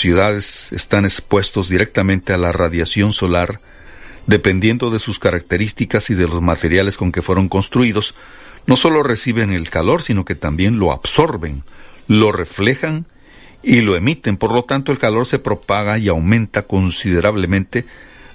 ciudades 0.00 0.72
están 0.72 1.04
expuestos 1.04 1.68
directamente 1.68 2.32
a 2.32 2.38
la 2.38 2.52
radiación 2.52 3.12
solar, 3.12 3.60
dependiendo 4.26 4.90
de 4.90 4.98
sus 4.98 5.18
características 5.18 6.10
y 6.10 6.14
de 6.14 6.26
los 6.28 6.42
materiales 6.42 6.96
con 6.96 7.12
que 7.12 7.22
fueron 7.22 7.48
construidos, 7.48 8.14
no 8.66 8.76
solo 8.76 9.02
reciben 9.02 9.52
el 9.52 9.70
calor, 9.70 10.02
sino 10.02 10.24
que 10.24 10.34
también 10.34 10.78
lo 10.78 10.92
absorben, 10.92 11.62
lo 12.08 12.32
reflejan 12.32 13.06
y 13.62 13.80
lo 13.80 13.96
emiten. 13.96 14.36
Por 14.36 14.52
lo 14.52 14.64
tanto, 14.64 14.92
el 14.92 14.98
calor 14.98 15.26
se 15.26 15.38
propaga 15.38 15.98
y 15.98 16.08
aumenta 16.08 16.62
considerablemente 16.62 17.84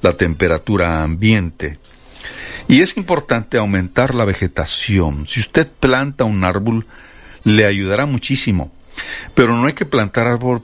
la 0.01 0.13
temperatura 0.13 1.03
ambiente. 1.03 1.79
Y 2.67 2.81
es 2.81 2.97
importante 2.97 3.57
aumentar 3.57 4.15
la 4.15 4.25
vegetación. 4.25 5.27
Si 5.27 5.39
usted 5.39 5.67
planta 5.79 6.23
un 6.23 6.43
árbol, 6.43 6.85
le 7.43 7.65
ayudará 7.65 8.05
muchísimo. 8.05 8.71
Pero 9.35 9.55
no 9.55 9.67
hay 9.67 9.73
que 9.73 9.85
plantar 9.85 10.27
árbol 10.27 10.63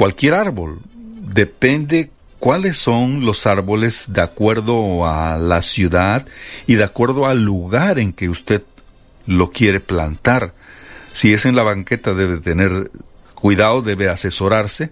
cualquier 0.00 0.32
árbol. 0.32 0.78
Depende 0.94 2.08
cuáles 2.38 2.78
son 2.78 3.26
los 3.26 3.46
árboles 3.46 4.04
de 4.06 4.22
acuerdo 4.22 5.06
a 5.06 5.36
la 5.36 5.60
ciudad 5.60 6.26
y 6.66 6.76
de 6.76 6.84
acuerdo 6.84 7.26
al 7.26 7.44
lugar 7.44 7.98
en 7.98 8.14
que 8.14 8.30
usted 8.30 8.62
lo 9.26 9.50
quiere 9.50 9.78
plantar. 9.78 10.54
Si 11.12 11.34
es 11.34 11.44
en 11.44 11.54
la 11.54 11.64
banqueta 11.64 12.14
debe 12.14 12.38
tener 12.38 12.90
cuidado, 13.34 13.82
debe 13.82 14.08
asesorarse. 14.08 14.90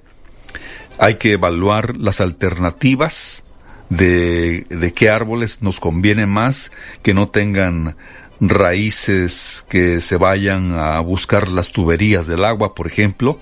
Hay 0.98 1.14
que 1.14 1.32
evaluar 1.32 1.96
las 1.96 2.20
alternativas 2.20 3.42
de, 3.88 4.66
de 4.68 4.92
qué 4.92 5.08
árboles 5.08 5.62
nos 5.62 5.80
conviene 5.80 6.26
más, 6.26 6.70
que 7.02 7.14
no 7.14 7.28
tengan 7.28 7.96
raíces 8.40 9.64
que 9.70 10.02
se 10.02 10.18
vayan 10.18 10.78
a 10.78 11.00
buscar 11.00 11.48
las 11.48 11.72
tuberías 11.72 12.26
del 12.26 12.44
agua, 12.44 12.74
por 12.74 12.86
ejemplo, 12.86 13.40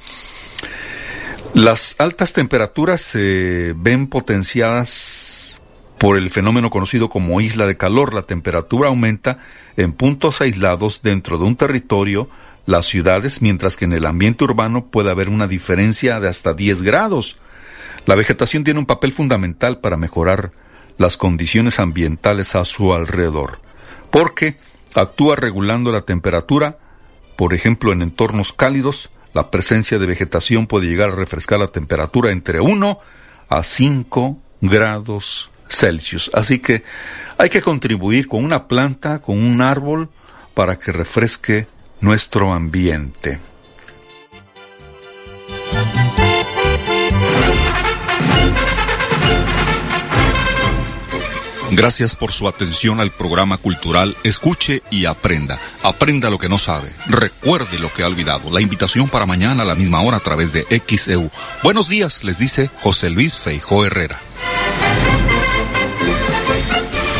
las 1.57 1.97
altas 1.99 2.35
temperaturas 2.35 3.01
se 3.01 3.73
ven 3.79 4.09
potenciadas 4.09 5.59
por 5.97 6.19
el 6.19 6.31
fenómeno 6.31 6.69
conocido 6.69 7.09
como 7.09 7.41
isla 7.41 7.67
de 7.67 7.79
calor. 7.79 8.13
La 8.13 8.25
temperatura 8.25 8.89
aumenta 8.89 9.39
en 9.79 9.95
puntos 9.95 10.43
aislados 10.43 11.01
dentro 11.03 11.39
de 11.39 11.45
un 11.45 11.57
territorio, 11.57 12.29
las 12.67 12.85
ciudades, 12.85 13.41
mientras 13.41 13.79
que 13.79 13.87
en 13.87 13.95
el 13.95 14.05
ambiente 14.05 14.45
urbano 14.45 14.89
puede 14.89 15.11
haber 15.11 15.31
una 15.31 15.47
diferencia 15.47 16.21
de 16.21 16.29
hasta 16.29 16.53
10 16.53 16.83
grados. 16.83 17.39
La 18.05 18.17
vegetación 18.17 18.63
tiene 18.63 18.81
un 18.81 18.87
papel 18.87 19.13
fundamental 19.13 19.81
para 19.81 19.97
mejorar 19.97 20.53
las 20.99 21.17
condiciones 21.17 21.81
ambientales 21.81 22.55
a 22.55 22.67
su 22.67 22.93
alrededor, 22.93 23.61
porque 24.11 24.59
actúa 24.95 25.37
regulando 25.37 25.91
la 25.91 26.03
temperatura, 26.03 26.77
por 27.35 27.55
ejemplo 27.55 27.95
en 27.95 28.03
entornos 28.03 28.53
cálidos, 28.53 29.09
la 29.37 29.51
presencia 29.51 29.99
de 29.99 30.07
vegetación 30.07 30.67
puede 30.67 30.87
llegar 30.87 31.11
a 31.11 31.15
refrescar 31.15 31.59
la 31.59 31.69
temperatura 31.69 32.31
entre 32.33 32.59
1 32.59 32.99
a 33.51 33.63
5 33.63 34.39
grados 34.63 35.51
Celsius. 35.69 36.31
Así 36.33 36.59
que 36.59 36.85
hay 37.37 37.51
que 37.51 37.61
contribuir 37.61 38.29
con 38.29 38.43
una 38.43 38.67
planta, 38.67 39.19
con 39.19 39.39
un 39.39 39.61
árbol, 39.61 40.09
para 40.55 40.79
que 40.79 40.91
refresque 40.91 41.67
nuestro 42.01 42.55
ambiente. 42.55 43.39
Gracias 51.73 52.15
por 52.17 52.33
su 52.33 52.49
atención 52.49 53.01
al 53.01 53.11
programa 53.11 53.59
cultural 53.59 54.17
Escuche 54.23 54.83
y 54.91 55.07
Aprenda. 55.07 55.61
Aprenda 55.83 56.31
lo 56.31 56.39
que 56.39 56.49
no 56.49 56.59
sabe. 56.59 56.91
Recuerde 57.07 57.79
lo 57.79 57.93
que 57.93 58.03
ha 58.03 58.07
olvidado. 58.07 58.51
La 58.51 58.61
invitación 58.61 59.09
para 59.09 59.27
mañana 59.27 59.63
a 59.63 59.67
la 59.67 59.75
misma 59.75 60.01
hora 60.03 60.19
a 60.19 60.21
través 60.21 60.53
de 60.53 60.65
XEU. 60.87 61.31
Buenos 61.63 61.89
días, 61.89 62.25
les 62.25 62.39
dice 62.39 62.71
José 62.81 63.11
Luis 63.11 63.35
Feijó 63.35 63.85
Herrera. 63.85 64.21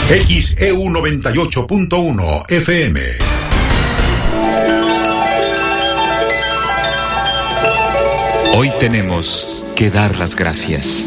XEU 0.09 0.83
98.1 0.85 2.51
FM. 2.51 3.01
Hoy 8.55 8.71
tenemos 8.79 9.47
que 9.75 9.91
dar 9.91 10.17
las 10.17 10.37
gracias. 10.37 11.07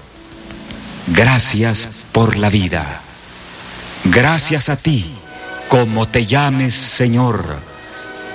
Gracias 1.07 1.87
por 2.11 2.35
la 2.37 2.49
vida. 2.49 3.01
Gracias 4.05 4.69
a 4.69 4.77
ti, 4.77 5.05
como 5.67 6.07
te 6.07 6.25
llames 6.25 6.75
Señor, 6.75 7.59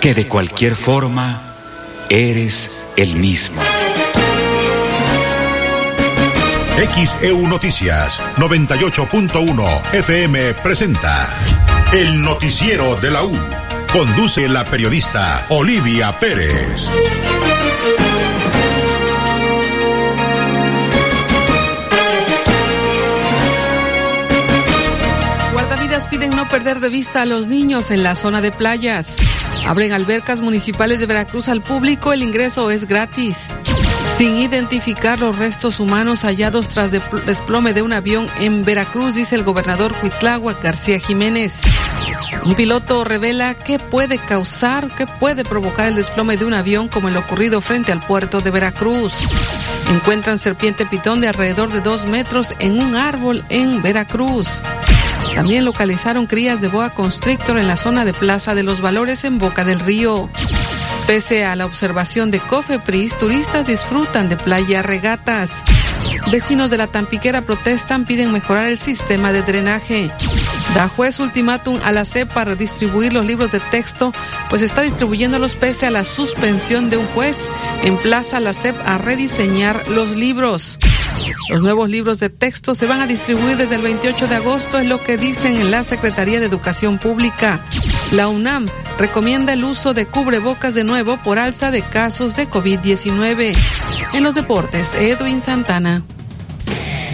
que 0.00 0.14
de 0.14 0.26
cualquier 0.26 0.76
forma 0.76 1.54
eres 2.08 2.70
el 2.96 3.16
mismo. 3.16 3.60
XEU 6.76 7.46
Noticias 7.48 8.20
98.1 8.36 9.94
FM 9.94 10.54
presenta 10.54 11.28
El 11.92 12.22
Noticiero 12.22 12.96
de 12.96 13.10
la 13.10 13.22
U. 13.24 13.32
Conduce 13.92 14.48
la 14.48 14.64
periodista 14.64 15.46
Olivia 15.48 16.12
Pérez. 16.20 16.90
Piden 26.10 26.30
no 26.30 26.48
perder 26.48 26.80
de 26.80 26.88
vista 26.88 27.22
a 27.22 27.26
los 27.26 27.48
niños 27.48 27.90
en 27.90 28.02
la 28.02 28.14
zona 28.14 28.40
de 28.40 28.52
playas. 28.52 29.16
Abren 29.66 29.92
albercas 29.92 30.40
municipales 30.40 31.00
de 31.00 31.06
Veracruz 31.06 31.48
al 31.48 31.62
público, 31.62 32.12
el 32.12 32.22
ingreso 32.22 32.70
es 32.70 32.86
gratis. 32.86 33.48
Sin 34.16 34.36
identificar 34.38 35.18
los 35.20 35.36
restos 35.36 35.78
humanos 35.78 36.22
hallados 36.22 36.68
tras 36.68 36.90
desplome 36.90 37.74
de 37.74 37.82
un 37.82 37.92
avión 37.92 38.26
en 38.38 38.64
Veracruz, 38.64 39.14
dice 39.14 39.34
el 39.34 39.42
gobernador 39.42 39.94
Huitlagua 40.02 40.54
García 40.62 40.98
Jiménez. 40.98 41.60
Un 42.44 42.54
piloto 42.54 43.04
revela 43.04 43.54
qué 43.54 43.78
puede 43.78 44.18
causar, 44.18 44.88
qué 44.96 45.06
puede 45.06 45.44
provocar 45.44 45.88
el 45.88 45.96
desplome 45.96 46.36
de 46.36 46.44
un 46.44 46.54
avión 46.54 46.88
como 46.88 47.08
el 47.08 47.16
ocurrido 47.16 47.60
frente 47.60 47.92
al 47.92 48.00
puerto 48.00 48.40
de 48.40 48.50
Veracruz. 48.50 49.12
Encuentran 49.90 50.38
serpiente 50.38 50.86
pitón 50.86 51.20
de 51.20 51.28
alrededor 51.28 51.70
de 51.70 51.80
dos 51.80 52.06
metros 52.06 52.54
en 52.58 52.80
un 52.80 52.96
árbol 52.96 53.44
en 53.50 53.82
Veracruz. 53.82 54.62
También 55.36 55.66
localizaron 55.66 56.26
crías 56.26 56.62
de 56.62 56.68
boa 56.68 56.88
constrictor 56.94 57.58
en 57.58 57.68
la 57.68 57.76
zona 57.76 58.06
de 58.06 58.14
Plaza 58.14 58.54
de 58.54 58.62
los 58.62 58.80
Valores 58.80 59.22
en 59.22 59.38
Boca 59.38 59.64
del 59.64 59.80
Río. 59.80 60.30
Pese 61.06 61.44
a 61.44 61.54
la 61.56 61.66
observación 61.66 62.30
de 62.30 62.40
Cofepris, 62.40 63.18
turistas 63.18 63.66
disfrutan 63.66 64.30
de 64.30 64.38
playa 64.38 64.82
regatas. 64.82 65.50
Vecinos 66.32 66.70
de 66.70 66.78
la 66.78 66.86
Tampiquera 66.86 67.42
protestan, 67.42 68.06
piden 68.06 68.32
mejorar 68.32 68.68
el 68.68 68.78
sistema 68.78 69.30
de 69.30 69.42
drenaje. 69.42 70.10
Da 70.74 70.88
juez 70.88 71.20
ultimátum 71.20 71.78
a 71.84 71.92
la 71.92 72.04
CEP 72.04 72.32
para 72.32 72.54
distribuir 72.54 73.12
los 73.12 73.24
libros 73.24 73.52
de 73.52 73.60
texto, 73.60 74.12
pues 74.50 74.62
está 74.62 74.82
distribuyéndolos 74.82 75.54
pese 75.54 75.86
a 75.86 75.90
la 75.90 76.04
suspensión 76.04 76.90
de 76.90 76.98
un 76.98 77.06
juez. 77.08 77.46
Emplaza 77.82 78.38
a 78.38 78.40
la 78.40 78.52
CEP 78.52 78.76
a 78.84 78.98
rediseñar 78.98 79.88
los 79.88 80.10
libros. 80.10 80.78
Los 81.48 81.62
nuevos 81.62 81.88
libros 81.88 82.18
de 82.18 82.28
texto 82.28 82.74
se 82.74 82.86
van 82.86 83.00
a 83.00 83.06
distribuir 83.06 83.56
desde 83.56 83.76
el 83.76 83.82
28 83.82 84.26
de 84.26 84.34
agosto, 84.34 84.78
es 84.78 84.86
lo 84.86 85.02
que 85.02 85.16
dicen 85.16 85.56
en 85.56 85.70
la 85.70 85.82
Secretaría 85.82 86.40
de 86.40 86.46
Educación 86.46 86.98
Pública. 86.98 87.64
La 88.12 88.28
UNAM 88.28 88.68
recomienda 88.98 89.52
el 89.52 89.64
uso 89.64 89.94
de 89.94 90.06
cubrebocas 90.06 90.74
de 90.74 90.84
nuevo 90.84 91.16
por 91.18 91.38
alza 91.38 91.70
de 91.70 91.82
casos 91.82 92.36
de 92.36 92.48
COVID-19. 92.48 93.52
En 94.14 94.22
los 94.22 94.34
deportes, 94.34 94.94
Edwin 94.94 95.40
Santana. 95.40 96.02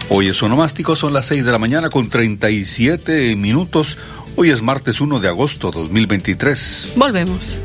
Hoy 0.09 0.27
es 0.27 0.43
onomástico, 0.43 0.97
son 0.97 1.13
las 1.13 1.27
6 1.27 1.45
de 1.45 1.51
la 1.53 1.59
mañana 1.59 1.89
con 1.89 2.09
37 2.09 3.37
minutos. 3.37 3.97
Hoy 4.35 4.51
es 4.51 4.61
martes 4.61 4.99
1 4.99 5.21
de 5.21 5.29
agosto 5.29 5.71
2023. 5.71 6.95
Volvemos. 6.97 7.61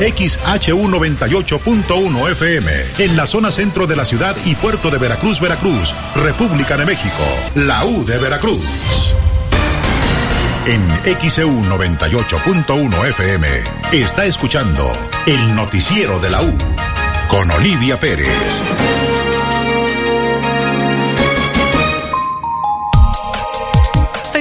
XHU98.1 0.00 2.30
FM, 2.30 2.72
en 2.98 3.16
la 3.16 3.26
zona 3.26 3.50
centro 3.50 3.86
de 3.86 3.96
la 3.96 4.04
ciudad 4.04 4.36
y 4.44 4.54
puerto 4.54 4.90
de 4.90 4.98
Veracruz, 4.98 5.40
Veracruz, 5.40 5.94
República 6.14 6.76
de 6.76 6.84
México, 6.86 7.24
la 7.54 7.84
U 7.84 8.04
de 8.04 8.18
Veracruz. 8.18 8.62
En 10.66 10.86
XEU 11.18 11.64
98.1 11.64 13.08
FM 13.08 13.48
está 13.92 14.26
escuchando 14.26 14.92
el 15.26 15.56
noticiero 15.56 16.20
de 16.20 16.30
la 16.30 16.42
U 16.42 16.56
con 17.28 17.50
Olivia 17.50 17.98
Pérez. 17.98 18.28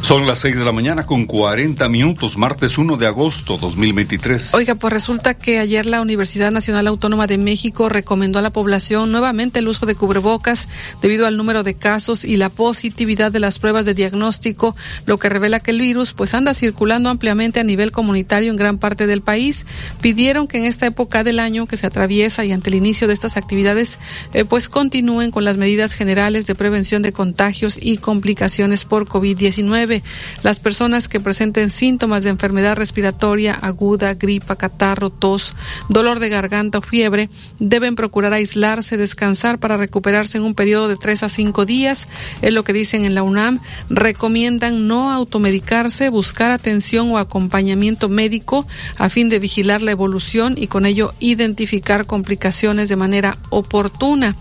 Son 0.08 0.26
las 0.26 0.40
6 0.40 0.58
de 0.58 0.64
la 0.64 0.72
mañana 0.72 1.06
con 1.06 1.26
40 1.26 1.90
minutos, 1.90 2.38
martes 2.38 2.78
1 2.78 2.96
de 2.96 3.08
agosto 3.08 3.58
2023. 3.58 4.54
Oiga, 4.54 4.76
pues 4.76 4.94
resulta 4.94 5.34
que 5.34 5.60
ayer 5.60 5.86
la 5.86 6.00
Universidad 6.00 6.50
Nacional 6.50 6.88
Autónoma 6.88 7.28
de 7.28 7.38
México 7.38 7.90
recomendó 7.90 8.40
a 8.40 8.42
la 8.42 8.52
población 8.52 9.12
nuevamente 9.12 9.60
el 9.60 9.68
uso 9.68 9.86
de 9.86 9.96
cubrebocas 9.96 10.70
debido 11.02 11.28
al 11.28 11.36
número 11.36 11.64
de 11.64 11.74
casos 11.74 12.24
y 12.24 12.38
la 12.38 12.48
positividad 12.48 13.34
de 13.34 13.42
las 13.42 13.60
pruebas 13.60 13.84
de 13.84 13.96
diagnóstico, 13.96 14.78
lo 15.06 15.18
que 15.18 15.28
revela 15.28 15.60
que 15.60 15.72
el 15.72 15.82
virus 15.82 16.14
pues 16.14 16.34
anda 16.34 16.54
circulando 16.54 17.10
ampliamente 17.10 17.60
a 17.60 17.66
nivel 17.66 17.92
comunitario 17.92 18.50
en 18.50 18.56
gran 18.56 18.78
parte 18.78 19.08
del 19.08 19.22
país. 19.22 19.66
Pidieron 20.00 20.48
que 20.48 20.60
en 20.60 20.64
esta 20.64 20.86
época 20.86 21.26
del 21.26 21.38
año 21.38 21.68
que 21.68 21.76
se 21.76 21.86
atraviesa 21.86 22.46
y 22.46 22.54
ante 22.54 22.70
el 22.70 22.78
inicio 22.78 23.08
de 23.08 23.14
estas 23.14 23.36
actividades 23.36 24.00
eh, 24.34 24.46
pues 24.46 24.70
continúen 24.70 25.32
con 25.32 25.44
las 25.44 25.58
medidas 25.58 25.92
generales 25.92 26.48
de 26.48 26.56
prevención 26.56 27.02
de 27.02 27.12
contagios 27.12 27.78
y 27.82 27.98
complicaciones 27.98 28.86
por 28.86 29.06
COVID-19. 29.06 29.97
Las 30.44 30.60
personas 30.60 31.08
que 31.08 31.20
presenten 31.20 31.70
síntomas 31.70 32.24
de 32.24 32.30
enfermedad 32.30 32.76
respiratoria 32.76 33.54
aguda, 33.54 34.14
gripa, 34.14 34.56
catarro, 34.56 35.10
tos, 35.10 35.56
dolor 35.90 36.20
de 36.20 36.30
garganta 36.30 36.80
o 36.80 36.82
fiebre, 36.82 37.30
deben 37.60 37.96
procurar 37.96 38.34
aislarse, 38.34 38.98
descansar 38.98 39.60
para 39.60 39.78
recuperarse 39.78 40.38
en 40.38 40.44
un 40.44 40.56
periodo 40.56 40.88
de 40.88 40.98
tres 40.98 41.24
a 41.24 41.30
cinco 41.30 41.66
días. 41.66 42.08
Es 42.42 42.54
lo 42.54 42.64
que 42.64 42.74
dicen 42.74 43.06
en 43.06 43.16
la 43.16 43.24
UNAM. 43.24 43.60
Recomiendan 43.90 44.88
no 44.88 45.12
automedicarse, 45.12 46.10
buscar 46.10 46.52
atención 46.52 47.12
o 47.12 47.18
acompañamiento 47.18 48.10
médico 48.10 48.68
a 48.98 49.10
fin 49.10 49.30
de 49.30 49.40
vigilar 49.40 49.82
la 49.82 49.92
evolución 49.92 50.56
y 50.58 50.68
con 50.68 50.86
ello 50.86 51.14
identificar 51.20 52.06
complicaciones 52.06 52.90
de 52.90 52.96
manera 52.96 53.38
oportuna. 53.50 54.36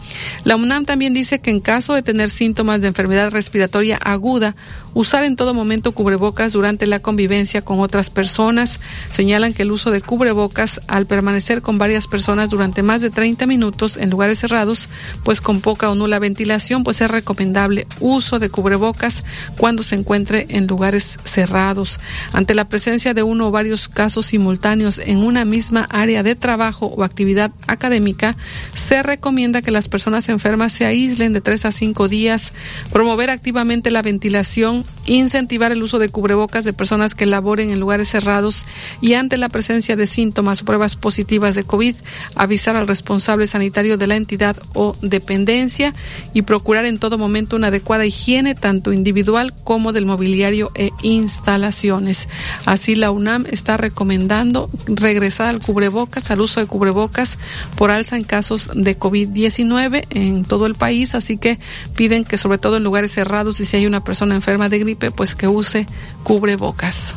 La 0.45 0.57
UNAM 0.57 0.85
también 0.85 1.15
dice 1.15 1.41
que 1.41 1.51
en 1.51 1.61
caso 1.61 1.95
de 1.95 2.03
tener 2.03 2.31
síntomas 2.31 2.81
de 2.81 2.89
enfermedad 2.89 3.31
respiratoria 3.31 3.97
aguda 3.97 4.55
usar 4.97 5.25
en 5.25 5.37
todo 5.37 5.53
momento 5.53 5.93
cubrebocas 5.93 6.55
durante 6.55 6.87
la 6.87 7.01
convivencia 7.01 7.61
con 7.61 7.81
otras 7.81 8.09
personas. 8.09 8.81
Señalan 9.13 9.53
que 9.53 9.61
el 9.63 9.71
uso 9.71 9.91
de 9.91 10.01
cubrebocas 10.01 10.81
al 10.89 11.05
permanecer 11.05 11.61
con 11.61 11.77
varias 11.77 12.07
personas 12.07 12.49
durante 12.49 12.83
más 12.83 13.03
de 13.03 13.11
30 13.11 13.47
minutos 13.47 13.99
en 13.99 14.09
lugares 14.09 14.39
cerrados, 14.39 14.89
pues 15.23 15.43
con 15.43 15.61
poca 15.61 15.91
o 15.91 15.95
nula 15.95 16.19
ventilación, 16.19 16.83
pues 16.83 17.03
es 17.03 17.11
recomendable 17.11 17.87
uso 18.01 18.39
de 18.39 18.49
cubrebocas 18.49 19.27
cuando 19.59 19.83
se 19.83 19.97
encuentre 19.97 20.47
en 20.49 20.67
lugares 20.67 21.19
cerrados. 21.25 22.01
Ante 22.33 22.55
la 22.55 22.67
presencia 22.67 23.13
de 23.13 23.23
uno 23.23 23.49
o 23.49 23.51
varios 23.51 23.89
casos 23.89 24.25
simultáneos 24.25 24.99
en 24.99 25.19
una 25.19 25.45
misma 25.45 25.87
área 25.91 26.23
de 26.23 26.37
trabajo 26.37 26.87
o 26.87 27.05
actividad 27.05 27.51
académica, 27.67 28.35
se 28.73 29.03
recomienda 29.03 29.61
que 29.61 29.71
las 29.71 29.89
personas 29.89 30.31
enfermas 30.31 30.73
se 30.73 30.87
aíslen 30.87 31.35
de 31.35 31.43
tres 31.43 31.67
a 31.67 31.71
cinco 31.71 32.09
días, 32.09 32.55
promover 32.95 33.29
activamente 33.29 33.91
la 33.91 34.01
ventilación, 34.01 34.86
incentivar 35.07 35.73
el 35.73 35.83
uso 35.83 35.99
de 35.99 36.09
cubrebocas 36.09 36.65
de 36.65 36.73
personas 36.73 37.15
que 37.15 37.27
laboren 37.27 37.71
en 37.71 37.81
lugares 37.81 38.09
cerrados 38.09 38.67
y 39.01 39.15
ante 39.15 39.37
la 39.37 39.49
presencia 39.49 39.97
de 39.97 40.07
síntomas 40.07 40.63
o 40.63 40.65
pruebas 40.65 40.97
positivas 40.97 41.55
de 41.55 41.65
COVID, 41.65 41.95
avisar 42.35 42.77
al 42.77 42.89
responsable 42.89 43.47
sanitario 43.47 43.99
de 43.99 44.07
la 44.07 44.17
entidad 44.17 44.57
o 44.75 44.97
dependencia 45.03 45.95
y 46.35 46.43
procurar 46.43 46.87
en 46.87 46.99
todo 46.99 47.19
momento 47.19 47.57
una 47.57 47.69
adecuada 47.69 48.07
higiene 48.07 48.55
tanto 48.55 48.93
individual 48.93 49.55
como 49.65 49.93
del 49.93 50.07
mobiliario 50.07 50.71
e 50.75 50.91
instalaciones. 51.03 52.29
Así 52.65 52.95
la 52.95 53.11
UNAM 53.11 53.47
está 53.51 53.77
recomendando 53.77 54.69
regresar 54.87 55.49
al 55.49 55.61
cubrebocas, 55.61 56.31
al 56.31 56.41
uso 56.41 56.61
de 56.61 56.67
cubrebocas 56.67 57.39
por 57.77 57.91
alza 57.91 58.17
en 58.17 58.25
casos 58.25 58.71
de 58.75 58.99
COVID-19 58.99 60.07
en 60.11 60.45
todo 60.45 60.67
el 60.67 60.75
país, 60.75 61.15
así 61.15 61.37
que 61.37 61.59
piden 61.95 62.25
que 62.25 62.39
sobre 62.39 62.59
todo 62.59 62.77
en 62.77 62.85
lugares 62.85 63.13
cerrados 63.13 63.61
y 63.61 63.67
si 63.67 63.77
hay 63.77 63.87
una 63.87 64.03
persona 64.03 64.35
enferma 64.35 64.69
de 64.69 64.76
gripe, 64.79 65.11
pues 65.11 65.35
que 65.35 65.49
use 65.49 65.87
cubrebocas. 66.23 67.15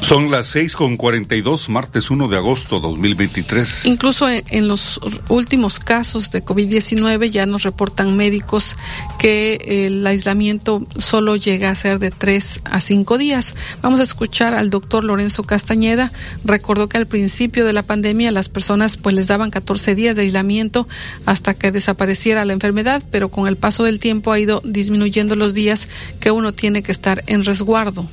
Son 0.00 0.30
las 0.30 0.48
seis 0.48 0.74
con 0.74 0.96
cuarenta 0.96 1.36
y 1.36 1.40
dos, 1.40 1.68
martes 1.68 2.10
1 2.10 2.26
de 2.26 2.36
agosto 2.36 2.80
2023. 2.80 3.84
Incluso 3.84 4.28
en, 4.28 4.66
los 4.66 5.00
últimos 5.28 5.78
casos 5.78 6.32
de 6.32 6.44
COVID-19 6.44 7.30
ya 7.30 7.46
nos 7.46 7.62
reportan 7.62 8.16
médicos 8.16 8.76
que 9.18 9.86
el 9.86 10.04
aislamiento 10.04 10.84
solo 10.98 11.36
llega 11.36 11.70
a 11.70 11.76
ser 11.76 12.00
de 12.00 12.10
tres 12.10 12.60
a 12.64 12.80
cinco 12.80 13.18
días. 13.18 13.54
Vamos 13.82 14.00
a 14.00 14.02
escuchar 14.02 14.54
al 14.54 14.70
doctor 14.70 15.04
Lorenzo 15.04 15.44
Castañeda. 15.44 16.10
Recordó 16.44 16.88
que 16.88 16.96
al 16.96 17.06
principio 17.06 17.64
de 17.64 17.72
la 17.72 17.84
pandemia 17.84 18.32
las 18.32 18.48
personas 18.48 18.96
pues 18.96 19.14
les 19.14 19.28
daban 19.28 19.50
14 19.50 19.94
días 19.94 20.16
de 20.16 20.22
aislamiento 20.22 20.88
hasta 21.24 21.54
que 21.54 21.70
desapareciera 21.70 22.44
la 22.44 22.52
enfermedad, 22.52 23.02
pero 23.12 23.28
con 23.30 23.46
el 23.46 23.56
paso 23.56 23.84
del 23.84 24.00
tiempo 24.00 24.32
ha 24.32 24.40
ido 24.40 24.60
disminuyendo 24.64 25.36
los 25.36 25.54
días 25.54 25.88
que 26.18 26.32
uno 26.32 26.52
tiene 26.52 26.82
que 26.82 26.90
estar 26.90 27.22
en 27.26 27.44
resguardo. 27.44 28.06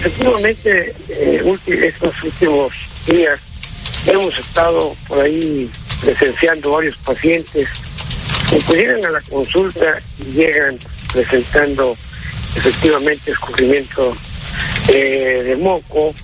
Efectivamente, 0.00 0.94
eh, 1.10 1.58
estos 1.66 2.24
últimos 2.24 2.72
días 3.06 3.38
hemos 4.06 4.38
estado 4.38 4.96
por 5.06 5.20
ahí 5.20 5.70
presenciando 6.00 6.70
varios 6.70 6.96
pacientes 6.96 7.68
que 8.48 8.56
pues 8.56 8.78
llegan 8.78 9.04
a 9.04 9.10
la 9.10 9.20
consulta 9.20 10.00
y 10.18 10.32
llegan 10.32 10.78
presentando 11.12 11.98
efectivamente 12.56 13.32
escurrimiento 13.32 14.16
eh, 14.88 15.42
de 15.44 15.56
moco, 15.56 16.14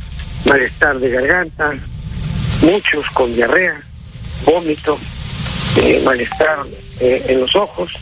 malestar 0.47 0.99
de 0.99 1.11
garganta, 1.11 1.75
muchos 2.62 3.04
con 3.11 3.35
diarrea, 3.35 3.78
vómito, 4.47 4.99
eh, 5.83 6.00
malestar 6.02 6.61
en 6.99 7.40
los 7.42 7.54
ojos, 7.54 7.92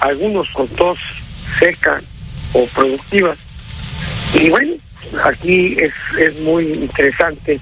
algunos 0.00 0.48
con 0.52 0.66
tos 0.68 0.98
seca 1.58 2.00
o 2.54 2.64
productiva 2.68 3.36
y 4.34 4.50
bueno, 4.50 4.74
aquí 5.24 5.76
es, 5.78 5.92
es 6.18 6.38
muy 6.40 6.72
interesante, 6.72 7.58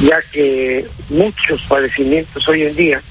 ya 0.00 0.20
que 0.32 0.86
muchos 1.10 1.62
padecimientos 1.62 2.48
hoy 2.48 2.62
en 2.62 2.76
día 2.76 3.02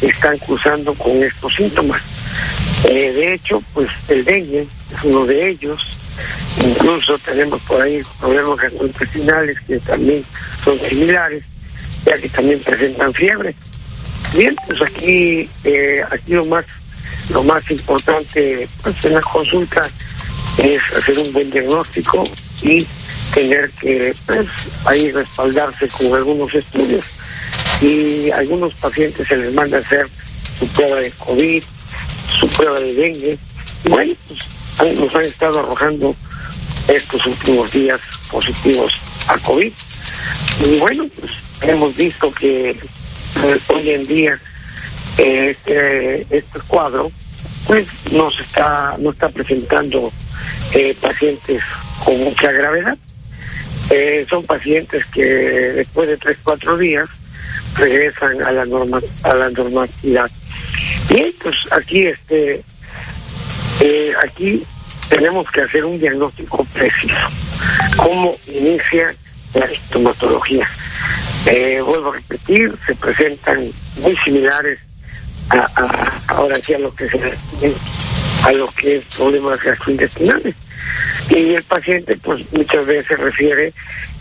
están 0.00 0.38
cruzando 0.38 0.94
con 0.94 1.22
estos 1.22 1.54
síntomas. 1.54 2.02
Eh, 2.84 3.12
de 3.12 3.34
hecho, 3.34 3.62
pues 3.72 3.88
el 4.08 4.24
dengue 4.24 4.66
es 4.94 5.04
uno 5.04 5.24
de 5.24 5.50
ellos. 5.50 5.98
Incluso 6.64 7.18
tenemos 7.18 7.60
por 7.62 7.82
ahí 7.82 8.00
problemas 8.20 8.58
gastrointestinales 8.58 9.60
que 9.66 9.78
también 9.80 10.24
son 10.64 10.78
similares, 10.80 11.44
ya 12.04 12.16
que 12.16 12.28
también 12.28 12.60
presentan 12.60 13.12
fiebre. 13.12 13.54
Bien, 14.34 14.56
pues 14.66 14.82
aquí, 14.82 15.48
eh, 15.64 16.02
aquí 16.10 16.32
lo 16.32 16.44
más, 16.46 16.64
lo 17.30 17.42
más 17.42 17.70
importante 17.70 18.68
pues, 18.82 19.04
en 19.04 19.14
la 19.14 19.20
consulta 19.20 19.90
es 20.58 20.82
hacer 20.96 21.18
un 21.18 21.32
buen 21.32 21.50
diagnóstico 21.50 22.24
y 22.62 22.86
tener 23.34 23.70
que 23.72 24.14
pues, 24.26 24.46
ahí 24.84 25.10
respaldarse 25.12 25.88
con 25.88 26.14
algunos 26.14 26.54
estudios 26.54 27.04
y 27.80 28.30
algunos 28.30 28.72
pacientes 28.74 29.28
se 29.28 29.36
les 29.36 29.52
manda 29.52 29.78
a 29.78 29.80
hacer 29.80 30.08
su 30.58 30.66
prueba 30.68 31.00
de 31.00 31.10
COVID, 31.12 31.62
su 32.38 32.48
prueba 32.48 32.80
de 32.80 32.94
dengue. 32.94 33.38
bueno, 33.84 34.14
pues 34.78 34.96
nos 34.96 35.14
han 35.14 35.24
estado 35.24 35.60
arrojando 35.60 36.14
estos 36.88 37.26
últimos 37.26 37.70
días 37.70 38.00
positivos 38.30 38.92
a 39.28 39.38
COVID. 39.38 39.72
Y 40.64 40.78
bueno, 40.78 41.06
pues 41.18 41.32
hemos 41.62 41.94
visto 41.96 42.32
que 42.32 42.70
eh, 42.70 43.58
hoy 43.68 43.90
en 43.90 44.06
día 44.06 44.40
este, 45.18 46.22
este 46.30 46.60
cuadro 46.66 47.10
pues 47.66 47.86
nos 48.12 48.38
está, 48.38 48.96
no 48.98 49.10
está 49.10 49.28
presentando 49.28 50.12
eh, 50.72 50.96
pacientes 51.00 51.62
con 52.04 52.18
mucha 52.18 52.50
gravedad. 52.52 52.96
Eh, 53.90 54.26
son 54.28 54.44
pacientes 54.44 55.04
que 55.06 55.24
después 55.24 56.08
de 56.08 56.16
tres, 56.16 56.38
cuatro 56.42 56.76
días 56.76 57.08
regresan 57.76 58.42
a 58.42 58.52
la 58.52 58.64
norma, 58.64 59.00
a 59.22 59.34
la 59.34 59.50
normalidad. 59.50 60.30
Y 61.10 61.30
pues 61.42 61.54
aquí 61.70 62.06
este 62.06 62.62
eh, 63.80 64.12
aquí 64.24 64.64
tenemos 65.08 65.48
que 65.50 65.62
hacer 65.62 65.84
un 65.84 65.98
diagnóstico 65.98 66.64
preciso. 66.72 67.14
¿Cómo 67.96 68.36
inicia 68.46 69.14
la 69.54 69.68
sintomatología? 69.68 70.68
vuelvo 71.84 72.10
a 72.10 72.16
repetir, 72.16 72.74
se 72.84 72.94
presentan 72.96 73.70
muy 73.98 74.16
similares 74.16 74.80
a, 75.50 75.58
a 75.76 76.22
ahora 76.26 76.56
sí 76.56 76.74
a 76.74 76.78
lo 76.78 76.92
que 76.92 77.08
se 77.08 77.18
a 78.44 78.52
lo 78.52 78.68
que 78.72 78.96
es 78.96 79.04
problemas 79.16 79.62
gastrointestinales. 79.62 80.54
Y 81.30 81.54
el 81.54 81.62
paciente, 81.64 82.16
pues 82.22 82.44
muchas 82.52 82.86
veces 82.86 83.18
refiere 83.18 83.72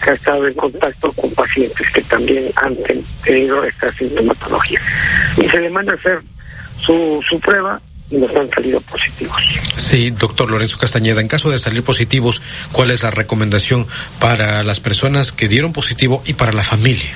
que 0.03 0.09
ha 0.09 0.13
estado 0.13 0.47
en 0.47 0.53
contacto 0.53 1.11
con 1.13 1.31
pacientes 1.31 1.87
que 1.91 2.01
también 2.01 2.51
han 2.55 2.75
tenido 3.23 3.63
esta 3.63 3.91
sintomatología. 3.93 4.81
Y 5.37 5.47
se 5.47 5.59
le 5.59 5.69
manda 5.69 5.93
a 5.93 5.95
hacer 5.95 6.21
su, 6.79 7.23
su 7.27 7.39
prueba 7.39 7.79
y 8.09 8.17
nos 8.17 8.35
han 8.35 8.49
salido 8.49 8.79
positivos. 8.81 9.41
Sí, 9.75 10.11
doctor 10.11 10.49
Lorenzo 10.49 10.77
Castañeda, 10.77 11.21
en 11.21 11.27
caso 11.27 11.51
de 11.51 11.59
salir 11.59 11.83
positivos, 11.83 12.41
¿cuál 12.71 12.91
es 12.91 13.03
la 13.03 13.11
recomendación 13.11 13.87
para 14.19 14.63
las 14.63 14.79
personas 14.79 15.31
que 15.31 15.47
dieron 15.47 15.73
positivo 15.73 16.23
y 16.25 16.33
para 16.33 16.51
la 16.51 16.63
familia? 16.63 17.11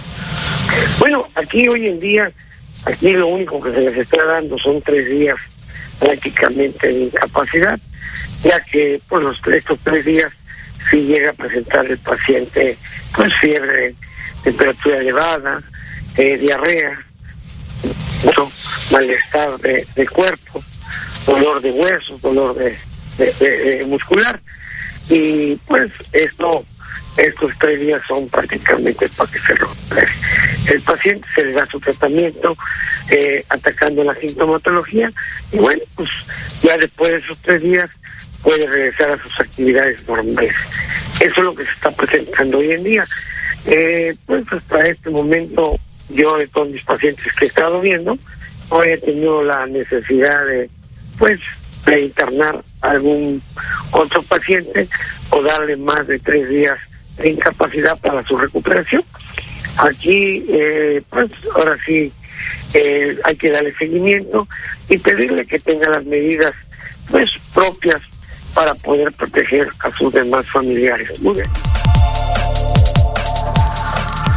Bueno, 0.99 1.27
aquí 1.35 1.67
hoy 1.67 1.87
en 1.87 1.99
día, 1.99 2.31
aquí 2.85 3.11
lo 3.11 3.27
único 3.27 3.59
que 3.61 3.71
se 3.71 3.81
les 3.81 3.97
está 3.97 4.23
dando 4.25 4.57
son 4.57 4.81
tres 4.81 5.09
días 5.09 5.37
prácticamente 5.99 6.87
de 6.87 6.99
incapacidad, 7.05 7.79
ya 8.43 8.59
que 8.61 9.01
por 9.07 9.21
los 9.21 9.39
estos 9.47 9.79
tres 9.83 10.05
días 10.05 10.31
si 10.89 11.01
llega 11.03 11.31
a 11.31 11.33
presentar 11.33 11.85
el 11.85 11.97
paciente 11.99 12.77
pues 13.15 13.33
fiebre, 13.41 13.93
temperatura 14.43 14.97
elevada, 14.97 15.61
eh, 16.17 16.37
diarrea, 16.37 16.99
malestar 18.91 19.57
de, 19.59 20.07
cuerpo, 20.07 20.63
dolor 21.25 21.61
de 21.61 21.71
huesos, 21.71 22.21
dolor 22.21 22.55
de, 22.55 23.85
muscular 23.87 24.39
y 25.09 25.55
pues 25.67 25.91
esto 26.13 26.65
estos 27.19 27.51
tres 27.59 27.79
días 27.79 28.01
son 28.07 28.27
prácticamente 28.29 29.09
para 29.09 29.31
que 29.31 29.39
se 29.39 29.53
recupere. 29.53 30.07
El 30.67 30.81
paciente 30.81 31.27
se 31.35 31.45
le 31.45 31.51
da 31.53 31.65
su 31.65 31.79
tratamiento 31.79 32.55
eh, 33.09 33.43
atacando 33.49 34.03
la 34.03 34.15
sintomatología 34.15 35.11
y 35.51 35.57
bueno, 35.57 35.81
pues 35.95 36.09
ya 36.61 36.77
después 36.77 37.11
de 37.11 37.17
esos 37.17 37.37
tres 37.39 37.61
días 37.61 37.89
puede 38.43 38.67
regresar 38.67 39.11
a 39.11 39.23
sus 39.23 39.39
actividades 39.39 40.07
normales. 40.07 40.55
Eso 41.19 41.39
es 41.39 41.43
lo 41.43 41.55
que 41.55 41.65
se 41.65 41.71
está 41.71 41.91
presentando 41.91 42.59
hoy 42.59 42.71
en 42.71 42.83
día. 42.83 43.05
Eh, 43.65 44.15
pues 44.25 44.43
hasta 44.51 44.83
este 44.83 45.09
momento 45.09 45.77
yo 46.09 46.37
de 46.37 46.47
todos 46.47 46.69
mis 46.69 46.83
pacientes 46.83 47.25
que 47.33 47.45
he 47.45 47.47
estado 47.47 47.81
viendo, 47.81 48.17
no 48.71 48.83
he 48.83 48.97
tenido 48.97 49.43
la 49.43 49.65
necesidad 49.67 50.45
de 50.45 50.69
pues 51.17 51.39
de 51.85 52.01
internar 52.01 52.63
algún 52.81 53.41
otro 53.91 54.21
paciente 54.23 54.87
o 55.31 55.41
darle 55.41 55.75
más 55.75 56.07
de 56.07 56.19
tres 56.19 56.47
días 56.49 56.77
de 57.21 57.29
incapacidad 57.29 57.97
para 57.99 58.25
su 58.25 58.37
recuperación. 58.37 59.03
Aquí, 59.77 60.45
eh, 60.49 61.01
pues 61.09 61.31
ahora 61.55 61.77
sí, 61.85 62.11
eh, 62.73 63.17
hay 63.23 63.35
que 63.35 63.51
darle 63.51 63.73
seguimiento 63.75 64.47
y 64.89 64.97
pedirle 64.97 65.45
que 65.45 65.59
tenga 65.59 65.89
las 65.89 66.05
medidas 66.05 66.53
pues 67.09 67.29
propias 67.53 68.01
para 68.53 68.73
poder 68.75 69.11
proteger 69.13 69.69
a 69.79 69.91
sus 69.91 70.11
demás 70.13 70.45
familiares. 70.49 71.19
Muy 71.19 71.35
bien. 71.35 71.68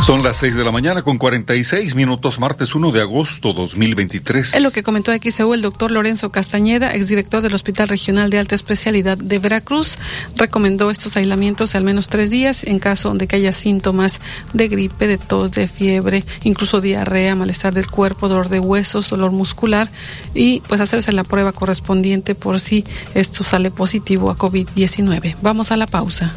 Son 0.06 0.25
las 0.25 0.38
6 0.38 0.56
de 0.56 0.64
la 0.64 0.73
mañana 0.73 1.02
con 1.02 1.16
46 1.16 1.94
minutos, 1.94 2.40
martes 2.40 2.75
1 2.75 2.90
de 2.90 3.00
agosto 3.00 3.52
2023. 3.52 4.52
Es 4.52 4.61
lo 4.61 4.73
que 4.73 4.82
comentó 4.82 5.12
XEU 5.12 5.54
el 5.54 5.62
doctor 5.62 5.92
Lorenzo 5.92 6.30
Castañeda, 6.32 6.92
exdirector 6.92 7.40
del 7.40 7.54
Hospital 7.54 7.88
Regional 7.88 8.28
de 8.28 8.40
Alta 8.40 8.56
Especialidad 8.56 9.16
de 9.16 9.38
Veracruz. 9.38 9.99
Recomendó 10.35 10.90
estos 10.90 11.16
aislamientos 11.16 11.76
al 11.76 11.85
menos 11.85 12.09
tres 12.09 12.30
días 12.30 12.64
en 12.64 12.80
caso 12.80 13.14
de 13.14 13.28
que 13.28 13.37
haya 13.37 13.52
síntomas 13.52 14.21
de 14.52 14.66
gripe, 14.66 15.06
de 15.06 15.18
tos, 15.18 15.52
de 15.52 15.68
fiebre, 15.68 16.25
incluso 16.42 16.80
diarrea, 16.80 17.37
malestar 17.37 17.73
del 17.73 17.87
cuerpo, 17.87 18.28
dolor 18.28 18.49
de 18.49 18.59
huesos, 18.59 19.09
dolor 19.09 19.30
muscular 19.30 19.88
y 20.35 20.62
pues 20.66 20.80
hacerse 20.80 21.12
la 21.12 21.23
prueba 21.23 21.52
correspondiente 21.52 22.35
por 22.35 22.59
si 22.59 22.85
esto 23.14 23.44
sale 23.44 23.71
positivo 23.71 24.30
a 24.30 24.37
COVID-19. 24.37 25.37
Vamos 25.42 25.71
a 25.71 25.76
la 25.76 25.87
pausa. 25.87 26.35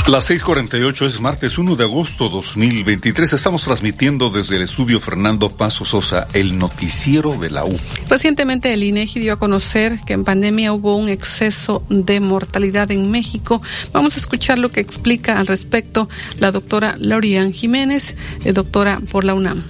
Las 0.09 0.31
6:48 0.31 1.09
es 1.09 1.21
martes 1.21 1.59
1 1.59 1.75
de 1.75 1.83
agosto 1.83 2.29
2023. 2.29 3.33
Estamos 3.33 3.65
transmitiendo 3.65 4.31
desde 4.31 4.55
el 4.55 4.63
estudio 4.63 5.01
Fernando 5.01 5.51
Paso 5.51 5.85
Sosa 5.85 6.29
el 6.33 6.57
noticiero 6.57 7.37
de 7.37 7.51
la 7.51 7.65
U. 7.65 7.77
Recientemente 8.09 8.73
el 8.73 8.85
INEGI 8.85 9.19
dio 9.19 9.33
a 9.33 9.39
conocer 9.41 9.99
que 10.07 10.13
en 10.13 10.23
pandemia 10.23 10.73
hubo 10.73 10.95
un 10.95 11.09
exceso 11.09 11.83
de 11.89 12.21
mortalidad 12.21 12.93
en 12.93 13.11
México. 13.11 13.61
Vamos 13.93 14.15
a 14.15 14.21
escuchar 14.21 14.59
lo 14.59 14.71
que 14.71 14.79
explica 14.79 15.41
al 15.41 15.49
respecto 15.49 16.09
la 16.39 16.53
doctora 16.53 16.95
Laurian 17.01 17.53
Jiménez, 17.53 18.15
eh, 18.45 18.53
doctora 18.53 19.01
por 19.11 19.25
la 19.25 19.35
UNAM. 19.35 19.65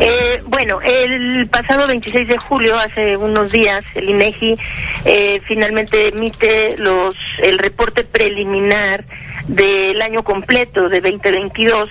Eh, 0.00 0.42
bueno, 0.46 0.80
el 0.82 1.46
pasado 1.48 1.86
26 1.86 2.26
de 2.26 2.38
julio, 2.38 2.76
hace 2.76 3.16
unos 3.16 3.52
días, 3.52 3.84
el 3.94 4.10
INEGI 4.10 4.56
eh, 5.04 5.40
finalmente 5.44 6.08
emite 6.08 6.76
los 6.78 7.14
el 7.42 7.58
reporte 7.58 8.02
preliminar 8.02 9.04
del 9.46 10.00
año 10.02 10.24
completo 10.24 10.88
de 10.88 11.00
2022, 11.00 11.90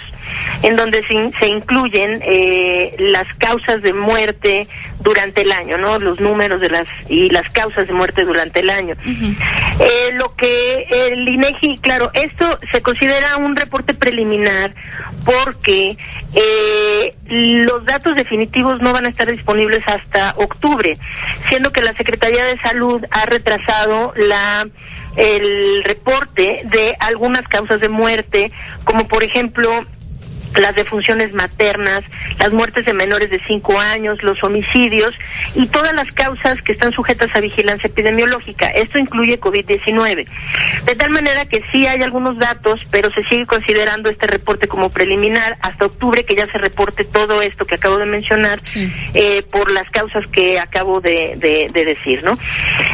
en 0.61 0.75
donde 0.75 1.03
se, 1.03 1.31
se 1.39 1.47
incluyen 1.47 2.21
eh, 2.23 2.95
las 2.99 3.27
causas 3.37 3.81
de 3.81 3.93
muerte 3.93 4.67
durante 5.01 5.41
el 5.41 5.51
año, 5.51 5.77
¿no? 5.77 5.99
Los 5.99 6.19
números 6.19 6.61
de 6.61 6.69
las 6.69 6.87
y 7.09 7.29
las 7.29 7.49
causas 7.49 7.87
de 7.87 7.93
muerte 7.93 8.23
durante 8.23 8.61
el 8.61 8.69
año. 8.69 8.95
eh, 9.05 10.11
lo 10.13 10.35
que 10.35 10.87
el 10.89 11.27
INEGI, 11.27 11.79
claro, 11.79 12.09
esto 12.13 12.59
se 12.71 12.81
considera 12.81 13.37
un 13.37 13.55
reporte 13.55 13.93
preliminar 13.93 14.73
porque 15.25 15.97
eh, 16.33 17.15
los 17.27 17.85
datos 17.85 18.15
definitivos 18.15 18.81
no 18.81 18.93
van 18.93 19.05
a 19.05 19.09
estar 19.09 19.29
disponibles 19.29 19.87
hasta 19.87 20.33
octubre, 20.37 20.97
siendo 21.49 21.71
que 21.71 21.81
la 21.81 21.93
Secretaría 21.93 22.43
de 22.45 22.57
Salud 22.59 23.03
ha 23.11 23.25
retrasado 23.25 24.13
la 24.15 24.65
el 25.15 25.83
reporte 25.83 26.61
de 26.65 26.95
algunas 26.99 27.47
causas 27.47 27.79
de 27.79 27.89
muerte, 27.89 28.51
como 28.83 29.07
por 29.07 29.23
ejemplo 29.23 29.85
las 30.55 30.75
defunciones 30.75 31.33
maternas, 31.33 32.03
las 32.39 32.51
muertes 32.51 32.85
de 32.85 32.93
menores 32.93 33.29
de 33.29 33.41
5 33.45 33.79
años, 33.79 34.21
los 34.23 34.43
homicidios 34.43 35.13
y 35.55 35.67
todas 35.67 35.93
las 35.93 36.11
causas 36.11 36.61
que 36.61 36.71
están 36.73 36.91
sujetas 36.93 37.29
a 37.35 37.39
vigilancia 37.39 37.87
epidemiológica. 37.87 38.67
Esto 38.67 38.97
incluye 38.99 39.39
COVID-19. 39.39 40.27
De 40.85 40.95
tal 40.95 41.09
manera 41.09 41.45
que 41.45 41.63
sí 41.71 41.87
hay 41.87 42.01
algunos 42.03 42.37
datos, 42.37 42.81
pero 42.91 43.11
se 43.11 43.23
sigue 43.25 43.45
considerando 43.45 44.09
este 44.09 44.27
reporte 44.27 44.67
como 44.67 44.89
preliminar 44.89 45.57
hasta 45.61 45.85
octubre 45.85 46.23
que 46.25 46.35
ya 46.35 46.47
se 46.47 46.57
reporte 46.57 47.03
todo 47.05 47.41
esto 47.41 47.65
que 47.65 47.75
acabo 47.75 47.97
de 47.97 48.05
mencionar 48.05 48.61
eh, 49.13 49.43
por 49.51 49.71
las 49.71 49.89
causas 49.89 50.25
que 50.27 50.59
acabo 50.59 51.01
de, 51.01 51.33
de- 51.37 51.69
de 51.71 51.85
decir, 51.85 52.23
¿no? 52.23 52.37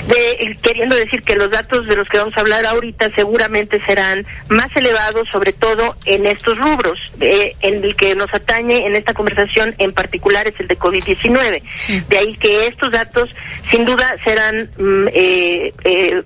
De- 0.08 0.58
queriendo 0.62 0.96
decir 0.96 1.24
que 1.24 1.36
los 1.36 1.52
datos 1.52 1.88
de 1.88 1.96
los 1.96 2.08
que 2.10 2.18
vamos 2.18 2.36
a 2.38 2.42
hablar 2.42 2.66
ahorita 2.66 3.10
seguramente 3.16 3.80
serán 3.86 4.26
más 4.50 4.76
elevados, 4.76 5.28
sobre 5.30 5.54
todo 5.54 5.96
en 6.06 6.26
estos 6.26 6.58
rubros. 6.58 7.00
Eh, 7.20 7.49
en 7.62 7.84
el 7.84 7.96
que 7.96 8.16
nos 8.16 8.34
atañe 8.34 8.86
en 8.86 8.96
esta 8.96 9.14
conversación 9.14 9.76
en 9.78 9.92
particular 9.92 10.48
es 10.48 10.60
el 10.60 10.68
de 10.68 10.78
COVID-19. 10.78 11.62
De 12.08 12.18
ahí 12.18 12.36
que 12.36 12.68
estos 12.68 12.92
datos 12.92 13.30
sin 13.70 13.86
duda 13.86 14.16
serán 14.24 14.70
mm, 14.78 15.08
eh, 15.14 15.74
eh, 15.84 16.24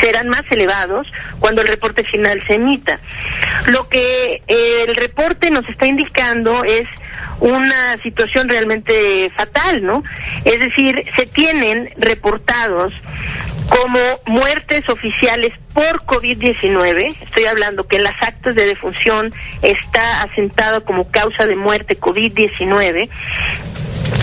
serán 0.00 0.28
más 0.28 0.44
elevados 0.50 1.06
cuando 1.40 1.62
el 1.62 1.68
reporte 1.68 2.04
final 2.04 2.42
se 2.46 2.54
emita. 2.54 3.00
Lo 3.66 3.88
que 3.88 4.42
eh, 4.46 4.84
el 4.86 4.94
reporte 4.94 5.50
nos 5.50 5.68
está 5.68 5.86
indicando 5.86 6.64
es 6.64 6.86
una 7.40 7.96
situación 8.02 8.48
realmente 8.48 9.30
fatal, 9.36 9.82
¿no? 9.82 10.02
Es 10.44 10.60
decir, 10.60 11.04
se 11.16 11.26
tienen 11.26 11.90
reportados 11.96 12.92
como 13.68 13.98
muertes 14.26 14.88
oficiales 14.88 15.52
por 15.72 16.02
COVID-19, 16.04 17.16
estoy 17.22 17.46
hablando 17.46 17.86
que 17.86 17.96
en 17.96 18.04
las 18.04 18.22
actas 18.22 18.54
de 18.54 18.66
defunción 18.66 19.32
está 19.62 20.22
asentado 20.22 20.84
como 20.84 21.10
causa 21.10 21.46
de 21.46 21.56
muerte 21.56 21.98
COVID-19, 21.98 23.08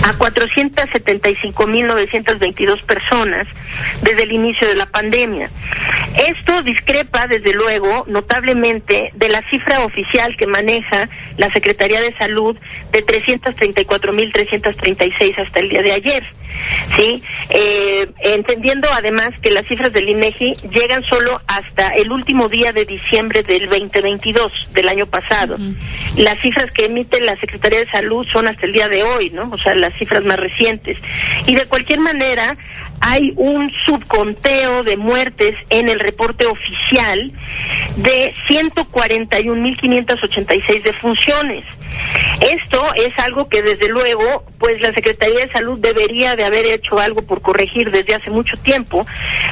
a 0.03 0.13
475.922 0.13 2.81
personas 2.83 3.47
desde 4.01 4.23
el 4.23 4.31
inicio 4.31 4.67
de 4.67 4.75
la 4.75 4.85
pandemia. 4.85 5.49
Esto 6.27 6.61
discrepa, 6.63 7.27
desde 7.27 7.53
luego, 7.53 8.05
notablemente 8.07 9.11
de 9.15 9.29
la 9.29 9.41
cifra 9.49 9.85
oficial 9.85 10.35
que 10.37 10.47
maneja 10.47 11.07
la 11.37 11.49
Secretaría 11.51 12.01
de 12.01 12.13
Salud 12.17 12.57
de 12.91 13.05
334.336 13.05 15.37
hasta 15.37 15.59
el 15.59 15.69
día 15.69 15.81
de 15.81 15.93
ayer. 15.93 16.25
¿sí? 16.95 17.21
Eh, 17.49 18.07
entendiendo 18.19 18.87
además 18.91 19.29
que 19.41 19.51
las 19.51 19.65
cifras 19.67 19.91
del 19.93 20.09
INEGI 20.09 20.55
llegan 20.71 21.03
solo 21.03 21.39
hasta 21.47 21.89
el 21.89 22.11
último 22.11 22.49
día 22.49 22.73
de 22.73 22.85
diciembre 22.85 23.43
del 23.43 23.69
2022, 23.69 24.69
del 24.73 24.89
año 24.89 25.05
pasado. 25.05 25.57
Las 26.17 26.39
cifras 26.39 26.71
que 26.71 26.85
emite 26.85 27.21
la 27.21 27.35
Secretaría 27.37 27.79
de 27.79 27.89
Salud 27.89 28.25
son 28.31 28.47
hasta 28.47 28.65
el 28.65 28.73
día 28.73 28.89
de 28.89 29.03
hoy, 29.03 29.29
¿no? 29.31 29.49
O 29.51 29.57
sea, 29.57 29.75
las 29.75 29.90
cifras 29.97 30.25
más 30.25 30.37
recientes. 30.37 30.97
Y 31.45 31.55
de 31.55 31.65
cualquier 31.65 31.99
manera, 31.99 32.57
hay 33.01 33.33
un 33.35 33.69
subconteo 33.85 34.83
de 34.83 34.95
muertes 34.95 35.55
en 35.69 35.89
el 35.89 35.99
reporte 35.99 36.45
oficial 36.45 37.33
de 37.97 38.33
141.586 38.47 40.83
defunciones. 40.83 41.65
Esto 42.39 42.81
es 42.95 43.17
algo 43.19 43.49
que 43.49 43.61
desde 43.61 43.89
luego, 43.89 44.45
pues 44.59 44.79
la 44.81 44.93
Secretaría 44.93 45.45
de 45.45 45.51
Salud 45.51 45.77
debería 45.79 46.35
de 46.35 46.45
haber 46.45 46.65
hecho 46.65 46.99
algo 46.99 47.23
por 47.23 47.41
corregir 47.41 47.91
desde 47.91 48.15
hace 48.15 48.29
mucho 48.29 48.57
tiempo, 48.57 49.05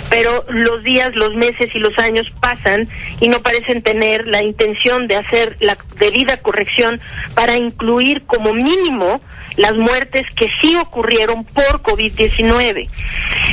pero 0.09 0.45
los 0.47 0.83
días, 0.83 1.15
los 1.15 1.35
meses 1.35 1.69
y 1.73 1.79
los 1.79 1.97
años 1.99 2.31
pasan 2.39 2.87
y 3.19 3.27
no 3.27 3.41
parecen 3.41 3.81
tener 3.81 4.27
la 4.27 4.43
intención 4.43 5.07
de 5.07 5.17
hacer 5.17 5.57
la 5.59 5.77
debida 5.97 6.37
corrección 6.37 7.01
para 7.35 7.57
incluir 7.57 8.23
como 8.25 8.53
mínimo 8.53 9.21
las 9.59 9.75
muertes 9.75 10.25
que 10.37 10.49
sí 10.61 10.75
ocurrieron 10.77 11.43
por 11.43 11.81
COVID-19. 11.81 12.87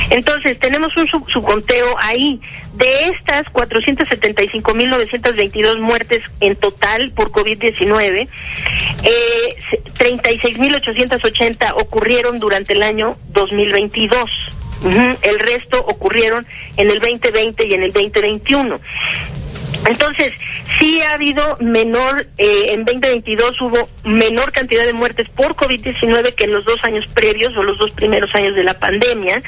Entonces, 0.09 0.57
tenemos 0.57 0.95
un 0.95 1.05
sub- 1.07 1.29
subconteo 1.29 1.95
ahí 1.99 2.39
De 2.73 2.87
estas 3.09 3.43
475.922 3.53 5.79
muertes 5.79 6.23
en 6.39 6.55
total 6.55 7.11
por 7.15 7.31
COVID-19, 7.31 8.27
eh, 9.03 9.55
36.880 9.97 11.73
ocurrieron 11.75 12.39
durante 12.39 12.73
el 12.73 12.83
año 12.83 13.17
2022. 13.29 14.29
Ujú, 14.83 15.17
El 15.23 15.39
resto 15.39 15.79
ocurrieron 15.79 16.45
en 16.77 16.91
el 16.91 16.99
2020 16.99 17.65
y 17.65 17.73
en 17.73 17.81
el 17.83 17.91
2021. 17.93 18.79
Entonces, 19.85 20.33
sí 20.79 21.01
ha 21.01 21.13
habido 21.13 21.57
menor, 21.59 22.27
eh, 22.37 22.67
en 22.69 22.85
2022 22.85 23.61
hubo 23.61 23.89
menor 24.03 24.51
cantidad 24.51 24.85
de 24.85 24.93
muertes 24.93 25.29
por 25.29 25.55
COVID-19 25.55 26.33
que 26.35 26.45
en 26.45 26.53
los 26.53 26.65
dos 26.65 26.83
años 26.83 27.07
previos 27.07 27.55
o 27.57 27.63
los 27.63 27.77
dos 27.77 27.91
primeros 27.91 28.33
años 28.35 28.55
de 28.55 28.63
la 28.63 28.73
pandemia. 28.73 29.41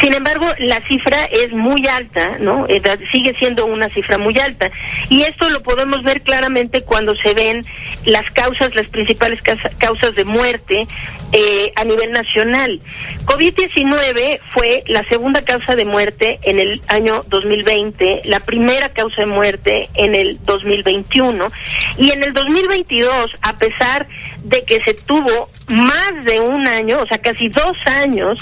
Sin 0.00 0.14
embargo, 0.14 0.46
la 0.58 0.80
cifra 0.86 1.24
es 1.24 1.52
muy 1.52 1.86
alta, 1.86 2.38
¿no? 2.40 2.66
Eh, 2.68 2.82
sigue 3.12 3.34
siendo 3.38 3.66
una 3.66 3.88
cifra 3.88 4.18
muy 4.18 4.38
alta. 4.38 4.70
Y 5.08 5.22
esto 5.22 5.48
lo 5.50 5.62
podemos 5.62 6.02
ver 6.02 6.22
claramente 6.22 6.82
cuando 6.82 7.14
se 7.16 7.34
ven 7.34 7.64
las 8.04 8.30
causas, 8.32 8.74
las 8.74 8.88
principales 8.88 9.42
causas 9.78 10.14
de 10.14 10.24
muerte 10.24 10.86
eh, 11.32 11.72
a 11.74 11.84
nivel 11.84 12.12
nacional. 12.12 12.80
COVID-19 13.24 14.40
fue 14.52 14.84
la 14.86 15.04
segunda 15.04 15.42
causa 15.42 15.76
de 15.76 15.84
muerte 15.84 16.38
en 16.42 16.58
el 16.58 16.80
año 16.88 17.22
2020, 17.28 18.22
la 18.24 18.40
primera 18.40 18.88
causa 18.90 19.22
de 19.22 19.26
muerte 19.26 19.88
en 19.94 20.14
el 20.14 20.38
2021 20.44 21.50
y 21.98 22.10
en 22.12 22.22
el 22.22 22.32
2022, 22.32 23.36
a 23.42 23.56
pesar 23.58 24.06
de 24.42 24.64
que 24.64 24.80
se 24.82 24.94
tuvo 24.94 25.48
más 25.68 26.24
de 26.24 26.40
un 26.40 26.66
año, 26.68 27.00
o 27.00 27.06
sea, 27.06 27.18
casi 27.18 27.48
dos 27.48 27.76
años 27.86 28.38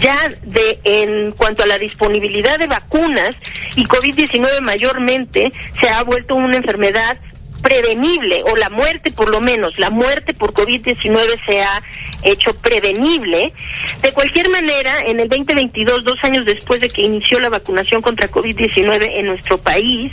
ya 0.00 0.28
de 0.42 0.80
en 0.84 1.30
cuanto 1.32 1.62
a 1.62 1.66
la 1.66 1.78
disponibilidad 1.78 2.58
de 2.58 2.66
vacunas 2.66 3.36
y 3.76 3.84
COVID-19 3.86 4.60
mayormente 4.60 5.52
se 5.80 5.88
ha 5.88 6.02
vuelto 6.02 6.34
una 6.34 6.56
enfermedad 6.56 7.16
prevenible, 7.64 8.42
o 8.44 8.56
la 8.56 8.68
muerte 8.68 9.10
por 9.10 9.30
lo 9.30 9.40
menos, 9.40 9.78
la 9.78 9.88
muerte 9.88 10.34
por 10.34 10.52
COVID-19 10.52 11.40
se 11.46 11.62
ha 11.62 11.82
hecho 12.22 12.54
prevenible. 12.58 13.54
De 14.02 14.12
cualquier 14.12 14.50
manera, 14.50 15.00
en 15.06 15.18
el 15.18 15.30
2022, 15.30 16.04
dos 16.04 16.22
años 16.24 16.44
después 16.44 16.82
de 16.82 16.90
que 16.90 17.00
inició 17.00 17.40
la 17.40 17.48
vacunación 17.48 18.02
contra 18.02 18.30
COVID-19 18.30 19.12
en 19.14 19.26
nuestro 19.26 19.56
país, 19.56 20.12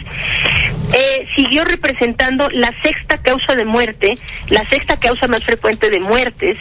eh, 0.94 1.28
siguió 1.36 1.66
representando 1.66 2.50
la 2.52 2.74
sexta 2.82 3.18
causa 3.18 3.54
de 3.56 3.66
muerte, 3.66 4.18
la 4.48 4.64
sexta 4.70 4.98
causa 4.98 5.28
más 5.28 5.44
frecuente 5.44 5.90
de 5.90 6.00
muertes, 6.00 6.58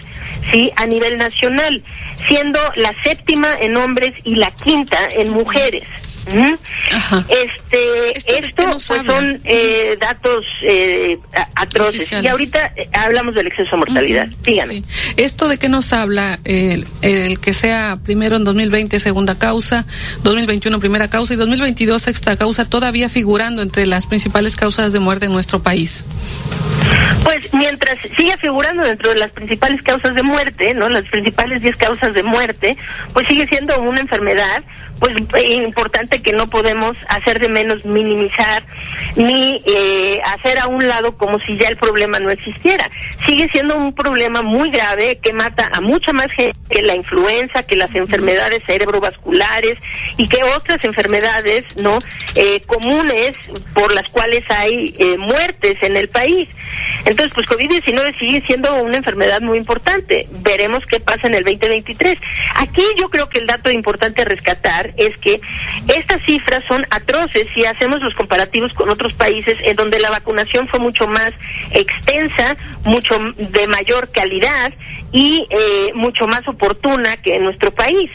sí, 0.50 0.72
a 0.74 0.87
nivel 0.87 1.18
nacional, 1.18 1.85
siendo 2.26 2.59
la 2.74 2.92
séptima 3.05 3.55
en 3.61 3.76
hombres 3.76 4.14
y 4.24 4.35
la 4.35 4.50
quinta 4.50 4.98
en 5.12 5.31
mujeres. 5.31 5.85
Ujú. 6.26 7.24
Este, 7.28 8.38
esto, 8.38 8.62
pues 8.64 8.85
son 8.85 9.40
eh, 9.44 9.96
datos 10.00 10.44
eh, 10.62 11.18
atroces. 11.54 11.96
Oficiales. 11.96 12.24
Y 12.24 12.28
ahorita 12.28 12.72
eh, 12.76 12.88
hablamos 12.92 13.35
del 13.35 13.46
exceso 13.46 13.70
de 13.72 13.76
mortalidad. 13.78 14.28
Dígame. 14.42 14.83
¿Esto 15.16 15.48
de 15.48 15.59
qué 15.59 15.68
nos 15.68 15.92
habla? 15.92 16.38
El, 16.44 16.87
el 17.02 17.40
que 17.40 17.52
sea 17.52 17.98
primero 18.04 18.37
en 18.37 18.44
2020 18.44 19.00
segunda 19.00 19.38
causa, 19.38 19.87
2021 20.22 20.78
primera 20.78 21.09
causa 21.09 21.35
y 21.35 21.37
2022 21.37 22.02
sexta 22.02 22.37
causa, 22.37 22.68
todavía 22.68 23.09
figurando 23.09 23.62
entre 23.62 23.87
las 23.87 24.06
principales 24.06 24.56
causas 24.56 24.92
de 24.92 25.00
muerte 25.00 25.26
en 25.26 25.33
nuestro 25.33 25.62
país. 25.62 26.04
Pues 27.24 27.52
mientras 27.52 27.98
siga 28.16 28.37
figurando 28.38 28.83
dentro 28.83 29.11
de 29.11 29.16
las 29.16 29.30
principales 29.30 29.83
causas 29.83 30.14
de 30.14 30.22
muerte, 30.22 30.74
¿no? 30.74 30.88
Las 30.88 31.04
principales 31.04 31.62
10 31.62 31.76
causas 31.76 32.14
de 32.14 32.22
muerte, 32.22 32.76
pues 33.12 33.26
sigue 33.26 33.46
siendo 33.46 33.78
una 33.80 34.00
enfermedad, 34.00 34.62
pues 35.00 35.16
importante 35.50 36.20
que 36.20 36.32
no 36.32 36.48
podemos 36.48 36.94
hacer 37.08 37.40
de 37.40 37.48
menos 37.48 37.84
minimizar 37.84 38.62
ni 39.16 39.62
eh, 39.66 40.20
hacer 40.24 40.58
a 40.58 40.66
un 40.66 40.86
lado 40.86 41.16
como 41.16 41.40
si 41.40 41.56
ya 41.56 41.68
el 41.68 41.76
problema 41.76 42.20
no 42.20 42.30
existiera. 42.30 42.90
Sigue 43.26 43.48
siendo 43.50 43.76
un 43.76 43.94
problema 43.94 44.42
muy 44.42 44.70
grave 44.70 45.18
que 45.22 45.32
mata 45.32 45.70
a 45.72 45.80
mucha 45.80 46.12
más 46.12 46.30
gente 46.30 46.58
que 46.68 46.82
la 46.82 46.94
influenza, 46.94 47.62
que 47.62 47.76
las 47.76 47.94
enfermedades 47.94 48.62
cerebrovasculares 48.66 49.78
y 50.18 50.28
que 50.28 50.42
otras 50.44 50.84
enfermedades, 50.84 51.64
¿no? 51.76 51.98
Eh, 52.34 52.60
comunes 52.66 53.34
por 53.74 53.92
las 53.94 54.08
cuales 54.08 54.44
hay 54.50 54.94
eh, 54.98 55.16
muertes 55.16 55.78
en 55.82 55.96
el 55.96 56.08
país. 56.08 56.48
Entonces, 57.06 57.32
pues 57.34 57.48
COVID-19 57.48 58.18
sigue 58.18 58.42
siendo 58.46 58.74
una 58.82 58.98
enfermedad 58.98 59.40
muy 59.40 59.56
importante. 59.56 60.28
Veremos 60.42 60.84
qué 60.86 61.00
pasa 61.00 61.26
en 61.26 61.34
el 61.34 61.44
2023. 61.44 62.18
Aquí 62.56 62.82
yo 62.98 63.08
creo 63.08 63.28
que 63.28 63.38
el 63.38 63.46
dato 63.46 63.70
importante 63.70 64.22
a 64.22 64.24
rescatar 64.26 64.89
es 64.96 65.16
que 65.18 65.40
estas 65.88 66.22
cifras 66.22 66.62
son 66.68 66.87
atroces 66.90 67.46
si 67.55 67.64
hacemos 67.64 68.03
los 68.03 68.14
comparativos 68.14 68.72
con 68.74 68.88
otros 68.90 69.12
países 69.14 69.57
en 69.62 69.76
donde 69.76 69.98
la 69.98 70.11
vacunación 70.11 70.68
fue 70.68 70.81
mucho 70.81 71.07
más 71.07 71.33
extensa, 71.72 72.57
mucho 72.85 73.18
de 73.37 73.66
mayor 73.66 74.11
calidad 74.11 74.72
y 75.12 75.46
eh, 75.50 75.92
mucho 75.94 76.26
más 76.26 76.46
oportuna 76.46 77.16
que 77.16 77.37
en 77.37 77.44
nuestro 77.44 77.72
país. 77.72 78.11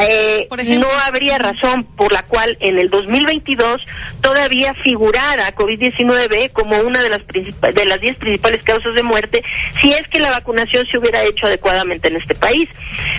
Eh, 0.00 0.48
no 0.78 0.88
habría 1.04 1.38
razón 1.38 1.84
por 1.84 2.12
la 2.12 2.22
cual 2.22 2.56
en 2.60 2.78
el 2.78 2.90
2022 2.90 3.86
todavía 4.20 4.74
figurara 4.74 5.54
COVID-19 5.54 6.52
como 6.52 6.78
una 6.78 7.02
de 7.02 7.08
las 7.08 7.22
de 7.26 7.84
las 7.84 8.00
10 8.00 8.16
principales 8.16 8.62
causas 8.62 8.94
de 8.94 9.02
muerte 9.02 9.42
si 9.80 9.92
es 9.92 10.06
que 10.08 10.20
la 10.20 10.30
vacunación 10.30 10.86
se 10.90 10.98
hubiera 10.98 11.22
hecho 11.24 11.46
adecuadamente 11.46 12.08
en 12.08 12.16
este 12.16 12.34
país. 12.34 12.68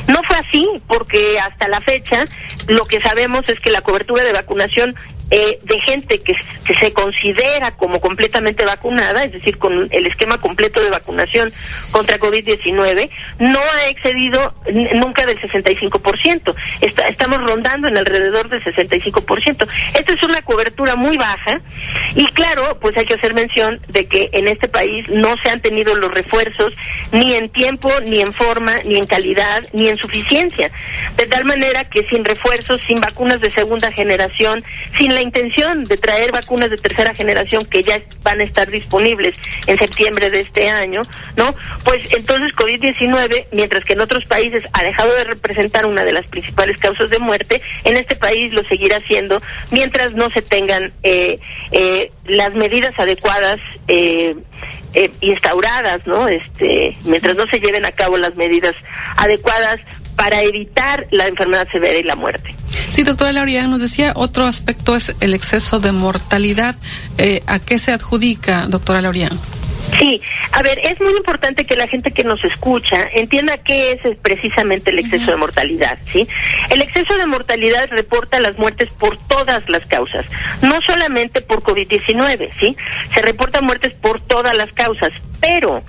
No 0.07 0.21
fue 0.23 0.37
así 0.37 0.67
porque 0.87 1.39
hasta 1.39 1.67
la 1.67 1.81
fecha 1.81 2.25
lo 2.67 2.85
que 2.89 2.99
sabemos 2.99 3.47
es 3.47 3.59
que 3.59 3.71
la 3.71 3.81
cobertura 3.81 4.23
de 4.23 4.33
vacunación 4.33 4.95
eh, 5.31 5.59
de 5.63 5.79
gente 5.81 6.19
que, 6.19 6.35
se 6.79 6.93
considera 6.93 7.75
como 7.77 7.99
completamente 7.99 8.63
vacunada, 8.63 9.23
es 9.23 9.31
decir, 9.31 9.57
con 9.57 9.87
el 9.91 10.05
esquema 10.05 10.39
completo 10.39 10.81
de 10.81 10.89
vacunación 10.89 11.51
contra 11.91 12.19
COVID-19, 12.19 13.09
no 13.39 13.59
ha 13.59 13.87
excedido 13.89 14.53
nunca 14.93 15.25
del 15.25 15.39
65%. 15.41 16.55
Está, 16.81 17.07
estamos 17.07 17.41
rondando 17.41 17.87
en 17.87 17.97
alrededor 17.97 18.49
del 18.49 18.63
65%. 18.63 19.67
Esta 19.95 20.13
es 20.13 20.23
una 20.23 20.41
cobertura 20.43 20.95
muy 20.95 21.17
baja 21.17 21.59
y 22.15 22.25
claro, 22.27 22.77
pues 22.79 22.95
hay 22.97 23.05
que 23.05 23.15
hacer 23.15 23.33
mención 23.33 23.79
de 23.87 24.05
que 24.05 24.29
en 24.33 24.47
este 24.47 24.67
país 24.67 25.07
no 25.09 25.35
se 25.37 25.49
han 25.49 25.61
tenido 25.61 25.95
los 25.95 26.11
refuerzos 26.11 26.73
ni 27.11 27.33
en 27.33 27.49
tiempo, 27.49 27.91
ni 28.05 28.21
en 28.21 28.33
forma, 28.33 28.79
ni 28.83 28.97
en 28.97 29.05
calidad, 29.05 29.63
ni 29.73 29.89
en 29.89 29.97
suficiencia. 29.97 30.71
De 31.17 31.25
tal 31.25 31.45
manera 31.45 31.85
que 31.85 32.07
sin 32.09 32.25
refuerzos, 32.25 32.81
sin 32.87 32.99
vacunas 32.99 33.41
de 33.41 33.51
segunda 33.51 33.91
generación, 33.91 34.63
sin 34.97 35.13
intención 35.21 35.85
de 35.85 35.97
traer 35.97 36.31
vacunas 36.31 36.69
de 36.69 36.77
tercera 36.77 37.13
generación 37.13 37.65
que 37.65 37.83
ya 37.83 38.01
van 38.23 38.41
a 38.41 38.43
estar 38.43 38.69
disponibles 38.69 39.35
en 39.67 39.77
septiembre 39.77 40.29
de 40.29 40.41
este 40.41 40.69
año, 40.69 41.01
¿no? 41.35 41.53
Pues 41.83 42.01
entonces 42.13 42.55
COVID-19, 42.55 43.47
mientras 43.51 43.83
que 43.83 43.93
en 43.93 44.01
otros 44.01 44.25
países 44.25 44.63
ha 44.73 44.83
dejado 44.83 45.13
de 45.15 45.23
representar 45.25 45.85
una 45.85 46.03
de 46.03 46.13
las 46.13 46.27
principales 46.27 46.77
causas 46.77 47.09
de 47.09 47.19
muerte, 47.19 47.61
en 47.83 47.97
este 47.97 48.15
país 48.15 48.53
lo 48.53 48.63
seguirá 48.63 48.99
siendo 49.07 49.41
mientras 49.71 50.13
no 50.13 50.29
se 50.29 50.41
tengan 50.41 50.91
eh, 51.03 51.39
eh, 51.71 52.11
las 52.25 52.53
medidas 52.53 52.97
adecuadas 52.99 53.59
eh, 53.87 54.35
eh, 54.93 55.11
instauradas, 55.21 56.05
¿no? 56.07 56.27
Este, 56.27 56.97
mientras 57.05 57.35
no 57.35 57.45
se 57.47 57.59
lleven 57.59 57.85
a 57.85 57.91
cabo 57.91 58.17
las 58.17 58.35
medidas 58.35 58.75
adecuadas 59.17 59.79
para 60.19 60.41
evitar 60.41 61.07
la 61.11 61.27
enfermedad 61.27 61.65
severa 61.71 61.97
y 61.97 62.03
la 62.03 62.17
muerte. 62.17 62.53
Sí, 62.89 63.03
doctora 63.03 63.31
Laureán, 63.31 63.71
nos 63.71 63.79
decía, 63.79 64.11
otro 64.15 64.43
aspecto 64.43 64.93
es 64.97 65.15
el 65.21 65.33
exceso 65.33 65.79
de 65.79 65.93
mortalidad. 65.93 66.75
Eh, 67.17 67.41
¿A 67.47 67.59
qué 67.59 67.79
se 67.79 67.93
adjudica, 67.93 68.67
doctora 68.67 69.01
Laureán? 69.01 69.39
Sí, 69.97 70.21
a 70.51 70.61
ver, 70.61 70.77
es 70.83 70.99
muy 70.99 71.15
importante 71.15 71.65
que 71.65 71.77
la 71.77 71.87
gente 71.87 72.11
que 72.11 72.25
nos 72.25 72.43
escucha 72.43 73.07
entienda 73.13 73.59
qué 73.59 73.93
es 73.93 74.17
precisamente 74.17 74.91
el 74.91 74.99
exceso 74.99 75.31
de 75.31 75.37
mortalidad, 75.37 75.97
¿sí? 76.11 76.27
El 76.69 76.81
exceso 76.81 77.17
de 77.17 77.25
mortalidad 77.25 77.89
reporta 77.89 78.41
las 78.41 78.57
muertes 78.57 78.89
por 78.89 79.17
todas 79.17 79.67
las 79.69 79.85
causas, 79.85 80.25
no 80.61 80.81
solamente 80.81 81.39
por 81.39 81.63
COVID-19, 81.63 82.49
¿sí? 82.59 82.75
Se 83.13 83.21
reportan 83.21 83.63
muertes 83.63 83.93
por 83.93 84.19
todas 84.19 84.55
las 84.55 84.69
causas, 84.73 85.11
pero 85.39 85.81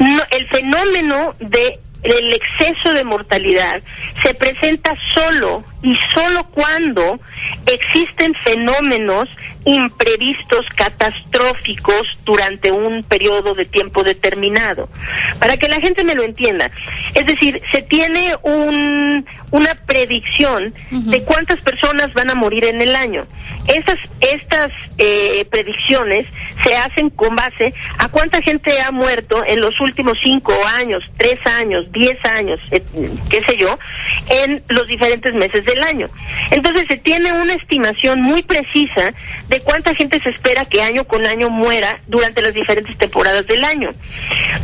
no, 0.00 0.22
el 0.30 0.48
fenómeno 0.48 1.34
de 1.38 1.78
el 2.02 2.32
exceso 2.32 2.92
de 2.92 3.04
mortalidad 3.04 3.82
se 4.22 4.34
presenta 4.34 4.94
solo 5.14 5.64
y 5.82 5.96
solo 6.14 6.44
cuando 6.50 7.18
existen 7.66 8.34
fenómenos 8.44 9.28
imprevistos 9.68 10.66
catastróficos 10.74 12.18
durante 12.24 12.70
un 12.70 13.02
periodo 13.02 13.54
de 13.54 13.64
tiempo 13.64 14.02
determinado. 14.02 14.88
Para 15.38 15.56
que 15.56 15.68
la 15.68 15.80
gente 15.80 16.04
me 16.04 16.14
lo 16.14 16.22
entienda, 16.22 16.70
es 17.14 17.26
decir, 17.26 17.60
se 17.72 17.82
tiene 17.82 18.34
un, 18.42 19.26
una 19.50 19.74
predicción 19.74 20.74
de 20.90 21.22
cuántas 21.24 21.60
personas 21.60 22.12
van 22.14 22.30
a 22.30 22.34
morir 22.34 22.64
en 22.64 22.80
el 22.80 22.96
año. 22.96 23.26
Estas, 23.66 23.98
estas 24.20 24.72
eh, 24.96 25.44
predicciones 25.50 26.26
se 26.64 26.74
hacen 26.74 27.10
con 27.10 27.36
base 27.36 27.74
a 27.98 28.08
cuánta 28.08 28.40
gente 28.40 28.80
ha 28.80 28.90
muerto 28.90 29.44
en 29.46 29.60
los 29.60 29.78
últimos 29.80 30.18
cinco 30.22 30.54
años, 30.66 31.04
tres 31.18 31.38
años, 31.44 31.92
diez 31.92 32.18
años, 32.24 32.58
eh, 32.70 32.82
qué 33.28 33.42
sé 33.44 33.58
yo, 33.58 33.78
en 34.30 34.62
los 34.68 34.86
diferentes 34.86 35.34
meses 35.34 35.64
del 35.66 35.82
año. 35.82 36.08
Entonces 36.50 36.86
se 36.88 36.96
tiene 36.96 37.32
una 37.32 37.54
estimación 37.54 38.22
muy 38.22 38.42
precisa 38.42 39.12
de 39.48 39.57
cuánta 39.60 39.94
gente 39.94 40.20
se 40.20 40.30
espera 40.30 40.64
que 40.64 40.82
año 40.82 41.04
con 41.04 41.26
año 41.26 41.50
muera 41.50 42.00
durante 42.06 42.42
las 42.42 42.54
diferentes 42.54 42.96
temporadas 42.98 43.46
del 43.46 43.64
año. 43.64 43.90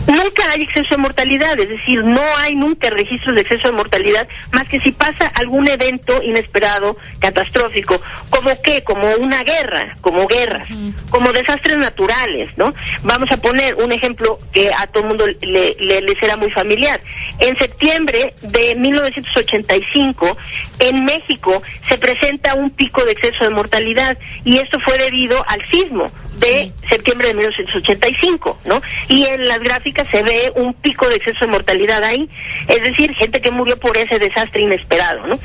Nunca 0.06 0.50
hay 0.50 0.62
exceso 0.62 0.90
de 0.90 0.96
mortalidad, 0.98 1.58
es 1.58 1.68
decir, 1.68 2.04
no 2.04 2.22
hay 2.38 2.54
nunca 2.54 2.90
registros 2.90 3.34
de 3.34 3.42
exceso 3.42 3.68
de 3.68 3.76
mortalidad, 3.76 4.28
más 4.52 4.68
que 4.68 4.80
si 4.80 4.92
pasa 4.92 5.26
algún 5.34 5.68
evento 5.68 6.22
inesperado, 6.22 6.96
catastrófico, 7.18 8.00
como 8.30 8.50
qué, 8.62 8.82
como 8.82 9.08
una 9.16 9.42
guerra, 9.44 9.96
como 10.00 10.26
guerras, 10.26 10.68
como 11.10 11.32
desastres 11.32 11.78
naturales, 11.78 12.50
¿no? 12.56 12.74
Vamos 13.02 13.30
a 13.30 13.36
poner 13.36 13.74
un 13.76 13.92
ejemplo 13.92 14.38
que 14.52 14.72
a 14.72 14.86
todo 14.86 15.02
el 15.04 15.08
mundo 15.08 15.26
le, 15.26 15.76
le, 15.78 16.00
le 16.00 16.16
será 16.16 16.36
muy 16.36 16.50
familiar. 16.50 17.00
En 17.38 17.56
septiembre 17.58 18.34
de 18.42 18.74
1985, 18.74 20.36
en 20.80 21.04
México 21.04 21.62
se 21.88 21.98
presenta 21.98 22.54
un 22.54 22.70
pico 22.70 23.04
de 23.04 23.12
exceso 23.12 23.44
de 23.44 23.50
mortalidad 23.50 24.18
y 24.44 24.58
esto 24.58 24.73
fue 24.80 24.98
debido 24.98 25.44
al 25.48 25.64
sismo 25.68 26.10
de 26.38 26.72
septiembre 26.88 27.28
de 27.28 27.34
1985, 27.34 28.58
¿no? 28.64 28.82
Y 29.08 29.24
en 29.26 29.46
las 29.46 29.60
gráficas 29.60 30.06
se 30.10 30.22
ve 30.22 30.52
un 30.56 30.74
pico 30.74 31.08
de 31.08 31.16
exceso 31.16 31.44
de 31.44 31.52
mortalidad 31.52 32.02
ahí, 32.02 32.28
es 32.68 32.82
decir, 32.82 33.14
gente 33.14 33.40
que 33.40 33.50
murió 33.50 33.78
por 33.78 33.96
ese 33.96 34.18
desastre 34.18 34.62
inesperado, 34.62 35.26
¿no? 35.26 35.38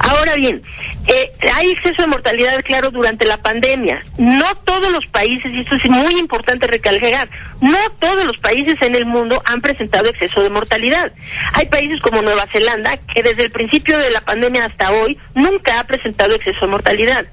Ahora 0.00 0.34
bien, 0.34 0.62
eh, 1.06 1.32
hay 1.54 1.70
exceso 1.70 2.02
de 2.02 2.08
mortalidad, 2.08 2.62
claro, 2.64 2.90
durante 2.90 3.26
la 3.26 3.36
pandemia. 3.36 4.04
No 4.18 4.54
todos 4.64 4.90
los 4.90 5.06
países, 5.06 5.52
y 5.52 5.60
esto 5.60 5.74
es 5.74 5.84
muy 5.86 6.18
importante 6.18 6.66
recalcar, 6.66 7.28
no 7.60 7.78
todos 7.98 8.24
los 8.24 8.38
países 8.38 8.80
en 8.82 8.94
el 8.94 9.04
mundo 9.04 9.42
han 9.44 9.60
presentado 9.60 10.08
exceso 10.08 10.42
de 10.42 10.50
mortalidad. 10.50 11.12
Hay 11.52 11.66
países 11.66 12.00
como 12.00 12.22
Nueva 12.22 12.46
Zelanda 12.52 12.96
que 12.96 13.22
desde 13.22 13.42
el 13.42 13.50
principio 13.50 13.98
de 13.98 14.10
la 14.10 14.20
pandemia 14.20 14.64
hasta 14.64 14.90
hoy 14.92 15.18
nunca 15.34 15.78
ha 15.78 15.84
presentado 15.84 16.34
exceso 16.34 16.66
de 16.66 16.72
mortalidad 16.72 17.26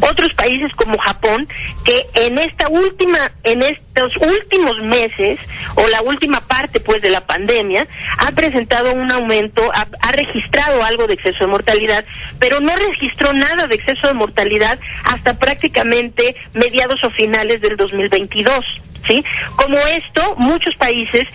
otros 0.00 0.32
países 0.34 0.72
como 0.74 0.98
Japón 0.98 1.46
que 1.84 2.06
en 2.14 2.38
esta 2.38 2.68
última 2.68 3.32
en 3.42 3.62
estos 3.62 4.16
últimos 4.16 4.80
meses 4.80 5.38
o 5.76 5.86
la 5.88 6.02
última 6.02 6.40
parte 6.40 6.80
pues 6.80 7.02
de 7.02 7.10
la 7.10 7.26
pandemia 7.26 7.86
ha 8.18 8.32
presentado 8.32 8.92
un 8.92 9.10
aumento 9.10 9.62
ha, 9.72 9.86
ha, 10.00 10.12
registrado 10.12 10.82
algo 10.82 11.06
de 11.06 11.14
exceso 11.14 11.44
de 11.44 11.50
mortalidad 11.50 12.04
pero 12.38 12.60
no 12.60 12.74
registró 12.76 13.32
nada 13.32 13.66
de 13.66 13.76
exceso 13.76 14.08
de 14.08 14.14
mortalidad 14.14 14.78
hasta 15.04 15.38
prácticamente 15.38 16.34
mediados 16.54 17.02
o 17.04 17.10
finales 17.10 17.60
del 17.60 17.76
2022 17.76 18.64
¿sí? 19.06 19.24
Como 19.56 19.76
esto, 19.78 20.34
muchos 20.36 20.74
países, 20.76 21.28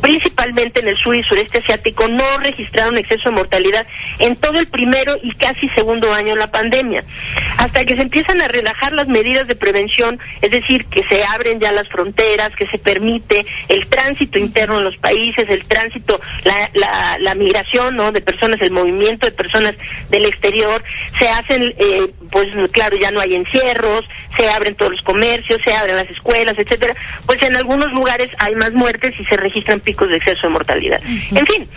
principalmente 0.00 0.80
en 0.80 0.88
el 0.88 0.96
sur 0.96 1.14
y 1.14 1.22
sureste 1.22 1.58
asiático, 1.58 2.08
no 2.08 2.24
registraron 2.38 2.96
exceso 2.96 3.30
de 3.30 3.36
mortalidad 3.36 3.86
en 4.18 4.36
todo 4.36 4.58
el 4.58 4.66
primero 4.66 5.16
y 5.22 5.32
casi 5.34 5.68
segundo 5.70 6.12
año 6.12 6.34
de 6.34 6.40
la 6.40 6.50
pandemia. 6.50 7.04
Hasta 7.58 7.84
que 7.84 7.96
se 7.96 8.02
empiezan 8.02 8.40
a 8.40 8.48
relajar 8.48 8.92
las 8.92 9.08
medidas 9.08 9.46
de 9.46 9.56
prevención, 9.56 10.18
es 10.40 10.50
decir, 10.50 10.84
que 10.86 11.02
se 11.04 11.24
abren 11.24 11.60
ya 11.60 11.72
las 11.72 11.88
fronteras, 11.88 12.54
que 12.56 12.66
se 12.66 12.78
permite 12.78 13.44
el 13.68 13.86
tránsito 13.88 14.38
interno 14.38 14.78
en 14.78 14.84
los 14.84 14.96
países, 14.98 15.48
el 15.48 15.64
tránsito, 15.66 16.20
la, 16.44 16.70
la, 16.74 17.18
la 17.20 17.34
migración, 17.34 17.96
¿no? 17.96 18.12
De 18.12 18.20
personas, 18.20 18.60
el 18.60 18.70
movimiento 18.70 19.26
de 19.26 19.32
personas 19.32 19.74
del 20.10 20.24
exterior, 20.24 20.82
se 21.18 21.28
hacen, 21.28 21.74
eh, 21.78 22.10
pues 22.30 22.48
claro, 22.72 22.96
ya 22.96 23.10
no 23.10 23.20
hay 23.20 23.34
encierros, 23.34 24.08
se 24.36 24.48
abren 24.48 24.74
todos 24.74 24.92
los 24.92 25.02
comercios, 25.02 25.60
se 25.64 25.72
abren 25.72 25.96
las 25.96 26.10
escuelas, 26.10 26.56
etcétera 26.58 26.94
pues 27.26 27.42
en 27.42 27.56
algunos 27.56 27.92
lugares 27.92 28.28
hay 28.38 28.54
más 28.54 28.72
muertes 28.72 29.18
y 29.18 29.24
se 29.24 29.36
registran 29.36 29.80
picos 29.80 29.95
de 30.04 30.16
exceso 30.16 30.46
de 30.46 30.52
mortalidad. 30.52 31.00
Uh 31.02 31.08
-huh. 31.08 31.38
En 31.38 31.46
fin, 31.46 31.68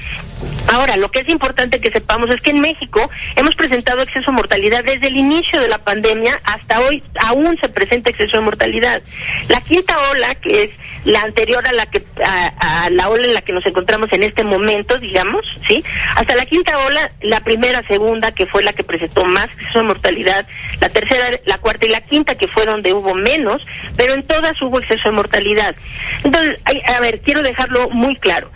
ahora 0.71 0.97
lo 0.97 1.09
que 1.09 1.19
es 1.19 1.29
importante 1.29 1.79
que 1.79 1.91
sepamos 1.91 2.29
es 2.29 2.41
que 2.41 2.51
en 2.51 2.61
México 2.61 3.09
hemos 3.35 3.55
presentado 3.55 4.01
exceso 4.01 4.31
de 4.31 4.37
mortalidad 4.37 4.83
desde 4.83 5.07
el 5.07 5.17
inicio 5.17 5.59
de 5.61 5.67
la 5.67 5.77
pandemia 5.79 6.39
hasta 6.43 6.79
hoy 6.81 7.03
aún 7.19 7.57
se 7.59 7.69
presenta 7.69 8.09
exceso 8.09 8.37
de 8.37 8.43
mortalidad. 8.43 9.01
La 9.47 9.61
quinta 9.61 9.95
ola, 10.11 10.35
que 10.35 10.63
es 10.63 10.69
la 11.05 11.21
anterior 11.21 11.65
a 11.65 11.71
la 11.71 11.85
que 11.85 12.03
a, 12.23 12.85
a 12.85 12.89
la 12.89 13.09
ola 13.09 13.25
en 13.25 13.33
la 13.33 13.41
que 13.41 13.53
nos 13.53 13.65
encontramos 13.65 14.11
en 14.11 14.23
este 14.23 14.43
momento, 14.43 14.97
digamos, 14.99 15.45
¿sí? 15.67 15.83
Hasta 16.15 16.35
la 16.35 16.45
quinta 16.45 16.77
ola, 16.79 17.11
la 17.21 17.39
primera, 17.41 17.81
segunda, 17.87 18.31
que 18.31 18.45
fue 18.45 18.63
la 18.63 18.73
que 18.73 18.83
presentó 18.83 19.25
más 19.25 19.45
exceso 19.45 19.79
de 19.79 19.85
mortalidad, 19.85 20.45
la 20.79 20.89
tercera, 20.89 21.39
la 21.45 21.57
cuarta 21.57 21.85
y 21.85 21.89
la 21.89 22.01
quinta, 22.01 22.35
que 22.35 22.47
fue 22.47 22.65
donde 22.65 22.93
hubo 22.93 23.15
menos, 23.15 23.65
pero 23.95 24.13
en 24.13 24.23
todas 24.23 24.61
hubo 24.61 24.79
exceso 24.79 25.09
de 25.09 25.15
mortalidad. 25.15 25.75
Entonces, 26.23 26.59
a 26.65 26.99
ver, 26.99 27.21
quiero 27.21 27.41
dejarlo 27.41 27.89
muy 27.89 28.15
claro. 28.15 28.51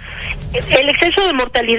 El 0.54 0.90
exceso 0.90 1.26
de 1.26 1.34
mortalidad 1.34 1.73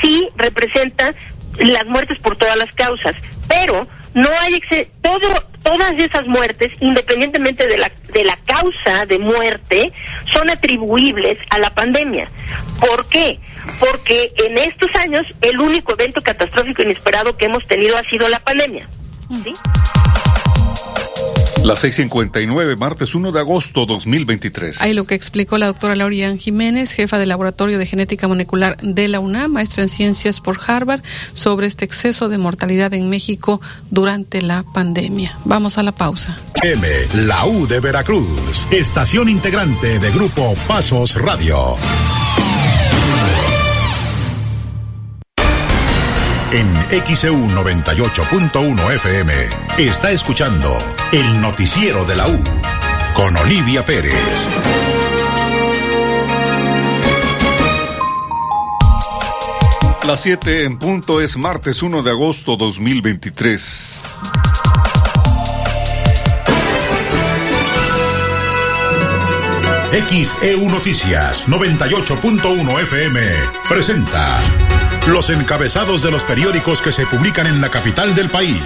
sí 0.00 0.28
representa 0.36 1.14
las 1.58 1.86
muertes 1.86 2.18
por 2.18 2.36
todas 2.36 2.56
las 2.56 2.72
causas, 2.72 3.14
pero 3.48 3.86
no 4.14 4.28
hay 4.40 4.60
todo 5.02 5.44
todas 5.62 5.92
esas 5.98 6.26
muertes 6.26 6.72
independientemente 6.80 7.66
de 7.66 7.76
la 7.76 7.92
de 8.12 8.24
la 8.24 8.36
causa 8.46 9.04
de 9.06 9.18
muerte 9.18 9.92
son 10.32 10.48
atribuibles 10.50 11.38
a 11.50 11.58
la 11.58 11.70
pandemia. 11.70 12.28
¿Por 12.80 13.06
qué? 13.08 13.38
Porque 13.78 14.32
en 14.36 14.58
estos 14.58 14.94
años 14.96 15.26
el 15.42 15.60
único 15.60 15.92
evento 15.92 16.22
catastrófico 16.22 16.82
inesperado 16.82 17.36
que 17.36 17.46
hemos 17.46 17.64
tenido 17.64 17.96
ha 17.96 18.02
sido 18.04 18.28
la 18.28 18.40
pandemia. 18.40 18.88
¿sí? 19.44 19.52
Las 21.64 21.84
6:59, 21.84 22.76
martes 22.76 23.14
1 23.14 23.32
de 23.32 23.38
agosto 23.38 23.84
2023. 23.84 24.80
Ahí 24.80 24.94
lo 24.94 25.04
que 25.04 25.14
explicó 25.14 25.58
la 25.58 25.66
doctora 25.66 25.94
Laurian 25.94 26.38
Jiménez, 26.38 26.92
jefa 26.92 27.18
del 27.18 27.28
Laboratorio 27.28 27.76
de 27.76 27.84
Genética 27.84 28.26
Molecular 28.28 28.78
de 28.78 29.08
la 29.08 29.20
UNAM, 29.20 29.52
maestra 29.52 29.82
en 29.82 29.90
ciencias 29.90 30.40
por 30.40 30.58
Harvard, 30.66 31.02
sobre 31.34 31.66
este 31.66 31.84
exceso 31.84 32.30
de 32.30 32.38
mortalidad 32.38 32.94
en 32.94 33.10
México 33.10 33.60
durante 33.90 34.40
la 34.40 34.64
pandemia. 34.72 35.36
Vamos 35.44 35.76
a 35.76 35.82
la 35.82 35.92
pausa. 35.92 36.38
M, 36.62 36.86
la 37.26 37.46
U 37.46 37.66
de 37.66 37.80
Veracruz, 37.80 38.66
estación 38.70 39.28
integrante 39.28 39.98
de 39.98 40.10
Grupo 40.12 40.54
Pasos 40.66 41.14
Radio. 41.16 41.76
En 46.52 46.74
XEU 47.06 47.46
98.1 47.46 48.94
FM 48.94 49.32
está 49.78 50.10
escuchando 50.10 50.76
el 51.12 51.40
noticiero 51.40 52.04
de 52.04 52.16
la 52.16 52.26
U 52.26 52.42
con 53.14 53.36
Olivia 53.36 53.86
Pérez. 53.86 54.14
Las 60.08 60.22
7 60.22 60.64
en 60.64 60.78
punto 60.80 61.20
es 61.20 61.36
martes 61.36 61.84
1 61.84 62.02
de 62.02 62.10
agosto 62.10 62.56
2023. 62.56 64.00
XEU 70.08 70.68
Noticias 70.68 71.46
98.1 71.46 72.82
FM 72.82 73.20
presenta 73.68 74.40
los 75.10 75.28
encabezados 75.30 76.02
de 76.02 76.10
los 76.10 76.24
periódicos 76.24 76.80
que 76.80 76.92
se 76.92 77.04
publican 77.06 77.46
en 77.46 77.60
la 77.60 77.68
capital 77.68 78.14
del 78.14 78.30
país. 78.30 78.60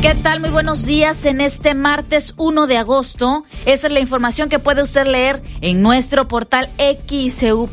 ¿Qué 0.00 0.14
tal? 0.22 0.40
Muy 0.40 0.50
buenos 0.50 0.86
días 0.86 1.24
en 1.26 1.40
este 1.40 1.74
martes 1.74 2.34
1 2.36 2.66
de 2.66 2.78
agosto. 2.78 3.44
Esa 3.66 3.86
es 3.86 3.92
la 3.92 4.00
información 4.00 4.48
que 4.48 4.58
puede 4.58 4.82
usted 4.82 5.06
leer 5.06 5.42
en 5.60 5.82
nuestro 5.82 6.26
portal 6.28 6.70
xcu.mx. 6.78 7.68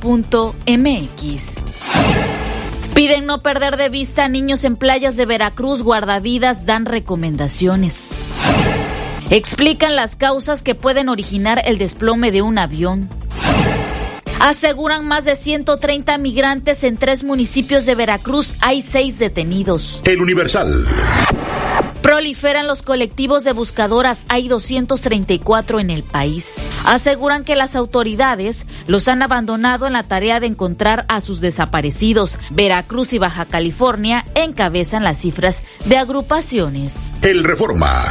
Piden 2.94 3.26
no 3.26 3.42
perder 3.42 3.78
de 3.78 3.90
vista 3.90 4.26
a 4.26 4.28
niños 4.28 4.66
en 4.66 4.76
playas 4.76 5.16
de 5.16 5.26
Veracruz, 5.26 5.82
guardavidas 5.82 6.66
dan 6.66 6.86
recomendaciones. 6.86 8.18
Explican 9.32 9.96
las 9.96 10.16
causas 10.16 10.64
que 10.64 10.74
pueden 10.74 11.08
originar 11.08 11.62
el 11.66 11.78
desplome 11.78 12.32
de 12.32 12.42
un 12.42 12.58
avión. 12.58 13.08
Aseguran 14.40 15.08
más 15.08 15.26
de 15.26 15.36
130 15.36 16.18
migrantes 16.18 16.84
en 16.84 16.98
tres 16.98 17.24
municipios 17.24 17.86
de 17.86 17.94
Veracruz. 17.94 18.56
Hay 18.62 18.82
seis 18.82 19.20
detenidos. 19.20 20.02
El 20.06 20.22
Universal. 20.22 20.88
Proliferan 22.02 22.66
los 22.66 22.82
colectivos 22.82 23.44
de 23.44 23.54
buscadoras, 23.54 24.26
hay 24.30 24.48
234 24.48 25.80
en 25.80 25.92
el 25.92 26.02
país. 26.02 26.56
Aseguran 26.86 27.44
que 27.44 27.56
las 27.56 27.76
autoridades 27.76 28.66
los 28.88 29.08
han 29.10 29.22
abandonado 29.22 29.86
en 29.86 29.94
la 29.94 30.04
tarea 30.04 30.40
de 30.40 30.48
encontrar 30.48 31.06
a 31.08 31.22
sus 31.22 31.40
desaparecidos. 31.40 32.40
Veracruz 32.50 33.14
y 33.14 33.20
Baja 33.20 33.46
California 33.46 34.26
encabezan 34.34 35.04
las 35.04 35.20
cifras 35.20 35.62
de 35.86 35.98
agrupaciones. 35.98 36.94
El 37.22 37.44
Reforma. 37.44 38.06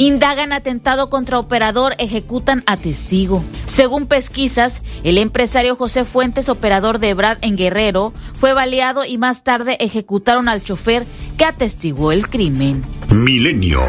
Indagan 0.00 0.54
atentado 0.54 1.10
contra 1.10 1.38
operador, 1.38 1.94
ejecutan 1.98 2.62
a 2.64 2.78
testigo. 2.78 3.44
Según 3.66 4.06
pesquisas, 4.06 4.80
el 5.04 5.18
empresario 5.18 5.76
José 5.76 6.06
Fuentes, 6.06 6.48
operador 6.48 7.00
de 7.00 7.12
Brad 7.12 7.36
en 7.42 7.54
Guerrero, 7.54 8.14
fue 8.32 8.54
baleado 8.54 9.04
y 9.04 9.18
más 9.18 9.44
tarde 9.44 9.76
ejecutaron 9.78 10.48
al 10.48 10.62
chofer 10.64 11.04
que 11.36 11.44
atestiguó 11.44 12.12
el 12.12 12.30
crimen. 12.30 12.80
Milenio. 13.14 13.82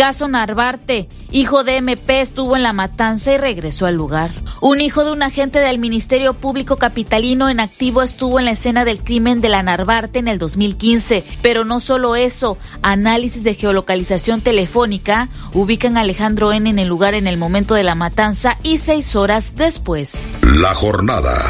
Caso 0.00 0.28
Narvarte. 0.28 1.10
Hijo 1.30 1.62
de 1.62 1.76
MP 1.76 2.22
estuvo 2.22 2.56
en 2.56 2.62
la 2.62 2.72
matanza 2.72 3.34
y 3.34 3.36
regresó 3.36 3.84
al 3.84 3.96
lugar. 3.96 4.30
Un 4.62 4.80
hijo 4.80 5.04
de 5.04 5.12
un 5.12 5.22
agente 5.22 5.58
del 5.58 5.78
Ministerio 5.78 6.32
Público 6.32 6.78
Capitalino 6.78 7.50
en 7.50 7.60
activo 7.60 8.00
estuvo 8.00 8.38
en 8.38 8.46
la 8.46 8.52
escena 8.52 8.86
del 8.86 9.04
crimen 9.04 9.42
de 9.42 9.50
la 9.50 9.62
Narvarte 9.62 10.18
en 10.18 10.28
el 10.28 10.38
2015. 10.38 11.22
Pero 11.42 11.66
no 11.66 11.80
solo 11.80 12.16
eso, 12.16 12.56
análisis 12.80 13.44
de 13.44 13.52
geolocalización 13.52 14.40
telefónica 14.40 15.28
ubican 15.52 15.98
a 15.98 16.00
Alejandro 16.00 16.50
N 16.50 16.70
en 16.70 16.78
el 16.78 16.88
lugar 16.88 17.12
en 17.12 17.26
el 17.26 17.36
momento 17.36 17.74
de 17.74 17.82
la 17.82 17.94
matanza 17.94 18.56
y 18.62 18.78
seis 18.78 19.14
horas 19.16 19.54
después. 19.54 20.30
La 20.40 20.72
jornada. 20.72 21.44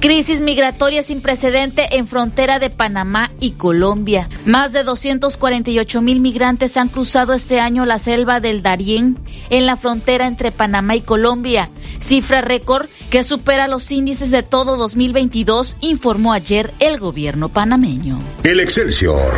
Crisis 0.00 0.40
migratoria 0.40 1.02
sin 1.02 1.20
precedente 1.20 1.96
en 1.96 2.06
frontera 2.06 2.60
de 2.60 2.70
Panamá 2.70 3.32
y 3.40 3.52
Colombia. 3.52 4.28
Más 4.44 4.72
de 4.72 4.84
248 4.84 6.00
mil 6.02 6.20
migrantes 6.20 6.76
han 6.76 6.88
cruzado 6.88 7.32
este 7.32 7.58
año 7.58 7.84
la 7.84 7.98
selva 7.98 8.38
del 8.38 8.62
Darién 8.62 9.18
en 9.50 9.66
la 9.66 9.76
frontera 9.76 10.28
entre 10.28 10.52
Panamá 10.52 10.94
y 10.94 11.00
Colombia. 11.00 11.68
Cifra 11.98 12.42
récord 12.42 12.88
que 13.10 13.24
supera 13.24 13.66
los 13.66 13.90
índices 13.90 14.30
de 14.30 14.44
todo 14.44 14.76
2022, 14.76 15.76
informó 15.80 16.32
ayer 16.32 16.72
el 16.78 17.00
gobierno 17.00 17.48
panameño. 17.48 18.20
El 18.44 18.60
Excelsior. 18.60 19.32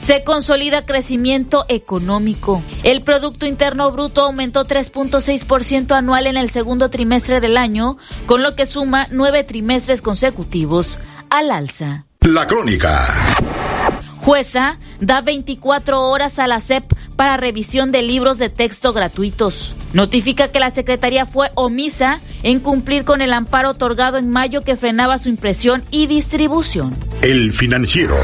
Se 0.00 0.24
consolida 0.24 0.86
crecimiento 0.86 1.66
económico. 1.68 2.62
El 2.82 3.02
Producto 3.02 3.46
Interno 3.46 3.92
Bruto 3.92 4.22
aumentó 4.22 4.64
3.6% 4.64 5.92
anual 5.94 6.26
en 6.26 6.38
el 6.38 6.50
segundo 6.50 6.88
trimestre 6.88 7.40
del 7.40 7.58
año, 7.58 7.98
con 8.26 8.42
lo 8.42 8.56
que 8.56 8.64
suma 8.64 9.06
nueve 9.10 9.44
trimestres 9.44 9.59
consecutivos 10.02 10.98
al 11.30 11.50
alza. 11.50 12.06
La 12.20 12.46
crónica. 12.46 13.06
Jueza 14.20 14.78
da 15.00 15.22
24 15.22 16.02
horas 16.02 16.38
a 16.38 16.46
la 16.46 16.60
SEP 16.60 16.84
para 17.16 17.36
revisión 17.36 17.92
de 17.92 18.02
libros 18.02 18.38
de 18.38 18.50
texto 18.50 18.92
gratuitos. 18.92 19.74
Notifica 19.92 20.48
que 20.48 20.60
la 20.60 20.70
Secretaría 20.70 21.26
fue 21.26 21.50
omisa 21.54 22.20
en 22.42 22.60
cumplir 22.60 23.04
con 23.04 23.22
el 23.22 23.32
amparo 23.32 23.70
otorgado 23.70 24.18
en 24.18 24.30
mayo 24.30 24.62
que 24.62 24.76
frenaba 24.76 25.18
su 25.18 25.28
impresión 25.28 25.82
y 25.90 26.06
distribución. 26.06 26.94
El 27.22 27.52
financiero. 27.52 28.16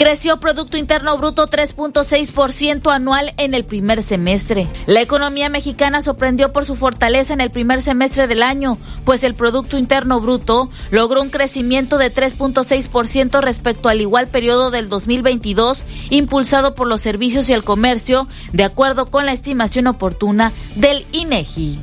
Creció 0.00 0.40
Producto 0.40 0.78
Interno 0.78 1.18
Bruto 1.18 1.46
3.6% 1.46 2.90
anual 2.90 3.34
en 3.36 3.52
el 3.52 3.66
primer 3.66 4.02
semestre. 4.02 4.66
La 4.86 5.02
economía 5.02 5.50
mexicana 5.50 6.00
sorprendió 6.00 6.54
por 6.54 6.64
su 6.64 6.74
fortaleza 6.74 7.34
en 7.34 7.42
el 7.42 7.50
primer 7.50 7.82
semestre 7.82 8.26
del 8.26 8.42
año, 8.42 8.78
pues 9.04 9.24
el 9.24 9.34
Producto 9.34 9.76
Interno 9.76 10.18
Bruto 10.18 10.70
logró 10.90 11.20
un 11.20 11.28
crecimiento 11.28 11.98
de 11.98 12.10
3.6% 12.10 13.42
respecto 13.42 13.90
al 13.90 14.00
igual 14.00 14.26
periodo 14.28 14.70
del 14.70 14.88
2022, 14.88 15.84
impulsado 16.08 16.74
por 16.74 16.88
los 16.88 17.02
servicios 17.02 17.50
y 17.50 17.52
el 17.52 17.62
comercio, 17.62 18.26
de 18.54 18.64
acuerdo 18.64 19.04
con 19.10 19.26
la 19.26 19.34
estimación 19.34 19.86
oportuna 19.86 20.54
del 20.76 21.04
INEGI. 21.12 21.78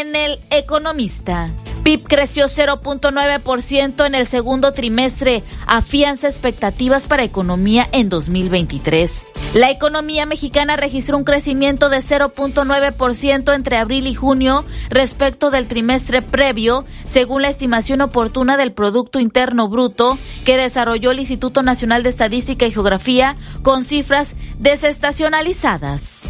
En 0.00 0.16
el 0.16 0.38
Economista. 0.48 1.50
PIB 1.84 2.02
creció 2.04 2.46
0.9% 2.46 4.06
en 4.06 4.14
el 4.14 4.26
segundo 4.26 4.72
trimestre, 4.72 5.44
afianza 5.66 6.28
expectativas 6.28 7.04
para 7.04 7.24
economía 7.24 7.86
en 7.92 8.08
2023. 8.08 9.26
La 9.52 9.70
economía 9.70 10.24
mexicana 10.24 10.78
registró 10.78 11.18
un 11.18 11.24
crecimiento 11.24 11.90
de 11.90 11.98
0.9% 11.98 13.54
entre 13.54 13.76
abril 13.76 14.06
y 14.06 14.14
junio 14.14 14.64
respecto 14.88 15.50
del 15.50 15.68
trimestre 15.68 16.22
previo, 16.22 16.86
según 17.04 17.42
la 17.42 17.50
estimación 17.50 18.00
oportuna 18.00 18.56
del 18.56 18.72
Producto 18.72 19.20
Interno 19.20 19.68
Bruto 19.68 20.16
que 20.46 20.56
desarrolló 20.56 21.10
el 21.10 21.18
Instituto 21.18 21.62
Nacional 21.62 22.02
de 22.02 22.08
Estadística 22.08 22.64
y 22.64 22.72
Geografía 22.72 23.36
con 23.62 23.84
cifras 23.84 24.36
desestacionalizadas. 24.58 26.22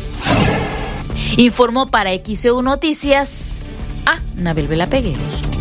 Informó 1.37 1.87
para 1.87 2.11
XEU 2.13 2.61
Noticias 2.61 3.54
a 4.07 4.19
Nabel 4.37 4.67
Vela 4.67 4.87
Pegueros. 4.87 5.54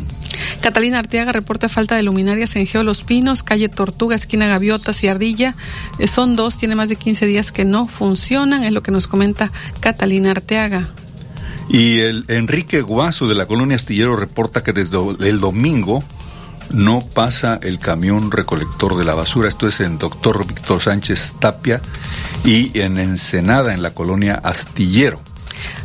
Catalina 0.61 0.99
Arteaga 0.99 1.33
reporta 1.33 1.69
falta 1.69 1.95
de 1.95 2.03
luminarias 2.03 2.57
en 2.57 2.67
Geo 2.67 2.83
Los 2.83 3.05
Pinos, 3.05 3.43
calle 3.43 3.69
Tortuga, 3.69 4.17
esquina 4.17 4.49
Gaviotas 4.49 5.03
y 5.05 5.09
Ardilla. 5.09 5.55
Eh, 5.99 6.09
son 6.09 6.35
dos, 6.37 6.59
tiene 6.59 6.75
más 6.75 6.89
de 6.89 6.97
15 6.97 7.27
días 7.27 7.53
que 7.53 7.65
no 7.65 7.87
funcionan, 7.87 8.65
es 8.65 8.73
lo 8.73 8.83
que 8.83 8.91
nos 8.91 9.07
comenta 9.07 9.53
Catalina 9.81 10.33
Arteaga. 10.33 10.89
Y 11.69 12.01
el 12.01 12.25
Enrique 12.29 12.83
Guaso 12.83 13.29
de 13.29 13.37
la 13.37 13.47
colonia 13.47 13.77
Astillero 13.77 14.17
reporta 14.17 14.65
que 14.65 14.73
desde 14.73 14.99
el 15.29 15.41
domingo 15.41 16.03
no 16.73 17.01
pasa 17.01 17.59
el 17.63 17.79
camión 17.79 18.31
recolector 18.31 18.97
de 18.97 19.05
la 19.05 19.15
basura. 19.15 19.49
Esto 19.49 19.69
es 19.69 19.81
en 19.81 19.99
Doctor 19.99 20.47
Víctor 20.47 20.83
Sánchez 20.83 21.35
Tapia 21.39 21.81
y 22.45 22.79
en 22.79 22.99
Ensenada, 22.99 23.75
en 23.75 23.83
la 23.83 23.95
colonia 23.95 24.35
Astillero. 24.43 25.21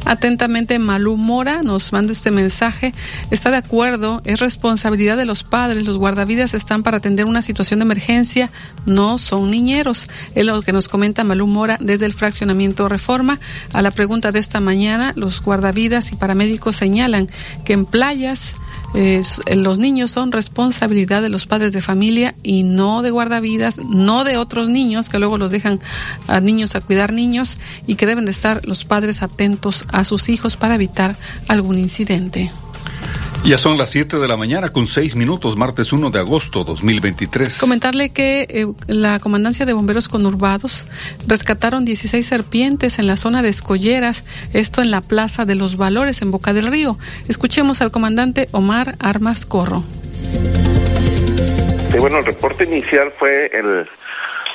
Atentamente, 0.06 0.80
Malú 0.80 1.18
Mora 1.18 1.64
nos 1.64 1.92
manda 1.92 2.14
este 2.14 2.32
mensaje. 2.32 2.94
Está 3.30 3.52
de 3.52 3.58
acuerdo, 3.58 4.22
es 4.24 4.40
responsabilidad 4.40 5.18
de 5.18 5.26
los 5.26 5.44
padres. 5.44 5.84
Los 5.84 5.98
guardavidas 5.98 6.54
están 6.54 6.82
para 6.82 6.98
atender 6.98 7.26
una 7.26 7.42
situación 7.42 7.80
de 7.80 7.86
emergencia, 7.86 8.50
no 8.86 9.18
son 9.18 9.52
niñeros. 9.52 10.08
Es 10.34 10.46
lo 10.46 10.62
que 10.62 10.72
nos 10.72 10.88
comenta 10.88 11.26
Malú 11.26 11.48
Mora 11.48 11.78
desde 11.82 12.06
el 12.06 12.14
fraccionamiento 12.14 12.88
Reforma. 12.88 13.40
A 13.74 13.82
la 13.82 13.92
pregunta 13.92 14.32
de 14.32 14.40
esta 14.40 14.62
mañana, 14.62 15.12
los 15.16 15.42
guardavidas 15.42 16.12
y 16.14 16.16
paramédicos 16.16 16.78
señalan 16.78 17.28
que 17.66 17.74
en 17.74 17.86
playas 17.86 18.56
es, 18.98 19.42
los 19.46 19.78
niños 19.78 20.10
son 20.10 20.32
responsabilidad 20.32 21.22
de 21.22 21.30
los 21.30 21.46
padres 21.46 21.72
de 21.72 21.82
familia 21.82 22.34
y 22.42 22.64
no 22.64 23.04
de 23.04 23.12
guardavidas, 23.12 23.78
no 23.78 24.24
de 24.24 24.38
otros 24.38 24.70
niños 24.70 25.10
que 25.10 25.20
luego 25.20 25.38
los 25.38 25.52
dejan 25.52 25.80
a 26.28 26.40
niños 26.40 26.76
a 26.76 26.82
cuidar 26.82 27.14
niños 27.14 27.60
y 27.86 27.94
que 27.94 28.08
deben 28.08 28.26
de 28.26 28.32
estar 28.32 28.68
los 28.68 28.86
padres 28.86 29.22
atentos 29.22 29.86
a 29.92 30.04
sus 30.04 30.30
hijos 30.30 30.56
para 30.56 30.76
evitar 30.76 31.16
algún 31.48 31.78
incidente. 31.78 32.52
Ya 33.44 33.58
son 33.58 33.78
las 33.78 33.92
7 33.92 34.18
de 34.18 34.28
la 34.28 34.36
mañana 34.36 34.70
con 34.70 34.88
6 34.88 35.16
minutos, 35.16 35.56
martes 35.56 35.94
1 35.94 36.10
de 36.10 36.20
agosto 36.20 36.64
2023. 36.64 37.58
Comentarle 37.58 38.10
que 38.10 38.46
eh, 38.50 38.68
la 38.88 39.20
Comandancia 39.20 39.66
de 39.66 39.74
Bomberos 39.74 40.10
Conurbados 40.10 40.88
rescataron 41.28 41.86
16 41.86 42.26
serpientes 42.26 43.00
en 43.00 43.08
la 43.08 43.16
zona 43.16 43.42
de 43.42 43.50
Escolleras, 43.50 44.26
esto 44.54 44.82
en 44.82 44.92
la 44.92 45.02
Plaza 45.02 45.46
de 45.46 45.56
los 45.56 45.78
Valores 45.78 46.22
en 46.22 46.32
Boca 46.32 46.52
del 46.54 46.68
Río. 46.68 46.98
Escuchemos 47.30 47.82
al 47.82 47.92
comandante 47.92 48.48
Omar 48.52 48.96
Armas 49.00 49.46
Corro. 49.46 49.84
Sí, 51.92 51.98
bueno, 52.00 52.18
el 52.20 52.26
reporte 52.26 52.66
inicial 52.66 53.14
fue 53.18 53.50
el 53.54 53.88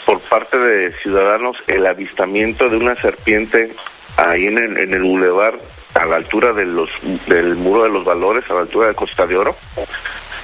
por 0.05 0.21
parte 0.21 0.59
de 0.59 0.93
ciudadanos 0.99 1.57
el 1.67 1.87
avistamiento 1.87 2.69
de 2.69 2.77
una 2.77 2.95
serpiente 2.97 3.73
ahí 4.17 4.47
en 4.47 4.59
el, 4.59 4.77
en 4.77 4.95
el 4.95 5.03
bulevar 5.03 5.59
a 6.03 6.07
la 6.07 6.17
altura 6.17 6.53
de 6.53 6.67
los, 6.67 6.91
del 7.27 7.55
muro 7.55 7.85
de 7.85 7.91
los 7.91 8.05
valores, 8.05 8.45
a 8.51 8.55
la 8.55 8.61
altura 8.63 8.89
de 8.89 8.95
Costa 8.95 9.25
de 9.25 9.37
Oro, 9.37 9.55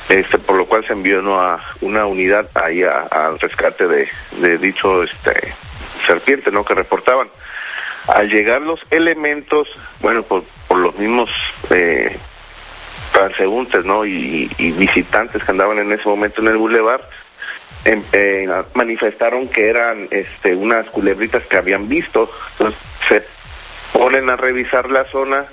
este, 0.09 0.39
por 0.39 0.57
lo 0.57 0.67
cual 0.67 0.87
se 0.87 0.93
envió 0.93 1.19
a 1.35 1.61
una 1.81 2.07
unidad 2.07 2.49
ahí 2.55 2.83
al 2.85 3.39
rescate 3.41 3.87
de, 3.89 4.59
dicho 4.59 5.03
este 5.03 5.53
serpiente, 6.07 6.53
¿no? 6.53 6.65
Que 6.65 6.75
reportaban. 6.75 7.29
Al 8.07 8.31
llegar 8.31 8.63
los 8.63 8.81
elementos, 8.91 9.69
bueno, 10.01 10.23
por, 10.23 10.45
por 10.69 10.79
los 10.79 10.97
mismos 10.97 11.29
eh, 11.71 12.17
transeúntes, 13.13 13.85
¿no? 13.85 14.07
Y, 14.07 14.49
visitantes 14.79 15.43
que 15.43 15.51
andaban 15.51 15.79
en 15.81 15.91
ese 15.91 16.09
momento 16.09 16.41
en 16.41 16.49
el 16.49 16.57
bulevar, 16.57 17.07
em, 17.85 18.03
eh, 18.13 18.49
manifestaron 18.75 19.49
que 19.49 19.69
eran 19.69 20.07
este, 20.13 20.55
unas 20.55 20.87
culebritas 20.87 21.45
que 21.47 21.57
habían 21.57 21.89
visto. 21.89 22.31
Ponen 23.99 24.31
a 24.31 24.37
revisar 24.37 24.89
la 24.91 25.05
zona 25.07 25.45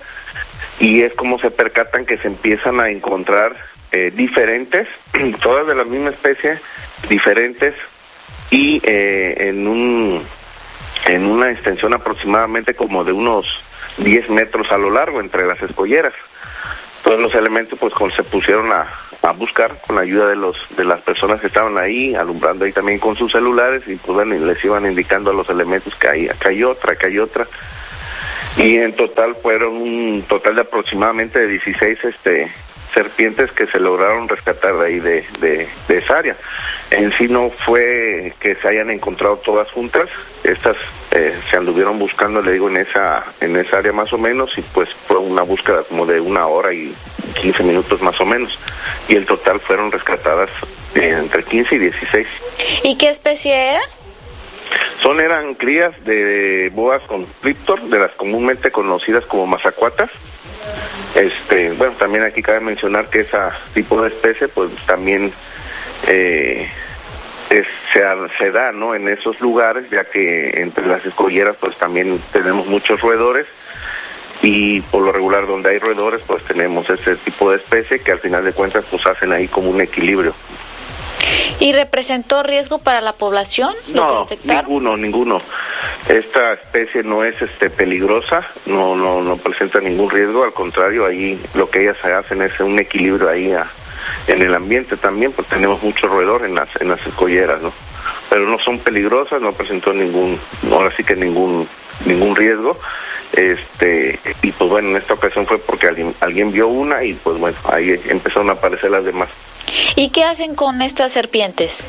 y 0.79 1.01
es 1.01 1.15
como 1.15 1.39
se 1.39 1.49
percatan 1.49 2.05
que 2.05 2.19
se 2.19 2.27
empiezan 2.27 2.79
a 2.79 2.89
encontrar 2.89 3.55
eh, 3.91 4.11
diferentes, 4.13 4.87
todas 5.41 5.65
de 5.65 5.73
la 5.73 5.83
misma 5.83 6.11
especie, 6.11 6.59
diferentes 7.09 7.73
y 8.51 8.79
eh, 8.83 9.49
en 9.49 9.67
un 9.67 10.23
en 11.07 11.25
una 11.25 11.49
extensión 11.49 11.95
aproximadamente 11.95 12.75
como 12.75 13.03
de 13.03 13.13
unos 13.13 13.47
10 13.97 14.29
metros 14.29 14.71
a 14.71 14.77
lo 14.77 14.91
largo 14.91 15.21
entre 15.21 15.47
las 15.47 15.59
escolleras. 15.63 16.13
Todos 17.03 17.19
los 17.19 17.33
elementos 17.33 17.79
pues 17.79 17.93
se 18.15 18.23
pusieron 18.23 18.71
a, 18.71 18.87
a 19.23 19.31
buscar 19.31 19.75
con 19.81 19.95
la 19.95 20.03
ayuda 20.03 20.27
de 20.27 20.35
los 20.35 20.55
de 20.77 20.83
las 20.83 21.01
personas 21.01 21.41
que 21.41 21.47
estaban 21.47 21.79
ahí, 21.79 22.13
alumbrando 22.13 22.65
ahí 22.65 22.71
también 22.71 22.99
con 22.99 23.15
sus 23.15 23.31
celulares 23.31 23.81
y 23.87 23.95
pues 23.95 24.13
bueno, 24.13 24.35
les 24.35 24.63
iban 24.63 24.85
indicando 24.85 25.31
a 25.31 25.33
los 25.33 25.49
elementos 25.49 25.95
que 25.95 26.09
hay, 26.09 26.27
acá 26.27 26.49
hay 26.49 26.63
otra, 26.63 26.95
que 26.95 27.07
hay 27.07 27.17
otra. 27.17 27.47
Y 28.57 28.77
en 28.77 28.93
total 28.93 29.35
fueron 29.35 29.75
un 29.75 30.23
total 30.27 30.55
de 30.55 30.61
aproximadamente 30.61 31.39
de 31.39 31.47
16 31.47 32.05
este 32.05 32.51
serpientes 32.95 33.51
que 33.51 33.67
se 33.67 33.77
lograron 33.77 34.29
rescatar 34.29 34.77
de 34.77 34.85
ahí 34.85 34.99
de, 35.01 35.25
de, 35.41 35.67
esa 35.89 36.19
área. 36.19 36.37
En 36.89 37.11
sí 37.11 37.27
no 37.27 37.49
fue 37.49 38.33
que 38.39 38.55
se 38.55 38.67
hayan 38.69 38.89
encontrado 38.89 39.35
todas 39.37 39.69
juntas, 39.71 40.07
estas 40.45 40.77
eh, 41.11 41.35
se 41.49 41.57
anduvieron 41.57 41.99
buscando, 41.99 42.41
le 42.41 42.53
digo, 42.53 42.69
en 42.69 42.77
esa, 42.77 43.25
en 43.41 43.57
esa 43.57 43.79
área 43.79 43.91
más 43.91 44.13
o 44.13 44.17
menos, 44.17 44.57
y 44.57 44.61
pues 44.61 44.89
fue 44.93 45.17
una 45.17 45.41
búsqueda 45.41 45.83
como 45.83 46.05
de 46.05 46.21
una 46.21 46.47
hora 46.47 46.73
y 46.73 46.95
15 47.41 47.63
minutos 47.63 48.01
más 48.01 48.19
o 48.21 48.25
menos, 48.25 48.57
y 49.09 49.17
el 49.17 49.25
total 49.25 49.59
fueron 49.59 49.91
rescatadas 49.91 50.49
entre 50.95 51.43
15 51.43 51.75
y 51.75 51.79
16. 51.79 52.27
¿Y 52.83 52.97
qué 52.97 53.09
especie 53.09 53.53
era? 53.53 53.81
Son, 55.01 55.19
eran 55.19 55.53
crías 55.55 55.93
de 56.05 56.71
boas 56.73 57.01
constrictor, 57.03 57.81
de 57.83 57.99
las 57.99 58.11
comúnmente 58.13 58.71
conocidas 58.71 59.25
como 59.25 59.45
mazacuatas, 59.45 60.09
este, 61.15 61.71
bueno, 61.73 61.93
también 61.97 62.23
aquí 62.23 62.41
cabe 62.41 62.59
mencionar 62.59 63.09
que 63.09 63.21
ese 63.21 63.37
tipo 63.73 64.01
de 64.01 64.09
especie, 64.09 64.47
pues 64.49 64.69
también 64.85 65.31
eh, 66.07 66.69
es, 67.49 67.65
se, 67.93 68.01
se, 68.37 68.51
da, 68.51 68.71
¿no? 68.73 68.95
En 68.95 69.07
esos 69.07 69.39
lugares, 69.39 69.89
ya 69.89 70.03
que 70.03 70.61
entre 70.61 70.85
las 70.85 71.05
escolleras, 71.05 71.55
pues 71.59 71.77
también 71.77 72.19
tenemos 72.33 72.67
muchos 72.67 72.99
roedores 72.99 73.47
y 74.41 74.81
por 74.81 75.03
lo 75.03 75.13
regular 75.13 75.47
donde 75.47 75.69
hay 75.69 75.79
roedores, 75.79 76.21
pues 76.27 76.43
tenemos 76.43 76.89
ese 76.89 77.15
tipo 77.15 77.49
de 77.49 77.57
especie 77.57 77.99
que 77.99 78.11
al 78.11 78.19
final 78.19 78.43
de 78.43 78.51
cuentas, 78.51 78.83
pues 78.91 79.05
hacen 79.07 79.31
ahí 79.31 79.47
como 79.47 79.69
un 79.69 79.79
equilibrio. 79.79 80.33
¿Y 81.59 81.71
representó 81.73 82.43
riesgo 82.43 82.79
para 82.79 83.01
la 83.01 83.13
población? 83.13 83.73
No, 83.87 84.27
ninguno, 84.43 84.97
ninguno. 84.97 85.41
Esta 86.07 86.53
especie 86.53 87.03
no 87.03 87.23
es 87.23 87.41
este 87.41 87.69
peligrosa, 87.69 88.45
no, 88.65 88.95
no, 88.95 89.21
no 89.21 89.37
presenta 89.37 89.79
ningún 89.79 90.09
riesgo, 90.09 90.43
al 90.43 90.53
contrario, 90.53 91.05
ahí 91.05 91.39
lo 91.53 91.69
que 91.69 91.81
ellas 91.81 91.97
hacen 92.03 92.41
es 92.41 92.59
un 92.59 92.77
equilibrio 92.77 93.29
ahí 93.29 93.51
a, 93.51 93.67
en 94.27 94.41
el 94.41 94.53
ambiente 94.53 94.97
también, 94.97 95.31
porque 95.31 95.55
tenemos 95.55 95.81
mucho 95.81 96.07
roedor 96.07 96.45
en 96.45 96.55
las, 96.55 96.69
en 96.79 96.89
las 96.89 97.05
escolleras, 97.05 97.61
¿no? 97.61 97.73
Pero 98.29 98.47
no 98.47 98.59
son 98.59 98.79
peligrosas, 98.79 99.41
no 99.41 99.51
presentó 99.53 99.93
ningún, 99.93 100.39
ahora 100.71 100.91
sí 100.95 101.03
que 101.03 101.15
ningún, 101.15 101.67
ningún 102.05 102.35
riesgo. 102.35 102.79
Este, 103.33 104.19
y 104.41 104.51
pues 104.51 104.69
bueno, 104.69 104.89
en 104.89 104.97
esta 104.97 105.13
ocasión 105.13 105.45
fue 105.45 105.57
porque 105.57 105.87
alguien, 105.87 106.13
alguien 106.21 106.51
vio 106.51 106.67
una 106.67 107.03
y 107.03 107.13
pues 107.13 107.37
bueno, 107.37 107.57
ahí 107.65 107.99
empezaron 108.07 108.49
a 108.49 108.53
aparecer 108.53 108.91
las 108.91 109.03
demás. 109.03 109.29
¿Y 109.95 110.09
qué 110.09 110.23
hacen 110.23 110.55
con 110.55 110.81
estas 110.81 111.11
serpientes? 111.11 111.83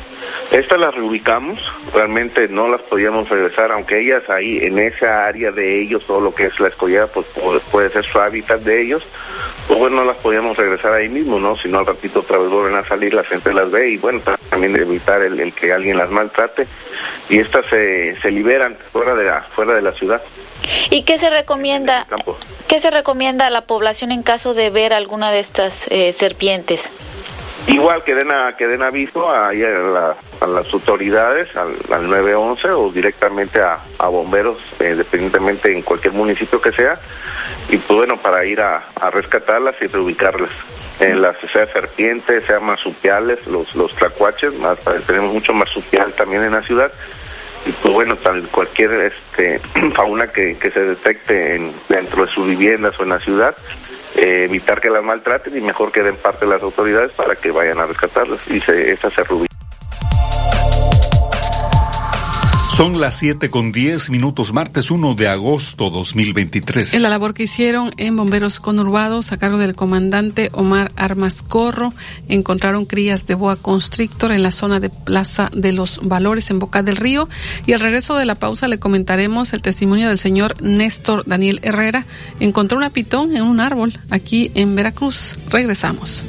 Estas 0.51 0.79
las 0.79 0.95
reubicamos, 0.95 1.59
realmente 1.93 2.47
no 2.47 2.67
las 2.67 2.81
podíamos 2.81 3.29
regresar, 3.29 3.71
aunque 3.71 3.99
ellas 3.99 4.29
ahí 4.29 4.59
en 4.59 4.79
esa 4.79 5.25
área 5.25 5.51
de 5.51 5.81
ellos, 5.81 6.05
todo 6.05 6.21
lo 6.21 6.33
que 6.33 6.45
es 6.45 6.59
la 6.59 6.69
escollera, 6.69 7.07
pues 7.07 7.27
puede 7.71 7.89
ser 7.89 8.05
su 8.05 8.19
hábitat 8.19 8.61
de 8.61 8.81
ellos, 8.81 9.03
pues 9.67 9.79
bueno, 9.79 9.97
no 9.97 10.05
las 10.05 10.17
podíamos 10.17 10.55
regresar 10.55 10.93
ahí 10.93 11.09
mismo, 11.09 11.39
¿no? 11.39 11.55
Si 11.57 11.67
no 11.67 11.79
al 11.79 11.85
ratito 11.85 12.19
otra 12.19 12.37
vez 12.37 12.49
vuelven 12.49 12.75
a 12.75 12.87
salir, 12.87 13.13
la 13.13 13.23
gente 13.23 13.53
las 13.53 13.69
ve 13.69 13.91
y 13.91 13.97
bueno, 13.97 14.21
también 14.49 14.75
evitar 14.75 15.21
el, 15.21 15.39
el 15.39 15.53
que 15.53 15.73
alguien 15.73 15.97
las 15.97 16.09
maltrate 16.09 16.65
y 17.29 17.39
estas 17.39 17.65
se, 17.65 18.15
se 18.21 18.31
liberan 18.31 18.77
fuera 18.91 19.15
de 19.15 19.25
la, 19.25 19.41
fuera 19.41 19.73
de 19.73 19.81
la 19.81 19.91
ciudad. 19.91 20.21
¿Y 20.89 21.03
qué 21.03 21.17
se 21.17 21.29
recomienda? 21.29 22.07
¿Qué 22.67 22.79
se 22.79 22.89
recomienda 22.89 23.47
a 23.47 23.49
la 23.49 23.61
población 23.61 24.11
en 24.11 24.23
caso 24.23 24.53
de 24.53 24.69
ver 24.69 24.93
alguna 24.93 25.31
de 25.31 25.39
estas 25.39 25.87
eh, 25.89 26.13
serpientes? 26.13 26.81
Igual 27.67 28.01
que 28.05 28.15
den, 28.15 28.31
a, 28.31 28.55
que 28.55 28.65
den 28.65 28.81
aviso 28.81 29.29
a, 29.29 29.49
a, 29.49 29.53
la, 29.53 30.15
a 30.39 30.47
las 30.47 30.73
autoridades, 30.73 31.53
al, 31.57 31.75
al, 31.91 32.07
911 32.07 32.69
o 32.71 32.91
directamente 32.91 33.59
a, 33.61 34.07
bomberos, 34.07 34.57
eh, 34.79 34.95
dependientemente 34.95 35.73
en 35.73 35.81
cualquier 35.81 36.13
municipio 36.13 36.61
que 36.61 36.71
sea, 36.71 36.97
y 37.67 37.75
pues 37.75 37.97
bueno, 37.97 38.15
para 38.15 38.45
ir 38.45 38.61
a, 38.61 38.85
rescatarlas 39.11 39.75
y 39.81 39.87
reubicarlas. 39.87 40.49
En 41.01 41.21
las, 41.21 41.37
sea 41.51 41.67
serpientes, 41.67 42.45
sea 42.45 42.59
marsupiales, 42.59 43.45
los, 43.45 43.75
los 43.75 43.93
tlacuaches, 43.95 44.57
más, 44.57 44.79
tenemos 45.05 45.33
mucho 45.33 45.53
marsupial 45.53 46.13
también 46.13 46.43
en 46.43 46.53
la 46.53 46.63
ciudad, 46.63 46.91
y 47.65 47.71
pues 47.71 47.93
bueno, 47.93 48.17
cualquier 48.49 48.91
este, 49.11 49.59
fauna 49.93 50.27
que, 50.27 50.57
que 50.57 50.71
se 50.71 50.79
detecte 50.79 51.55
en, 51.55 51.73
dentro 51.89 52.25
de 52.25 52.31
sus 52.31 52.47
viviendas 52.47 52.97
o 52.97 53.03
en 53.03 53.09
la 53.09 53.19
ciudad, 53.19 53.55
eh, 54.17 54.45
evitar 54.45 54.81
que 54.81 54.89
las 54.89 55.03
maltraten 55.03 55.55
y 55.55 55.61
mejor 55.61 55.91
que 55.91 56.03
den 56.03 56.15
parte 56.15 56.45
de 56.45 56.51
las 56.51 56.61
autoridades 56.61 57.11
para 57.11 57.35
que 57.35 57.51
vayan 57.51 57.79
a 57.79 57.85
rescatarlas 57.85 58.39
y 58.49 58.59
se, 58.59 58.91
esa 58.91 59.09
se 59.09 59.23
rubica. 59.23 59.56
Son 62.77 63.01
las 63.01 63.15
7 63.15 63.49
con 63.49 63.71
10 63.71 64.11
minutos, 64.11 64.53
martes 64.53 64.91
1 64.91 65.15
de 65.15 65.27
agosto 65.27 65.89
2023. 65.89 66.93
En 66.93 67.01
la 67.01 67.09
labor 67.09 67.33
que 67.33 67.41
hicieron 67.41 67.89
en 67.97 68.15
Bomberos 68.15 68.59
Conurbados, 68.59 69.31
a 69.31 69.37
cargo 69.37 69.57
del 69.57 69.73
comandante 69.73 70.51
Omar 70.53 70.91
Armas 70.95 71.41
Corro, 71.41 71.91
encontraron 72.29 72.85
crías 72.85 73.25
de 73.25 73.33
boa 73.33 73.55
constrictor 73.55 74.31
en 74.31 74.43
la 74.43 74.51
zona 74.51 74.79
de 74.79 74.91
Plaza 74.91 75.49
de 75.55 75.73
los 75.73 76.01
Valores, 76.03 76.51
en 76.51 76.59
Boca 76.59 76.83
del 76.83 76.97
Río. 76.97 77.27
Y 77.65 77.73
al 77.73 77.79
regreso 77.79 78.15
de 78.15 78.25
la 78.25 78.35
pausa 78.35 78.67
le 78.67 78.77
comentaremos 78.77 79.53
el 79.53 79.63
testimonio 79.63 80.09
del 80.09 80.19
señor 80.19 80.61
Néstor 80.61 81.23
Daniel 81.25 81.59
Herrera. 81.63 82.05
Encontró 82.39 82.77
una 82.77 82.91
pitón 82.91 83.35
en 83.35 83.41
un 83.41 83.59
árbol 83.59 83.99
aquí 84.11 84.51
en 84.53 84.75
Veracruz. 84.75 85.39
Regresamos. 85.49 86.25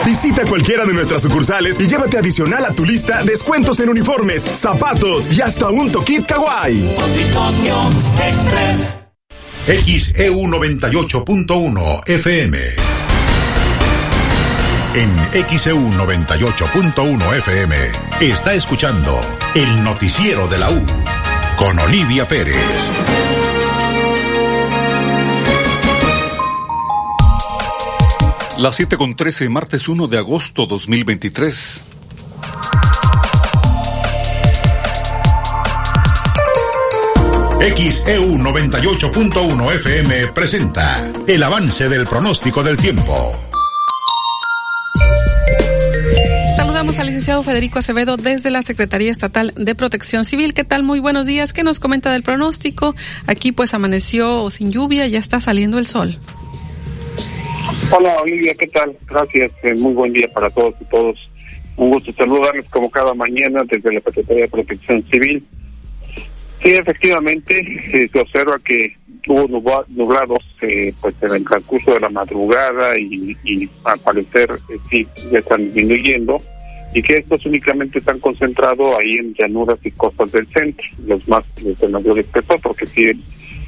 Visita 0.05 0.43
cualquiera 0.43 0.83
de 0.85 0.93
nuestras 0.93 1.21
sucursales 1.21 1.79
y 1.79 1.87
llévate 1.87 2.17
adicional 2.17 2.65
a 2.65 2.73
tu 2.73 2.83
lista 2.83 3.23
descuentos 3.23 3.79
en 3.79 3.89
uniformes, 3.89 4.41
zapatos 4.41 5.31
y 5.31 5.41
hasta 5.41 5.69
un 5.69 5.91
Toquit 5.91 6.25
Kawaii. 6.25 6.95
XEU 9.67 10.35
98.1 10.47 12.09
FM. 12.09 12.57
En 14.95 15.15
XEU 15.47 15.91
98.1 15.91 17.37
FM 17.37 17.75
está 18.21 18.53
escuchando 18.55 19.21
el 19.53 19.83
noticiero 19.83 20.47
de 20.47 20.57
la 20.57 20.71
U 20.71 20.83
con 21.55 21.77
Olivia 21.77 22.27
Pérez. 22.27 22.55
Las 28.59 28.75
7 28.75 28.97
con 28.97 29.15
13, 29.15 29.47
martes 29.47 29.87
1 29.87 30.07
de 30.07 30.17
agosto 30.17 30.65
2023. 30.65 31.81
XEU 37.61 38.37
98.1 38.37 39.75
FM 39.75 40.27
presenta 40.35 41.09
el 41.25 41.41
avance 41.41 41.87
del 41.87 42.05
pronóstico 42.05 42.61
del 42.61 42.75
tiempo. 42.75 43.31
Saludamos 46.57 46.99
al 46.99 47.07
licenciado 47.07 47.41
Federico 47.43 47.79
Acevedo 47.79 48.17
desde 48.17 48.51
la 48.51 48.61
Secretaría 48.61 49.09
Estatal 49.09 49.53
de 49.55 49.73
Protección 49.73 50.25
Civil. 50.25 50.53
¿Qué 50.53 50.65
tal? 50.65 50.83
Muy 50.83 50.99
buenos 50.99 51.25
días. 51.25 51.53
¿Qué 51.53 51.63
nos 51.63 51.79
comenta 51.79 52.11
del 52.11 52.23
pronóstico? 52.23 52.93
Aquí 53.25 53.53
pues 53.53 53.73
amaneció 53.73 54.49
sin 54.49 54.69
lluvia, 54.69 55.07
ya 55.07 55.19
está 55.19 55.39
saliendo 55.39 55.79
el 55.79 55.87
sol. 55.87 56.19
Hola 57.91 58.21
Olivia, 58.21 58.55
¿qué 58.55 58.67
tal? 58.67 58.97
Gracias, 59.07 59.51
eh, 59.63 59.75
muy 59.75 59.93
buen 59.93 60.11
día 60.11 60.27
para 60.33 60.49
todos 60.49 60.73
y 60.81 60.85
todos. 60.85 61.29
Un 61.77 61.91
gusto 61.91 62.11
saludarles 62.13 62.65
como 62.69 62.89
cada 62.89 63.13
mañana 63.13 63.63
desde 63.63 63.93
la 63.93 64.01
Secretaría 64.01 64.43
de 64.43 64.49
Protección 64.49 65.03
Civil. 65.07 65.45
Sí, 66.63 66.71
efectivamente, 66.71 67.55
eh, 67.93 68.09
se 68.11 68.19
observa 68.19 68.57
que 68.65 68.95
hubo 69.27 69.47
nublados 69.87 70.43
eh, 70.61 70.93
pues 70.99 71.13
en 71.21 71.35
el 71.35 71.45
transcurso 71.45 71.93
de 71.93 71.99
la 71.99 72.09
madrugada 72.09 72.99
y, 72.99 73.37
y 73.43 73.69
al 73.83 73.99
parecer 73.99 74.49
eh, 74.69 74.77
sí 74.89 75.07
ya 75.31 75.39
están 75.39 75.61
disminuyendo 75.61 76.41
y 76.93 77.03
que 77.03 77.17
estos 77.17 77.45
únicamente 77.45 77.99
están 77.99 78.19
concentrados 78.19 78.97
ahí 78.97 79.13
en 79.13 79.33
llanuras 79.35 79.77
y 79.83 79.91
costas 79.91 80.31
del 80.31 80.47
centro, 80.47 80.85
los 81.05 81.27
más 81.27 81.43
los 81.61 81.79
de 81.79 81.87
mayor 81.87 82.17
espesor, 82.17 82.59
porque 82.61 82.87
sí 82.87 83.11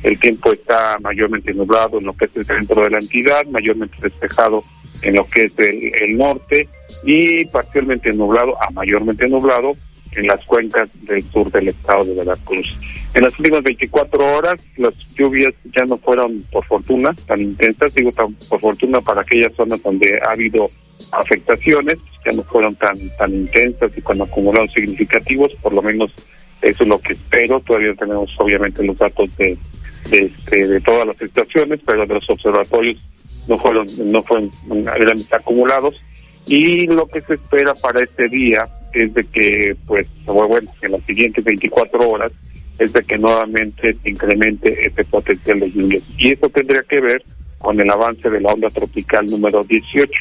el 0.04 0.20
tiempo 0.20 0.52
está 0.54 0.98
mayormente 1.02 1.54
nublado 1.54 2.00
en 2.00 2.06
lo 2.06 2.14
que 2.14 2.26
es 2.26 2.36
el 2.36 2.46
centro 2.46 2.84
de 2.84 2.90
la 2.90 3.00
entidad, 3.00 3.46
mayormente 3.48 3.96
despejado 4.02 4.64
en 5.02 5.16
lo 5.16 5.26
que 5.26 5.44
es 5.44 5.52
el, 5.58 5.92
el 6.02 6.18
norte 6.18 6.68
y 7.04 7.46
parcialmente 7.46 8.12
nublado 8.14 8.56
a 8.62 8.70
mayormente 8.72 9.28
nublado 9.28 9.76
en 10.14 10.28
las 10.28 10.44
cuencas 10.46 10.90
del 11.04 11.24
sur 11.32 11.52
del 11.52 11.70
estado 11.70 12.06
de 12.06 12.16
Veracruz. 12.16 12.68
En 13.14 13.24
las 13.24 13.38
últimas 13.40 13.64
24 13.64 14.36
horas 14.36 14.60
las 14.78 14.94
lluvias 15.16 15.54
ya 15.76 15.86
no 15.86 15.98
fueron, 15.98 16.46
por 16.52 16.66
fortuna, 16.66 17.16
tan 17.28 17.42
intensas, 17.42 17.94
digo 17.94 18.12
tan, 18.12 18.34
por 18.50 18.60
fortuna 18.60 19.02
para 19.02 19.22
aquellas 19.22 19.54
zonas 19.56 19.82
donde 19.82 20.20
ha 20.26 20.32
habido 20.32 20.68
afectaciones, 21.14 22.00
ya 22.26 22.36
no 22.36 22.44
fueron 22.44 22.76
tan, 22.76 22.98
tan 23.18 23.34
intensas 23.34 23.98
y 23.98 24.02
con 24.02 24.22
acumulados 24.22 24.72
significativos, 24.74 25.52
por 25.62 25.74
lo 25.74 25.82
menos 25.82 26.12
eso 26.62 26.84
es 26.84 26.90
lo 26.90 27.00
que 27.00 27.14
espero, 27.14 27.60
todavía 27.62 27.94
tenemos 27.96 28.30
obviamente 28.38 28.84
los 28.84 28.98
datos 28.98 29.36
de, 29.38 29.58
de, 30.10 30.26
este, 30.26 30.68
de 30.68 30.82
todas 30.82 31.08
las 31.08 31.22
estaciones, 31.22 31.80
pero 31.86 32.06
de 32.06 32.14
los 32.14 32.30
observatorios 32.30 33.02
no 33.48 33.58
fueron, 33.58 33.88
no 34.06 34.22
fueron, 34.22 34.52
acumulados, 35.32 35.96
y 36.46 36.88
lo 36.88 37.08
que 37.08 37.22
se 37.22 37.36
espera 37.36 37.74
para 37.76 38.04
este 38.04 38.28
día 38.28 38.68
es 38.94 39.14
de 39.14 39.24
que, 39.26 39.76
pues, 39.86 40.08
bueno, 40.26 40.72
en 40.82 40.92
las 40.92 41.04
siguientes 41.04 41.44
24 41.44 42.10
horas, 42.10 42.32
es 42.80 42.92
de 42.94 43.04
que 43.04 43.18
nuevamente 43.18 43.96
se 44.02 44.10
incremente 44.10 44.88
ese 44.88 45.06
potencial 45.06 45.60
de 45.60 45.72
lluvias. 45.72 46.04
Y 46.18 46.34
eso 46.34 46.50
tendría 46.50 46.82
que 46.84 47.00
ver 47.00 47.24
con 47.60 47.80
el 47.80 47.90
avance 47.90 48.28
de 48.30 48.42
la 48.42 48.52
onda 48.52 48.70
tropical 48.72 49.26
número 49.28 49.64
18, 49.64 50.12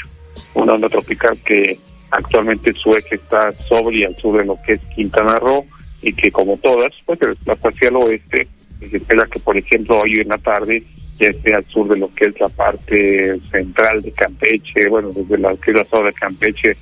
una 0.54 0.74
onda 0.74 0.88
tropical 0.88 1.38
que 1.44 1.78
actualmente 2.10 2.72
su 2.74 2.90
eje 2.90 3.14
está 3.14 3.52
sobre 3.52 3.98
y 3.98 4.04
al 4.04 4.16
sur 4.16 4.36
de 4.38 4.44
lo 4.44 4.58
que 4.62 4.74
es 4.74 4.80
Quintana 4.94 5.36
Roo 5.36 5.64
y 6.02 6.12
que 6.12 6.30
como 6.30 6.56
todas, 6.58 6.92
pues 7.06 7.18
se 7.18 7.28
desplaza 7.28 7.68
hacia 7.68 7.88
el 7.88 7.96
oeste 7.96 8.48
espera 8.80 9.26
que, 9.30 9.40
por 9.40 9.56
ejemplo, 9.56 10.00
hoy 10.00 10.14
en 10.20 10.28
la 10.28 10.38
tarde 10.38 10.82
ya 11.18 11.28
esté 11.28 11.54
al 11.54 11.64
sur 11.66 11.88
de 11.88 11.98
lo 11.98 12.10
que 12.12 12.26
es 12.26 12.40
la 12.40 12.48
parte 12.48 13.38
central 13.50 14.02
de 14.02 14.12
Campeche, 14.12 14.88
bueno, 14.88 15.10
desde 15.10 15.38
la 15.38 15.54
que 15.56 15.84
zona 15.84 16.08
de 16.08 16.14
Campeche 16.14 16.72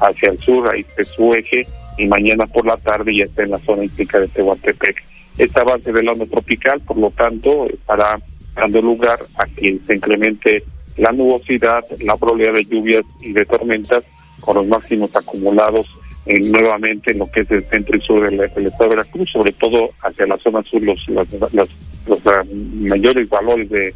hacia 0.00 0.30
el 0.30 0.38
sur, 0.38 0.70
ahí 0.70 0.80
esté 0.80 1.04
su 1.04 1.32
eje, 1.34 1.66
y 1.96 2.06
mañana 2.06 2.46
por 2.46 2.66
la 2.66 2.76
tarde 2.76 3.16
ya 3.18 3.24
está 3.24 3.42
en 3.42 3.50
la 3.50 3.58
zona 3.60 3.84
íntica 3.84 4.20
de 4.20 4.28
Tehuantepec. 4.28 5.02
Esta 5.38 5.62
avance 5.62 5.92
del 5.92 6.08
onda 6.08 6.26
tropical, 6.26 6.80
por 6.80 6.98
lo 6.98 7.10
tanto, 7.10 7.66
estará 7.68 8.20
dando 8.54 8.82
lugar 8.82 9.20
a 9.36 9.46
que 9.46 9.78
se 9.86 9.94
incremente 9.94 10.64
la 10.96 11.12
nubosidad, 11.12 11.84
la 12.00 12.16
probabilidad 12.16 12.54
de 12.54 12.64
lluvias 12.64 13.02
y 13.20 13.32
de 13.32 13.46
tormentas 13.46 14.02
con 14.40 14.56
los 14.56 14.66
máximos 14.66 15.10
acumulados 15.14 15.88
eh, 16.28 16.40
nuevamente 16.50 17.12
en 17.12 17.20
lo 17.20 17.30
que 17.30 17.40
es 17.40 17.50
el 17.50 17.62
centro 17.64 17.96
y 17.96 18.00
sur 18.02 18.28
del, 18.28 18.38
estado 18.40 18.60
de 18.60 18.96
Veracruz, 18.96 19.30
sobre 19.32 19.50
todo 19.52 19.92
hacia 20.02 20.26
la 20.26 20.36
zona 20.36 20.62
sur 20.62 20.82
los, 20.82 21.08
los, 21.08 22.26
ah, 22.26 22.42
mayores 22.74 23.26
valores 23.30 23.70
de, 23.70 23.94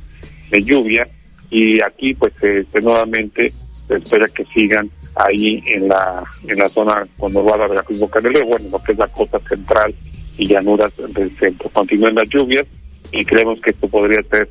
lluvia 0.65 1.07
y 1.51 1.83
aquí 1.83 2.15
pues 2.15 2.33
este, 2.43 2.81
nuevamente 2.81 3.53
se 3.87 3.97
espera 3.97 4.27
que 4.29 4.45
sigan 4.45 4.91
ahí 5.15 5.63
en 5.67 5.89
la 5.89 6.25
en 6.47 6.59
la 6.59 6.69
zona 6.71 7.07
conurbada 7.19 7.69
de 7.69 7.75
la 7.75 7.83
Cruz 7.83 8.01
Boca 8.01 8.21
del 8.21 8.45
bueno, 8.45 8.67
lo 8.71 8.83
que 8.83 8.93
es 8.93 8.99
la 8.99 9.09
costa 9.09 9.39
central 9.41 9.95
y 10.39 10.49
llanuras 10.49 10.93
del 10.97 11.31
centro. 11.39 11.69
Continúan 11.71 12.15
las 12.15 12.29
lluvias 12.31 12.67
y 13.13 13.25
creemos 13.25 13.61
que 13.61 13.71
esto 13.71 13.89
podría 13.89 14.23
ser 14.23 14.49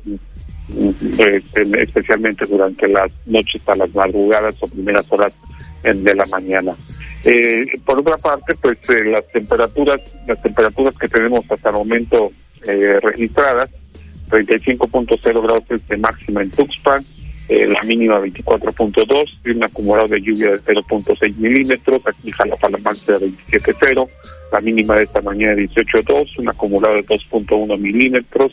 este, 1.18 1.82
especialmente 1.82 2.46
durante 2.46 2.86
las 2.86 3.10
noches 3.26 3.60
a 3.66 3.74
las 3.74 3.92
madrugadas 3.94 4.54
o 4.60 4.68
primeras 4.68 5.10
horas 5.10 5.36
de 5.82 6.14
la 6.14 6.24
mañana. 6.26 6.76
Eh, 7.24 7.66
por 7.84 8.00
otra 8.00 8.16
parte, 8.16 8.54
pues 8.60 8.78
eh, 8.90 9.04
las 9.04 9.26
temperaturas, 9.28 10.00
las 10.26 10.40
temperaturas 10.42 10.94
que 10.98 11.08
tenemos 11.08 11.44
hasta 11.48 11.68
el 11.68 11.74
momento 11.74 12.30
eh, 12.66 12.98
registradas, 13.00 13.70
35.0 14.28 15.42
grados 15.42 15.64
de 15.88 15.96
máxima 15.98 16.42
en 16.42 16.50
Tuxpan, 16.50 17.04
eh, 17.48 17.66
la 17.66 17.82
mínima 17.82 18.18
24.2, 18.18 19.24
y 19.44 19.50
un 19.50 19.64
acumulado 19.64 20.08
de 20.08 20.20
lluvia 20.20 20.52
de 20.52 20.60
0.6 20.62 21.36
milímetros, 21.36 22.02
aquí 22.06 22.30
Jalapalamanca 22.30 23.18
de 23.18 23.26
27.0, 23.26 24.08
la 24.52 24.60
mínima 24.60 24.96
de 24.96 25.04
esta 25.04 25.20
mañana 25.20 25.54
de 25.54 25.68
18.2, 25.68 26.38
un 26.38 26.48
acumulado 26.48 26.94
de 26.94 27.04
2.1 27.04 27.78
milímetros, 27.78 28.52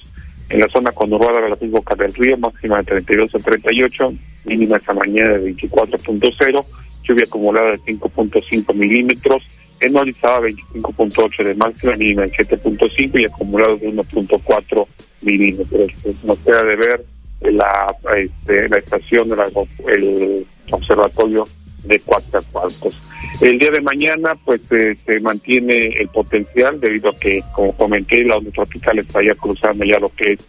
en 0.49 0.59
la 0.59 0.67
zona 0.67 0.91
conurbada 0.91 1.41
de 1.41 1.49
la 1.49 1.57
Boca 1.69 1.95
del 1.95 2.13
Río, 2.13 2.37
máxima 2.37 2.79
de 2.79 2.83
32 2.85 3.35
a 3.35 3.39
38, 3.39 4.13
mínima 4.45 4.77
esta 4.77 4.93
mañana 4.93 5.37
de 5.37 5.53
24.0, 5.53 6.65
lluvia 7.09 7.25
acumulada 7.25 7.71
de 7.71 7.79
5.5 7.79 8.73
milímetros, 8.73 9.43
en 9.81 9.95
Orizaba 9.95 10.47
25.8 10.47 11.43
de 11.43 11.55
máxima, 11.55 11.95
mínima 11.95 12.23
de 12.23 12.31
7.5 12.31 13.19
y 13.19 13.25
acumulado 13.25 13.77
de 13.77 13.89
1.4 13.89 14.87
milímetros. 15.21 15.87
Nos 16.23 16.37
queda 16.39 16.63
de 16.63 16.75
ver 16.75 17.05
la, 17.41 17.95
este, 18.17 18.69
la 18.69 18.77
estación 18.77 19.29
del 19.29 20.45
observatorio 20.71 21.47
de 21.83 21.99
Coatzacoalcos. 21.99 22.99
El 23.41 23.57
día 23.57 23.71
de 23.71 23.81
mañana, 23.81 24.35
pues 24.43 24.61
eh, 24.71 24.95
se 24.95 25.19
mantiene 25.21 25.75
el 25.99 26.09
potencial 26.09 26.79
debido 26.79 27.09
a 27.09 27.17
que, 27.17 27.41
como 27.53 27.71
comenté, 27.73 28.23
la 28.25 28.35
onda 28.35 28.51
tropical 28.51 28.99
está 28.99 29.23
ya 29.23 29.33
cruzando 29.35 29.85
ya 29.85 29.97
lo 29.99 30.09
que 30.09 30.33
es 30.33 30.39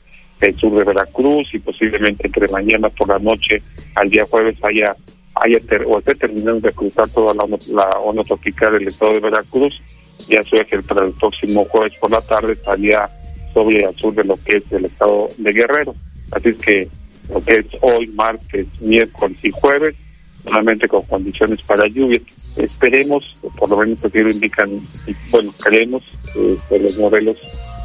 el 0.41 0.57
sur 0.57 0.77
de 0.77 0.85
Veracruz 0.85 1.49
y 1.53 1.59
posiblemente 1.59 2.27
entre 2.27 2.49
mañana 2.49 2.89
por 2.89 3.09
la 3.09 3.19
noche 3.19 3.63
al 3.95 4.09
día 4.09 4.27
jueves 4.29 4.57
haya 4.63 4.97
haya 5.35 5.59
o 5.87 5.99
esté 5.99 6.15
terminando 6.15 6.61
de 6.61 6.73
cruzar 6.73 7.09
toda 7.11 7.35
la, 7.35 7.45
la 7.73 7.99
onda 8.01 8.23
tropical 8.25 8.73
del 8.75 8.89
estado 8.89 9.15
de 9.15 9.21
Veracruz. 9.21 9.81
Ya 10.29 10.43
sea 10.45 10.65
que 10.65 10.81
para 10.83 11.07
el 11.07 11.13
próximo 11.13 11.65
jueves 11.65 11.95
por 11.99 12.11
la 12.11 12.21
tarde 12.21 12.53
estaría 12.53 13.09
sobre 13.55 13.85
al 13.85 13.97
sur 13.97 14.15
de 14.15 14.25
lo 14.25 14.37
que 14.45 14.59
es 14.59 14.65
el 14.71 14.85
estado 14.85 15.31
de 15.39 15.53
Guerrero. 15.53 15.95
Así 16.33 16.51
es 16.51 16.57
que 16.57 16.89
lo 17.33 17.41
que 17.43 17.55
es 17.55 17.67
hoy, 17.81 18.07
martes, 18.09 18.67
miércoles 18.81 19.39
y 19.43 19.51
jueves, 19.51 19.97
solamente 20.45 20.89
con 20.89 21.03
condiciones 21.03 21.61
para 21.67 21.87
lluvia. 21.89 22.21
Esperemos, 22.57 23.39
por 23.57 23.71
lo 23.71 23.79
menos 23.79 24.05
así 24.05 24.19
lo 24.19 24.31
indican, 24.31 24.81
bueno, 25.31 25.55
creemos 25.63 26.03
que 26.69 26.79
los 26.79 26.99
modelos 26.99 27.37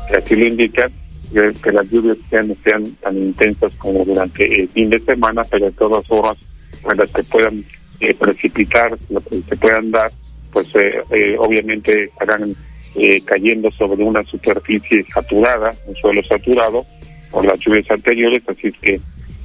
que 0.09 0.17
así 0.17 0.35
lo 0.35 0.47
indican, 0.47 0.91
que, 1.61 1.71
las 1.71 1.89
lluvias 1.89 2.17
sean, 2.29 2.55
sean 2.63 2.91
tan 3.01 3.17
intensas 3.17 3.73
como 3.77 4.05
durante 4.05 4.45
el 4.61 4.67
fin 4.69 4.89
de 4.89 4.99
semana, 4.99 5.43
pero 5.49 5.65
de 5.65 5.71
todas 5.73 6.05
horas, 6.09 6.37
en 6.91 6.99
las 6.99 7.09
que 7.11 7.23
puedan 7.23 7.65
eh, 7.99 8.13
precipitar, 8.13 8.97
lo 9.09 9.19
que 9.21 9.41
se 9.47 9.55
puedan 9.57 9.91
dar, 9.91 10.11
pues 10.51 10.67
eh, 10.75 11.01
eh, 11.11 11.35
obviamente 11.39 12.05
estarán 12.05 12.53
cayendo 13.25 13.69
sobre 13.71 14.01
una 14.05 14.23
superficie 14.23 15.05
saturada, 15.13 15.75
un 15.85 15.95
suelo 15.95 16.23
saturado, 16.23 16.85
por 17.35 17.45
las 17.45 17.59
lluvias 17.59 17.91
anteriores, 17.91 18.41
así 18.47 18.67
es 18.67 18.73
que 18.81 18.93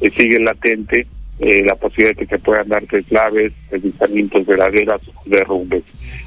eh, 0.01 0.11
sigue 0.17 0.39
latente 0.39 1.09
eh, 1.41 1.65
la 1.65 1.75
posibilidad 1.75 2.15
de 2.17 2.25
que 2.25 2.37
se 2.37 2.39
puedan 2.39 2.69
dar 2.69 2.87
deslaves, 2.87 3.53
deslizamientos 3.69 4.47
de 4.47 4.57
laderas 4.57 5.01
derrumbes. 5.27 5.83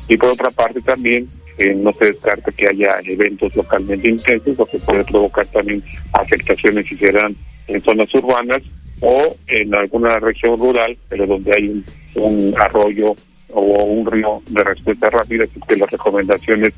Y 0.09 0.17
por 0.17 0.31
otra 0.31 0.49
parte 0.51 0.81
también 0.81 1.25
eh, 1.57 1.73
no 1.73 1.93
se 1.93 2.07
descarta 2.07 2.51
que 2.51 2.67
haya 2.67 2.99
eventos 3.05 3.55
localmente 3.55 4.09
intensos, 4.09 4.57
lo 4.57 4.65
que 4.65 4.77
puede 4.79 5.05
provocar 5.05 5.47
también 5.47 5.81
afectaciones 6.11 6.85
si 6.87 6.97
serán 6.97 7.33
en 7.67 7.81
zonas 7.81 8.13
urbanas 8.13 8.61
o 9.05 9.35
en 9.47 9.75
alguna 9.75 10.17
región 10.17 10.57
rural, 10.57 10.97
pero 11.09 11.27
donde 11.27 11.51
hay 11.53 11.83
un, 12.15 12.55
arroyo 12.57 13.15
o 13.49 13.83
un 13.83 14.09
río 14.09 14.41
de 14.47 14.63
respuesta 14.63 15.09
rápida, 15.09 15.43
así 15.43 15.59
que 15.67 15.75
las 15.75 15.91
recomendaciones 15.91 16.73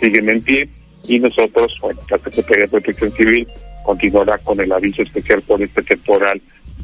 siguen 0.00 0.28
en 0.28 0.42
pie 0.42 0.68
y 1.06 1.20
nosotros, 1.20 1.78
bueno, 1.80 2.00
la 2.10 2.18
Secretaría 2.18 2.64
de 2.64 2.70
Protección 2.70 3.12
Civil 3.12 3.46
continuará 3.84 4.36
con 4.38 4.60
el 4.60 4.72
aviso 4.72 5.02
especial 5.02 5.40
por 5.42 5.62
este 5.62 5.80
temporal 5.82 6.42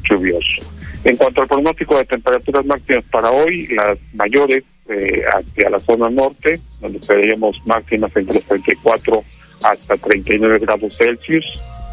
lluvioso. 0.09 0.61
En 1.03 1.17
cuanto 1.17 1.41
al 1.41 1.49
pronóstico 1.49 1.97
de 1.97 2.05
temperaturas 2.05 2.65
máximas 2.65 3.03
para 3.11 3.31
hoy, 3.31 3.67
las 3.67 3.99
mayores 4.13 4.63
eh, 4.87 5.23
hacia 5.27 5.69
la 5.71 5.79
zona 5.79 6.09
norte, 6.09 6.61
donde 6.79 6.99
tendríamos 6.99 7.57
máximas 7.65 8.15
entre 8.15 8.35
los 8.35 8.43
34 8.45 9.23
hasta 9.61 9.97
39 9.97 10.59
grados 10.59 10.97
Celsius, 10.97 11.43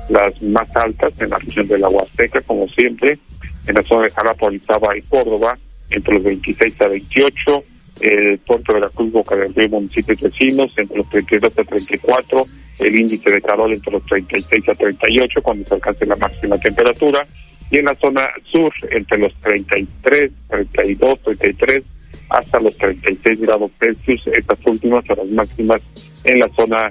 las 0.08 0.40
más 0.42 0.68
altas 0.76 1.12
en 1.18 1.30
la 1.30 1.38
región 1.38 1.68
de 1.68 1.78
la 1.78 1.88
Huasteca, 1.88 2.40
como 2.42 2.66
siempre, 2.68 3.18
en 3.66 3.74
la 3.74 3.82
zona 3.82 4.04
de 4.04 4.10
Jalapa, 4.10 4.46
Orizaba 4.46 4.96
y 4.96 5.02
Córdoba, 5.02 5.56
entre 5.90 6.14
los 6.14 6.24
26 6.24 6.80
a 6.80 6.88
28, 6.88 7.64
el 8.00 8.38
puerto 8.38 8.72
de 8.74 8.80
la 8.80 8.88
Cruz, 8.88 9.12
Boca 9.12 9.36
del 9.36 9.54
Río, 9.54 9.68
municipios 9.68 10.20
vecinos, 10.20 10.74
entre 10.76 10.98
los 10.98 11.08
32 11.10 11.58
a 11.58 11.64
34, 11.64 12.42
el 12.80 13.00
índice 13.00 13.30
de 13.30 13.40
calor 13.40 13.72
entre 13.72 13.92
los 13.92 14.02
36 14.04 14.68
a 14.68 14.74
38 14.74 15.42
cuando 15.42 15.68
se 15.68 15.74
alcance 15.74 16.06
la 16.06 16.16
máxima 16.16 16.58
temperatura, 16.58 17.26
y 17.70 17.78
en 17.78 17.86
la 17.86 17.94
zona 17.94 18.28
sur 18.50 18.72
entre 18.90 19.18
los 19.18 19.34
33, 19.40 20.30
32, 20.72 21.20
33 21.22 21.84
hasta 22.32 22.60
los 22.60 22.76
36 22.76 23.40
grados 23.40 23.70
Celsius. 23.78 24.26
Estas 24.26 24.58
últimas 24.66 25.04
son 25.06 25.18
las 25.18 25.28
máximas 25.28 25.80
en 26.24 26.38
la 26.38 26.48
zona 26.56 26.90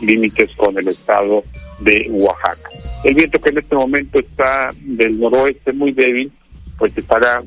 límites 0.00 0.54
con 0.56 0.78
el 0.78 0.88
estado 0.88 1.42
de 1.80 2.06
Oaxaca. 2.10 2.68
El 3.04 3.14
viento 3.14 3.40
que 3.40 3.50
en 3.50 3.58
este 3.58 3.74
momento 3.74 4.18
está 4.18 4.70
del 4.80 5.18
noroeste 5.18 5.72
muy 5.72 5.92
débil, 5.92 6.30
pues 6.78 6.96
estará 6.96 7.42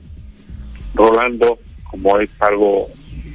rolando 0.94 1.60
como 1.90 2.20
es 2.20 2.30
algo 2.40 2.88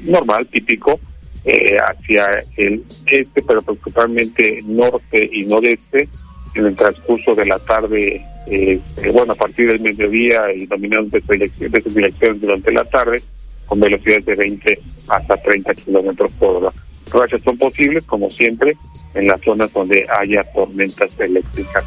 normal, 0.05 0.47
típico, 0.47 0.99
eh, 1.45 1.77
hacia 1.77 2.43
el 2.57 2.85
este, 3.07 3.43
pero 3.43 3.63
principalmente 3.63 4.63
norte 4.65 5.29
y 5.33 5.45
noreste 5.45 6.09
en 6.55 6.67
el 6.67 6.75
transcurso 6.75 7.35
de 7.35 7.47
la 7.47 7.59
tarde, 7.59 8.25
eh, 8.47 8.81
bueno, 9.13 9.35
a 9.35 9.37
partir 9.37 9.69
del 9.69 9.81
mediodía 9.81 10.53
y 10.55 10.67
dominando 10.67 11.19
de 11.19 11.51
direcciones 11.85 12.41
durante 12.41 12.73
la 12.73 12.85
tarde, 12.85 13.23
con 13.67 13.81
velocidades 13.81 14.25
de 14.25 14.35
20 14.35 14.79
hasta 15.09 15.37
30 15.37 15.75
kilómetros 15.75 16.33
por 16.33 16.57
hora. 16.57 16.73
Rachas 17.11 17.43
son 17.43 17.57
posibles, 17.57 18.05
como 18.05 18.31
siempre, 18.31 18.77
en 19.15 19.27
las 19.27 19.41
zonas 19.41 19.73
donde 19.73 20.07
haya 20.19 20.43
tormentas 20.53 21.19
eléctricas. 21.21 21.85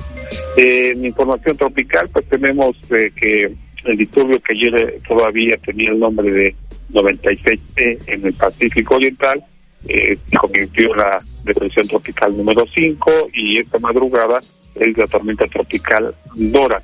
en 0.58 1.06
información 1.06 1.58
tropical, 1.58 2.10
pues 2.10 2.26
tenemos 2.30 2.76
eh, 2.90 3.12
que 3.16 3.54
el 3.86 3.98
disturbio 3.98 4.42
que 4.42 4.54
ayer 4.54 5.02
todavía 5.08 5.58
tenía 5.58 5.92
el 5.92 6.00
nombre 6.00 6.32
de 6.32 6.56
96E 6.94 8.00
en 8.08 8.26
el 8.26 8.34
Pacífico 8.34 8.96
Oriental, 8.96 9.44
eh, 9.88 10.18
convirtió 10.38 10.94
la 10.96 11.20
depresión 11.44 11.88
tropical 11.88 12.36
número 12.36 12.66
5 12.74 13.30
y 13.34 13.60
esta 13.60 13.80
madrugada 13.80 14.40
es 14.40 14.98
la 14.98 15.06
tormenta 15.06 15.48
tropical 15.48 16.14
Dora 16.36 16.84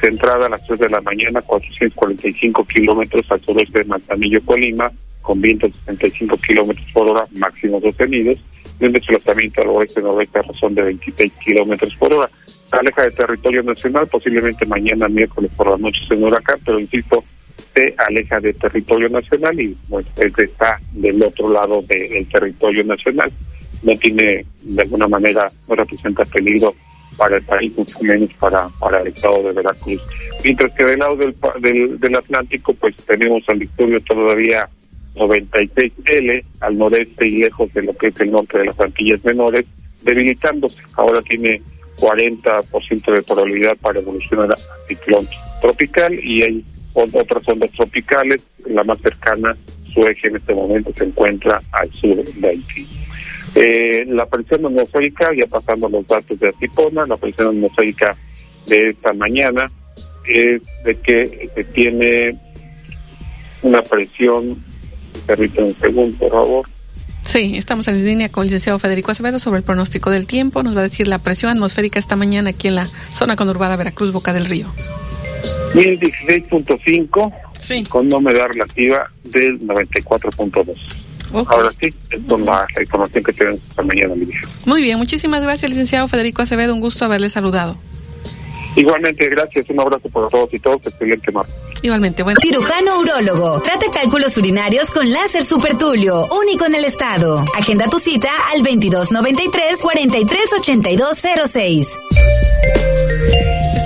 centrada 0.00 0.46
a 0.46 0.48
las 0.50 0.66
3 0.66 0.80
de 0.80 0.88
la 0.88 1.00
mañana, 1.00 1.42
445 1.42 2.64
kilómetros 2.64 3.30
al 3.30 3.40
sureste 3.40 3.80
de 3.80 3.84
Manzanillo, 3.84 4.40
Colima, 4.42 4.90
con 5.22 5.40
vientos 5.40 5.70
de 5.70 5.78
65 5.80 6.36
kilómetros 6.38 6.86
por 6.92 7.08
hora, 7.08 7.26
máximo 7.32 7.80
sostenidos, 7.80 8.38
y 8.80 8.84
un 8.84 8.92
desplazamiento 8.92 9.62
al 9.62 9.68
oeste-noroeste 9.68 10.38
a 10.38 10.42
razón 10.42 10.74
de 10.74 10.82
26 10.82 11.32
kilómetros 11.44 11.94
por 11.96 12.12
hora. 12.12 12.30
Aleja 12.70 13.02
de 13.02 13.10
territorio 13.10 13.62
nacional, 13.62 14.06
posiblemente 14.06 14.66
mañana 14.66 15.08
miércoles 15.08 15.50
por 15.56 15.70
la 15.70 15.78
noche 15.78 16.00
en 16.10 16.22
huracán, 16.22 16.60
pero 16.64 16.78
insisto, 16.78 17.24
se 17.74 17.94
aleja 17.98 18.40
de 18.40 18.52
territorio 18.54 19.08
nacional 19.08 19.58
y 19.60 19.76
bueno, 19.88 20.08
está 20.16 20.80
del 20.92 21.22
otro 21.22 21.50
lado 21.50 21.82
del 21.82 22.28
territorio 22.28 22.84
nacional. 22.84 23.32
No 23.82 23.96
tiene, 23.98 24.44
de 24.62 24.82
alguna 24.82 25.08
manera, 25.08 25.50
no 25.68 25.74
representa 25.74 26.24
peligro 26.24 26.74
para 27.18 27.36
el 27.36 27.42
país, 27.42 27.76
mucho 27.76 27.98
menos 28.00 28.32
para, 28.34 28.68
para 28.80 29.02
el 29.02 29.08
estado 29.08 29.42
de 29.42 29.52
Veracruz. 29.52 30.00
Mientras 30.42 30.72
que 30.74 30.84
del 30.84 30.98
lado 31.00 31.16
del, 31.16 31.36
del, 31.60 32.00
del 32.00 32.16
Atlántico, 32.16 32.72
pues 32.74 32.94
tenemos 33.06 33.42
al 33.48 33.58
disturbio 33.58 34.00
todavía 34.00 34.66
96L 35.16 36.44
al 36.60 36.78
noreste 36.78 37.26
y 37.26 37.38
lejos 37.38 37.74
de 37.74 37.82
lo 37.82 37.92
que 37.96 38.06
es 38.06 38.20
el 38.20 38.30
norte 38.30 38.58
de 38.58 38.66
las 38.66 38.80
Antillas 38.80 39.22
Menores, 39.24 39.66
debilitándose. 40.02 40.80
Ahora 40.94 41.20
tiene 41.22 41.60
40% 41.98 43.12
de 43.12 43.22
probabilidad 43.22 43.76
para 43.80 43.98
evolucionar 43.98 44.52
a 44.52 44.86
ciclón 44.86 45.26
tropical 45.60 46.14
y 46.22 46.42
hay 46.42 46.64
otras 46.94 47.48
ondas 47.48 47.70
tropicales, 47.72 48.40
la 48.66 48.84
más 48.84 49.00
cercana, 49.00 49.56
su 49.92 50.06
eje 50.06 50.28
en 50.28 50.36
este 50.36 50.54
momento 50.54 50.92
se 50.96 51.04
encuentra 51.04 51.60
al 51.72 51.92
sur 51.92 52.16
de 52.16 52.48
Haití. 52.48 52.88
Eh, 53.54 54.04
la 54.06 54.26
presión 54.26 54.66
atmosférica, 54.66 55.30
ya 55.34 55.46
pasando 55.46 55.88
los 55.88 56.06
datos 56.06 56.38
de 56.38 56.48
Atipona, 56.48 57.04
la 57.06 57.16
presión 57.16 57.48
atmosférica 57.48 58.16
de 58.66 58.90
esta 58.90 59.12
mañana 59.12 59.70
es 60.24 60.62
de 60.84 60.94
que 60.96 61.50
se 61.54 61.64
tiene 61.64 62.38
una 63.62 63.82
presión, 63.82 64.62
permítanme 65.26 65.68
un 65.68 65.78
segundo, 65.78 66.18
por 66.18 66.30
favor. 66.30 66.68
Sí, 67.24 67.54
estamos 67.56 67.88
en 67.88 68.04
línea 68.04 68.30
con 68.30 68.42
el 68.42 68.46
licenciado 68.46 68.78
Federico 68.78 69.10
Acevedo 69.10 69.38
sobre 69.38 69.58
el 69.58 69.64
pronóstico 69.64 70.10
del 70.10 70.26
tiempo. 70.26 70.62
Nos 70.62 70.74
va 70.74 70.80
a 70.80 70.84
decir 70.84 71.08
la 71.08 71.18
presión 71.18 71.50
atmosférica 71.50 71.98
esta 71.98 72.16
mañana 72.16 72.50
aquí 72.50 72.68
en 72.68 72.76
la 72.76 72.86
zona 72.86 73.36
conurbada 73.36 73.76
Veracruz, 73.76 74.12
Boca 74.12 74.32
del 74.32 74.46
Río. 74.46 74.68
1016.5 75.74 77.34
sí. 77.58 77.84
con 77.84 78.06
una 78.06 78.16
humedad 78.16 78.46
relativa 78.48 79.10
del 79.24 79.60
94.2. 79.60 80.76
Ahora 81.32 81.70
sí, 81.80 81.92
es 82.10 82.20
la, 82.28 82.66
la, 82.74 82.82
información 82.82 83.24
que 83.24 83.32
tenemos 83.32 83.60
esta 83.68 83.82
mañana, 83.82 84.14
Muy 84.64 84.82
bien, 84.82 84.98
muchísimas 84.98 85.42
gracias, 85.42 85.70
licenciado 85.70 86.08
Federico 86.08 86.42
Acevedo. 86.42 86.74
Un 86.74 86.80
gusto 86.80 87.04
haberle 87.04 87.28
saludado. 87.28 87.76
Igualmente, 88.76 89.28
gracias. 89.28 89.68
Un 89.70 89.80
abrazo 89.80 90.08
para 90.08 90.28
todos 90.28 90.54
y 90.54 90.58
todos. 90.58 90.86
Excelente 90.86 91.32
martes. 91.32 91.54
Igualmente, 91.82 92.22
bueno. 92.22 92.38
Cirujano 92.40 93.00
urólogo. 93.00 93.60
Trata 93.60 93.86
cálculos 93.92 94.36
urinarios 94.36 94.90
con 94.90 95.10
láser 95.12 95.44
supertulio. 95.44 96.26
Único 96.42 96.66
en 96.66 96.74
el 96.74 96.84
estado. 96.84 97.44
Agenda 97.56 97.86
tu 97.86 97.98
cita 97.98 98.30
al 98.52 98.62
2293 98.62 99.80
438206 99.80 101.88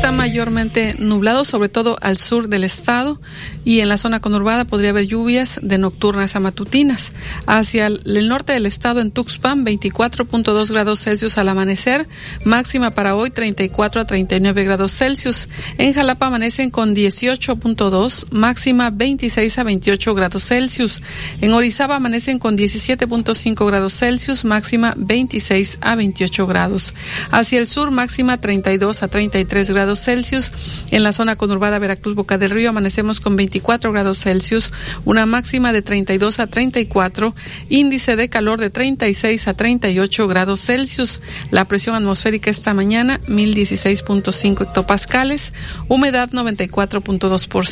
está 0.02 0.10
mayormente 0.10 0.96
nublado, 0.98 1.44
sobre 1.44 1.68
todo 1.68 1.96
al 2.00 2.18
sur 2.18 2.48
del 2.48 2.64
estado 2.64 3.20
y 3.64 3.78
en 3.78 3.88
la 3.88 3.98
zona 3.98 4.18
conurbada 4.18 4.64
podría 4.64 4.90
haber 4.90 5.06
lluvias 5.06 5.60
de 5.62 5.78
nocturnas 5.78 6.34
a 6.34 6.40
matutinas. 6.40 7.12
Hacia 7.46 7.86
el 7.86 8.28
norte 8.28 8.52
del 8.52 8.66
estado 8.66 9.00
en 9.00 9.12
Tuxpan, 9.12 9.64
24.2 9.64 10.72
grados 10.72 11.04
Celsius 11.04 11.38
al 11.38 11.48
amanecer, 11.48 12.08
máxima 12.44 12.90
para 12.90 13.14
hoy 13.14 13.30
34 13.30 14.00
a 14.00 14.04
39 14.04 14.64
grados 14.64 14.90
Celsius. 14.90 15.48
En 15.78 15.92
Jalapa 15.92 16.26
amanecen 16.26 16.70
con 16.70 16.96
18.2, 16.96 17.81
máxima 18.30 18.90
26 18.90 19.58
a 19.58 19.64
28 19.64 20.14
grados 20.14 20.44
Celsius. 20.44 21.02
En 21.40 21.52
Orizaba 21.52 21.96
amanecen 21.96 22.38
con 22.38 22.56
17.5 22.56 23.66
grados 23.66 23.94
Celsius, 23.94 24.44
máxima 24.44 24.94
26 24.96 25.78
a 25.80 25.96
28 25.96 26.46
grados. 26.46 26.94
Hacia 27.32 27.58
el 27.58 27.66
sur, 27.66 27.90
máxima 27.90 28.40
32 28.40 29.02
a 29.02 29.08
33 29.08 29.70
grados 29.70 29.98
Celsius. 29.98 30.52
En 30.92 31.02
la 31.02 31.12
zona 31.12 31.34
conurbada 31.34 31.80
Veracruz 31.80 32.14
Boca 32.14 32.38
del 32.38 32.50
Río 32.50 32.70
amanecemos 32.70 33.18
con 33.18 33.34
24 33.34 33.90
grados 33.90 34.20
Celsius, 34.20 34.70
una 35.04 35.26
máxima 35.26 35.72
de 35.72 35.82
32 35.82 36.38
a 36.38 36.46
34, 36.46 37.34
índice 37.68 38.14
de 38.14 38.28
calor 38.28 38.60
de 38.60 38.70
36 38.70 39.48
a 39.48 39.54
38 39.54 40.28
grados 40.28 40.60
Celsius. 40.60 41.20
La 41.50 41.64
presión 41.66 41.96
atmosférica 41.96 42.48
esta 42.48 42.74
mañana 42.74 43.18
1016.5 43.26 44.68
hectopascales, 44.68 45.52
humedad 45.88 46.30
94.2%, 46.30 47.71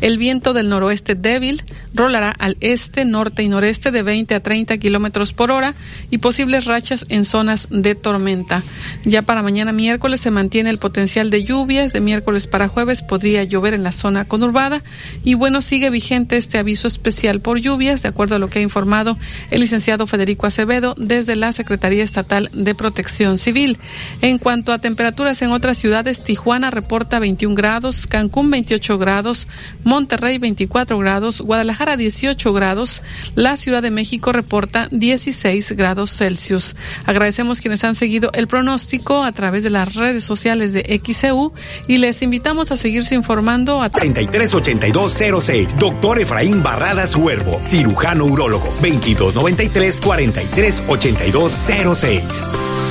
el 0.00 0.18
viento 0.18 0.52
del 0.52 0.68
noroeste 0.68 1.14
débil 1.14 1.62
rolará 1.94 2.30
al 2.38 2.58
este, 2.60 3.06
norte 3.06 3.42
y 3.42 3.48
noreste 3.48 3.90
de 3.90 4.02
20 4.02 4.34
a 4.34 4.42
30 4.42 4.76
kilómetros 4.76 5.32
por 5.32 5.50
hora 5.50 5.74
y 6.10 6.18
posibles 6.18 6.66
rachas 6.66 7.06
en 7.08 7.24
zonas 7.24 7.68
de 7.70 7.94
tormenta. 7.94 8.62
Ya 9.04 9.22
para 9.22 9.42
mañana 9.42 9.72
miércoles 9.72 10.20
se 10.20 10.30
mantiene 10.30 10.68
el 10.68 10.78
potencial 10.78 11.30
de 11.30 11.44
lluvias. 11.44 11.94
De 11.94 12.00
miércoles 12.00 12.46
para 12.46 12.68
jueves 12.68 13.02
podría 13.02 13.42
llover 13.44 13.72
en 13.72 13.82
la 13.82 13.92
zona 13.92 14.26
conurbada. 14.26 14.82
Y 15.24 15.34
bueno, 15.34 15.62
sigue 15.62 15.88
vigente 15.88 16.36
este 16.36 16.58
aviso 16.58 16.86
especial 16.86 17.40
por 17.40 17.58
lluvias, 17.58 18.02
de 18.02 18.08
acuerdo 18.08 18.36
a 18.36 18.38
lo 18.38 18.50
que 18.50 18.58
ha 18.58 18.62
informado 18.62 19.16
el 19.50 19.60
licenciado 19.60 20.06
Federico 20.06 20.46
Acevedo 20.46 20.94
desde 20.98 21.36
la 21.36 21.54
Secretaría 21.54 22.04
Estatal 22.04 22.50
de 22.52 22.74
Protección 22.74 23.38
Civil. 23.38 23.78
En 24.20 24.36
cuanto 24.36 24.72
a 24.72 24.78
temperaturas 24.78 25.40
en 25.40 25.52
otras 25.52 25.78
ciudades, 25.78 26.22
Tijuana 26.22 26.70
reporta 26.70 27.18
21 27.18 27.54
grados, 27.54 28.06
Cancún 28.06 28.50
28 28.50 28.98
grados, 28.98 29.05
Monterrey 29.84 30.38
24 30.38 30.98
grados, 30.98 31.40
Guadalajara 31.40 31.96
18 31.96 32.52
grados, 32.52 33.02
la 33.34 33.56
Ciudad 33.56 33.82
de 33.82 33.90
México 33.90 34.32
reporta 34.32 34.88
16 34.90 35.72
grados 35.72 36.10
Celsius. 36.10 36.76
Agradecemos 37.04 37.60
quienes 37.60 37.84
han 37.84 37.94
seguido 37.94 38.30
el 38.34 38.46
pronóstico 38.46 39.22
a 39.22 39.32
través 39.32 39.64
de 39.64 39.70
las 39.70 39.94
redes 39.94 40.24
sociales 40.24 40.72
de 40.72 40.84
X 40.88 41.16
y 41.88 41.98
les 41.98 42.22
invitamos 42.22 42.70
a 42.70 42.76
seguirse 42.76 43.14
informando 43.14 43.82
a 43.82 43.90
338206. 43.90 45.76
Doctor 45.78 46.20
Efraín 46.20 46.62
Barradas 46.62 47.16
Huervo, 47.16 47.58
cirujano 47.62 48.26
urólogo. 48.26 48.66
2293 48.82 50.00
438206. 50.00 52.85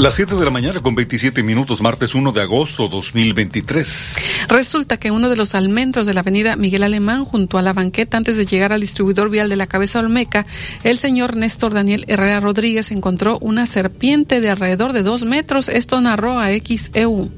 Las 0.00 0.14
7 0.14 0.34
de 0.34 0.44
la 0.46 0.50
mañana 0.50 0.80
con 0.80 0.94
27 0.94 1.42
minutos, 1.42 1.82
martes 1.82 2.14
1 2.14 2.32
de 2.32 2.40
agosto 2.40 2.88
2023. 2.88 4.14
Resulta 4.48 4.96
que 4.96 5.10
uno 5.10 5.28
de 5.28 5.36
los 5.36 5.54
almendros 5.54 6.06
de 6.06 6.14
la 6.14 6.20
avenida 6.20 6.56
Miguel 6.56 6.84
Alemán, 6.84 7.26
junto 7.26 7.58
a 7.58 7.62
la 7.62 7.74
banqueta 7.74 8.16
antes 8.16 8.38
de 8.38 8.46
llegar 8.46 8.72
al 8.72 8.80
distribuidor 8.80 9.28
vial 9.28 9.50
de 9.50 9.56
la 9.56 9.66
Cabeza 9.66 9.98
Olmeca, 9.98 10.46
el 10.84 10.98
señor 10.98 11.36
Néstor 11.36 11.74
Daniel 11.74 12.06
Herrera 12.08 12.40
Rodríguez 12.40 12.92
encontró 12.92 13.36
una 13.42 13.66
serpiente 13.66 14.40
de 14.40 14.48
alrededor 14.48 14.94
de 14.94 15.02
dos 15.02 15.24
metros. 15.24 15.68
Esto 15.68 16.00
narró 16.00 16.40
a 16.40 16.48
XEU. 16.48 17.28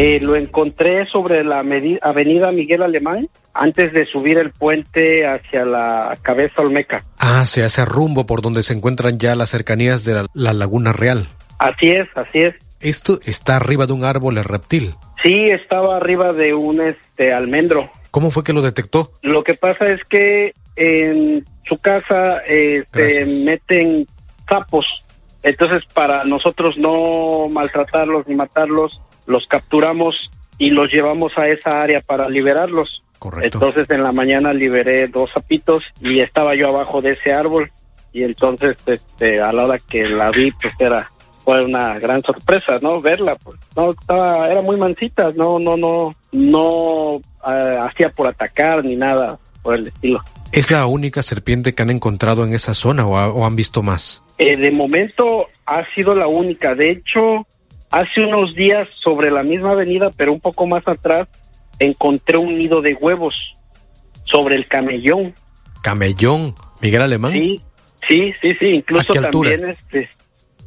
Eh, 0.00 0.20
lo 0.22 0.36
encontré 0.36 1.06
sobre 1.06 1.42
la 1.42 1.58
avenida 1.58 2.52
Miguel 2.52 2.84
Alemán 2.84 3.28
antes 3.52 3.92
de 3.92 4.06
subir 4.06 4.38
el 4.38 4.52
puente 4.52 5.26
hacia 5.26 5.64
la 5.64 6.16
cabeza 6.22 6.62
Olmeca. 6.62 7.04
Ah, 7.18 7.44
se 7.44 7.64
hace 7.64 7.84
rumbo 7.84 8.24
por 8.24 8.40
donde 8.40 8.62
se 8.62 8.74
encuentran 8.74 9.18
ya 9.18 9.34
las 9.34 9.50
cercanías 9.50 10.04
de 10.04 10.24
la, 10.34 10.52
Laguna 10.52 10.92
Real. 10.92 11.26
Así 11.58 11.88
es, 11.88 12.06
así 12.14 12.42
es. 12.42 12.54
Esto 12.78 13.18
está 13.26 13.56
arriba 13.56 13.86
de 13.86 13.92
un 13.92 14.04
árbol 14.04 14.38
el 14.38 14.44
reptil. 14.44 14.94
Sí, 15.20 15.50
estaba 15.50 15.96
arriba 15.96 16.32
de 16.32 16.54
un 16.54 16.80
este 16.80 17.32
almendro. 17.32 17.90
¿Cómo 18.12 18.30
fue 18.30 18.44
que 18.44 18.52
lo 18.52 18.62
detectó? 18.62 19.10
Lo 19.22 19.42
que 19.42 19.54
pasa 19.54 19.88
es 19.88 20.00
que 20.04 20.54
en 20.76 21.44
su 21.64 21.76
casa 21.78 22.40
se 22.46 22.76
este, 22.76 23.26
meten 23.26 24.06
sapos. 24.48 25.04
Entonces, 25.42 25.82
para 25.92 26.22
nosotros 26.22 26.78
no 26.78 27.48
maltratarlos 27.48 28.28
ni 28.28 28.36
matarlos, 28.36 29.00
los 29.28 29.46
capturamos 29.46 30.30
y 30.58 30.70
los 30.70 30.90
llevamos 30.90 31.36
a 31.38 31.46
esa 31.46 31.82
área 31.82 32.00
para 32.00 32.28
liberarlos. 32.28 33.04
Correcto. 33.18 33.58
Entonces 33.58 33.90
en 33.90 34.02
la 34.02 34.12
mañana 34.12 34.52
liberé 34.52 35.06
dos 35.06 35.30
sapitos 35.32 35.84
y 36.00 36.20
estaba 36.20 36.54
yo 36.54 36.68
abajo 36.68 37.02
de 37.02 37.12
ese 37.12 37.32
árbol 37.32 37.70
y 38.12 38.22
entonces 38.22 38.76
este, 38.86 39.40
a 39.40 39.52
la 39.52 39.64
hora 39.64 39.78
que 39.78 40.08
la 40.08 40.30
vi 40.30 40.50
pues 40.52 40.72
era 40.78 41.10
fue 41.44 41.64
una 41.64 41.98
gran 41.98 42.22
sorpresa, 42.22 42.78
¿no? 42.80 43.00
Verla, 43.00 43.36
pues 43.36 43.58
no 43.76 43.90
estaba 43.90 44.50
era 44.50 44.62
muy 44.62 44.76
mansita, 44.76 45.30
no 45.34 45.58
no 45.58 45.76
no 45.76 46.14
no 46.32 47.20
eh, 47.46 47.78
hacía 47.80 48.10
por 48.10 48.26
atacar 48.26 48.84
ni 48.84 48.96
nada 48.96 49.38
por 49.62 49.74
el 49.74 49.88
estilo. 49.88 50.22
¿Es 50.52 50.70
la 50.70 50.86
única 50.86 51.22
serpiente 51.22 51.74
que 51.74 51.82
han 51.82 51.90
encontrado 51.90 52.44
en 52.44 52.54
esa 52.54 52.72
zona 52.72 53.06
o, 53.06 53.44
han 53.44 53.56
visto 53.56 53.82
más? 53.82 54.22
Eh, 54.38 54.56
de 54.56 54.70
momento 54.70 55.48
ha 55.66 55.84
sido 55.90 56.14
la 56.14 56.26
única. 56.26 56.74
De 56.74 56.90
hecho, 56.90 57.46
Hace 57.90 58.24
unos 58.24 58.54
días 58.54 58.88
sobre 59.02 59.30
la 59.30 59.42
misma 59.42 59.72
avenida, 59.72 60.10
pero 60.16 60.32
un 60.32 60.40
poco 60.40 60.66
más 60.66 60.86
atrás, 60.86 61.28
encontré 61.78 62.36
un 62.36 62.58
nido 62.58 62.82
de 62.82 62.94
huevos 62.94 63.34
sobre 64.24 64.56
el 64.56 64.66
camellón. 64.66 65.34
¿Camellón? 65.82 66.54
¿Miguel 66.80 67.02
Alemán? 67.02 67.32
Sí, 67.32 67.60
sí, 68.06 68.34
sí, 68.40 68.54
sí. 68.58 68.66
Incluso 68.66 69.12
también 69.12 69.70
este, 69.70 70.10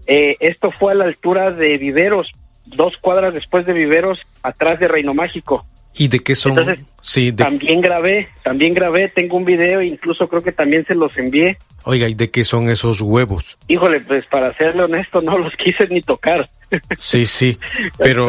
eh, 0.08 0.36
esto 0.40 0.72
fue 0.72 0.94
a 0.94 0.96
la 0.96 1.06
altura 1.06 1.52
de 1.52 1.78
Viveros, 1.78 2.32
dos 2.66 2.98
cuadras 2.98 3.34
después 3.34 3.66
de 3.66 3.74
Viveros, 3.74 4.20
atrás 4.42 4.80
de 4.80 4.88
Reino 4.88 5.14
Mágico. 5.14 5.66
¿Y 5.94 6.08
de 6.08 6.20
qué 6.20 6.36
son? 6.36 6.58
sí, 7.02 7.34
también 7.34 7.82
grabé, 7.82 8.30
también 8.44 8.74
grabé, 8.74 9.10
tengo 9.10 9.36
un 9.38 9.46
video, 9.46 9.82
incluso 9.82 10.28
creo 10.30 10.42
que 10.42 10.54
también 10.54 10.86
se 10.86 10.96
los 10.96 11.16
envié. 11.18 11.58
Oiga, 11.84 12.08
¿y 12.08 12.14
de 12.14 12.32
qué 12.32 12.46
son 12.46 12.70
esos 12.70 13.02
huevos? 13.02 13.58
Híjole, 13.68 14.00
pues 14.00 14.26
para 14.28 14.54
serle 14.54 14.84
honesto, 14.84 15.22
no 15.22 15.38
los 15.38 15.54
quise 15.56 15.88
ni 15.88 16.02
tocar. 16.02 16.50
Sí, 16.98 17.26
sí, 17.26 17.60
pero 17.98 18.28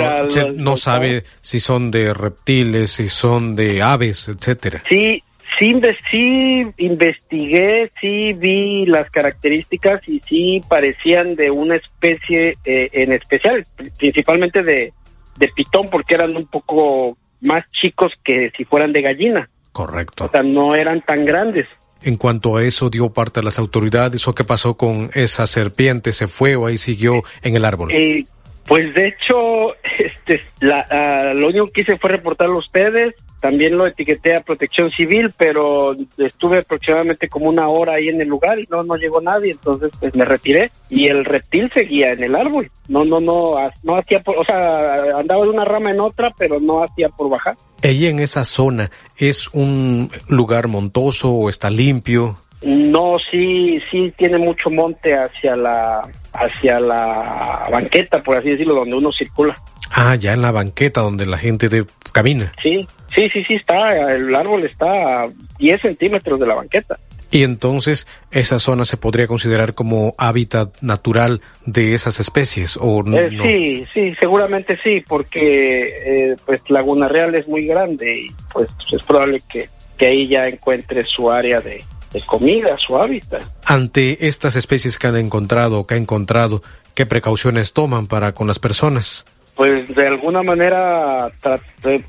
no 0.55 0.77
sabe 0.77 1.25
si 1.41 1.61
son 1.61 1.91
de 1.91 2.13
reptiles, 2.15 2.93
si 2.93 3.09
son 3.09 3.55
de 3.55 3.83
aves, 3.83 4.29
etcétera. 4.29 4.83
Sí, 4.89 5.23
sí, 5.59 5.81
sí 6.11 6.67
investigué, 6.79 7.91
sí 8.01 8.33
vi 8.35 8.87
las 8.87 9.11
características 9.11 10.09
y 10.09 10.21
sí 10.21 10.63
parecían 10.69 11.37
de 11.37 11.51
una 11.51 11.77
especie 11.77 12.57
eh, 12.65 12.89
en 12.93 13.13
especial, 13.13 13.65
principalmente 13.99 14.63
de, 14.63 14.93
de 15.39 15.49
pitón, 15.49 15.89
porque 15.91 16.15
eran 16.15 16.37
un 16.37 16.47
poco 16.47 17.17
más 17.41 17.65
chicos 17.73 18.13
que 18.25 18.53
si 18.57 18.65
fueran 18.65 18.93
de 18.93 19.03
gallina. 19.03 19.51
Correcto. 19.73 20.27
O 20.27 20.29
sea, 20.29 20.43
no 20.43 20.75
eran 20.75 21.01
tan 21.01 21.25
grandes. 21.25 21.67
En 22.05 22.17
cuanto 22.17 22.57
a 22.57 22.65
eso, 22.65 22.91
dio 22.91 23.11
parte 23.11 23.41
a 23.41 23.43
las 23.43 23.59
autoridades 23.59 24.27
o 24.27 24.35
qué 24.35 24.45
pasó 24.45 24.75
con 24.75 25.11
esa 25.15 25.47
serpiente, 25.47 26.13
se 26.13 26.29
fue 26.29 26.57
o 26.57 26.67
ahí 26.67 26.79
siguió 26.79 27.23
en 27.43 27.57
el 27.57 27.65
árbol. 27.65 27.93
Eh, 27.93 28.25
pues 28.67 28.95
de 28.95 29.09
hecho, 29.09 29.75
este, 29.99 30.43
la, 30.61 31.33
lo 31.35 31.49
único 31.49 31.69
que 31.69 31.83
hice 31.83 31.99
fue 31.99 32.11
reportarlo 32.11 32.57
a 32.57 32.59
ustedes. 32.59 33.15
También 33.43 33.77
lo 33.77 33.89
etiqueté 33.89 34.37
a 34.37 34.41
Protección 34.41 34.89
Civil, 34.93 35.33
pero 35.37 35.97
estuve 36.17 36.59
aproximadamente 36.59 37.29
como 37.29 37.49
una 37.49 37.67
hora 37.67 37.95
ahí 37.95 38.07
en 38.07 38.21
el 38.21 38.29
lugar 38.29 38.61
y 38.61 38.69
no 38.71 38.85
no 38.85 38.95
llegó 38.95 39.21
nadie, 39.21 39.51
entonces 39.51 39.91
pues 39.99 40.15
me 40.15 40.25
retiré 40.25 40.71
y 40.89 41.09
el 41.09 41.25
reptil 41.25 41.69
seguía 41.75 42.13
en 42.13 42.23
el 42.23 42.37
árbol. 42.37 42.71
No 42.87 43.05
no 43.05 43.19
no 43.21 43.57
no 43.83 43.97
hacía 43.97 44.21
por, 44.21 44.39
o 44.39 44.45
sea, 44.45 45.19
andaba 45.19 45.43
de 45.43 45.51
una 45.51 45.65
rama 45.65 45.91
en 45.91 45.99
otra, 45.99 46.33
pero 46.39 46.61
no 46.61 46.85
hacía 46.85 47.09
por 47.09 47.29
bajar. 47.29 47.57
¿Ella 47.83 48.11
en 48.11 48.21
esa 48.21 48.45
zona 48.45 48.93
es 49.17 49.49
un 49.53 50.09
lugar 50.29 50.69
montoso 50.69 51.33
o 51.33 51.49
está 51.49 51.69
limpio? 51.69 52.39
No, 52.63 53.17
sí, 53.19 53.81
sí 53.91 54.13
tiene 54.17 54.39
mucho 54.39 54.71
monte 54.71 55.15
hacia 55.15 55.57
la 55.57 56.09
hacia 56.33 56.79
la 56.79 57.67
banqueta, 57.73 58.23
por 58.23 58.37
así 58.37 58.51
decirlo, 58.51 58.77
donde 58.77 58.95
uno 58.95 59.11
circula. 59.11 59.57
Ah, 59.93 60.15
ya 60.15 60.33
en 60.33 60.43
la 60.43 60.51
banqueta 60.51 61.03
donde 61.03 61.27
la 61.27 61.39
gente 61.39 61.69
de, 61.69 61.85
camina. 62.13 62.53
Sí, 62.63 62.87
sí, 63.15 63.29
sí, 63.29 63.45
sí, 63.45 63.55
está, 63.55 64.13
el 64.13 64.35
árbol 64.35 64.65
está 64.65 65.25
a 65.25 65.29
10 65.59 65.83
centímetros 65.83 66.41
de 66.41 66.47
la 66.47 66.55
banqueta. 66.55 66.99
Y 67.31 67.45
entonces 67.45 68.07
esa 68.31 68.59
zona 68.59 68.85
se 68.85 68.99
podría 68.99 69.27
considerar 69.27 69.73
como 69.73 70.15
hábitat 70.19 70.77
natural 70.83 71.41
de 71.65 71.95
esas 71.95 72.21
especies 72.21 72.77
o 72.79 73.03
no, 73.03 73.17
eh, 73.17 73.31
Sí, 73.43 73.87
sí, 73.95 74.15
seguramente 74.21 74.77
sí, 74.77 75.03
porque 75.07 75.95
eh, 76.05 76.37
pues 76.45 76.63
Laguna 76.69 77.09
Real 77.09 77.35
es 77.35 77.49
muy 77.49 77.67
grande 77.67 78.27
y 78.27 78.27
pues 78.53 78.69
es 78.93 79.03
probable 79.03 79.43
que, 79.51 79.71
que 79.97 80.07
ahí 80.07 80.29
ya 80.29 80.47
encuentre 80.47 81.05
su 81.05 81.31
área 81.31 81.63
de, 81.63 81.83
de 82.13 82.21
comida, 82.21 82.77
su 82.77 82.99
hábitat. 82.99 83.43
Ante 83.65 84.27
estas 84.27 84.55
especies 84.55 84.99
que 84.99 85.07
han 85.07 85.17
encontrado 85.17 85.81
o 85.81 85.87
que 85.87 85.95
ha 85.95 85.99
encontrado, 85.99 86.63
¿qué 86.95 87.07
precauciones 87.07 87.73
toman 87.73 88.09
para 88.09 88.33
con 88.33 88.47
las 88.47 88.59
personas? 88.59 89.25
Pues 89.63 89.95
de 89.95 90.09
alguna 90.09 90.43
manera, 90.43 91.31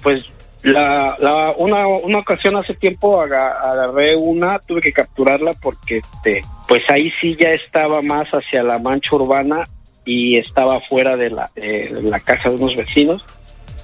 pues 0.01 0.25
la, 0.63 1.15
la, 1.19 1.53
una, 1.55 1.85
una 1.85 2.17
ocasión 2.17 2.55
hace 2.55 2.73
tiempo 2.73 3.21
agarré 3.21 4.15
una, 4.15 4.57
tuve 4.57 4.81
que 4.81 4.91
capturarla 4.91 5.53
porque 5.61 5.99
este, 5.99 6.41
pues 6.67 6.89
ahí 6.89 7.13
sí 7.21 7.37
ya 7.39 7.51
estaba 7.51 8.01
más 8.01 8.27
hacia 8.29 8.63
la 8.63 8.79
mancha 8.79 9.15
urbana 9.15 9.65
y 10.03 10.37
estaba 10.37 10.81
fuera 10.81 11.15
de 11.15 11.29
la, 11.29 11.51
de 11.53 11.95
la 12.01 12.19
casa 12.21 12.49
de 12.49 12.55
unos 12.55 12.75
vecinos 12.75 13.23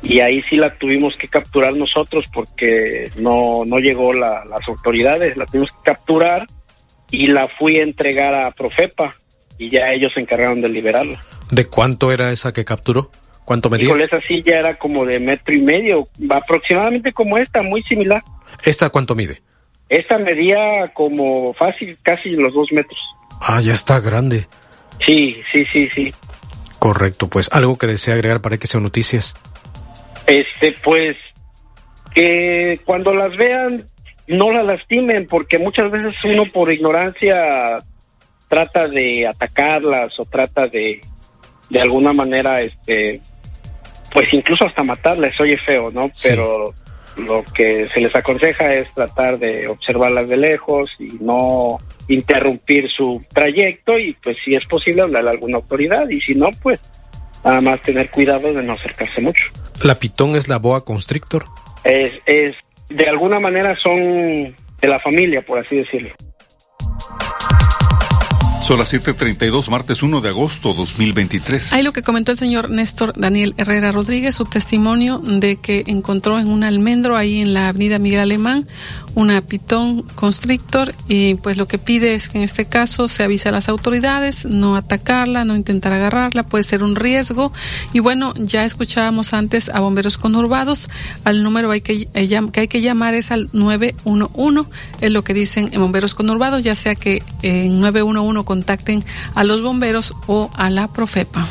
y 0.01 0.19
ahí 0.21 0.41
sí 0.49 0.55
la 0.55 0.73
tuvimos 0.73 1.15
que 1.15 1.27
capturar 1.27 1.75
nosotros 1.75 2.25
porque 2.33 3.11
no, 3.19 3.65
no 3.67 3.77
llegó 3.77 4.13
la, 4.13 4.45
las 4.45 4.67
autoridades, 4.67 5.37
la 5.37 5.45
tuvimos 5.45 5.71
que 5.73 5.91
capturar 5.91 6.47
y 7.11 7.27
la 7.27 7.47
fui 7.47 7.77
a 7.77 7.83
entregar 7.83 8.33
a 8.33 8.49
Profepa 8.49 9.13
y 9.59 9.69
ya 9.69 9.91
ellos 9.91 10.13
se 10.13 10.21
encargaron 10.21 10.59
de 10.59 10.69
liberarla. 10.69 11.21
¿De 11.51 11.67
cuánto 11.67 12.11
era 12.11 12.31
esa 12.31 12.51
que 12.51 12.65
capturó? 12.65 13.11
¿Cuánto 13.49 13.67
medía? 13.71 13.87
Híjole, 13.87 14.03
esa 14.03 14.19
ya 14.45 14.59
era 14.59 14.75
como 14.75 15.07
de 15.07 15.19
metro 15.19 15.55
y 15.55 15.59
medio, 15.59 16.07
aproximadamente 16.29 17.11
como 17.11 17.35
esta, 17.35 17.63
muy 17.63 17.81
similar. 17.81 18.21
¿Esta 18.63 18.91
cuánto 18.91 19.15
mide? 19.15 19.41
Esta 19.89 20.19
medía 20.19 20.93
como 20.93 21.55
fácil, 21.55 21.97
casi 22.03 22.29
los 22.29 22.53
dos 22.53 22.71
metros. 22.71 22.99
Ah, 23.41 23.59
ya 23.59 23.73
está 23.73 24.01
grande. 24.01 24.45
Sí, 25.03 25.41
sí, 25.51 25.65
sí, 25.65 25.89
sí. 25.95 26.11
Correcto, 26.77 27.27
pues 27.27 27.49
algo 27.51 27.75
que 27.75 27.87
desea 27.87 28.13
agregar 28.13 28.39
para 28.39 28.59
que 28.59 28.67
sean 28.67 28.83
noticias. 28.83 29.33
Este, 30.27 30.75
pues, 30.83 31.17
que 32.13 32.79
cuando 32.85 33.15
las 33.15 33.35
vean 33.35 33.87
no 34.27 34.53
la 34.53 34.61
lastimen, 34.61 35.25
porque 35.25 35.57
muchas 35.57 35.91
veces 35.91 36.13
uno 36.23 36.43
por 36.53 36.71
ignorancia 36.71 37.79
trata 38.47 38.87
de 38.87 39.25
atacarlas 39.25 40.19
o 40.19 40.25
trata 40.25 40.67
de, 40.67 41.01
de 41.71 41.81
alguna 41.81 42.13
manera, 42.13 42.61
este, 42.61 43.23
pues 44.11 44.33
incluso 44.33 44.65
hasta 44.65 44.83
matarlas, 44.83 45.39
oye 45.39 45.57
feo, 45.57 45.91
¿no? 45.91 46.11
Pero 46.23 46.73
lo 47.17 47.43
que 47.43 47.87
se 47.87 47.99
les 47.99 48.15
aconseja 48.15 48.73
es 48.73 48.93
tratar 48.93 49.37
de 49.39 49.67
observarlas 49.67 50.29
de 50.29 50.37
lejos 50.37 50.95
y 50.99 51.17
no 51.19 51.77
interrumpir 52.07 52.89
su 52.89 53.23
trayecto 53.33 53.97
y 53.97 54.13
pues 54.13 54.37
si 54.43 54.55
es 54.55 54.65
posible 54.65 55.01
hablar 55.01 55.27
a 55.27 55.31
alguna 55.31 55.57
autoridad 55.57 56.07
y 56.09 56.21
si 56.21 56.33
no, 56.33 56.49
pues 56.61 56.79
nada 57.43 57.61
más 57.61 57.81
tener 57.81 58.09
cuidado 58.09 58.53
de 58.53 58.63
no 58.63 58.73
acercarse 58.73 59.21
mucho. 59.21 59.43
¿La 59.83 59.95
pitón 59.95 60.35
es 60.35 60.47
la 60.47 60.57
boa 60.57 60.83
constrictor? 60.85 61.45
Es, 61.83 62.21
es, 62.25 62.55
de 62.89 63.07
alguna 63.07 63.39
manera 63.39 63.75
son 63.77 64.55
de 64.81 64.87
la 64.87 64.99
familia, 64.99 65.41
por 65.41 65.59
así 65.59 65.77
decirlo. 65.77 66.09
Son 68.69 68.77
las 68.77 68.93
7:32, 68.93 69.67
martes 69.71 70.03
1 70.03 70.21
de 70.21 70.29
agosto 70.29 70.75
2023. 70.75 71.73
Ahí 71.73 71.81
lo 71.81 71.91
que 71.91 72.03
comentó 72.03 72.31
el 72.31 72.37
señor 72.37 72.69
Néstor 72.69 73.13
Daniel 73.17 73.55
Herrera 73.57 73.91
Rodríguez, 73.91 74.35
su 74.35 74.45
testimonio 74.45 75.17
de 75.17 75.55
que 75.55 75.85
encontró 75.87 76.37
en 76.37 76.47
un 76.47 76.63
almendro 76.63 77.17
ahí 77.17 77.41
en 77.41 77.55
la 77.55 77.69
avenida 77.69 77.97
Miguel 77.97 78.19
Alemán 78.19 78.67
una 79.15 79.41
pitón 79.41 80.03
constrictor 80.15 80.93
y 81.07 81.35
pues 81.35 81.57
lo 81.57 81.67
que 81.67 81.77
pide 81.77 82.13
es 82.13 82.29
que 82.29 82.37
en 82.37 82.43
este 82.43 82.65
caso 82.65 83.07
se 83.07 83.23
avise 83.23 83.49
a 83.49 83.51
las 83.51 83.69
autoridades, 83.69 84.45
no 84.45 84.75
atacarla, 84.75 85.45
no 85.45 85.55
intentar 85.55 85.93
agarrarla, 85.93 86.43
puede 86.43 86.63
ser 86.63 86.83
un 86.83 86.95
riesgo. 86.95 87.51
Y 87.93 87.99
bueno, 87.99 88.33
ya 88.37 88.65
escuchábamos 88.65 89.33
antes 89.33 89.69
a 89.69 89.79
bomberos 89.79 90.17
conurbados, 90.17 90.89
al 91.23 91.43
número 91.43 91.71
hay 91.71 91.81
que, 91.81 92.07
eh, 92.13 92.39
que 92.51 92.59
hay 92.59 92.67
que 92.67 92.81
llamar 92.81 93.13
es 93.15 93.31
al 93.31 93.49
911, 93.53 94.69
es 95.01 95.11
lo 95.11 95.23
que 95.23 95.33
dicen 95.33 95.69
en 95.71 95.81
bomberos 95.81 96.13
conurbados, 96.13 96.63
ya 96.63 96.75
sea 96.75 96.95
que 96.95 97.23
en 97.41 97.79
911 97.79 98.45
con 98.45 98.59
contacten 98.59 99.05
a 99.35 99.45
los 99.45 99.61
bomberos 99.61 100.13
o 100.27 100.51
a 100.53 100.69
la 100.69 100.89
Profepa. 100.89 101.47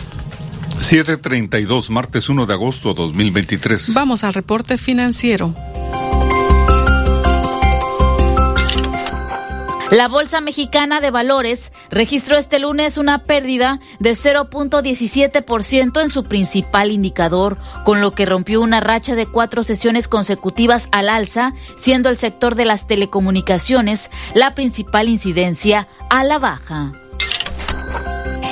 732, 0.80 1.90
martes 1.90 2.28
1 2.28 2.44
de 2.44 2.52
agosto 2.52 2.92
2023. 2.92 3.94
Vamos 3.94 4.24
al 4.24 4.34
reporte 4.34 4.76
financiero. 4.76 5.54
La 9.90 10.06
Bolsa 10.06 10.42
Mexicana 10.42 11.00
de 11.00 11.10
Valores 11.10 11.72
registró 11.90 12.36
este 12.36 12.58
lunes 12.58 12.98
una 12.98 13.24
pérdida 13.24 13.80
de 14.00 14.10
0.17% 14.10 16.02
en 16.02 16.12
su 16.12 16.24
principal 16.24 16.90
indicador, 16.90 17.56
con 17.86 18.02
lo 18.02 18.12
que 18.12 18.26
rompió 18.26 18.60
una 18.60 18.80
racha 18.80 19.14
de 19.14 19.24
cuatro 19.24 19.62
sesiones 19.62 20.06
consecutivas 20.06 20.90
al 20.92 21.08
alza, 21.08 21.54
siendo 21.80 22.10
el 22.10 22.18
sector 22.18 22.54
de 22.54 22.66
las 22.66 22.86
telecomunicaciones 22.86 24.10
la 24.34 24.54
principal 24.54 25.08
incidencia 25.08 25.88
a 26.10 26.22
la 26.22 26.38
baja. 26.38 26.92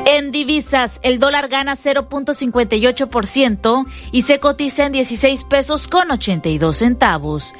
En 0.07 0.31
divisas, 0.31 1.01
el 1.03 1.19
dólar 1.19 1.49
gana 1.49 1.77
0.58% 1.77 3.87
y 4.11 4.23
se 4.23 4.39
cotiza 4.39 4.87
en 4.87 4.93
16 4.93 5.45
pesos 5.45 5.87
con 5.87 6.11
82 6.11 6.79
centavos. 6.79 7.53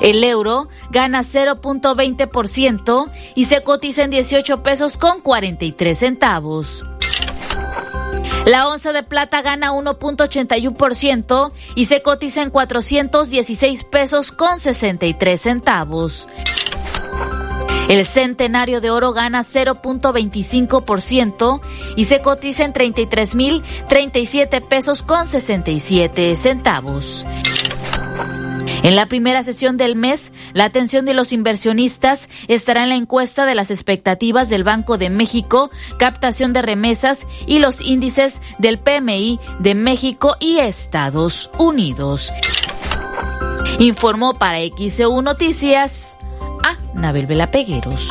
El 0.00 0.24
euro 0.24 0.68
gana 0.90 1.22
0.20% 1.22 3.10
y 3.34 3.44
se 3.44 3.62
cotiza 3.62 4.04
en 4.04 4.10
18 4.10 4.62
pesos 4.62 4.96
con 4.96 5.20
43 5.20 5.98
centavos. 5.98 6.84
La 8.46 8.68
onza 8.68 8.92
de 8.92 9.02
plata 9.04 9.42
gana 9.42 9.72
1.81% 9.72 11.52
y 11.76 11.84
se 11.84 12.02
cotiza 12.02 12.42
en 12.42 12.50
416 12.50 13.84
pesos 13.84 14.32
con 14.32 14.58
63 14.58 15.40
centavos. 15.40 16.28
El 17.88 18.06
centenario 18.06 18.80
de 18.80 18.90
oro 18.90 19.12
gana 19.12 19.44
0.25% 19.44 21.60
y 21.96 22.04
se 22.04 22.20
cotiza 22.20 22.64
en 22.64 22.72
33.037 22.72 24.66
pesos 24.66 25.02
con 25.02 25.26
67 25.26 26.36
centavos. 26.36 27.26
En 28.82 28.96
la 28.96 29.06
primera 29.06 29.42
sesión 29.44 29.76
del 29.76 29.94
mes, 29.94 30.32
la 30.54 30.64
atención 30.64 31.04
de 31.04 31.14
los 31.14 31.32
inversionistas 31.32 32.28
estará 32.48 32.82
en 32.82 32.88
la 32.88 32.96
encuesta 32.96 33.46
de 33.46 33.54
las 33.54 33.70
expectativas 33.70 34.48
del 34.48 34.64
Banco 34.64 34.98
de 34.98 35.08
México, 35.08 35.70
captación 35.98 36.52
de 36.52 36.62
remesas 36.62 37.20
y 37.46 37.60
los 37.60 37.80
índices 37.80 38.40
del 38.58 38.80
PMI 38.80 39.38
de 39.60 39.74
México 39.76 40.36
y 40.40 40.58
Estados 40.58 41.50
Unidos. 41.58 42.32
Informó 43.78 44.34
para 44.34 44.58
XEU 44.58 45.22
Noticias 45.22 46.16
a 46.64 46.76
Nabel 46.94 47.26
Vela 47.26 47.52
Pegueros. 47.52 48.10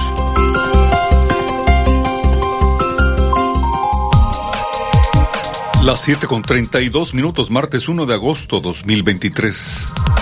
Las 5.84 6.02
7 6.02 6.28
con 6.28 6.44
32 6.44 7.14
minutos, 7.16 7.50
martes 7.50 7.90
1 7.90 8.06
de 8.06 8.14
agosto 8.14 8.60
2023. 8.60 10.21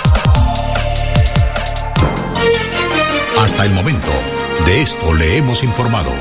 Hasta 3.49 3.65
el 3.65 3.73
momento, 3.73 4.11
de 4.67 4.83
esto 4.83 5.11
le 5.15 5.37
hemos 5.37 5.63
informado. 5.63 6.11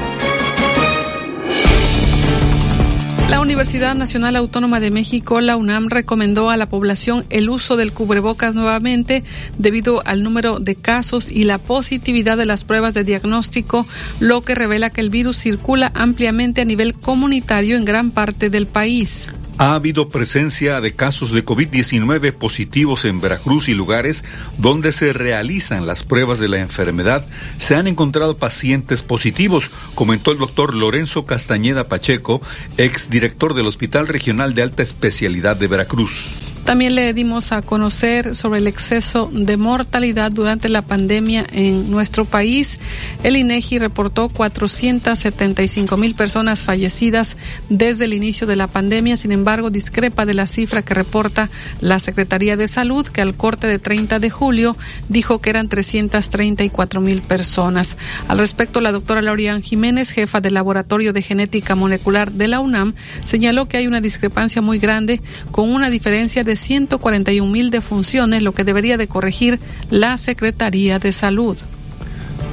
La 3.29 3.43
Universidad 3.43 3.95
Nacional 3.95 4.35
Autónoma 4.35 4.81
de 4.81 4.91
México, 4.91 5.43
la 5.43 5.59
UNAM, 5.59 5.91
recomendó 5.91 6.49
a 6.49 6.57
la 6.57 6.71
población 6.71 7.27
el 7.29 7.51
uso 7.51 7.77
del 7.77 7.93
cubrebocas 7.93 8.55
nuevamente 8.55 9.25
debido 9.59 10.03
al 10.07 10.23
número 10.23 10.59
de 10.59 10.75
casos 10.75 11.31
y 11.31 11.45
la 11.45 11.59
positividad 11.59 12.39
de 12.39 12.47
las 12.47 12.65
pruebas 12.65 12.95
de 12.95 13.05
diagnóstico, 13.05 13.87
lo 14.21 14.41
que 14.41 14.55
revela 14.55 14.89
que 14.89 15.03
el 15.03 15.11
virus 15.11 15.37
circula 15.37 15.93
ampliamente 15.95 16.63
a 16.63 16.65
nivel 16.65 16.95
comunitario 16.95 17.77
en 17.77 17.85
gran 17.85 18.11
parte 18.11 18.49
del 18.49 18.67
país. 18.67 19.29
Ha 19.59 19.75
habido 19.75 20.09
presencia 20.09 20.81
de 20.81 20.93
casos 20.93 21.33
de 21.33 21.45
COVID-19 21.45 22.33
positivos 22.33 23.05
en 23.05 23.21
Veracruz 23.21 23.69
y 23.69 23.75
lugares 23.75 24.23
donde 24.57 24.93
se 24.93 25.13
realizan 25.13 25.85
las 25.85 26.05
pruebas 26.05 26.39
de 26.39 26.47
la 26.47 26.61
enfermedad. 26.61 27.27
Se 27.59 27.75
han 27.75 27.89
encontrado 27.89 28.37
pacientes 28.37 29.03
positivos, 29.03 29.69
comentó 29.97 30.31
el 30.31 30.39
doctor 30.39 30.75
Lorenzo 30.75 31.27
Castañeda 31.27 31.89
Pacheco, 31.89 32.41
exdirector 32.77 33.55
del 33.55 33.67
Hospital 33.67 34.07
Regional 34.07 34.55
de 34.55 34.63
Alta 34.63 34.85
Especialidad 34.85 35.57
de 35.57 35.67
Veracruz. 35.67 36.27
También 36.69 36.95
le 36.95 37.15
dimos 37.15 37.53
a 37.53 37.63
conocer 37.63 38.37
sobre 38.37 38.59
el 38.59 38.67
exceso 38.67 39.31
de 39.33 39.57
mortalidad 39.57 40.31
durante 40.31 40.69
la 40.69 40.83
pandemia 40.83 41.47
en 41.51 41.91
nuestro 41.91 42.27
país. 42.27 42.79
El 43.23 43.39
INEGI 43.39 43.79
reportó 43.79 44.29
475 44.29 45.97
mil 45.97 46.15
personas 46.15 46.61
fallecidas 46.61 47.39
desde 47.71 48.05
el 48.05 48.13
inicio 48.13 48.47
de 48.47 48.57
la 48.57 48.67
pandemia. 48.67 49.17
Sin 49.17 49.33
embargo, 49.33 49.71
discrepa 49.71 50.27
de 50.27 50.35
la 50.35 50.47
cifra 50.47 50.83
que 50.83 50.93
reporta 50.93 51.49
la 51.81 51.99
Secretaría 52.01 52.59
de 52.59 52.69
Salud, 52.69 53.07
que 53.07 53.23
al 53.23 53.35
corte 53.35 53.67
de 53.67 53.79
30 53.79 54.19
de 54.19 54.29
julio 54.29 54.77
dijo 55.09 55.41
que 55.41 55.49
eran 55.49 55.71
334 55.71 57.01
mil 57.01 57.23
personas. 57.23 57.97
Al 58.29 58.37
respecto, 58.37 58.83
la 58.83 58.93
doctora 58.93 59.23
Laurian 59.23 59.63
Jiménez, 59.63 60.11
jefa 60.11 60.43
del 60.43 60.53
Laboratorio 60.53 61.15
de 61.15 61.23
Genética 61.23 61.75
Molecular 61.75 62.31
de 62.31 62.47
la 62.47 62.61
UNAM, 62.61 62.93
señaló 63.25 63.69
que 63.69 63.79
hay 63.79 63.87
una 63.87 64.03
discrepancia 64.03 64.61
muy 64.61 64.79
grande 64.79 65.23
con 65.51 65.73
una 65.73 65.89
diferencia 65.89 66.45
de 66.45 66.58
141 66.59 67.51
mil 67.51 67.71
defunciones, 67.71 68.43
lo 68.43 68.53
que 68.53 68.65
debería 68.65 68.97
de 68.97 69.09
corregir 69.09 69.59
la 69.91 70.17
Secretaría 70.19 70.99
de 70.99 71.13
Salud. 71.13 71.59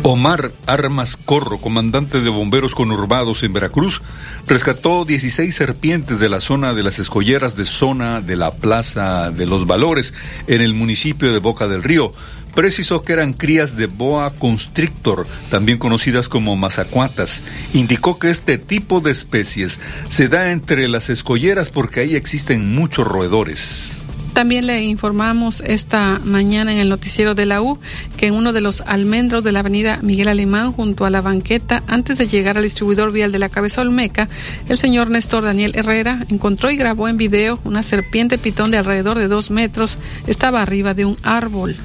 Omar 0.08 0.52
Armas 0.68 1.18
Corro, 1.18 1.58
comandante 1.58 2.22
de 2.22 2.30
bomberos 2.30 2.76
conurbados 2.76 3.42
en 3.42 3.54
Veracruz, 3.54 4.04
rescató 4.48 5.04
16 5.04 5.56
serpientes 5.56 6.20
de 6.20 6.30
la 6.30 6.42
zona 6.42 6.76
de 6.76 6.84
las 6.84 7.00
escolleras 7.00 7.56
de 7.56 7.66
zona 7.66 8.22
de 8.22 8.36
la 8.36 8.52
Plaza 8.52 9.32
de 9.32 9.48
los 9.48 9.66
Valores 9.66 10.14
en 10.46 10.62
el 10.62 10.76
municipio 10.76 11.34
de 11.34 11.40
Boca 11.40 11.68
del 11.68 11.82
Río. 11.82 12.12
Precisó 12.54 13.02
que 13.02 13.14
eran 13.14 13.34
crías 13.34 13.78
de 13.78 13.88
boa 13.88 14.32
constrictor, 14.36 15.26
también 15.50 15.80
conocidas 15.80 16.30
como 16.30 16.56
mazacuatas. 16.56 17.42
Indicó 17.74 18.20
que 18.20 18.30
este 18.30 18.60
tipo 18.60 19.02
de 19.02 19.10
especies 19.10 19.80
se 20.08 20.30
da 20.30 20.52
entre 20.52 20.88
las 20.88 21.10
escolleras 21.10 21.72
porque 21.72 22.02
ahí 22.02 22.16
existen 22.16 22.76
muchos 22.76 23.08
roedores. 23.08 23.95
También 24.36 24.68
le 24.68 24.84
informamos 24.84 25.62
esta 25.62 26.20
mañana 26.22 26.74
en 26.74 26.80
el 26.80 26.90
noticiero 26.90 27.36
de 27.36 27.46
la 27.46 27.62
U 27.62 27.80
que 28.18 28.28
en 28.28 28.34
uno 28.34 28.52
de 28.52 28.60
los 28.60 28.82
almendros 28.82 29.46
de 29.46 29.54
la 29.54 29.60
avenida 29.60 30.00
Miguel 30.02 30.28
Alemán, 30.28 30.74
junto 30.74 31.06
a 31.06 31.10
la 31.10 31.22
banqueta, 31.22 31.84
antes 31.88 32.18
de 32.18 32.28
llegar 32.28 32.58
al 32.58 32.64
distribuidor 32.64 33.14
vial 33.14 33.32
de 33.32 33.40
la 33.40 33.48
Cabeza 33.48 33.80
Olmeca, 33.80 34.28
el 34.68 34.78
señor 34.78 35.10
Néstor 35.10 35.46
Daniel 35.46 35.72
Herrera 35.74 36.26
encontró 36.28 36.70
y 36.70 36.76
grabó 36.76 37.08
en 37.08 37.16
video 37.16 37.62
una 37.64 37.82
serpiente 37.82 38.38
pitón 38.38 38.72
de 38.72 38.78
alrededor 38.78 39.18
de 39.18 39.30
dos 39.30 39.52
metros. 39.52 40.00
Estaba 40.28 40.62
arriba 40.62 40.94
de 40.94 41.06
un 41.06 41.18
árbol. 41.24 41.78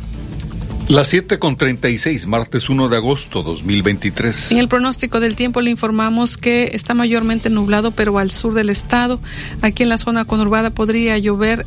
Las 0.91 1.07
7 1.07 1.38
con 1.38 1.55
36, 1.55 2.26
martes 2.26 2.68
1 2.68 2.88
de 2.88 2.97
agosto 2.97 3.45
2023. 3.45 4.51
En 4.51 4.59
el 4.59 4.66
pronóstico 4.66 5.20
del 5.20 5.36
tiempo 5.36 5.61
le 5.61 5.70
informamos 5.70 6.36
que 6.36 6.72
está 6.72 6.95
mayormente 6.95 7.49
nublado, 7.49 7.93
pero 7.93 8.18
al 8.18 8.32
sur 8.32 8.55
del 8.55 8.70
estado. 8.70 9.20
Aquí 9.62 9.84
en 9.84 9.88
la 9.88 9.99
zona 9.99 10.24
conurbada 10.24 10.70
podría 10.70 11.16
llover, 11.16 11.64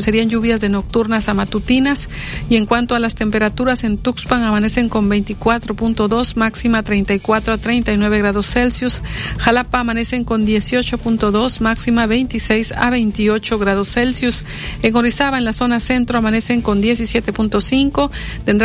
serían 0.00 0.30
lluvias 0.30 0.62
de 0.62 0.70
nocturnas 0.70 1.28
a 1.28 1.34
matutinas. 1.34 2.08
Y 2.48 2.56
en 2.56 2.64
cuanto 2.64 2.94
a 2.94 2.98
las 2.98 3.14
temperaturas, 3.14 3.84
en 3.84 3.98
Tuxpan 3.98 4.42
amanecen 4.42 4.88
con 4.88 5.10
24.2, 5.10 6.36
máxima 6.36 6.82
34 6.82 7.52
a 7.52 7.58
39 7.58 8.18
grados 8.20 8.46
Celsius. 8.46 9.02
Jalapa 9.36 9.80
amanecen 9.80 10.24
con 10.24 10.46
18.2, 10.46 11.60
máxima 11.60 12.06
26 12.06 12.72
a 12.72 12.88
28 12.88 13.58
grados 13.58 13.92
Celsius. 13.92 14.46
En 14.80 14.96
Orizaba, 14.96 15.36
en 15.36 15.44
la 15.44 15.52
zona 15.52 15.78
centro, 15.78 16.20
amanecen 16.20 16.62
con 16.62 16.82
17.5 16.82 18.10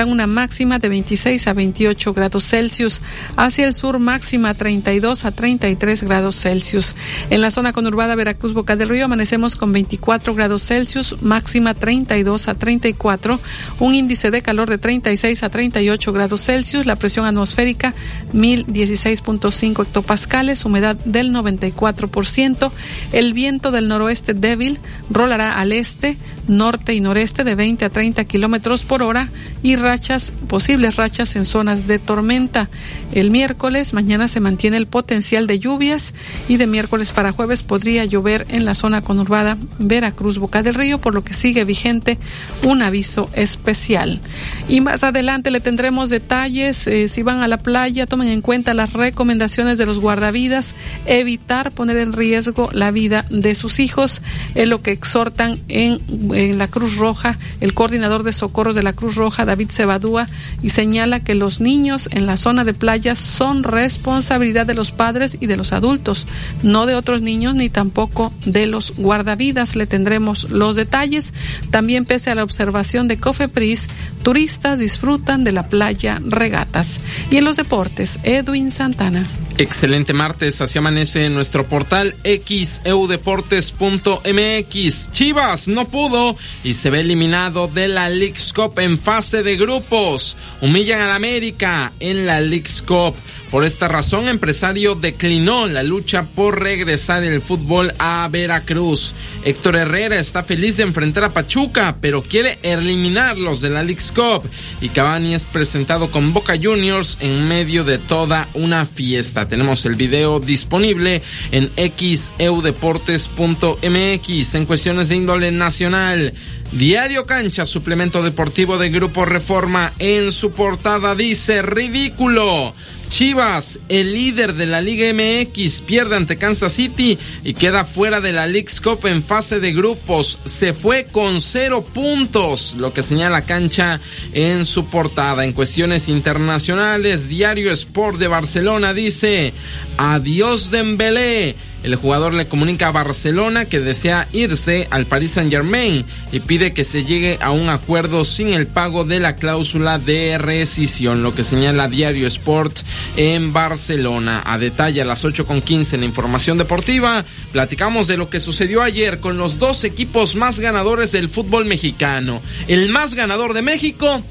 una 0.05 0.27
máxima 0.27 0.79
de 0.79 0.89
26 0.89 1.47
a 1.47 1.53
28 1.53 2.13
grados 2.13 2.45
Celsius. 2.45 3.01
Hacia 3.35 3.67
el 3.67 3.73
sur, 3.73 3.99
máxima 3.99 4.53
32 4.53 5.25
a 5.25 5.31
33 5.31 6.03
grados 6.03 6.39
Celsius. 6.39 6.95
En 7.29 7.41
la 7.41 7.51
zona 7.51 7.73
conurbada 7.73 8.15
Veracruz 8.15 8.53
Boca 8.53 8.75
del 8.75 8.89
Río 8.89 9.05
amanecemos 9.05 9.55
con 9.55 9.71
24 9.71 10.35
grados 10.35 10.63
Celsius, 10.63 11.21
máxima 11.21 11.73
32 11.73 12.47
a 12.47 12.55
34, 12.55 13.39
un 13.79 13.93
índice 13.93 14.31
de 14.31 14.41
calor 14.41 14.69
de 14.69 14.77
36 14.77 15.43
a 15.43 15.49
38 15.49 16.13
grados 16.13 16.41
Celsius, 16.41 16.85
la 16.85 16.95
presión 16.95 17.25
atmosférica 17.25 17.93
1016.5 18.33 19.83
hectopascales, 19.83 20.65
humedad 20.65 20.95
del 21.05 21.31
94%, 21.31 22.71
el 23.11 23.33
viento 23.33 23.71
del 23.71 23.87
noroeste 23.87 24.33
débil 24.33 24.79
rolará 25.09 25.59
al 25.59 25.71
este, 25.71 26.17
norte 26.47 26.93
y 26.93 26.99
noreste 26.99 27.43
de 27.43 27.55
20 27.55 27.85
a 27.85 27.89
30 27.89 28.25
kilómetros 28.25 28.83
por 28.83 29.03
hora 29.03 29.29
y 29.63 29.75
rachas, 29.82 30.32
posibles 30.47 30.95
rachas 30.95 31.36
en 31.36 31.45
zonas 31.45 31.88
de 31.88 31.99
tormenta. 31.99 32.69
El 33.13 33.32
miércoles, 33.32 33.93
mañana 33.93 34.28
se 34.28 34.39
mantiene 34.39 34.78
el 34.78 34.88
potencial 34.88 35.47
de 35.47 35.59
lluvias 35.59 36.13
y 36.47 36.57
de 36.57 36.67
miércoles 36.67 37.11
para 37.11 37.32
jueves 37.32 37.63
podría 37.63 38.05
llover 38.05 38.45
en 38.49 38.65
la 38.65 38.73
zona 38.73 39.01
conurbada 39.01 39.57
Veracruz, 39.80 40.39
Boca 40.39 40.63
del 40.63 40.75
Río, 40.75 40.99
por 40.99 41.13
lo 41.13 41.23
que 41.23 41.34
sigue 41.34 41.65
vigente 41.65 42.17
un 42.63 42.82
aviso 42.82 43.30
especial. 43.34 44.19
Y 44.67 44.82
más 44.82 45.03
adelante 45.03 45.51
le 45.51 45.59
tendremos 45.59 46.09
detalles. 46.09 46.88
Eh, 46.88 47.07
si 47.07 47.23
van 47.23 47.41
a 47.41 47.47
la 47.47 47.57
playa, 47.57 48.05
tomen 48.05 48.28
en 48.28 48.41
cuenta 48.41 48.73
las 48.73 48.93
recomendaciones 48.93 49.78
de 49.78 49.86
los 49.86 49.99
guardavidas, 49.99 50.75
evitar 51.05 51.71
poner 51.71 51.97
en 51.97 52.13
riesgo 52.13 52.69
la 52.73 52.91
vida 52.91 53.25
de 53.30 53.55
sus 53.55 53.80
hijos, 53.80 54.21
es 54.55 54.67
lo 54.67 54.82
que 54.82 54.91
exhortan 54.91 55.59
en, 55.67 55.99
en 56.34 56.57
la 56.57 56.67
Cruz 56.67 56.97
Roja, 56.97 57.38
el 57.61 57.73
coordinador 57.73 58.23
de 58.23 58.34
socorros 58.34 58.75
de 58.75 58.84
la 58.84 58.93
Cruz 58.93 59.15
Roja, 59.15 59.45
David 59.45 59.66
Cebadúa 59.70 60.28
y 60.61 60.70
señala 60.70 61.20
que 61.20 61.36
los 61.36 61.61
niños 61.61 62.09
en 62.11 62.26
la 62.26 62.38
zona 62.38 62.63
de 62.63 62.74
playas 62.74 63.18
son 63.18 63.63
responsabilidad 63.63 64.65
de 64.65 64.74
los 64.74 64.91
padres 64.91 65.38
y 65.39 65.47
de 65.47 65.57
los 65.57 65.74
adultos, 65.74 66.28
no 66.63 66.86
de 66.86 66.95
otros 66.95 67.22
niños 67.22 67.55
ni 67.55 67.70
tampoco 67.70 68.32
de 68.45 68.68
los 68.68 68.93
guardavidas. 68.97 69.76
Le 69.76 69.88
tendremos 69.88 70.49
los 70.49 70.76
detalles. 70.76 71.34
También 71.72 72.05
pese 72.05 72.32
a 72.32 72.36
la 72.36 72.43
observación 72.43 73.07
de 73.07 73.18
Cofepris, 73.18 73.88
turistas 74.24 74.80
disfrutan 74.80 75.43
de 75.43 75.51
la 75.51 75.70
playa 75.70 76.22
regatas. 76.26 76.99
Y 77.32 77.38
en 77.38 77.45
los 77.45 77.55
deportes, 77.55 78.20
Edwin 78.24 78.72
Santana. 78.72 79.24
Excelente 79.59 80.13
martes, 80.13 80.61
así 80.61 80.77
amanece 80.77 81.25
en 81.25 81.33
nuestro 81.33 81.65
portal 81.65 82.13
xeudeportes.mx. 82.23 85.11
Chivas 85.11 85.67
no 85.67 85.87
pudo 85.87 86.37
y 86.63 86.75
se 86.75 86.91
ve 86.91 86.99
eliminado 86.99 87.67
de 87.67 87.87
la 87.87 88.07
League's 88.07 88.53
Cup 88.53 88.77
en 88.77 88.99
fase 88.99 89.41
de 89.41 89.57
grupos. 89.57 90.37
Humillan 90.61 91.01
al 91.01 91.11
América 91.11 91.91
en 91.99 92.27
la 92.27 92.39
League's 92.39 92.83
Cup. 92.83 93.15
Por 93.49 93.63
esta 93.63 93.87
razón, 93.87 94.27
empresario 94.27 94.93
declinó 94.93 95.67
la 95.67 95.81
lucha 95.81 96.23
por 96.23 96.61
regresar 96.61 97.23
el 97.23 97.41
fútbol 97.41 97.93
a 97.97 98.27
Veracruz. 98.29 99.15
Héctor 99.43 99.77
Herrera 99.77 100.19
está 100.19 100.43
feliz 100.43 100.77
de 100.77 100.83
enfrentar 100.83 101.23
a 101.23 101.33
Pachuca, 101.33 101.95
pero 102.01 102.21
quiere 102.21 102.59
eliminarlos 102.61 103.61
de 103.61 103.69
la 103.69 103.83
League's 103.83 104.11
Cup. 104.11 104.43
Y 104.81 104.89
Cavani 104.89 105.33
es 105.33 105.45
presentado 105.45 106.11
con 106.11 106.33
Boca 106.33 106.55
Juniors 106.61 107.17
en 107.21 107.47
medio 107.47 107.85
de 107.85 107.97
toda 107.97 108.49
una 108.53 108.85
fiesta. 108.85 109.46
Tenemos 109.49 109.85
el 109.85 109.95
video 109.95 110.39
disponible 110.39 111.21
en 111.51 111.69
xeudeportes.mx 111.75 114.55
en 114.55 114.65
cuestiones 114.65 115.09
de 115.09 115.15
índole 115.15 115.51
nacional. 115.51 116.33
Diario 116.71 117.25
Cancha, 117.25 117.65
suplemento 117.65 118.21
deportivo 118.21 118.77
de 118.77 118.89
Grupo 118.89 119.25
Reforma, 119.25 119.93
en 119.99 120.33
su 120.33 120.51
portada 120.51 121.15
dice 121.15 121.61
ridículo. 121.61 122.73
Chivas, 123.09 123.79
el 123.89 124.13
líder 124.13 124.53
de 124.53 124.65
la 124.65 124.81
Liga 124.81 125.11
MX, 125.13 125.81
pierde 125.81 126.15
ante 126.15 126.37
Kansas 126.37 126.73
City 126.73 127.17
y 127.43 127.53
queda 127.53 127.85
fuera 127.85 128.21
de 128.21 128.31
la 128.31 128.47
League's 128.47 128.81
Cup 128.81 129.05
en 129.05 129.23
fase 129.23 129.59
de 129.59 129.73
grupos. 129.73 130.39
Se 130.45 130.73
fue 130.73 131.05
con 131.05 131.41
cero 131.41 131.85
puntos, 131.93 132.75
lo 132.77 132.93
que 132.93 133.03
señala 133.03 133.43
Cancha 133.43 133.99
en 134.33 134.65
su 134.65 134.89
portada. 134.89 135.45
En 135.45 135.53
cuestiones 135.53 136.09
internacionales, 136.09 137.29
Diario 137.29 137.71
Sport 137.71 138.17
de 138.17 138.27
Barcelona 138.27 138.93
dice, 138.93 139.53
adiós 139.97 140.71
Dembélé. 140.71 141.55
El 141.84 141.95
jugador 141.95 142.34
le 142.34 142.47
comunica 142.47 142.88
a 142.88 142.91
Barcelona 142.91 143.65
que 143.65 143.80
desea 143.80 144.28
irse 144.34 144.88
al 144.89 145.05
Paris 145.05 145.32
Saint 145.32 145.51
Germain 145.51 146.03
y 146.32 146.39
pide 146.39 146.73
que 146.73 146.84
se 146.84 147.05
llegue 147.05 147.38
a 147.39 147.51
un 147.51 147.69
acuerdo 147.69 148.25
sin 148.25 148.53
el 148.53 148.67
pago 148.67 149.03
de 149.03 149.19
la 149.19 149.36
cláusula 149.36 149.99
de 149.99 150.38
rescisión, 150.38 151.23
lo 151.23 151.36
que 151.36 151.43
señala 151.43 151.88
Diario 151.88 152.28
Sport 152.28 152.80
en 153.15 153.53
Barcelona. 153.53 154.41
A 154.45 154.57
detalle 154.57 155.01
a 155.01 155.05
las 155.05 155.23
8.15 155.23 155.93
en 155.93 155.99
la 156.01 156.05
información 156.07 156.57
deportiva, 156.57 157.23
platicamos 157.51 158.07
de 158.07 158.17
lo 158.17 158.30
que 158.30 158.39
sucedió 158.39 158.82
ayer 158.82 159.19
con 159.19 159.38
los 159.38 159.59
dos 159.59 159.84
equipos 159.84 160.36
más 160.36 160.59
ganadores 160.59 161.11
del 161.11 161.30
fútbol 161.30 161.65
mexicano. 161.65 162.41
El 162.67 162.89
más 162.89 163.13
ganador 163.13 163.53
de 163.53 163.61
México, 163.61 164.21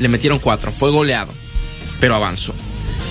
le 0.00 0.08
metieron 0.08 0.38
cuatro, 0.38 0.72
fue 0.72 0.90
goleado, 0.90 1.32
pero 2.00 2.14
avanzó. 2.14 2.54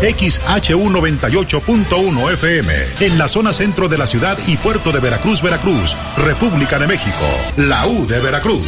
XHU98.1 0.02 2.34
FM, 2.34 2.74
en 3.02 3.18
la 3.18 3.28
zona 3.28 3.52
centro 3.54 3.88
de 3.88 3.98
la 3.98 4.06
ciudad 4.08 4.38
y 4.48 4.58
puerto 4.58 4.92
de 4.92 5.00
Veracruz, 5.00 5.42
Veracruz, 5.42 5.96
República 6.18 6.78
de 6.80 6.88
México, 6.88 7.26
la 7.58 7.88
U 7.88 8.06
de 8.06 8.20
Veracruz. 8.20 8.68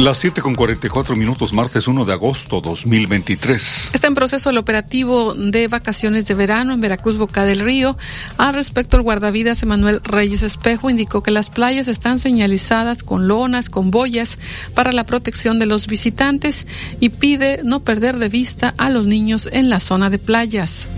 Las 0.00 0.16
7 0.16 0.40
con 0.40 0.54
44 0.54 1.14
minutos, 1.14 1.52
martes 1.52 1.86
1 1.86 2.06
de 2.06 2.14
agosto 2.14 2.62
2023. 2.62 3.90
Está 3.92 4.06
en 4.06 4.14
proceso 4.14 4.48
el 4.48 4.56
operativo 4.56 5.34
de 5.34 5.68
vacaciones 5.68 6.24
de 6.24 6.32
verano 6.32 6.72
en 6.72 6.80
Veracruz, 6.80 7.18
Boca 7.18 7.44
del 7.44 7.60
Río. 7.60 7.98
Al 8.38 8.54
respecto, 8.54 8.96
el 8.96 9.02
guardavidas 9.02 9.62
Emanuel 9.62 10.00
Reyes 10.02 10.42
Espejo 10.42 10.88
indicó 10.88 11.22
que 11.22 11.30
las 11.30 11.50
playas 11.50 11.86
están 11.86 12.18
señalizadas 12.18 13.02
con 13.02 13.28
lonas, 13.28 13.68
con 13.68 13.90
boyas 13.90 14.38
para 14.74 14.92
la 14.92 15.04
protección 15.04 15.58
de 15.58 15.66
los 15.66 15.86
visitantes 15.86 16.66
y 16.98 17.10
pide 17.10 17.60
no 17.62 17.80
perder 17.80 18.16
de 18.16 18.30
vista 18.30 18.74
a 18.78 18.88
los 18.88 19.06
niños 19.06 19.50
en 19.52 19.68
la 19.68 19.80
zona 19.80 20.08
de 20.08 20.18
playas. 20.18 20.88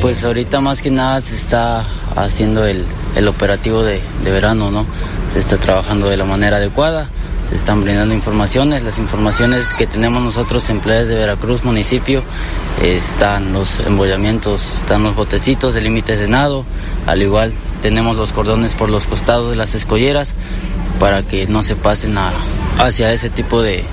Pues 0.00 0.24
ahorita 0.24 0.62
más 0.62 0.80
que 0.80 0.90
nada 0.90 1.20
se 1.20 1.34
está 1.34 1.86
haciendo 2.16 2.64
el, 2.64 2.86
el 3.16 3.28
operativo 3.28 3.82
de, 3.82 4.00
de 4.24 4.30
verano, 4.30 4.70
¿no? 4.70 4.86
Se 5.28 5.40
está 5.40 5.58
trabajando 5.58 6.08
de 6.08 6.16
la 6.16 6.24
manera 6.24 6.56
adecuada 6.56 7.10
se 7.48 7.56
están 7.56 7.82
brindando 7.82 8.14
informaciones. 8.14 8.82
Las 8.82 8.98
informaciones 8.98 9.74
que 9.74 9.86
tenemos 9.86 10.22
nosotros 10.22 10.68
en 10.70 10.80
Playas 10.80 11.08
de 11.08 11.14
Veracruz, 11.14 11.64
municipio, 11.64 12.22
están 12.82 13.52
los 13.52 13.80
embollamientos, 13.80 14.74
están 14.74 15.02
los 15.02 15.14
botecitos 15.14 15.74
de 15.74 15.80
límites 15.80 16.18
de 16.18 16.28
nado, 16.28 16.64
al 17.06 17.22
igual 17.22 17.52
tenemos 17.82 18.16
los 18.16 18.32
cordones 18.32 18.74
por 18.74 18.90
los 18.90 19.06
costados 19.06 19.50
de 19.50 19.56
las 19.56 19.74
escolleras 19.74 20.34
para 20.98 21.22
que 21.22 21.46
no 21.46 21.62
se 21.62 21.76
pasen 21.76 22.16
a, 22.18 22.32
hacia 22.78 23.12
ese 23.12 23.30
tipo 23.30 23.62
de, 23.62 23.84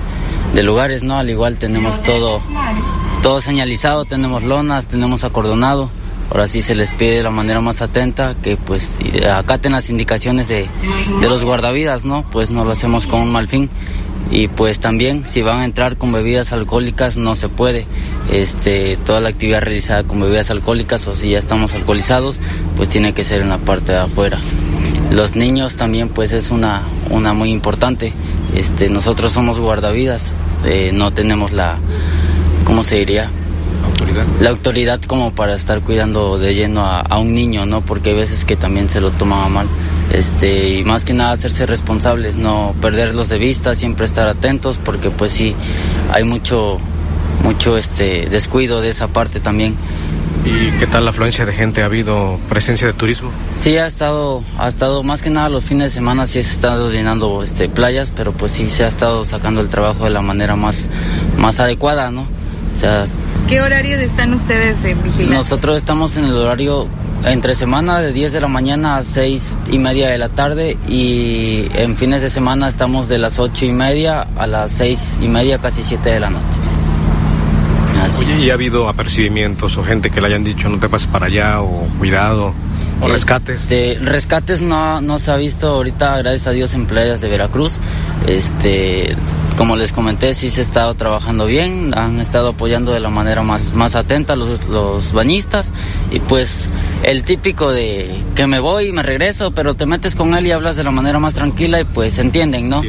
de 0.53 0.63
lugares, 0.63 1.03
¿no? 1.03 1.17
Al 1.17 1.29
igual 1.29 1.57
tenemos 1.57 2.01
todo, 2.03 2.39
todo 3.21 3.41
señalizado, 3.41 4.05
tenemos 4.05 4.43
lonas, 4.43 4.85
tenemos 4.85 5.23
acordonado 5.23 5.89
ahora 6.31 6.47
sí 6.47 6.61
se 6.61 6.75
les 6.75 6.91
pide 6.91 7.17
de 7.17 7.23
la 7.23 7.29
manera 7.29 7.59
más 7.59 7.81
atenta 7.81 8.35
que 8.41 8.55
pues 8.55 8.97
acaten 9.29 9.73
las 9.73 9.89
indicaciones 9.89 10.47
de, 10.47 10.67
de 11.19 11.29
los 11.29 11.43
guardavidas, 11.43 12.05
¿no? 12.05 12.23
Pues 12.31 12.49
no 12.49 12.63
lo 12.63 12.71
hacemos 12.71 13.05
con 13.05 13.21
un 13.21 13.31
mal 13.31 13.47
fin. 13.47 13.69
Y 14.31 14.47
pues 14.47 14.79
también 14.79 15.23
si 15.25 15.41
van 15.41 15.59
a 15.59 15.65
entrar 15.65 15.97
con 15.97 16.13
bebidas 16.13 16.53
alcohólicas 16.53 17.17
no 17.17 17.35
se 17.35 17.49
puede. 17.49 17.85
Este 18.31 18.97
toda 19.05 19.19
la 19.19 19.27
actividad 19.27 19.61
realizada 19.61 20.03
con 20.03 20.21
bebidas 20.21 20.51
alcohólicas 20.51 21.05
o 21.07 21.15
si 21.15 21.31
ya 21.31 21.39
estamos 21.39 21.73
alcoholizados 21.73 22.39
pues 22.77 22.87
tiene 22.87 23.13
que 23.13 23.25
ser 23.25 23.41
en 23.41 23.49
la 23.49 23.57
parte 23.57 23.91
de 23.91 23.97
afuera. 23.97 24.37
Los 25.11 25.35
niños 25.35 25.75
también 25.75 26.07
pues 26.07 26.31
es 26.31 26.49
una 26.49 26.83
una 27.09 27.33
muy 27.33 27.51
importante. 27.51 28.13
Este 28.55 28.89
nosotros 28.89 29.33
somos 29.33 29.59
guardavidas 29.59 30.33
eh, 30.63 30.91
no 30.93 31.11
tenemos 31.11 31.51
la 31.51 31.77
cómo 32.63 32.85
se 32.85 32.99
diría 32.99 33.29
la 34.39 34.49
autoridad 34.49 35.01
como 35.01 35.33
para 35.33 35.55
estar 35.55 35.81
cuidando 35.81 36.37
de 36.37 36.55
lleno 36.55 36.85
a, 36.85 37.17
un 37.19 37.33
niño, 37.33 37.65
¿no? 37.65 37.81
Porque 37.81 38.11
hay 38.11 38.15
veces 38.15 38.45
que 38.45 38.55
también 38.55 38.89
se 38.89 39.01
lo 39.01 39.11
toman 39.11 39.51
mal. 39.51 39.67
Este, 40.11 40.77
y 40.77 40.83
más 40.83 41.05
que 41.05 41.13
nada 41.13 41.31
hacerse 41.31 41.65
responsables, 41.65 42.37
no 42.37 42.75
perderlos 42.81 43.29
de 43.29 43.37
vista, 43.37 43.75
siempre 43.75 44.05
estar 44.05 44.27
atentos, 44.27 44.77
porque 44.77 45.09
pues 45.09 45.31
sí, 45.31 45.55
hay 46.11 46.23
mucho, 46.23 46.79
mucho 47.43 47.77
este 47.77 48.27
descuido 48.29 48.81
de 48.81 48.89
esa 48.89 49.07
parte 49.07 49.39
también. 49.39 49.75
¿Y 50.43 50.71
qué 50.79 50.87
tal 50.87 51.05
la 51.05 51.11
afluencia 51.11 51.45
de 51.45 51.53
gente? 51.53 51.83
¿Ha 51.83 51.85
habido 51.85 52.39
presencia 52.49 52.87
de 52.87 52.93
turismo? 52.93 53.29
Sí, 53.51 53.77
ha 53.77 53.85
estado, 53.85 54.43
ha 54.57 54.67
estado 54.67 55.03
más 55.03 55.21
que 55.21 55.29
nada 55.29 55.49
los 55.49 55.63
fines 55.63 55.85
de 55.85 55.89
semana 55.91 56.25
sí 56.25 56.41
se 56.41 56.49
ha 56.49 56.53
estado 56.53 56.91
llenando 56.91 57.43
este, 57.43 57.69
playas, 57.69 58.11
pero 58.15 58.31
pues 58.31 58.53
sí 58.53 58.67
se 58.67 58.83
ha 58.83 58.87
estado 58.87 59.23
sacando 59.23 59.61
el 59.61 59.67
trabajo 59.67 60.05
de 60.05 60.09
la 60.09 60.21
manera 60.21 60.55
más, 60.55 60.87
más 61.37 61.59
adecuada, 61.59 62.09
¿no? 62.09 62.21
O 62.73 62.77
sea, 62.77 63.05
¿Qué 63.47 63.61
horarios 63.61 63.99
están 63.99 64.33
ustedes 64.33 64.83
en 64.85 65.01
vigilancia? 65.03 65.37
Nosotros 65.37 65.77
estamos 65.77 66.17
en 66.17 66.25
el 66.25 66.33
horario 66.33 66.87
entre 67.25 67.53
semana 67.55 67.99
de 67.99 68.13
10 68.13 68.33
de 68.33 68.41
la 68.41 68.47
mañana 68.47 68.97
a 68.97 69.03
6 69.03 69.53
y 69.71 69.77
media 69.77 70.09
de 70.09 70.17
la 70.17 70.29
tarde 70.29 70.77
y 70.87 71.67
en 71.73 71.95
fines 71.95 72.21
de 72.21 72.29
semana 72.29 72.67
estamos 72.67 73.07
de 73.07 73.19
las 73.19 73.39
8 73.39 73.65
y 73.65 73.73
media 73.73 74.27
a 74.35 74.47
las 74.47 74.71
6 74.71 75.19
y 75.21 75.27
media, 75.27 75.59
casi 75.59 75.83
7 75.83 76.09
de 76.09 76.19
la 76.19 76.29
noche. 76.29 76.45
Oye, 78.19 78.45
¿y 78.45 78.49
ha 78.49 78.55
habido 78.55 78.89
apercibimientos 78.89 79.77
o 79.77 79.83
gente 79.83 80.09
que 80.09 80.19
le 80.21 80.27
hayan 80.27 80.43
dicho 80.43 80.67
no 80.69 80.79
te 80.79 80.89
pases 80.89 81.07
para 81.07 81.27
allá 81.27 81.61
o 81.61 81.87
cuidado? 81.99 82.53
¿O 83.01 83.07
rescates? 83.07 83.61
Este, 83.61 83.97
rescates 83.99 84.61
no, 84.61 85.01
no 85.01 85.17
se 85.17 85.31
ha 85.31 85.35
visto 85.35 85.67
ahorita, 85.67 86.17
gracias 86.17 86.47
a 86.47 86.51
Dios, 86.51 86.73
en 86.73 86.85
playas 86.85 87.21
de 87.21 87.29
Veracruz. 87.29 87.79
Este, 88.27 89.15
como 89.61 89.75
les 89.75 89.93
comenté, 89.93 90.33
sí 90.33 90.49
se 90.49 90.61
ha 90.61 90.63
estado 90.63 90.95
trabajando 90.95 91.45
bien, 91.45 91.95
han 91.95 92.19
estado 92.19 92.47
apoyando 92.47 92.93
de 92.93 92.99
la 92.99 93.11
manera 93.11 93.43
más, 93.43 93.73
más 93.73 93.95
atenta 93.95 94.35
los, 94.35 94.67
los 94.67 95.13
bañistas 95.13 95.71
y 96.09 96.19
pues 96.19 96.67
el 97.03 97.23
típico 97.23 97.71
de 97.71 98.23
que 98.33 98.47
me 98.47 98.59
voy 98.59 98.87
y 98.87 98.91
me 98.91 99.03
regreso, 99.03 99.51
pero 99.51 99.75
te 99.75 99.85
metes 99.85 100.15
con 100.15 100.33
él 100.33 100.47
y 100.47 100.51
hablas 100.51 100.77
de 100.77 100.83
la 100.83 100.89
manera 100.89 101.19
más 101.19 101.35
tranquila 101.35 101.79
y 101.79 101.83
pues 101.83 102.15
se 102.15 102.21
entienden, 102.21 102.69
¿no? 102.69 102.81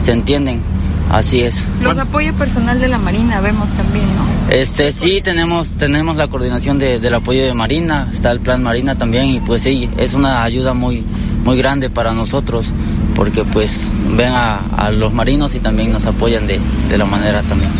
Se 0.00 0.12
entienden. 0.12 0.62
Así 1.10 1.42
es. 1.42 1.62
Los 1.82 1.98
apoyos 1.98 2.34
personal 2.36 2.80
de 2.80 2.88
la 2.88 2.96
Marina 2.96 3.42
vemos 3.42 3.68
también, 3.72 4.06
¿no? 4.16 4.24
Este 4.50 4.92
sí 4.92 5.20
tenemos 5.22 5.74
tenemos 5.74 6.16
la 6.16 6.28
coordinación 6.28 6.78
de, 6.78 7.00
del 7.00 7.16
apoyo 7.16 7.44
de 7.44 7.52
Marina, 7.52 8.08
está 8.10 8.30
el 8.30 8.40
plan 8.40 8.62
Marina 8.62 8.96
también 8.96 9.26
y 9.26 9.40
pues 9.40 9.60
sí 9.60 9.90
es 9.98 10.14
una 10.14 10.42
ayuda 10.42 10.72
muy 10.72 11.04
muy 11.44 11.58
grande 11.58 11.90
para 11.90 12.14
nosotros 12.14 12.72
porque 13.14 13.44
pues 13.44 13.92
ven 14.16 14.32
a, 14.32 14.90
los 14.90 15.12
marinos 15.12 15.54
y 15.54 15.60
también 15.60 15.92
nos 15.92 16.06
apoyan 16.06 16.46
de, 16.46 16.60
de, 16.88 16.98
la 16.98 17.04
manera 17.04 17.42
también. 17.42 17.70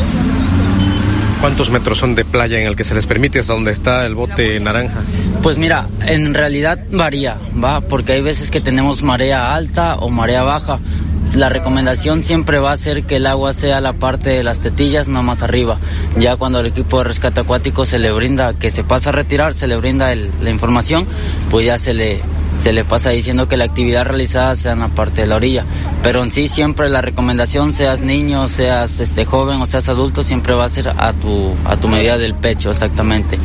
¿Cuántos 1.41 1.71
metros 1.71 1.99
son 1.99 2.15
de 2.15 2.25
playa 2.25 2.59
en 2.59 2.67
el 2.67 2.77
que 2.77 2.85
se 2.85 2.95
les 2.95 3.07
permite 3.07 3.39
hasta 3.39 3.53
donde 3.53 3.73
está 3.73 4.07
el 4.07 4.15
bote 4.15 4.59
naranja? 4.61 5.01
Pues 5.43 5.59
mira, 5.59 5.87
en 6.07 6.33
realidad 6.33 6.81
varía, 6.91 7.37
va, 7.63 7.83
porque 7.83 8.13
hay 8.13 8.23
veces 8.23 8.51
que 8.51 8.63
tenemos 8.63 9.03
marea 9.03 9.55
alta 9.55 9.97
o 9.97 10.09
marea 10.09 10.43
baja. 10.43 10.79
La 11.35 11.49
recomendación 11.49 12.23
siempre 12.23 12.61
va 12.61 12.73
a 12.73 12.77
ser 12.77 13.05
que 13.05 13.17
el 13.17 13.27
agua 13.27 13.53
sea 13.53 13.81
la 13.81 13.93
parte 13.93 14.31
de 14.31 14.45
las 14.45 14.61
tetillas, 14.61 15.09
no 15.09 15.23
más 15.23 15.43
arriba. 15.43 15.79
Ya 16.17 16.37
cuando 16.37 16.61
el 16.61 16.67
equipo 16.67 16.99
de 16.99 17.05
rescate 17.05 17.41
acuático 17.41 17.85
se 17.85 17.99
le 17.99 18.13
brinda 18.13 18.55
que 18.55 18.71
se 18.71 18.85
pasa 18.85 19.11
a 19.11 19.13
retirar, 19.13 19.53
se 19.53 19.67
le 19.67 19.77
brinda 19.77 20.15
la 20.15 20.51
información, 20.51 21.07
pues 21.51 21.67
ya 21.67 21.77
se 21.77 21.93
le 21.93 22.23
se 22.59 22.73
le 22.73 22.85
pasa 22.85 23.11
diciendo 23.11 23.49
que 23.49 23.57
la 23.57 23.65
actividad 23.65 24.05
realizada 24.05 24.57
sea 24.57 24.73
en 24.73 24.81
la 24.81 24.89
parte 24.89 25.23
de 25.23 25.27
la 25.27 25.37
orilla. 25.37 25.65
Pero 26.03 26.23
en 26.23 26.31
sí 26.31 26.49
siempre 26.49 26.89
la 26.89 27.01
recomendación, 27.01 27.73
seas 27.73 28.01
niño, 28.01 28.49
seas 28.49 29.01
este 29.01 29.25
joven 29.25 29.61
o 29.61 29.67
seas 29.67 29.89
adulto, 29.89 30.23
siempre 30.23 30.55
va 30.55 30.65
a 30.65 30.69
ser 30.69 30.89
a 30.89 31.13
tu, 31.13 31.55
a 31.65 31.77
tu 31.77 31.89
medida 31.89 32.19
del 32.19 32.35
pecho, 32.35 32.71
exactamente. 32.71 33.39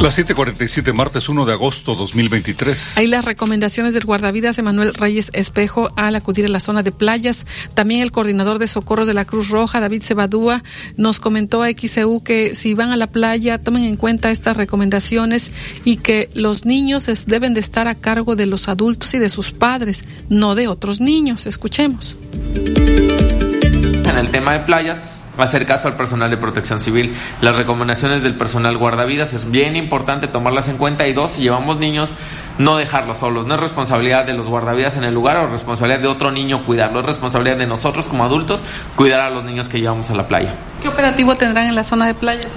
Las 0.00 0.16
7:47, 0.16 0.92
martes 0.92 1.28
1 1.28 1.44
de 1.44 1.52
agosto 1.52 1.96
2023. 1.96 2.98
Hay 2.98 3.08
las 3.08 3.24
recomendaciones 3.24 3.94
del 3.94 4.04
guardavidas 4.04 4.56
Emanuel 4.56 4.94
Reyes 4.94 5.30
Espejo 5.34 5.90
al 5.96 6.14
acudir 6.14 6.44
a 6.46 6.48
la 6.48 6.60
zona 6.60 6.84
de 6.84 6.92
playas. 6.92 7.46
También 7.74 8.02
el 8.02 8.12
coordinador 8.12 8.60
de 8.60 8.68
socorros 8.68 9.08
de 9.08 9.14
la 9.14 9.24
Cruz 9.24 9.48
Roja, 9.48 9.80
David 9.80 10.04
Cebadúa, 10.04 10.62
nos 10.96 11.18
comentó 11.18 11.64
a 11.64 11.70
XEU 11.72 12.22
que 12.22 12.54
si 12.54 12.74
van 12.74 12.90
a 12.90 12.96
la 12.96 13.08
playa, 13.08 13.58
tomen 13.58 13.82
en 13.82 13.96
cuenta 13.96 14.30
estas 14.30 14.56
recomendaciones 14.56 15.50
y 15.84 15.96
que 15.96 16.30
los 16.32 16.64
niños 16.64 17.08
deben 17.26 17.54
de 17.54 17.60
estar 17.60 17.88
a 17.88 17.96
cargo 17.96 18.36
de 18.36 18.46
los 18.46 18.68
adultos 18.68 19.14
y 19.14 19.18
de 19.18 19.28
sus 19.28 19.50
padres, 19.50 20.04
no 20.28 20.54
de 20.54 20.68
otros 20.68 21.00
niños. 21.00 21.46
Escuchemos. 21.46 22.16
En 22.54 24.16
el 24.16 24.30
tema 24.30 24.52
de 24.52 24.60
playas, 24.60 25.02
hacer 25.44 25.66
caso 25.66 25.88
al 25.88 25.94
personal 25.94 26.30
de 26.30 26.36
protección 26.36 26.80
civil. 26.80 27.14
Las 27.40 27.56
recomendaciones 27.56 28.22
del 28.22 28.34
personal 28.34 28.76
guardavidas 28.76 29.32
es 29.34 29.50
bien 29.50 29.76
importante 29.76 30.28
tomarlas 30.28 30.68
en 30.68 30.76
cuenta. 30.76 31.06
Y 31.06 31.12
dos, 31.12 31.32
si 31.32 31.42
llevamos 31.42 31.78
niños, 31.78 32.14
no 32.58 32.76
dejarlos 32.76 33.18
solos. 33.18 33.46
No 33.46 33.54
es 33.54 33.60
responsabilidad 33.60 34.24
de 34.24 34.34
los 34.34 34.46
guardavidas 34.46 34.96
en 34.96 35.04
el 35.04 35.14
lugar 35.14 35.36
o 35.36 35.46
responsabilidad 35.46 36.00
de 36.00 36.08
otro 36.08 36.30
niño 36.30 36.64
cuidarlo. 36.64 37.00
Es 37.00 37.06
responsabilidad 37.06 37.56
de 37.56 37.66
nosotros 37.66 38.08
como 38.08 38.24
adultos 38.24 38.64
cuidar 38.96 39.20
a 39.20 39.30
los 39.30 39.44
niños 39.44 39.68
que 39.68 39.80
llevamos 39.80 40.10
a 40.10 40.14
la 40.14 40.26
playa. 40.26 40.54
¿Qué 40.82 40.88
operativo 40.88 41.34
tendrán 41.34 41.66
en 41.66 41.74
la 41.74 41.84
zona 41.84 42.06
de 42.06 42.14
playas? 42.14 42.48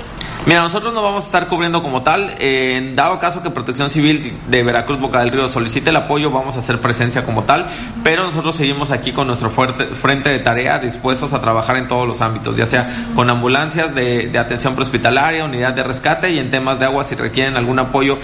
Mira, 0.48 0.64
nosotros 0.64 0.92
no 0.92 1.04
vamos 1.04 1.24
a 1.24 1.28
estar 1.28 1.48
cubriendo 1.48 1.84
como 1.84 2.02
tal. 2.02 2.34
En 2.40 2.96
dado 2.96 3.20
caso 3.20 3.44
que 3.44 3.52
Protección 3.52 3.92
Civil 3.92 4.36
de 4.48 4.64
Veracruz 4.64 5.00
Boca 5.00 5.20
del 5.20 5.30
Río 5.30 5.48
solicite 5.48 5.92
el 5.92 5.96
apoyo, 5.96 6.32
vamos 6.32 6.56
a 6.56 6.60
hacer 6.60 6.82
presencia 6.82 7.24
como 7.24 7.44
tal. 7.44 7.68
Pero 8.04 8.24
nosotros 8.24 8.56
seguimos 8.56 8.90
aquí 8.90 9.12
con 9.12 9.28
nuestro 9.28 9.52
fuerte, 9.52 9.86
frente 9.86 10.30
de 10.30 10.40
tarea 10.40 10.80
dispuestos 10.80 11.34
a 11.34 11.42
trabajar 11.42 11.78
en 11.78 11.88
todos 11.88 12.08
los 12.08 12.22
ámbitos, 12.22 12.58
ya 12.58 12.66
sea 12.66 13.12
con 13.16 13.30
ambulancias 13.30 13.94
de, 13.94 14.28
de 14.28 14.40
atención 14.40 14.74
prehospitalaria, 14.74 15.46
unidad 15.46 15.74
de 15.74 15.84
rescate 15.84 16.32
y 16.32 16.40
en 16.40 16.50
temas 16.50 16.80
de 16.80 16.86
agua 16.86 17.04
si 17.04 17.14
requieren 17.14 17.56
algún 17.56 17.78
apoyo 17.78 18.18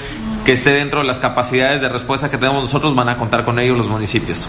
que 0.44 0.54
esté 0.54 0.72
dentro 0.72 1.02
de 1.02 1.06
las 1.06 1.20
capacidades 1.20 1.82
de 1.82 1.90
respuesta 1.90 2.32
que 2.32 2.38
tenemos 2.38 2.64
nosotros, 2.64 2.96
van 2.96 3.10
a 3.10 3.18
contar 3.18 3.46
con 3.46 3.60
ellos 3.60 3.78
los 3.78 3.88
municipios. 3.88 4.48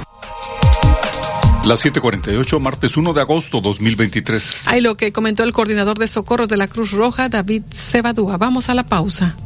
Las 1.69 1.85
7:48, 1.85 2.61
martes 2.61 2.97
1 2.97 3.13
de 3.13 3.21
agosto 3.21 3.61
2023. 3.61 4.63
Hay 4.69 4.81
lo 4.81 4.97
que 4.97 5.13
comentó 5.13 5.43
el 5.43 5.53
coordinador 5.53 5.99
de 5.99 6.09
socorros 6.09 6.49
de 6.49 6.57
la 6.57 6.67
Cruz 6.67 6.93
Roja, 6.93 7.29
David 7.29 7.63
Cebadúa. 7.71 8.39
Vamos 8.39 8.71
a 8.71 8.75
la 8.75 8.85
pausa. 8.85 9.37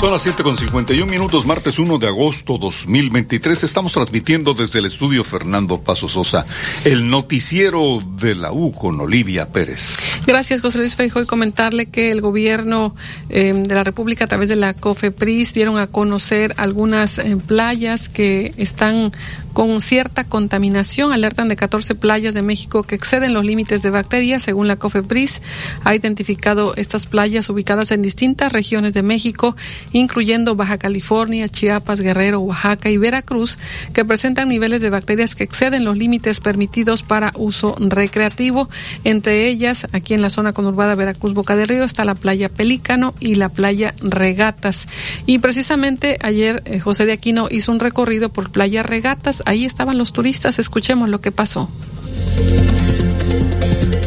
Son 0.00 0.10
las 0.10 0.22
7 0.22 0.42
con 0.42 0.56
51 0.56 1.12
minutos, 1.12 1.44
martes 1.44 1.78
1 1.78 1.98
de 1.98 2.06
agosto 2.06 2.56
2023. 2.56 3.64
Estamos 3.64 3.92
transmitiendo 3.92 4.54
desde 4.54 4.78
el 4.78 4.86
estudio 4.86 5.22
Fernando 5.22 5.78
Paso 5.82 6.08
Sosa, 6.08 6.46
el 6.86 7.10
noticiero 7.10 7.98
de 8.16 8.34
la 8.34 8.50
U 8.50 8.72
con 8.72 8.98
Olivia 8.98 9.50
Pérez. 9.52 9.98
Gracias, 10.26 10.62
José 10.62 10.78
Luis 10.78 10.96
Feijóo, 10.96 11.20
y 11.20 11.26
comentarle 11.26 11.84
que 11.84 12.10
el 12.12 12.22
gobierno 12.22 12.94
eh, 13.28 13.52
de 13.54 13.74
la 13.74 13.84
República 13.84 14.24
a 14.24 14.26
través 14.26 14.48
de 14.48 14.56
la 14.56 14.72
COFEPRIS 14.72 15.52
dieron 15.52 15.78
a 15.78 15.86
conocer 15.86 16.54
algunas 16.56 17.18
eh, 17.18 17.36
playas 17.36 18.08
que 18.08 18.54
están 18.56 19.12
con 19.52 19.80
cierta 19.80 20.24
contaminación. 20.24 21.12
Alertan 21.12 21.48
de 21.48 21.56
14 21.56 21.94
playas 21.94 22.34
de 22.34 22.42
México 22.42 22.82
que 22.82 22.94
exceden 22.94 23.34
los 23.34 23.44
límites 23.44 23.82
de 23.82 23.90
bacterias. 23.90 24.42
Según 24.42 24.68
la 24.68 24.76
COFEPRIS, 24.76 25.42
ha 25.84 25.94
identificado 25.94 26.74
estas 26.76 27.06
playas 27.06 27.48
ubicadas 27.50 27.90
en 27.90 28.02
distintas 28.02 28.52
regiones 28.52 28.94
de 28.94 29.02
México, 29.02 29.56
incluyendo 29.92 30.56
Baja 30.56 30.78
California, 30.78 31.48
Chiapas, 31.48 32.00
Guerrero, 32.00 32.40
Oaxaca 32.40 32.90
y 32.90 32.96
Veracruz, 32.96 33.58
que 33.92 34.04
presentan 34.04 34.48
niveles 34.48 34.80
de 34.80 34.90
bacterias 34.90 35.34
que 35.34 35.44
exceden 35.44 35.84
los 35.84 35.96
límites 35.96 36.40
permitidos 36.40 37.02
para 37.02 37.32
uso 37.36 37.74
recreativo. 37.78 38.68
Entre 39.04 39.48
ellas, 39.48 39.86
aquí 39.92 40.14
en 40.14 40.22
la 40.22 40.30
zona 40.30 40.52
conurbada 40.52 40.94
Veracruz 40.94 41.34
Boca 41.34 41.56
de 41.56 41.66
Río, 41.66 41.84
está 41.84 42.04
la 42.04 42.14
playa 42.14 42.48
Pelícano 42.48 43.14
y 43.20 43.36
la 43.36 43.48
playa 43.48 43.94
Regatas. 44.02 44.88
Y 45.26 45.38
precisamente 45.38 46.18
ayer 46.22 46.62
eh, 46.64 46.80
José 46.80 47.06
de 47.06 47.12
Aquino 47.12 47.48
hizo 47.50 47.72
un 47.72 47.80
recorrido 47.80 48.30
por 48.30 48.50
playa 48.50 48.82
Regatas 48.82 49.39
ahí 49.46 49.64
estaban 49.64 49.98
los 49.98 50.12
turistas, 50.12 50.58
escuchemos 50.58 51.08
lo 51.08 51.20
que 51.20 51.32
pasó. 51.32 51.68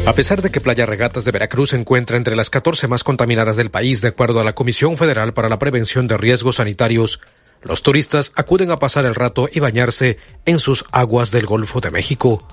A 0.06 0.14
pesar 0.14 0.42
de 0.42 0.50
que 0.50 0.60
Playa 0.60 0.84
Regatas 0.84 1.24
de 1.24 1.32
Veracruz 1.32 1.70
se 1.70 1.76
encuentra 1.76 2.16
entre 2.16 2.36
las 2.36 2.50
14 2.50 2.88
más 2.88 3.02
contaminadas 3.02 3.56
del 3.56 3.70
país, 3.70 4.02
de 4.02 4.08
acuerdo 4.08 4.40
a 4.40 4.44
la 4.44 4.54
Comisión 4.54 4.98
Federal 4.98 5.32
para 5.32 5.48
la 5.48 5.58
Prevención 5.58 6.06
de 6.06 6.18
Riesgos 6.18 6.56
Sanitarios, 6.56 7.20
los 7.62 7.82
turistas 7.82 8.32
acuden 8.36 8.70
a 8.70 8.78
pasar 8.78 9.06
el 9.06 9.14
rato 9.14 9.48
y 9.50 9.60
bañarse 9.60 10.18
en 10.44 10.58
sus 10.58 10.84
aguas 10.92 11.30
del 11.30 11.46
Golfo 11.46 11.80
de 11.80 11.90
México. 11.90 12.46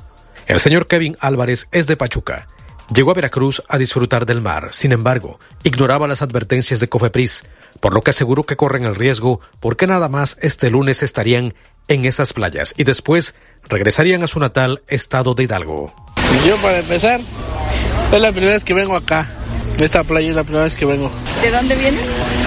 El 0.47 0.61
señor 0.61 0.87
Kevin 0.87 1.17
Álvarez 1.19 1.67
es 1.71 1.87
de 1.87 1.97
Pachuca. 1.97 2.47
Llegó 2.93 3.11
a 3.11 3.15
Veracruz 3.15 3.61
a 3.67 3.77
disfrutar 3.77 4.25
del 4.25 4.41
mar, 4.41 4.69
sin 4.71 4.93
embargo, 4.93 5.39
ignoraba 5.63 6.07
las 6.07 6.21
advertencias 6.21 6.79
de 6.79 6.89
Cofepris, 6.89 7.43
por 7.81 7.93
lo 7.93 8.01
que 8.01 8.11
aseguró 8.11 8.43
que 8.43 8.55
corren 8.55 8.85
el 8.85 8.95
riesgo 8.95 9.41
porque 9.59 9.87
nada 9.87 10.07
más 10.07 10.37
este 10.41 10.69
lunes 10.69 11.03
estarían 11.03 11.53
en 11.89 12.05
esas 12.05 12.31
playas 12.31 12.73
y 12.77 12.85
después 12.85 13.35
regresarían 13.67 14.23
a 14.23 14.27
su 14.27 14.39
natal 14.39 14.81
estado 14.87 15.33
de 15.33 15.43
Hidalgo. 15.43 15.93
Yo 16.47 16.55
para 16.57 16.79
empezar, 16.79 17.19
es 18.11 18.21
la 18.21 18.31
primera 18.31 18.53
vez 18.53 18.63
que 18.63 18.73
vengo 18.73 18.95
acá. 18.95 19.29
Esta 19.79 20.03
playa 20.03 20.29
es 20.29 20.35
la 20.35 20.43
primera 20.43 20.63
vez 20.63 20.75
que 20.75 20.85
vengo. 20.85 21.11
¿De 21.41 21.51
dónde 21.51 21.75
viene? 21.75 21.97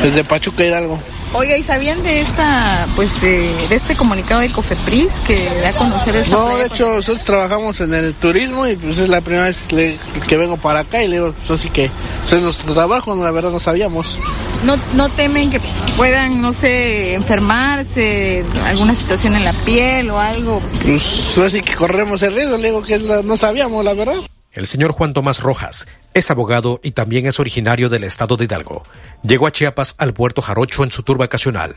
Desde 0.03 0.25
Pachuca 0.25 0.65
Hidalgo. 0.65 0.99
Oiga, 1.37 1.57
¿y 1.59 1.65
sabían 1.65 2.01
de 2.05 2.21
esta, 2.21 2.87
pues, 2.95 3.21
de, 3.21 3.51
este 3.75 3.97
comunicado 3.97 4.41
de 4.41 4.51
Cofepris 4.51 5.11
que 5.27 5.45
da 5.63 5.71
a 5.71 5.73
conocer 5.73 6.15
esta 6.15 6.37
No, 6.37 6.57
de 6.57 6.67
hecho, 6.67 6.89
nosotros 6.95 7.25
trabajamos 7.25 7.81
en 7.81 7.93
el 7.93 8.15
turismo 8.15 8.69
y 8.69 8.77
pues 8.77 8.99
es 8.99 9.09
la 9.09 9.21
primera 9.21 9.47
vez 9.47 9.67
que 9.67 10.37
vengo 10.37 10.57
para 10.57 10.81
acá 10.81 11.03
y 11.03 11.09
le 11.09 11.17
digo, 11.17 11.35
pues 11.47 11.61
así 11.61 11.71
que 11.71 11.91
pues, 12.23 12.35
es 12.35 12.43
nuestro 12.43 12.73
trabajo, 12.73 13.17
la 13.17 13.33
verdad 13.33 13.51
no 13.51 13.59
sabíamos. 13.59 14.21
¿No, 14.65 14.77
¿No 14.95 15.09
temen 15.09 15.51
que 15.51 15.61
puedan, 15.97 16.41
no 16.41 16.53
sé, 16.53 17.15
enfermarse, 17.15 18.45
alguna 18.65 18.95
situación 18.95 19.35
en 19.35 19.45
la 19.45 19.53
piel 19.53 20.11
o 20.11 20.21
algo? 20.21 20.63
Pues 20.85 21.37
así 21.39 21.63
que 21.63 21.75
corremos 21.75 22.23
el 22.23 22.35
riesgo, 22.35 22.57
le 22.59 22.69
digo 22.69 22.83
que 22.83 22.99
no 22.99 23.37
sabíamos, 23.37 23.85
la 23.85 23.95
verdad. 23.95 24.15
El 24.55 24.69
señor 24.69 24.93
Juan 24.93 25.13
Tomás 25.13 25.41
Rojas 25.41 25.87
es 26.15 26.31
abogado 26.31 26.81
y 26.83 26.93
también 26.93 27.27
es 27.27 27.41
originario 27.41 27.89
del 27.89 28.05
estado 28.05 28.37
de 28.37 28.45
Hidalgo. 28.45 28.85
Llegó 29.25 29.49
a 29.49 29.53
Chiapas 29.53 29.97
al 29.99 30.15
puerto 30.15 30.43
Jarocho 30.43 30.85
en 30.85 30.93
su 30.93 31.03
tour 31.03 31.19
vacacional. 31.19 31.75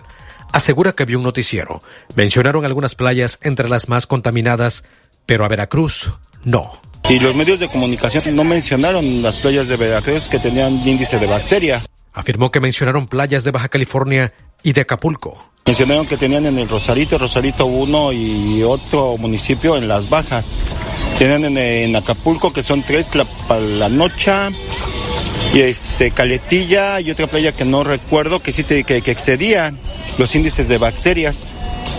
Asegura 0.52 0.94
que 0.94 1.06
vio 1.06 1.18
un 1.18 1.24
noticiero. 1.24 1.82
Mencionaron 2.16 2.66
algunas 2.66 2.94
playas 2.94 3.40
entre 3.42 3.68
las 3.68 3.90
más 3.90 4.06
contaminadas, 4.06 4.84
pero 5.26 5.44
a 5.44 5.48
Veracruz 5.48 6.12
no. 6.44 6.72
Y 7.10 7.20
los 7.20 7.36
medios 7.36 7.60
de 7.60 7.68
comunicación 7.68 8.36
no 8.36 8.44
mencionaron 8.44 9.24
las 9.24 9.38
playas 9.38 9.68
de 9.68 9.76
Veracruz 9.76 10.28
que 10.28 10.38
tenían 10.38 10.74
índice 10.88 11.18
de 11.18 11.26
bacteria. 11.26 11.82
Afirmó 12.18 12.50
que 12.50 12.60
mencionaron 12.60 13.06
playas 13.06 13.44
de 13.44 13.52
Baja 13.52 13.70
California 13.70 14.34
y 14.64 14.74
de 14.74 14.82
Acapulco. 14.82 15.52
Mencionaron 15.68 16.08
que 16.08 16.18
tenían 16.18 16.48
en 16.48 16.58
el 16.58 16.68
Rosarito, 16.68 17.20
Rosarito 17.20 17.68
1 17.68 18.12
y 18.12 18.64
otro 18.64 19.18
municipio 19.18 19.78
en 19.78 19.88
las 19.88 20.10
bajas. 20.10 20.58
Tienen 21.20 21.56
en, 21.56 21.96
Acapulco 21.96 22.52
que 22.52 22.64
son 22.64 22.82
tres, 22.82 23.08
la 23.60 23.90
Nocha 23.90 24.50
y 25.54 25.60
este 25.60 26.10
Caletilla 26.10 27.00
y 27.02 27.12
otra 27.12 27.28
playa 27.28 27.52
que 27.52 27.66
no 27.66 27.84
recuerdo 27.84 28.42
que 28.42 28.52
sí 28.52 28.64
que, 28.64 28.84
que 28.84 29.12
excedía 29.12 29.76
los 30.18 30.34
índices 30.34 30.68
de 30.68 30.80
bacterias 30.80 31.52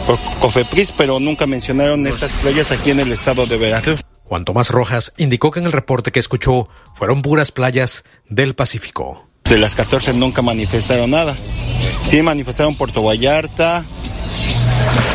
por 0.05 0.19
Cofepris, 0.41 0.91
pero 0.91 1.21
nunca 1.21 1.47
mencionaron 1.47 2.09
estas 2.09 2.33
playas 2.33 2.73
aquí 2.73 2.91
en 2.91 2.99
el 2.99 3.13
estado 3.13 3.47
de 3.47 3.57
Veracruz. 3.57 4.01
Juan 4.25 4.45
Tomás 4.45 4.71
Rojas 4.71 5.13
indicó 5.17 5.53
que 5.53 5.61
en 5.61 5.67
el 5.67 5.73
reporte 5.73 6.11
que 6.11 6.19
escuchó 6.19 6.69
fueron 6.97 7.23
puras 7.23 7.53
playas 7.53 8.03
del 8.29 8.57
Pacífico. 8.57 9.28
De 9.49 9.59
las 9.59 9.75
14 9.75 10.13
nunca 10.15 10.43
manifestaron 10.43 11.11
nada. 11.11 11.35
Sí 12.05 12.23
manifestaron 12.23 12.75
Puerto 12.75 13.03
Vallarta, 13.03 13.85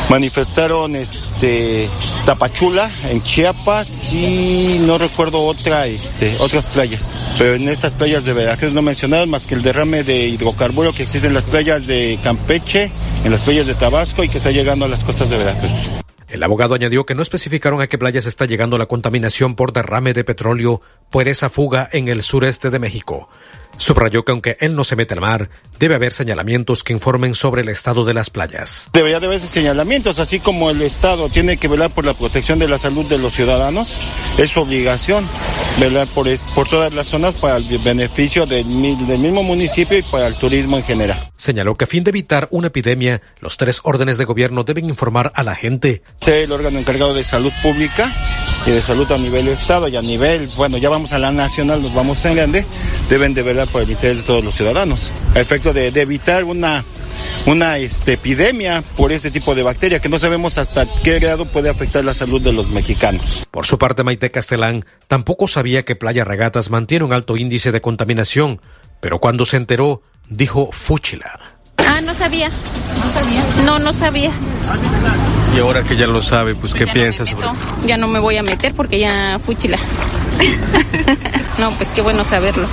manifestaron 0.09 0.95
este 0.95 1.89
Tapachula 2.25 2.89
en 3.09 3.21
Chiapas 3.21 4.13
y 4.13 4.77
no 4.81 4.97
recuerdo 4.97 5.43
otra 5.45 5.87
este 5.87 6.35
otras 6.39 6.67
playas 6.67 7.35
pero 7.37 7.55
en 7.55 7.67
estas 7.67 7.93
playas 7.93 8.23
de 8.25 8.33
Veracruz 8.33 8.73
no 8.73 8.81
mencionaron 8.81 9.29
más 9.29 9.47
que 9.47 9.55
el 9.55 9.63
derrame 9.63 10.03
de 10.03 10.27
hidrocarburo 10.27 10.93
que 10.93 11.03
existe 11.03 11.27
en 11.27 11.33
las 11.33 11.45
playas 11.45 11.87
de 11.87 12.19
Campeche 12.23 12.91
en 13.23 13.31
las 13.31 13.41
playas 13.41 13.65
de 13.65 13.75
Tabasco 13.75 14.23
y 14.23 14.29
que 14.29 14.37
está 14.37 14.51
llegando 14.51 14.85
a 14.85 14.87
las 14.87 15.03
costas 15.03 15.29
de 15.29 15.37
Veracruz 15.37 15.89
el 16.33 16.41
abogado 16.41 16.73
añadió 16.73 17.05
que 17.05 17.13
no 17.13 17.21
especificaron 17.21 17.79
a 17.79 17.87
qué 17.87 17.99
playas 17.99 18.25
está 18.25 18.45
llegando 18.45 18.79
la 18.79 18.87
contaminación 18.87 19.53
por 19.53 19.71
derrame 19.71 20.13
de 20.13 20.23
petróleo 20.23 20.81
por 21.11 21.27
esa 21.27 21.49
fuga 21.51 21.87
en 21.91 22.07
el 22.07 22.23
sureste 22.23 22.71
de 22.71 22.79
México. 22.79 23.29
Subrayó 23.77 24.23
que 24.23 24.31
aunque 24.31 24.57
él 24.59 24.75
no 24.75 24.83
se 24.83 24.95
mete 24.95 25.13
al 25.13 25.21
mar, 25.21 25.49
debe 25.79 25.95
haber 25.95 26.13
señalamientos 26.13 26.83
que 26.83 26.93
informen 26.93 27.33
sobre 27.33 27.61
el 27.61 27.69
estado 27.69 28.05
de 28.05 28.13
las 28.13 28.29
playas. 28.29 28.89
Debería 28.93 29.19
de 29.19 29.27
haber 29.27 29.39
señalamientos, 29.39 30.19
así 30.19 30.39
como 30.39 30.69
el 30.69 30.81
Estado 30.81 31.29
tiene 31.29 31.57
que 31.57 31.67
velar 31.67 31.91
por 31.91 32.05
la 32.05 32.13
protección 32.13 32.59
de 32.59 32.67
la 32.67 32.77
salud 32.77 33.05
de 33.07 33.17
los 33.17 33.33
ciudadanos, 33.33 33.97
es 34.37 34.49
su 34.49 34.61
obligación 34.61 35.27
velar 35.79 36.07
por, 36.07 36.27
por 36.55 36.67
todas 36.67 36.93
las 36.93 37.07
zonas 37.07 37.33
para 37.35 37.57
el 37.57 37.77
beneficio 37.79 38.45
del, 38.45 38.65
del 39.07 39.19
mismo 39.19 39.43
municipio 39.43 39.97
y 39.97 40.01
para 40.03 40.27
el 40.27 40.35
turismo 40.35 40.77
en 40.77 40.83
general. 40.83 41.31
Señaló 41.35 41.75
que 41.75 41.85
a 41.85 41.87
fin 41.87 42.03
de 42.03 42.09
evitar 42.11 42.47
una 42.51 42.67
epidemia, 42.67 43.21
los 43.39 43.57
tres 43.57 43.81
órdenes 43.83 44.17
de 44.17 44.25
gobierno 44.25 44.63
deben 44.63 44.85
informar 44.85 45.31
a 45.35 45.43
la 45.43 45.55
gente. 45.55 46.03
el 46.25 46.51
órgano 46.51 46.79
encargado 46.79 47.13
de 47.13 47.23
salud 47.23 47.51
pública 47.61 48.11
y 48.65 48.71
de 48.71 48.81
salud 48.81 49.11
a 49.11 49.17
nivel 49.17 49.47
Estado 49.47 49.87
y 49.87 49.95
a 49.97 50.01
nivel, 50.01 50.47
bueno, 50.55 50.77
ya 50.77 50.89
vamos 50.89 51.13
a 51.13 51.19
la 51.19 51.31
nacional, 51.31 51.81
nos 51.81 51.93
vamos 51.93 52.23
en 52.25 52.35
grande, 52.35 52.65
deben 53.09 53.33
de 53.33 53.43
velar 53.43 53.67
por 53.67 53.81
el 53.81 53.91
interés 53.91 54.17
de 54.17 54.23
todos 54.23 54.43
los 54.43 54.55
ciudadanos, 54.55 55.11
a 55.35 55.39
efecto 55.39 55.73
de, 55.73 55.87
evitar 55.87 56.43
una 56.43 56.83
una 57.45 57.77
este, 57.77 58.13
epidemia 58.13 58.83
por 58.97 59.11
este 59.11 59.29
tipo 59.29 59.53
de 59.53 59.61
bacteria 59.61 59.99
que 59.99 60.09
no 60.09 60.19
sabemos 60.19 60.57
hasta 60.57 60.87
qué 61.03 61.19
grado 61.19 61.45
puede 61.45 61.69
afectar 61.69 62.03
la 62.03 62.13
salud 62.13 62.41
de 62.41 62.53
los 62.53 62.69
mexicanos. 62.69 63.43
Por 63.51 63.65
su 63.65 63.77
parte, 63.77 64.03
Maite 64.03 64.31
Castelán 64.31 64.85
tampoco 65.07 65.47
sabía 65.47 65.83
que 65.83 65.95
Playa 65.95 66.23
Regatas 66.23 66.69
mantiene 66.69 67.05
un 67.05 67.13
alto 67.13 67.37
índice 67.37 67.71
de 67.71 67.81
contaminación, 67.81 68.61
pero 68.99 69.19
cuando 69.19 69.45
se 69.45 69.57
enteró, 69.57 70.01
dijo 70.29 70.69
fúchila. 70.71 71.39
Ah, 71.77 72.01
no 72.01 72.13
sabía. 72.13 72.49
No 72.49 73.11
sabía. 73.11 73.45
No, 73.65 73.79
no 73.79 73.93
sabía. 73.93 74.31
Y 75.55 75.59
ahora 75.59 75.83
que 75.83 75.95
ya 75.95 76.07
lo 76.07 76.21
sabe, 76.21 76.55
pues, 76.55 76.73
¿qué 76.73 76.87
piensas 76.87 77.29
sobre 77.29 77.47
Ya 77.85 77.97
no 77.97 78.07
me 78.07 78.19
voy 78.19 78.37
a 78.37 78.43
meter 78.43 78.73
porque 78.73 78.99
ya 78.99 79.39
fúchila. 79.39 79.77
no, 81.59 81.71
pues 81.71 81.89
qué 81.89 82.01
bueno 82.01 82.23
saberlo. 82.23 82.67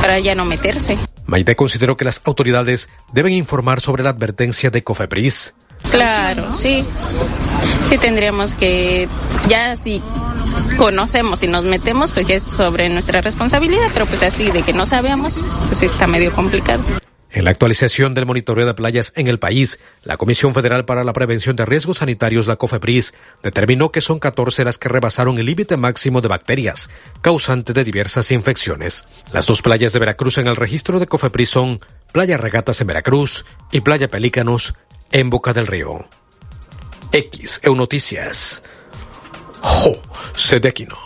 Para 0.00 0.18
ya 0.18 0.34
no 0.34 0.44
meterse. 0.44 0.96
Maite 1.26 1.54
consideró 1.54 1.96
que 1.96 2.04
las 2.04 2.22
autoridades 2.24 2.88
deben 3.12 3.32
informar 3.32 3.80
sobre 3.80 4.04
la 4.04 4.10
advertencia 4.10 4.70
de 4.70 4.82
Cofepris. 4.82 5.54
Claro, 5.90 6.52
sí. 6.52 6.84
Sí 7.88 7.98
tendríamos 7.98 8.54
que, 8.54 9.08
ya 9.48 9.76
si 9.76 10.02
conocemos 10.78 11.42
y 11.42 11.48
nos 11.48 11.64
metemos, 11.64 12.12
pues 12.12 12.26
ya 12.26 12.36
es 12.36 12.42
sobre 12.42 12.88
nuestra 12.88 13.20
responsabilidad, 13.20 13.88
pero 13.92 14.06
pues 14.06 14.22
así 14.22 14.50
de 14.50 14.62
que 14.62 14.72
no 14.72 14.86
sabemos, 14.86 15.42
pues 15.68 15.82
está 15.82 16.06
medio 16.06 16.32
complicado. 16.32 16.82
En 17.36 17.44
la 17.44 17.50
actualización 17.50 18.14
del 18.14 18.24
monitoreo 18.24 18.64
de 18.64 18.72
playas 18.72 19.12
en 19.14 19.28
el 19.28 19.38
país, 19.38 19.78
la 20.04 20.16
Comisión 20.16 20.54
Federal 20.54 20.86
para 20.86 21.04
la 21.04 21.12
Prevención 21.12 21.54
de 21.54 21.66
Riesgos 21.66 21.98
Sanitarios, 21.98 22.46
la 22.46 22.56
COFEPRIS, 22.56 23.12
determinó 23.42 23.92
que 23.92 24.00
son 24.00 24.18
14 24.18 24.64
las 24.64 24.78
que 24.78 24.88
rebasaron 24.88 25.36
el 25.36 25.44
límite 25.44 25.76
máximo 25.76 26.22
de 26.22 26.28
bacterias, 26.28 26.88
causante 27.20 27.74
de 27.74 27.84
diversas 27.84 28.30
infecciones. 28.30 29.04
Las 29.34 29.44
dos 29.44 29.60
playas 29.60 29.92
de 29.92 29.98
Veracruz 29.98 30.38
en 30.38 30.46
el 30.46 30.56
registro 30.56 30.98
de 30.98 31.06
COFEPRIS 31.06 31.50
son 31.50 31.80
Playa 32.10 32.38
Regatas 32.38 32.80
en 32.80 32.86
Veracruz 32.86 33.44
y 33.70 33.82
Playa 33.82 34.08
Pelícanos 34.08 34.72
en 35.12 35.28
Boca 35.28 35.52
del 35.52 35.66
Río. 35.66 36.08
X 37.12 37.60
Noticias. 37.66 38.62
Jo, 39.60 40.00
Sedequino. 40.34 40.96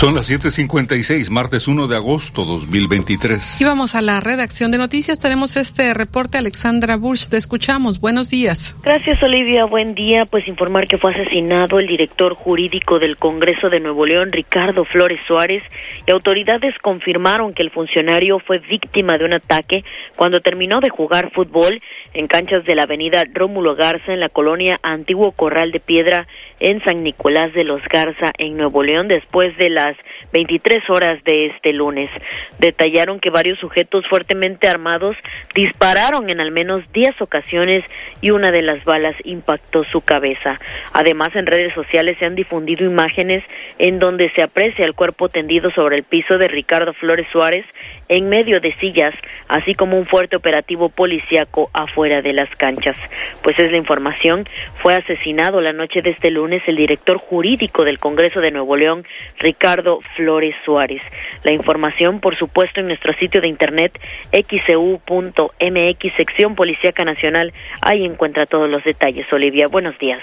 Son 0.00 0.14
las 0.14 0.30
7:56, 0.30 1.28
martes 1.28 1.68
1 1.68 1.86
de 1.86 1.94
agosto 1.94 2.46
2023. 2.46 3.60
Y 3.60 3.64
vamos 3.64 3.94
a 3.94 4.00
la 4.00 4.18
redacción 4.20 4.70
de 4.70 4.78
noticias. 4.78 5.20
Tenemos 5.20 5.58
este 5.58 5.92
reporte. 5.92 6.38
Alexandra 6.38 6.96
Bush, 6.96 7.28
te 7.28 7.36
escuchamos. 7.36 8.00
Buenos 8.00 8.30
días. 8.30 8.74
Gracias, 8.82 9.22
Olivia. 9.22 9.66
Buen 9.66 9.94
día. 9.94 10.24
Pues 10.24 10.48
informar 10.48 10.86
que 10.86 10.96
fue 10.96 11.12
asesinado 11.12 11.78
el 11.78 11.86
director 11.86 12.34
jurídico 12.34 12.98
del 12.98 13.18
Congreso 13.18 13.68
de 13.68 13.78
Nuevo 13.78 14.06
León, 14.06 14.32
Ricardo 14.32 14.86
Flores 14.86 15.20
Suárez, 15.28 15.62
y 16.06 16.12
autoridades 16.12 16.74
confirmaron 16.80 17.52
que 17.52 17.62
el 17.62 17.70
funcionario 17.70 18.38
fue 18.38 18.56
víctima 18.58 19.18
de 19.18 19.26
un 19.26 19.34
ataque 19.34 19.84
cuando 20.16 20.40
terminó 20.40 20.80
de 20.80 20.88
jugar 20.88 21.30
fútbol 21.30 21.82
en 22.14 22.26
canchas 22.26 22.64
de 22.64 22.74
la 22.74 22.84
avenida 22.84 23.22
Rómulo 23.34 23.76
Garza 23.76 24.14
en 24.14 24.20
la 24.20 24.30
colonia 24.30 24.80
Antiguo 24.82 25.32
Corral 25.32 25.72
de 25.72 25.80
Piedra 25.80 26.26
en 26.58 26.82
San 26.84 27.02
Nicolás 27.02 27.52
de 27.52 27.64
los 27.64 27.82
Garza 27.82 28.32
en 28.38 28.56
Nuevo 28.56 28.82
León 28.82 29.06
después 29.06 29.56
de 29.58 29.68
las 29.90 29.96
23 30.32 30.82
horas 30.90 31.22
de 31.24 31.46
este 31.46 31.72
lunes. 31.72 32.10
Detallaron 32.58 33.20
que 33.20 33.30
varios 33.30 33.58
sujetos 33.58 34.04
fuertemente 34.08 34.68
armados 34.68 35.16
dispararon 35.54 36.30
en 36.30 36.40
al 36.40 36.50
menos 36.50 36.82
10 36.92 37.20
ocasiones 37.20 37.84
y 38.20 38.30
una 38.30 38.50
de 38.50 38.62
las 38.62 38.84
balas 38.84 39.14
impactó 39.24 39.84
su 39.84 40.00
cabeza. 40.00 40.58
Además, 40.92 41.30
en 41.34 41.46
redes 41.46 41.72
sociales 41.74 42.16
se 42.18 42.26
han 42.26 42.34
difundido 42.34 42.84
imágenes 42.84 43.44
en 43.78 43.98
donde 43.98 44.28
se 44.30 44.42
aprecia 44.42 44.84
el 44.84 44.94
cuerpo 44.94 45.28
tendido 45.28 45.70
sobre 45.70 45.96
el 45.96 46.04
piso 46.04 46.38
de 46.38 46.48
Ricardo 46.48 46.92
Flores 46.92 47.26
Suárez 47.32 47.64
en 48.08 48.28
medio 48.28 48.60
de 48.60 48.72
sillas, 48.74 49.14
así 49.48 49.74
como 49.74 49.96
un 49.96 50.06
fuerte 50.06 50.36
operativo 50.36 50.88
policíaco 50.88 51.70
afuera 51.72 52.22
de 52.22 52.32
las 52.32 52.50
canchas. 52.56 52.96
Pues 53.42 53.58
es 53.58 53.70
la 53.70 53.78
información. 53.78 54.44
Fue 54.74 54.94
asesinado 54.94 55.60
la 55.60 55.72
noche 55.72 56.02
de 56.02 56.10
este 56.10 56.30
lunes 56.30 56.62
el 56.66 56.76
director 56.76 57.18
jurídico 57.18 57.84
del 57.84 57.98
Congreso 57.98 58.40
de 58.40 58.50
Nuevo 58.50 58.76
León, 58.76 59.04
Ricardo 59.38 59.79
Flores 60.16 60.54
Suárez. 60.64 61.02
La 61.44 61.52
información, 61.52 62.20
por 62.20 62.38
supuesto, 62.38 62.80
en 62.80 62.86
nuestro 62.86 63.12
sitio 63.14 63.40
de 63.40 63.48
internet 63.48 63.98
xcu.mx, 64.32 66.16
sección 66.16 66.54
Policíaca 66.54 67.04
Nacional. 67.04 67.52
Ahí 67.82 68.04
encuentra 68.04 68.46
todos 68.46 68.70
los 68.70 68.82
detalles. 68.84 69.32
Olivia, 69.32 69.66
buenos 69.68 69.98
días. 69.98 70.22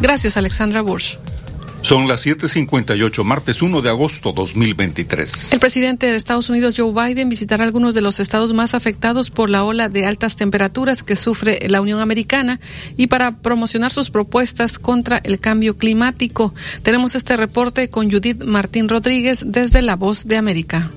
Gracias, 0.00 0.36
Alexandra 0.36 0.82
Bursch. 0.82 1.16
Son 1.82 2.08
las 2.08 2.26
7:58, 2.26 3.24
martes 3.24 3.62
1 3.62 3.80
de 3.80 3.88
agosto 3.88 4.32
2023. 4.32 5.52
El 5.52 5.60
presidente 5.60 6.06
de 6.06 6.16
Estados 6.16 6.50
Unidos, 6.50 6.74
Joe 6.76 6.92
Biden, 6.92 7.28
visitará 7.28 7.64
algunos 7.64 7.94
de 7.94 8.00
los 8.00 8.20
estados 8.20 8.52
más 8.52 8.74
afectados 8.74 9.30
por 9.30 9.48
la 9.48 9.64
ola 9.64 9.88
de 9.88 10.04
altas 10.04 10.36
temperaturas 10.36 11.02
que 11.02 11.16
sufre 11.16 11.58
la 11.68 11.80
Unión 11.80 12.00
Americana 12.00 12.60
y 12.96 13.06
para 13.06 13.36
promocionar 13.38 13.92
sus 13.92 14.10
propuestas 14.10 14.78
contra 14.78 15.18
el 15.18 15.38
cambio 15.38 15.76
climático. 15.76 16.54
Tenemos 16.82 17.14
este 17.14 17.36
reporte 17.36 17.88
con 17.90 18.10
Judith 18.10 18.44
Martín 18.44 18.88
Rodríguez 18.88 19.44
desde 19.46 19.82
La 19.82 19.96
Voz 19.96 20.26
de 20.26 20.36
América. 20.36 20.90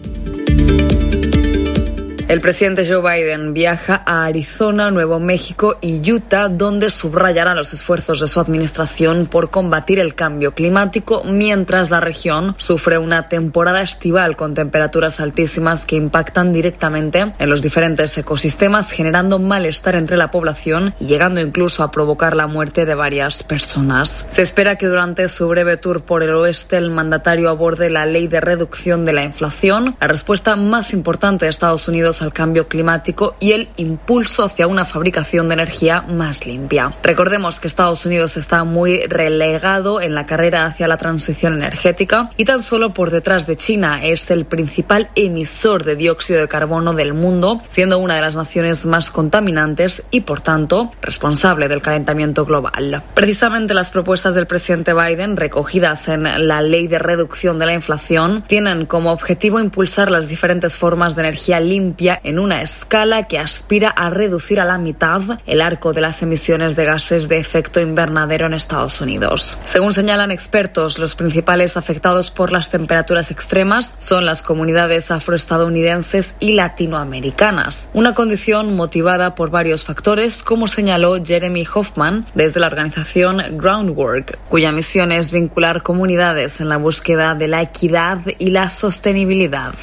El 2.32 2.40
presidente 2.40 2.88
Joe 2.88 3.02
Biden 3.02 3.54
viaja 3.54 4.04
a 4.06 4.24
Arizona, 4.24 4.90
Nuevo 4.90 5.20
México 5.20 5.78
y 5.82 6.00
Utah, 6.10 6.48
donde 6.48 6.90
subrayará 6.90 7.54
los 7.54 7.74
esfuerzos 7.74 8.22
de 8.22 8.30
su 8.30 8.40
administración 8.40 9.26
por 9.26 9.50
combatir 9.50 10.00
el 10.00 10.16
cambio 10.16 10.54
climático, 10.54 11.24
mientras 11.26 11.90
la 11.90 12.00
región 12.00 12.56
sufre 12.58 12.98
una 12.98 13.28
temporada 13.28 13.82
estival 13.82 14.38
con 14.38 14.54
temperaturas 14.54 15.20
altísimas 15.20 15.86
que 15.86 15.98
impactan 15.98 16.54
directamente 16.54 17.34
en 17.38 17.50
los 17.50 17.62
diferentes 17.62 18.18
ecosistemas, 18.18 18.90
generando 18.90 19.38
malestar 19.38 19.98
entre 19.98 20.16
la 20.16 20.32
población 20.32 20.96
y 21.02 21.08
llegando 21.08 21.42
incluso 21.42 21.84
a 21.84 21.92
provocar 21.92 22.38
la 22.38 22.48
muerte 22.48 22.86
de 22.86 22.96
varias 22.96 23.44
personas. 23.44 24.26
Se 24.30 24.42
espera 24.42 24.78
que 24.78 24.88
durante 24.88 25.28
su 25.28 25.50
breve 25.50 25.76
tour 25.76 26.06
por 26.06 26.24
el 26.24 26.34
oeste 26.36 26.78
el 26.78 26.92
mandatario 26.92 27.50
aborde 27.50 27.90
la 27.90 28.06
ley 28.06 28.30
de 28.30 28.40
reducción 28.40 29.04
de 29.04 29.12
la 29.12 29.26
inflación, 29.26 29.98
la 30.00 30.08
respuesta 30.08 30.56
más 30.56 30.94
importante 30.94 31.44
de 31.44 31.50
Estados 31.50 31.90
Unidos 31.90 32.21
al 32.22 32.34
cambio 32.34 32.68
climático 32.68 33.36
y 33.40 33.52
el 33.54 33.70
impulso 33.78 34.44
hacia 34.44 34.68
una 34.68 34.86
fabricación 34.86 35.48
de 35.48 35.56
energía 35.56 36.02
más 36.02 36.46
limpia. 36.46 36.94
Recordemos 37.04 37.60
que 37.60 37.68
Estados 37.68 38.06
Unidos 38.06 38.38
está 38.38 38.64
muy 38.64 39.02
relegado 39.08 40.02
en 40.02 40.14
la 40.14 40.26
carrera 40.26 40.66
hacia 40.66 40.88
la 40.88 40.98
transición 40.98 41.54
energética 41.54 42.30
y 42.38 42.46
tan 42.46 42.62
solo 42.64 42.94
por 42.94 43.10
detrás 43.10 43.48
de 43.48 43.58
China 43.58 44.04
es 44.04 44.30
el 44.32 44.46
principal 44.46 45.10
emisor 45.16 45.84
de 45.84 45.96
dióxido 45.96 46.42
de 46.42 46.48
carbono 46.48 46.94
del 46.94 47.14
mundo, 47.14 47.62
siendo 47.70 47.98
una 47.98 48.16
de 48.16 48.22
las 48.22 48.36
naciones 48.36 48.86
más 48.86 49.10
contaminantes 49.10 50.04
y 50.12 50.22
por 50.22 50.42
tanto 50.42 50.92
responsable 51.02 51.68
del 51.68 51.82
calentamiento 51.82 52.46
global. 52.46 53.04
Precisamente 53.14 53.74
las 53.74 53.92
propuestas 53.92 54.36
del 54.36 54.48
presidente 54.48 54.94
Biden 54.94 55.38
recogidas 55.38 56.08
en 56.08 56.48
la 56.48 56.62
ley 56.62 56.88
de 56.88 57.00
reducción 57.00 57.58
de 57.60 57.66
la 57.66 57.74
inflación 57.74 58.44
tienen 58.48 58.86
como 58.86 59.12
objetivo 59.12 59.60
impulsar 59.60 60.12
las 60.12 60.28
diferentes 60.28 60.78
formas 60.78 61.16
de 61.16 61.22
energía 61.22 61.60
limpia 61.60 62.01
en 62.08 62.40
una 62.40 62.62
escala 62.64 63.28
que 63.28 63.38
aspira 63.38 63.90
a 63.90 64.10
reducir 64.10 64.60
a 64.60 64.66
la 64.66 64.78
mitad 64.78 65.22
el 65.46 65.62
arco 65.62 65.94
de 65.94 66.02
las 66.02 66.22
emisiones 66.24 66.76
de 66.76 66.86
gases 66.86 67.30
de 67.30 67.38
efecto 67.38 67.80
invernadero 67.80 68.48
en 68.48 68.54
Estados 68.54 69.02
Unidos. 69.02 69.58
Según 69.66 69.94
señalan 69.94 70.32
expertos, 70.32 70.98
los 70.98 71.16
principales 71.16 71.78
afectados 71.78 72.32
por 72.32 72.52
las 72.52 72.70
temperaturas 72.70 73.30
extremas 73.30 73.94
son 74.00 74.26
las 74.26 74.42
comunidades 74.42 75.12
afroestadounidenses 75.12 76.34
y 76.40 76.54
latinoamericanas, 76.54 77.88
una 77.94 78.14
condición 78.16 78.76
motivada 78.76 79.36
por 79.36 79.52
varios 79.52 79.84
factores, 79.84 80.42
como 80.42 80.68
señaló 80.68 81.24
Jeremy 81.24 81.68
Hoffman 81.72 82.26
desde 82.34 82.60
la 82.60 82.68
organización 82.68 83.42
Groundwork, 83.58 84.40
cuya 84.50 84.72
misión 84.72 85.12
es 85.12 85.32
vincular 85.32 85.84
comunidades 85.84 86.62
en 86.62 86.70
la 86.70 86.78
búsqueda 86.78 87.36
de 87.36 87.48
la 87.48 87.62
equidad 87.62 88.22
y 88.40 88.50
la 88.50 88.70
sostenibilidad. 88.70 89.76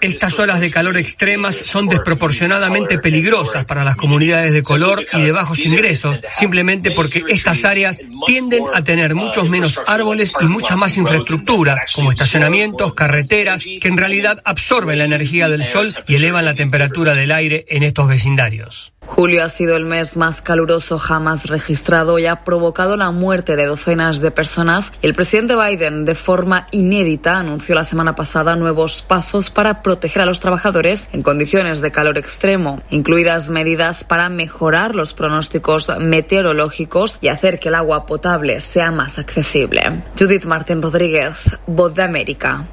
Estas 0.00 0.39
olas 0.40 0.60
de 0.60 0.70
calor 0.70 0.96
extremas 0.96 1.54
son 1.54 1.86
desproporcionadamente 1.88 2.98
peligrosas 2.98 3.64
para 3.64 3.84
las 3.84 3.96
comunidades 3.96 4.52
de 4.52 4.62
color 4.62 5.06
y 5.12 5.20
de 5.20 5.32
bajos 5.32 5.64
ingresos, 5.64 6.22
simplemente 6.34 6.90
porque 6.90 7.22
estas 7.28 7.64
áreas 7.64 8.02
tienden 8.26 8.64
a 8.72 8.82
tener 8.82 9.14
muchos 9.14 9.48
menos 9.48 9.80
árboles 9.86 10.34
y 10.40 10.44
mucha 10.46 10.76
más 10.76 10.96
infraestructura, 10.96 11.78
como 11.94 12.10
estacionamientos, 12.10 12.94
carreteras, 12.94 13.62
que 13.62 13.88
en 13.88 13.96
realidad 13.96 14.40
absorben 14.44 14.98
la 14.98 15.04
energía 15.04 15.48
del 15.48 15.64
sol 15.64 15.94
y 16.08 16.16
elevan 16.16 16.44
la 16.44 16.54
temperatura 16.54 17.14
del 17.14 17.32
aire 17.32 17.66
en 17.68 17.82
estos 17.82 18.08
vecindarios. 18.08 18.92
Julio 19.06 19.44
ha 19.44 19.50
sido 19.50 19.76
el 19.76 19.84
mes 19.84 20.16
más 20.16 20.40
caluroso 20.40 20.98
jamás 20.98 21.46
registrado 21.46 22.18
y 22.18 22.26
ha 22.26 22.44
provocado 22.44 22.96
la 22.96 23.10
muerte 23.10 23.56
de 23.56 23.66
docenas 23.66 24.20
de 24.20 24.30
personas. 24.30 24.92
El 25.02 25.14
presidente 25.14 25.56
Biden, 25.56 26.04
de 26.04 26.14
forma 26.14 26.66
inédita, 26.70 27.38
anunció 27.38 27.74
la 27.74 27.84
semana 27.84 28.14
pasada 28.14 28.56
nuevos 28.56 29.02
pasos 29.02 29.50
para 29.50 29.82
proteger 29.82 30.22
a 30.22 30.26
los 30.26 30.40
trabajadores 30.40 31.08
en 31.12 31.22
condiciones 31.22 31.80
de 31.80 31.90
calor 31.90 32.18
extremo, 32.18 32.82
incluidas 32.90 33.50
medidas 33.50 34.04
para 34.04 34.28
mejorar 34.28 34.94
los 34.94 35.12
pronósticos 35.12 35.90
meteorológicos 35.98 37.18
y 37.20 37.28
hacer 37.28 37.58
que 37.58 37.68
el 37.68 37.74
agua 37.74 38.06
potable 38.06 38.60
sea 38.60 38.90
más 38.90 39.18
accesible. 39.18 40.02
Judith 40.18 40.44
Martín 40.44 40.80
Rodríguez, 40.80 41.58
Voz 41.66 41.94
de 41.94 42.02
América. 42.02 42.64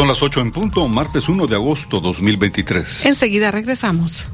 Son 0.00 0.08
las 0.08 0.22
8 0.22 0.40
en 0.40 0.50
punto, 0.50 0.88
martes 0.88 1.28
1 1.28 1.46
de 1.46 1.56
agosto 1.56 2.00
2023. 2.00 3.04
Enseguida 3.04 3.50
regresamos. 3.50 4.30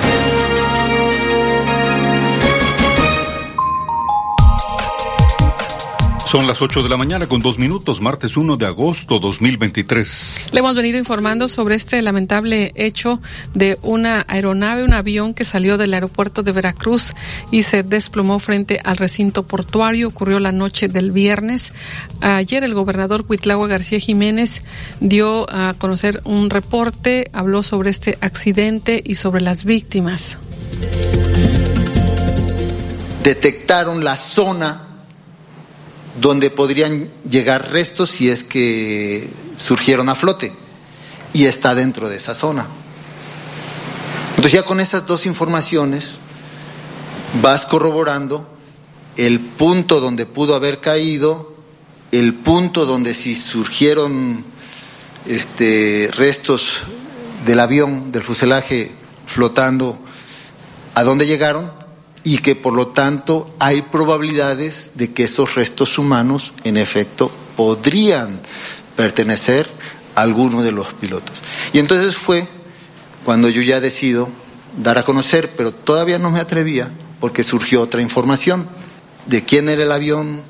Son 6.31 6.47
las 6.47 6.61
8 6.61 6.81
de 6.81 6.87
la 6.87 6.95
mañana 6.95 7.27
con 7.27 7.41
dos 7.41 7.59
minutos, 7.59 7.99
martes 7.99 8.37
1 8.37 8.55
de 8.55 8.65
agosto 8.65 9.19
2023. 9.19 10.51
Le 10.53 10.59
hemos 10.59 10.75
venido 10.75 10.97
informando 10.97 11.49
sobre 11.49 11.75
este 11.75 12.01
lamentable 12.01 12.71
hecho 12.75 13.19
de 13.53 13.77
una 13.81 14.23
aeronave, 14.29 14.85
un 14.85 14.93
avión 14.93 15.33
que 15.33 15.43
salió 15.43 15.77
del 15.77 15.93
aeropuerto 15.93 16.41
de 16.41 16.53
Veracruz 16.53 17.11
y 17.51 17.63
se 17.63 17.83
desplomó 17.83 18.39
frente 18.39 18.79
al 18.81 18.95
recinto 18.95 19.43
portuario. 19.43 20.07
Ocurrió 20.07 20.39
la 20.39 20.53
noche 20.53 20.87
del 20.87 21.11
viernes. 21.11 21.73
Ayer 22.21 22.63
el 22.63 22.75
gobernador 22.75 23.25
Cuitlagua 23.25 23.67
García 23.67 23.99
Jiménez 23.99 24.63
dio 25.01 25.53
a 25.53 25.73
conocer 25.77 26.21
un 26.23 26.49
reporte, 26.49 27.29
habló 27.33 27.61
sobre 27.61 27.89
este 27.89 28.17
accidente 28.21 29.03
y 29.05 29.15
sobre 29.15 29.41
las 29.41 29.65
víctimas. 29.65 30.37
Detectaron 33.21 34.05
la 34.05 34.15
zona 34.15 34.90
donde 36.19 36.49
podrían 36.49 37.09
llegar 37.29 37.71
restos 37.71 38.09
si 38.09 38.29
es 38.29 38.43
que 38.43 39.27
surgieron 39.55 40.09
a 40.09 40.15
flote 40.15 40.53
y 41.33 41.45
está 41.45 41.75
dentro 41.75 42.09
de 42.09 42.17
esa 42.17 42.33
zona. 42.33 42.67
Entonces 44.31 44.51
ya 44.51 44.63
con 44.63 44.79
esas 44.79 45.05
dos 45.05 45.25
informaciones 45.25 46.19
vas 47.41 47.65
corroborando 47.65 48.47
el 49.15 49.39
punto 49.39 49.99
donde 49.99 50.25
pudo 50.25 50.55
haber 50.55 50.79
caído, 50.79 51.53
el 52.11 52.33
punto 52.33 52.85
donde 52.85 53.13
si 53.13 53.35
surgieron 53.35 54.43
este, 55.27 56.09
restos 56.13 56.81
del 57.45 57.59
avión, 57.59 58.11
del 58.11 58.23
fuselaje 58.23 58.91
flotando, 59.25 59.99
a 60.95 61.03
dónde 61.03 61.25
llegaron 61.25 61.80
y 62.23 62.37
que 62.39 62.55
por 62.55 62.73
lo 62.73 62.87
tanto 62.87 63.53
hay 63.59 63.81
probabilidades 63.81 64.93
de 64.95 65.11
que 65.11 65.23
esos 65.23 65.55
restos 65.55 65.97
humanos 65.97 66.53
en 66.63 66.77
efecto 66.77 67.31
podrían 67.55 68.39
pertenecer 68.95 69.67
a 70.15 70.21
alguno 70.21 70.61
de 70.61 70.71
los 70.71 70.93
pilotos. 70.93 71.41
Y 71.73 71.79
entonces 71.79 72.15
fue 72.15 72.47
cuando 73.25 73.49
yo 73.49 73.61
ya 73.61 73.79
decido 73.79 74.29
dar 74.77 74.97
a 74.97 75.05
conocer, 75.05 75.51
pero 75.55 75.71
todavía 75.71 76.19
no 76.19 76.31
me 76.31 76.39
atrevía 76.39 76.91
porque 77.19 77.43
surgió 77.43 77.81
otra 77.81 78.01
información 78.01 78.67
de 79.25 79.43
quién 79.43 79.69
era 79.69 79.83
el 79.83 79.91
avión, 79.91 80.41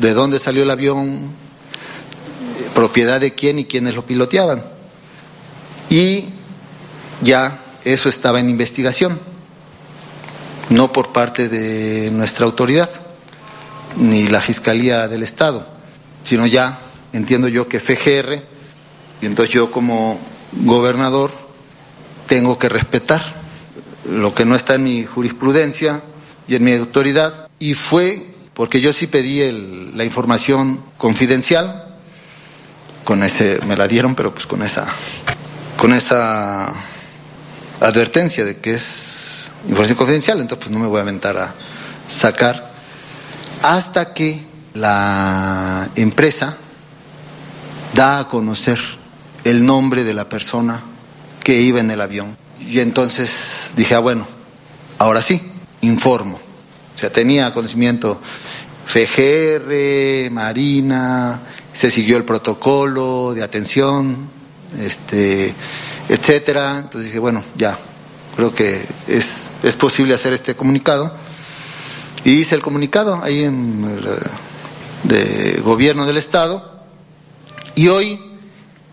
de 0.00 0.12
dónde 0.12 0.38
salió 0.38 0.62
el 0.62 0.70
avión, 0.70 1.30
propiedad 2.74 3.20
de 3.20 3.34
quién 3.34 3.58
y 3.58 3.64
quiénes 3.64 3.94
lo 3.94 4.06
piloteaban. 4.06 4.64
Y 5.90 6.26
ya 7.22 7.62
eso 7.84 8.08
estaba 8.08 8.40
en 8.40 8.50
investigación 8.50 9.18
no 10.70 10.92
por 10.92 11.12
parte 11.12 11.48
de 11.48 12.10
nuestra 12.10 12.46
autoridad, 12.46 12.90
ni 13.96 14.28
la 14.28 14.40
Fiscalía 14.40 15.08
del 15.08 15.22
Estado, 15.22 15.66
sino 16.24 16.46
ya 16.46 16.78
entiendo 17.12 17.48
yo 17.48 17.68
que 17.68 17.80
FGR, 17.80 18.42
y 19.22 19.26
entonces 19.26 19.54
yo 19.54 19.70
como 19.70 20.18
gobernador 20.52 21.32
tengo 22.26 22.58
que 22.58 22.68
respetar 22.68 23.22
lo 24.10 24.34
que 24.34 24.44
no 24.44 24.54
está 24.54 24.74
en 24.74 24.84
mi 24.84 25.04
jurisprudencia 25.04 26.02
y 26.46 26.54
en 26.56 26.64
mi 26.64 26.74
autoridad, 26.74 27.48
y 27.58 27.74
fue 27.74 28.26
porque 28.54 28.80
yo 28.80 28.92
sí 28.92 29.06
pedí 29.06 29.92
la 29.94 30.04
información 30.04 30.82
confidencial, 30.96 31.98
con 33.04 33.22
ese, 33.22 33.60
me 33.66 33.76
la 33.76 33.86
dieron, 33.86 34.14
pero 34.14 34.32
pues 34.32 34.46
con 34.46 34.62
esa, 34.62 34.86
con 35.76 35.92
esa 35.92 36.72
advertencia 37.80 38.44
de 38.44 38.56
que 38.56 38.72
es 38.72 39.45
información 39.68 39.96
confidencial, 39.96 40.40
entonces 40.40 40.66
pues 40.66 40.70
no 40.76 40.82
me 40.82 40.88
voy 40.88 40.98
a 40.98 41.02
aventar 41.02 41.36
a 41.36 41.54
sacar 42.08 42.70
hasta 43.62 44.12
que 44.12 44.44
la 44.74 45.88
empresa 45.96 46.56
da 47.94 48.20
a 48.20 48.28
conocer 48.28 48.78
el 49.44 49.64
nombre 49.64 50.04
de 50.04 50.14
la 50.14 50.28
persona 50.28 50.82
que 51.42 51.60
iba 51.60 51.80
en 51.80 51.90
el 51.90 52.00
avión. 52.00 52.36
Y 52.60 52.80
entonces 52.80 53.70
dije, 53.76 53.94
ah, 53.94 54.00
bueno, 54.00 54.26
ahora 54.98 55.22
sí, 55.22 55.40
informo. 55.82 56.36
O 56.94 56.98
sea, 56.98 57.10
tenía 57.10 57.52
conocimiento 57.52 58.20
FGR, 58.86 60.30
Marina, 60.30 61.40
se 61.72 61.90
siguió 61.90 62.16
el 62.16 62.24
protocolo 62.24 63.34
de 63.34 63.42
atención, 63.42 64.28
este, 64.78 65.54
etcétera. 66.08 66.78
Entonces 66.78 67.04
dije, 67.04 67.18
bueno, 67.18 67.42
ya, 67.56 67.78
creo 68.36 68.54
que 68.54 68.84
es, 69.08 69.50
es 69.62 69.76
posible 69.76 70.14
hacer 70.14 70.32
este 70.32 70.54
comunicado. 70.54 71.12
Y 72.24 72.32
hice 72.32 72.54
el 72.54 72.62
comunicado 72.62 73.22
ahí 73.22 73.44
en 73.44 73.84
el 73.84 74.08
de 75.04 75.60
gobierno 75.62 76.06
del 76.06 76.16
Estado. 76.16 76.84
Y 77.74 77.88
hoy 77.88 78.20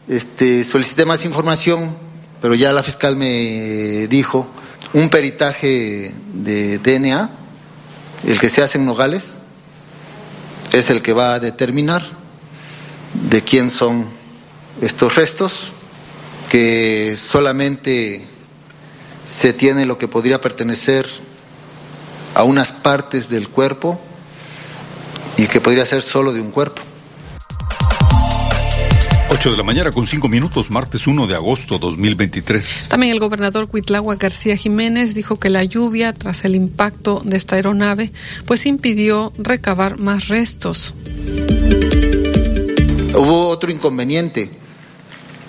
este, 0.07 0.63
solicité 0.63 1.05
más 1.05 1.25
información, 1.25 1.95
pero 2.41 2.55
ya 2.55 2.71
la 2.71 2.83
fiscal 2.83 3.15
me 3.15 4.07
dijo 4.07 4.47
un 4.93 5.09
peritaje 5.09 6.13
de 6.33 6.77
DNA, 6.77 7.29
el 8.27 8.39
que 8.39 8.49
se 8.49 8.61
hace 8.61 8.77
en 8.77 8.85
Nogales, 8.85 9.39
es 10.71 10.89
el 10.89 11.01
que 11.01 11.13
va 11.13 11.33
a 11.33 11.39
determinar 11.39 12.03
de 13.29 13.41
quién 13.41 13.69
son 13.69 14.07
estos 14.81 15.15
restos, 15.15 15.71
que 16.49 17.15
solamente 17.17 18.27
se 19.25 19.53
tiene 19.53 19.85
lo 19.85 19.97
que 19.97 20.07
podría 20.07 20.41
pertenecer 20.41 21.07
a 22.35 22.43
unas 22.43 22.71
partes 22.71 23.29
del 23.29 23.49
cuerpo 23.49 23.99
y 25.37 25.47
que 25.47 25.61
podría 25.61 25.85
ser 25.85 26.01
solo 26.01 26.33
de 26.33 26.41
un 26.41 26.51
cuerpo. 26.51 26.81
8 29.29 29.49
de 29.49 29.57
la 29.57 29.63
mañana 29.63 29.91
con 29.91 30.05
5 30.05 30.29
minutos, 30.29 30.69
martes 30.69 31.07
1 31.07 31.25
de 31.25 31.35
agosto 31.35 31.79
2023. 31.79 32.85
También 32.87 33.11
el 33.11 33.19
gobernador 33.19 33.67
Cuitlagua 33.67 34.15
García 34.15 34.55
Jiménez 34.55 35.15
dijo 35.15 35.37
que 35.39 35.49
la 35.49 35.63
lluvia 35.63 36.13
tras 36.13 36.45
el 36.45 36.55
impacto 36.55 37.21
de 37.25 37.35
esta 37.35 37.55
aeronave 37.55 38.11
pues 38.45 38.65
impidió 38.67 39.33
recabar 39.37 39.97
más 39.97 40.27
restos. 40.27 40.93
Hubo 43.15 43.49
otro 43.49 43.71
inconveniente. 43.71 44.51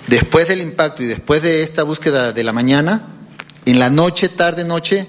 Después 0.07 0.47
del 0.47 0.61
impacto 0.61 1.03
y 1.03 1.05
después 1.05 1.43
de 1.43 1.63
esta 1.63 1.83
búsqueda 1.83 2.31
de 2.31 2.43
la 2.43 2.53
mañana, 2.53 3.14
en 3.65 3.79
la 3.79 3.89
noche, 3.89 4.29
tarde, 4.29 4.63
noche, 4.63 5.07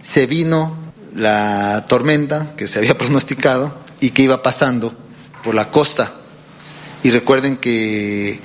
se 0.00 0.26
vino 0.26 0.76
la 1.14 1.86
tormenta 1.88 2.54
que 2.56 2.68
se 2.68 2.78
había 2.78 2.96
pronosticado 2.98 3.76
y 4.00 4.10
que 4.10 4.22
iba 4.22 4.42
pasando 4.42 4.94
por 5.44 5.54
la 5.54 5.70
costa. 5.70 6.12
Y 7.02 7.10
recuerden 7.10 7.56
que 7.56 8.40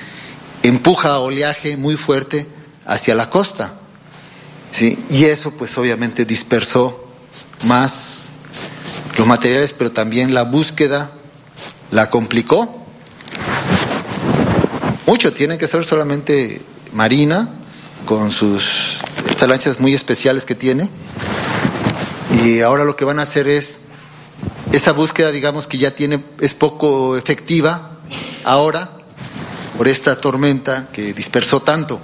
empuja 0.64 1.20
oleaje 1.20 1.78
muy 1.78 1.96
fuerte 1.96 2.48
hacia 2.86 3.16
la 3.16 3.30
costa. 3.30 3.74
¿sí? 4.72 4.98
Y 5.10 5.26
eso 5.26 5.52
pues 5.52 5.78
obviamente 5.78 6.26
dispersó 6.26 7.08
más 7.64 8.32
los 9.18 9.28
materiales, 9.28 9.74
pero 9.74 9.92
también 9.92 10.34
la 10.34 10.44
búsqueda 10.44 11.12
la 11.92 12.10
complicó. 12.10 12.78
Mucho, 15.06 15.34
tiene 15.34 15.58
que 15.58 15.68
ser 15.68 15.86
solamente 15.86 16.62
Marina, 16.94 17.50
con 18.06 18.32
sus 18.32 19.00
lanchas 19.48 19.80
muy 19.80 19.94
especiales 19.94 20.46
que 20.46 20.56
tiene. 20.56 20.90
Y 22.44 22.62
ahora 22.62 22.86
lo 22.86 22.96
que 22.96 23.06
van 23.06 23.20
a 23.20 23.24
hacer 23.24 23.48
es, 23.48 23.80
esa 24.72 24.94
búsqueda 24.94 25.32
digamos 25.32 25.68
que 25.68 25.78
ya 25.78 25.96
tiene, 25.96 26.24
es 26.40 26.54
poco 26.54 27.18
efectiva 27.18 27.92
ahora 28.44 28.90
por 29.78 29.88
esta 29.88 30.18
tormenta 30.18 30.88
que 30.92 31.14
dispersó 31.14 31.62
tanto. 31.62 32.00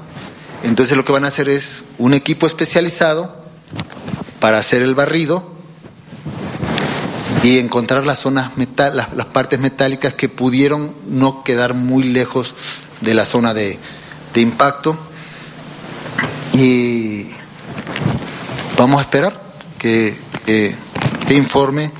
Entonces 0.63 0.97
lo 0.97 1.05
que 1.05 1.11
van 1.11 1.25
a 1.25 1.29
hacer 1.29 1.49
es 1.49 1.85
un 1.97 2.13
equipo 2.13 2.47
especializado 2.47 3.35
para 4.39 4.59
hacer 4.59 4.81
el 4.81 4.95
barrido 4.95 5.55
y 7.43 7.59
encontrar 7.59 8.05
las 8.05 8.19
zonas 8.19 8.57
metal, 8.57 8.95
las, 8.95 9.25
partes 9.27 9.59
metálicas 9.59 10.13
que 10.13 10.27
pudieron 10.27 10.93
no 11.07 11.43
quedar 11.43 11.73
muy 11.73 12.03
lejos 12.03 12.55
de 13.01 13.13
la 13.13 13.25
zona 13.25 13.53
de 13.53 13.79
impacto. 14.35 14.97
Y 16.53 17.27
vamos 18.77 18.99
a 18.99 19.01
esperar 19.03 19.39
que, 19.77 20.15
que, 20.45 20.75
que 21.27 21.33
informe 21.35 21.91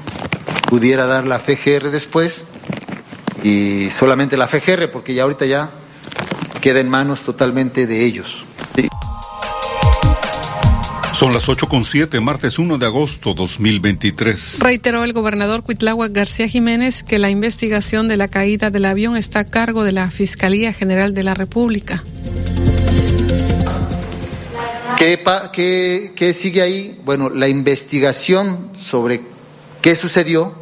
pudiera 0.68 1.06
dar 1.06 1.26
la 1.26 1.40
FGR 1.40 1.92
después 1.92 2.46
y 3.44 3.90
solamente 3.90 4.38
la 4.38 4.48
FGR 4.48 4.92
porque 4.92 5.14
ya 5.14 5.24
ahorita 5.24 5.46
ya 5.46 5.70
queda 6.62 6.80
en 6.80 6.90
manos 6.90 7.24
totalmente 7.24 7.88
de 7.88 8.04
ellos. 8.04 8.44
Sí. 8.76 8.88
Son 11.14 11.34
las 11.34 11.48
8.7, 11.48 12.22
martes 12.22 12.60
1 12.60 12.78
de 12.78 12.86
agosto 12.86 13.34
2023. 13.34 14.60
Reiteró 14.60 15.04
el 15.04 15.14
gobernador 15.14 15.64
Cuitláhuac 15.64 16.12
García 16.12 16.48
Jiménez 16.48 17.04
que 17.04 17.18
la 17.18 17.30
investigación 17.30 18.08
de 18.08 18.18
la 18.18 18.28
caída 18.28 18.70
del 18.70 18.86
avión 18.86 19.18
está 19.18 19.40
a 19.40 19.46
cargo 19.46 19.84
de 19.84 19.94
la 19.94 20.12
Fiscalía 20.12 20.74
General 20.74 21.14
de 21.14 21.24
la 21.24 21.34
República. 21.34 22.04
¿Qué, 24.98 26.32
sigue 26.34 26.62
ahí? 26.64 27.00
Bueno, 27.06 27.30
la 27.30 27.48
investigación 27.48 28.72
sobre 28.76 29.22
qué 29.82 29.96
sucedió, 29.96 30.56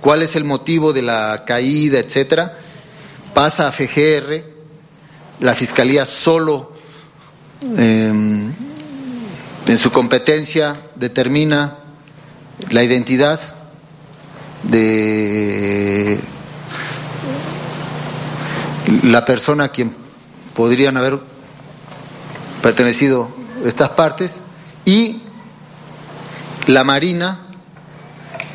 cuál 0.00 0.22
es 0.22 0.36
el 0.36 0.44
motivo 0.44 0.92
de 0.92 1.02
la 1.02 1.44
caída, 1.44 1.98
etcétera, 1.98 2.56
pasa 3.34 3.66
a 3.66 3.72
FGR. 3.72 4.52
La 5.40 5.54
Fiscalía 5.54 6.06
solo. 6.06 6.72
Eh, 7.76 8.08
en 9.66 9.78
su 9.78 9.90
competencia 9.90 10.76
determina 10.94 11.78
la 12.70 12.84
identidad 12.84 13.40
de 14.62 16.20
la 19.04 19.24
persona 19.24 19.64
a 19.64 19.68
quien 19.70 19.92
podrían 20.54 20.96
haber 20.96 21.18
pertenecido 22.62 23.41
estas 23.64 23.90
partes 23.90 24.42
y 24.84 25.22
la 26.66 26.84
Marina 26.84 27.46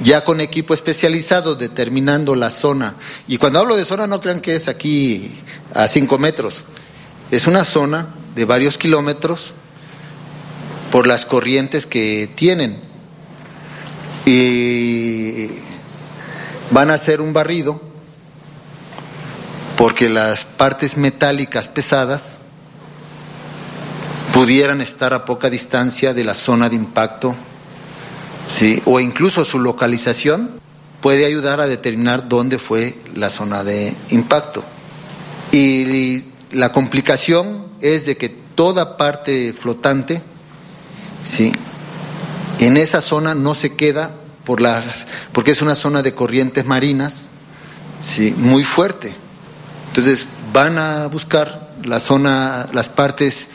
ya 0.03 0.23
con 0.23 0.41
equipo 0.41 0.73
especializado 0.73 1.55
determinando 1.55 2.35
la 2.35 2.51
zona. 2.51 2.95
Y 3.27 3.37
cuando 3.37 3.59
hablo 3.59 3.75
de 3.75 3.85
zona 3.85 4.07
no 4.07 4.19
crean 4.21 4.41
que 4.41 4.55
es 4.55 4.67
aquí 4.67 5.31
a 5.73 5.87
cinco 5.87 6.17
metros, 6.17 6.65
es 7.31 7.47
una 7.47 7.63
zona 7.63 8.07
de 8.35 8.45
varios 8.45 8.77
kilómetros 8.77 9.53
por 10.91 11.07
las 11.07 11.25
corrientes 11.25 11.85
que 11.85 12.29
tienen. 12.35 12.81
Y 14.25 15.47
van 16.71 16.91
a 16.91 16.95
hacer 16.95 17.21
un 17.21 17.33
barrido 17.33 17.81
porque 19.77 20.09
las 20.09 20.43
partes 20.43 20.97
metálicas 20.97 21.69
pesadas 21.69 22.39
pudieran 24.37 24.81
estar 24.81 25.15
a 25.15 25.25
poca 25.25 25.49
distancia 25.49 26.13
de 26.13 26.23
la 26.23 26.35
zona 26.35 26.69
de 26.69 26.75
impacto, 26.75 27.33
¿sí? 28.47 28.79
o 28.85 28.99
incluso 28.99 29.43
su 29.43 29.57
localización 29.57 30.51
puede 31.01 31.25
ayudar 31.25 31.59
a 31.59 31.65
determinar 31.65 32.29
dónde 32.29 32.59
fue 32.59 32.95
la 33.15 33.31
zona 33.31 33.63
de 33.63 33.91
impacto. 34.11 34.63
Y 35.51 36.23
la 36.51 36.71
complicación 36.71 37.65
es 37.81 38.05
de 38.05 38.15
que 38.15 38.29
toda 38.29 38.95
parte 38.95 39.53
flotante 39.59 40.21
¿sí? 41.23 41.51
En 42.59 42.77
esa 42.77 43.01
zona 43.01 43.33
no 43.33 43.55
se 43.55 43.75
queda 43.75 44.11
por 44.45 44.61
las, 44.61 45.07
porque 45.31 45.49
es 45.49 45.63
una 45.63 45.73
zona 45.73 46.03
de 46.03 46.13
corrientes 46.13 46.63
marinas, 46.63 47.29
¿sí? 48.03 48.35
Muy 48.37 48.63
fuerte. 48.63 49.15
Entonces 49.87 50.27
van 50.53 50.77
a 50.77 51.07
buscar 51.07 51.71
la 51.83 51.99
zona, 51.99 52.69
las 52.71 52.89
partes 52.89 53.47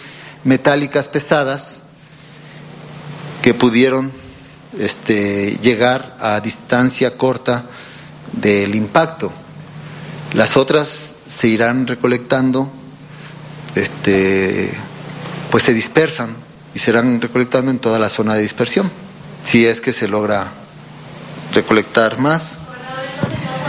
metálicas 0.44 1.08
pesadas 1.08 1.82
que 3.42 3.54
pudieron 3.54 4.12
este, 4.78 5.58
llegar 5.62 6.16
a 6.20 6.40
distancia 6.40 7.16
corta 7.16 7.64
del 8.32 8.74
impacto. 8.74 9.32
Las 10.34 10.56
otras 10.56 11.14
se 11.26 11.48
irán 11.48 11.86
recolectando, 11.86 12.70
este, 13.74 14.72
pues 15.50 15.64
se 15.64 15.74
dispersan 15.74 16.34
y 16.74 16.78
serán 16.78 17.20
recolectando 17.20 17.70
en 17.70 17.78
toda 17.78 17.98
la 17.98 18.08
zona 18.08 18.34
de 18.34 18.42
dispersión, 18.42 18.90
si 19.44 19.66
es 19.66 19.80
que 19.80 19.92
se 19.92 20.08
logra 20.08 20.50
recolectar 21.52 22.18
más. 22.18 22.58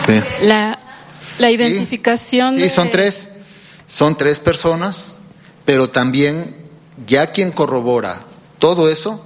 Sí. 0.08 0.22
La, 0.46 0.80
la 1.40 1.52
identificación. 1.52 2.56
Sí, 2.56 2.62
sí 2.62 2.64
de... 2.64 2.70
son 2.70 2.92
tres, 2.92 3.30
son 3.88 4.16
tres 4.16 4.40
personas, 4.40 5.18
pero 5.66 5.90
también 5.90 6.63
ya 7.08 7.32
quien 7.32 7.52
corrobora 7.52 8.22
todo 8.60 8.90
eso 8.90 9.24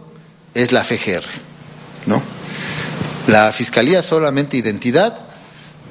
es 0.53 0.71
la 0.71 0.83
FGR, 0.83 1.25
¿no? 2.05 2.21
La 3.27 3.51
Fiscalía 3.51 4.01
solamente 4.01 4.57
identidad 4.57 5.19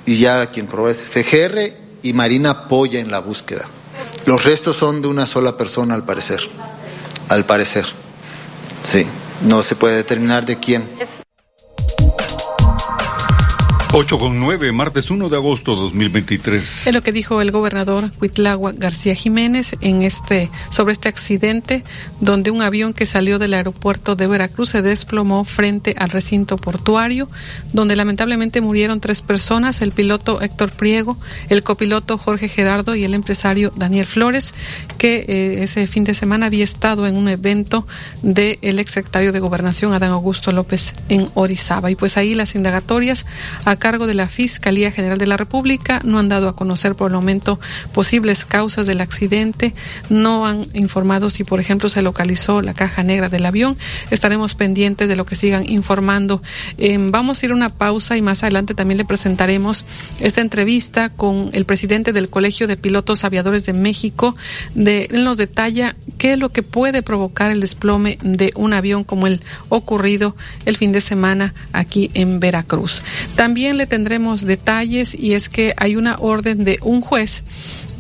y 0.04 0.16
ya 0.18 0.50
quien 0.50 0.66
corrobora 0.66 0.92
es 0.92 1.06
FGR 1.08 1.60
y 2.02 2.12
Marina 2.12 2.50
apoya 2.50 3.00
en 3.00 3.10
la 3.10 3.20
búsqueda. 3.20 3.66
Los 4.26 4.44
restos 4.44 4.76
son 4.76 5.02
de 5.02 5.08
una 5.08 5.26
sola 5.26 5.56
persona 5.56 5.94
al 5.94 6.04
parecer 6.04 6.40
al 7.28 7.44
parecer. 7.44 7.86
Sí, 8.82 9.06
no 9.42 9.62
se 9.62 9.76
puede 9.76 9.96
determinar 9.96 10.46
de 10.46 10.58
quién. 10.58 10.88
8 13.98 14.18
con 14.18 14.38
9, 14.38 14.72
martes 14.72 15.10
1 15.10 15.30
de 15.30 15.36
agosto 15.36 15.74
2023. 15.74 16.86
Es 16.86 16.92
lo 16.92 17.00
que 17.00 17.12
dijo 17.12 17.40
el 17.40 17.50
gobernador 17.50 18.12
Huitlagua 18.20 18.72
García 18.72 19.14
Jiménez 19.14 19.74
en 19.80 20.02
este, 20.02 20.50
sobre 20.68 20.92
este 20.92 21.08
accidente 21.08 21.82
donde 22.20 22.50
un 22.50 22.60
avión 22.60 22.92
que 22.92 23.06
salió 23.06 23.38
del 23.38 23.54
aeropuerto 23.54 24.14
de 24.14 24.26
Veracruz 24.26 24.68
se 24.68 24.82
desplomó 24.82 25.44
frente 25.44 25.94
al 25.96 26.10
recinto 26.10 26.58
portuario, 26.58 27.26
donde 27.72 27.96
lamentablemente 27.96 28.60
murieron 28.60 29.00
tres 29.00 29.22
personas, 29.22 29.80
el 29.80 29.92
piloto 29.92 30.42
Héctor 30.42 30.72
Priego, 30.72 31.16
el 31.48 31.62
copiloto 31.62 32.18
Jorge 32.18 32.50
Gerardo 32.50 32.96
y 32.96 33.04
el 33.04 33.14
empresario 33.14 33.72
Daniel 33.76 34.04
Flores, 34.04 34.54
que 34.98 35.24
eh, 35.26 35.62
ese 35.62 35.86
fin 35.86 36.04
de 36.04 36.12
semana 36.12 36.46
había 36.46 36.64
estado 36.64 37.06
en 37.06 37.16
un 37.16 37.28
evento 37.28 37.86
del 38.20 38.58
de 38.60 38.82
exsecretario 38.82 39.32
de 39.32 39.40
Gobernación 39.40 39.94
Adán 39.94 40.10
Augusto 40.10 40.52
López 40.52 40.92
en 41.08 41.30
Orizaba. 41.32 41.90
Y 41.90 41.94
pues 41.94 42.18
ahí 42.18 42.34
las 42.34 42.54
indagatorias 42.54 43.24
a 43.64 43.76
cargo 43.86 44.08
de 44.08 44.14
la 44.14 44.28
Fiscalía 44.28 44.90
General 44.90 45.16
de 45.16 45.28
la 45.28 45.36
República 45.36 46.00
no 46.02 46.18
han 46.18 46.28
dado 46.28 46.48
a 46.48 46.56
conocer 46.56 46.96
por 46.96 47.08
el 47.08 47.14
momento 47.14 47.60
posibles 47.92 48.44
causas 48.44 48.88
del 48.88 49.00
accidente, 49.00 49.74
no 50.10 50.44
han 50.44 50.66
informado 50.74 51.30
si, 51.30 51.44
por 51.44 51.60
ejemplo, 51.60 51.88
se 51.88 52.02
localizó 52.02 52.62
la 52.62 52.74
caja 52.74 53.04
negra 53.04 53.28
del 53.28 53.46
avión. 53.46 53.78
Estaremos 54.10 54.56
pendientes 54.56 55.08
de 55.08 55.14
lo 55.14 55.24
que 55.24 55.36
sigan 55.36 55.70
informando. 55.70 56.42
Eh, 56.78 56.98
vamos 56.98 57.40
a 57.40 57.46
ir 57.46 57.52
a 57.52 57.54
una 57.54 57.68
pausa 57.68 58.16
y 58.16 58.22
más 58.22 58.42
adelante 58.42 58.74
también 58.74 58.98
le 58.98 59.04
presentaremos 59.04 59.84
esta 60.18 60.40
entrevista 60.40 61.10
con 61.10 61.50
el 61.52 61.64
presidente 61.64 62.12
del 62.12 62.28
Colegio 62.28 62.66
de 62.66 62.76
Pilotos 62.76 63.22
Aviadores 63.22 63.66
de 63.66 63.72
México. 63.72 64.34
De, 64.74 65.08
él 65.12 65.22
nos 65.22 65.36
detalla 65.36 65.94
qué 66.18 66.32
es 66.32 66.40
lo 66.40 66.48
que 66.48 66.64
puede 66.64 67.02
provocar 67.02 67.52
el 67.52 67.60
desplome 67.60 68.18
de 68.20 68.50
un 68.56 68.72
avión 68.72 69.04
como 69.04 69.28
el 69.28 69.42
ocurrido 69.68 70.34
el 70.64 70.76
fin 70.76 70.90
de 70.90 71.00
semana 71.00 71.54
aquí 71.72 72.10
en 72.14 72.40
Veracruz. 72.40 73.04
También 73.36 73.75
le 73.76 73.86
tendremos 73.86 74.42
detalles 74.42 75.14
y 75.14 75.34
es 75.34 75.48
que 75.48 75.74
hay 75.76 75.96
una 75.96 76.16
orden 76.18 76.64
de 76.64 76.78
un 76.82 77.00
juez 77.00 77.44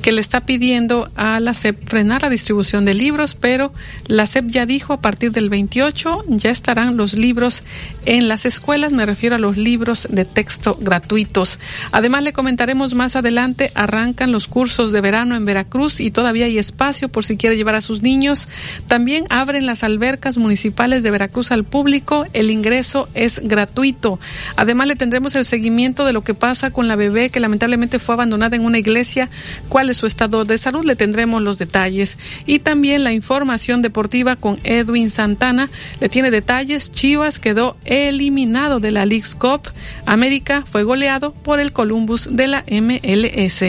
que 0.06 0.12
le 0.12 0.20
está 0.20 0.42
pidiendo 0.42 1.10
a 1.16 1.40
la 1.40 1.52
SEP 1.52 1.84
frenar 1.84 2.22
la 2.22 2.30
distribución 2.30 2.84
de 2.84 2.94
libros, 2.94 3.34
pero 3.34 3.72
la 4.06 4.24
SEP 4.26 4.46
ya 4.46 4.64
dijo 4.64 4.92
a 4.92 5.00
partir 5.00 5.32
del 5.32 5.48
28 5.48 6.26
ya 6.28 6.50
estarán 6.50 6.96
los 6.96 7.14
libros 7.14 7.64
en 8.04 8.28
las 8.28 8.46
escuelas, 8.46 8.92
me 8.92 9.04
refiero 9.04 9.34
a 9.34 9.40
los 9.40 9.56
libros 9.56 10.06
de 10.08 10.24
texto 10.24 10.78
gratuitos. 10.80 11.58
Además, 11.90 12.22
le 12.22 12.32
comentaremos 12.32 12.94
más 12.94 13.16
adelante, 13.16 13.72
arrancan 13.74 14.30
los 14.30 14.46
cursos 14.46 14.92
de 14.92 15.00
verano 15.00 15.34
en 15.34 15.44
Veracruz 15.44 15.98
y 15.98 16.12
todavía 16.12 16.44
hay 16.44 16.56
espacio 16.56 17.08
por 17.08 17.24
si 17.24 17.36
quiere 17.36 17.56
llevar 17.56 17.74
a 17.74 17.80
sus 17.80 18.02
niños. 18.02 18.48
También 18.86 19.24
abren 19.28 19.66
las 19.66 19.82
albercas 19.82 20.36
municipales 20.36 21.02
de 21.02 21.10
Veracruz 21.10 21.50
al 21.50 21.64
público, 21.64 22.26
el 22.32 22.52
ingreso 22.52 23.08
es 23.14 23.40
gratuito. 23.42 24.20
Además, 24.54 24.86
le 24.86 24.94
tendremos 24.94 25.34
el 25.34 25.44
seguimiento 25.44 26.04
de 26.04 26.12
lo 26.12 26.22
que 26.22 26.34
pasa 26.34 26.70
con 26.70 26.86
la 26.86 26.94
bebé 26.94 27.30
que 27.30 27.40
lamentablemente 27.40 27.98
fue 27.98 28.14
abandonada 28.14 28.54
en 28.54 28.64
una 28.64 28.78
iglesia, 28.78 29.30
cuál 29.68 29.90
es 29.90 29.95
su 29.96 30.06
estado 30.06 30.44
de 30.44 30.58
salud, 30.58 30.84
le 30.84 30.94
tendremos 30.94 31.42
los 31.42 31.58
detalles. 31.58 32.18
Y 32.46 32.60
también 32.60 33.02
la 33.02 33.12
información 33.12 33.82
deportiva 33.82 34.36
con 34.36 34.60
Edwin 34.62 35.10
Santana, 35.10 35.70
le 36.00 36.08
tiene 36.08 36.30
detalles, 36.30 36.90
Chivas 36.90 37.40
quedó 37.40 37.76
eliminado 37.84 38.78
de 38.78 38.92
la 38.92 39.06
League's 39.06 39.34
Cup. 39.34 39.62
América 40.04 40.64
fue 40.70 40.84
goleado 40.84 41.32
por 41.32 41.58
el 41.58 41.72
Columbus 41.72 42.28
de 42.30 42.46
la 42.46 42.64
MLS. 42.70 43.64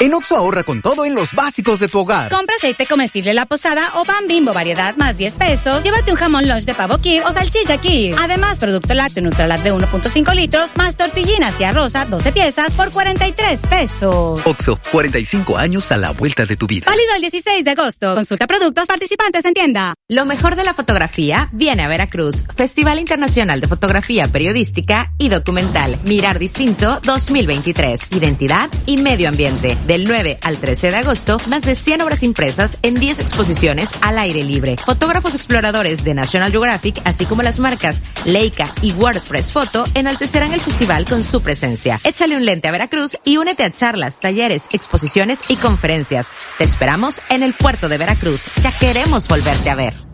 En 0.00 0.14
Oxo 0.14 0.36
ahorra 0.36 0.62
con 0.62 0.80
todo 0.80 1.04
en 1.04 1.16
los 1.16 1.34
básicos 1.34 1.80
de 1.80 1.88
tu 1.88 1.98
hogar. 1.98 2.30
Compra 2.30 2.54
aceite 2.54 2.86
comestible 2.86 3.34
La 3.34 3.46
Posada 3.46 3.94
o 3.96 4.04
pan 4.04 4.28
bimbo 4.28 4.52
variedad 4.52 4.94
más 4.94 5.16
10 5.16 5.34
pesos. 5.34 5.82
Llévate 5.82 6.12
un 6.12 6.16
jamón 6.16 6.46
lunch 6.46 6.66
de 6.66 6.74
pavo 6.74 6.98
Kir 6.98 7.24
o 7.24 7.32
salchicha 7.32 7.78
Kir. 7.78 8.14
Además, 8.16 8.60
producto 8.60 8.94
lácteo 8.94 9.24
Nutralat 9.24 9.60
de 9.62 9.72
1.5 9.72 10.34
litros 10.36 10.70
más 10.76 10.94
tortillinas 10.96 11.52
y 11.58 11.64
arroz 11.64 11.94
12 11.94 12.30
piezas 12.30 12.70
por 12.74 12.92
43 12.92 13.60
pesos. 13.66 14.40
Oxo, 14.46 14.78
45 14.92 15.56
años 15.58 15.90
a 15.90 15.96
la 15.96 16.12
vuelta 16.12 16.46
de 16.46 16.56
tu 16.56 16.68
vida. 16.68 16.86
Válido 16.86 17.14
el 17.16 17.22
16 17.22 17.64
de 17.64 17.70
agosto. 17.72 18.14
Consulta 18.14 18.46
productos 18.46 18.86
participantes 18.86 19.44
en 19.46 19.54
tienda. 19.54 19.94
Lo 20.06 20.26
mejor 20.26 20.54
de 20.54 20.62
la 20.62 20.74
fotografía 20.74 21.48
viene 21.50 21.82
a 21.82 21.88
Veracruz. 21.88 22.44
Festival 22.54 23.00
Internacional 23.00 23.60
de 23.60 23.66
Fotografía 23.66 24.28
Periodística 24.28 25.12
y 25.18 25.28
Documental. 25.28 25.98
Mirar 26.04 26.38
Distinto 26.38 27.00
2023. 27.02 28.12
Identidad 28.12 28.70
y 28.86 28.98
medio 28.98 29.28
ambiente 29.28 29.76
del 29.88 30.04
9 30.04 30.38
al 30.42 30.58
13 30.58 30.90
de 30.90 30.96
agosto, 30.96 31.38
más 31.48 31.62
de 31.62 31.74
100 31.74 32.02
obras 32.02 32.22
impresas 32.22 32.78
en 32.82 32.94
10 32.94 33.18
exposiciones 33.18 33.88
al 34.02 34.18
aire 34.18 34.44
libre. 34.44 34.76
Fotógrafos 34.76 35.34
exploradores 35.34 36.04
de 36.04 36.14
National 36.14 36.52
Geographic, 36.52 37.00
así 37.04 37.24
como 37.24 37.42
las 37.42 37.58
marcas 37.58 38.02
Leica 38.24 38.66
y 38.82 38.92
WordPress 38.92 39.50
Photo, 39.50 39.84
enaltecerán 39.94 40.52
el 40.52 40.60
festival 40.60 41.06
con 41.06 41.24
su 41.24 41.40
presencia. 41.40 42.00
Échale 42.04 42.36
un 42.36 42.44
lente 42.44 42.68
a 42.68 42.70
Veracruz 42.70 43.16
y 43.24 43.38
únete 43.38 43.64
a 43.64 43.72
charlas, 43.72 44.20
talleres, 44.20 44.68
exposiciones 44.72 45.40
y 45.48 45.56
conferencias. 45.56 46.30
Te 46.58 46.64
esperamos 46.64 47.20
en 47.30 47.42
el 47.42 47.54
puerto 47.54 47.88
de 47.88 47.98
Veracruz. 47.98 48.50
Ya 48.62 48.70
queremos 48.78 49.26
volverte 49.26 49.70
a 49.70 49.74
ver. 49.74 50.07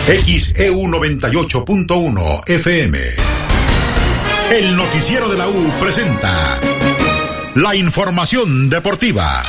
XEU 0.05 0.87
98.1 0.87 2.49
FM. 2.49 2.99
El 4.51 4.75
noticiero 4.75 5.29
de 5.29 5.37
la 5.37 5.47
U 5.47 5.69
presenta 5.79 6.59
la 7.55 7.75
información 7.75 8.69
deportiva. 8.69 9.41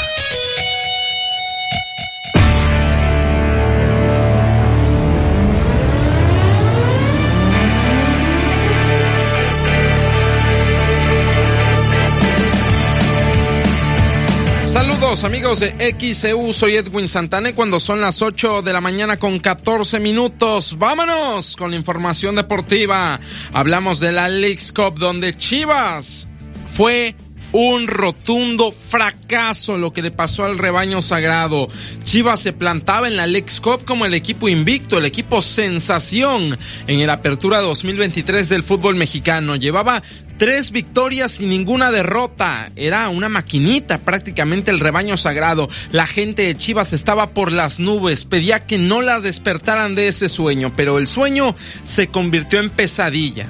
Saludos 14.80 15.24
amigos 15.24 15.60
de 15.60 15.94
XCU, 15.94 16.54
soy 16.54 16.76
Edwin 16.76 17.06
Santane 17.06 17.52
cuando 17.52 17.78
son 17.78 18.00
las 18.00 18.22
8 18.22 18.62
de 18.62 18.72
la 18.72 18.80
mañana 18.80 19.18
con 19.18 19.38
14 19.38 20.00
minutos. 20.00 20.78
Vámonos 20.78 21.54
con 21.54 21.70
la 21.70 21.76
información 21.76 22.34
deportiva. 22.34 23.20
Hablamos 23.52 24.00
de 24.00 24.12
la 24.12 24.30
League's 24.30 24.72
Cup 24.72 24.98
donde 24.98 25.36
Chivas 25.36 26.26
fue 26.66 27.14
un 27.52 27.88
rotundo 27.88 28.72
fracaso 28.72 29.76
lo 29.76 29.92
que 29.92 30.02
le 30.02 30.12
pasó 30.12 30.44
al 30.44 30.56
rebaño 30.56 31.02
sagrado. 31.02 31.68
Chivas 32.02 32.40
se 32.40 32.52
plantaba 32.52 33.08
en 33.08 33.16
la 33.16 33.26
Lex 33.26 33.60
Cup 33.60 33.84
como 33.84 34.06
el 34.06 34.14
equipo 34.14 34.48
invicto, 34.48 34.98
el 34.98 35.04
equipo 35.04 35.42
sensación 35.42 36.56
en 36.86 37.00
el 37.00 37.10
Apertura 37.10 37.60
2023 37.60 38.48
del 38.48 38.62
fútbol 38.62 38.94
mexicano. 38.94 39.56
Llevaba 39.56 40.02
tres 40.40 40.72
victorias 40.72 41.38
y 41.40 41.46
ninguna 41.46 41.90
derrota. 41.90 42.72
Era 42.74 43.10
una 43.10 43.28
maquinita 43.28 43.98
prácticamente 43.98 44.70
el 44.70 44.80
rebaño 44.80 45.18
sagrado. 45.18 45.68
La 45.92 46.06
gente 46.06 46.46
de 46.46 46.56
Chivas 46.56 46.94
estaba 46.94 47.34
por 47.34 47.52
las 47.52 47.78
nubes, 47.78 48.24
pedía 48.24 48.64
que 48.64 48.78
no 48.78 49.02
la 49.02 49.20
despertaran 49.20 49.94
de 49.94 50.08
ese 50.08 50.30
sueño, 50.30 50.72
pero 50.74 50.96
el 50.96 51.08
sueño 51.08 51.54
se 51.84 52.06
convirtió 52.08 52.58
en 52.58 52.70
pesadilla. 52.70 53.48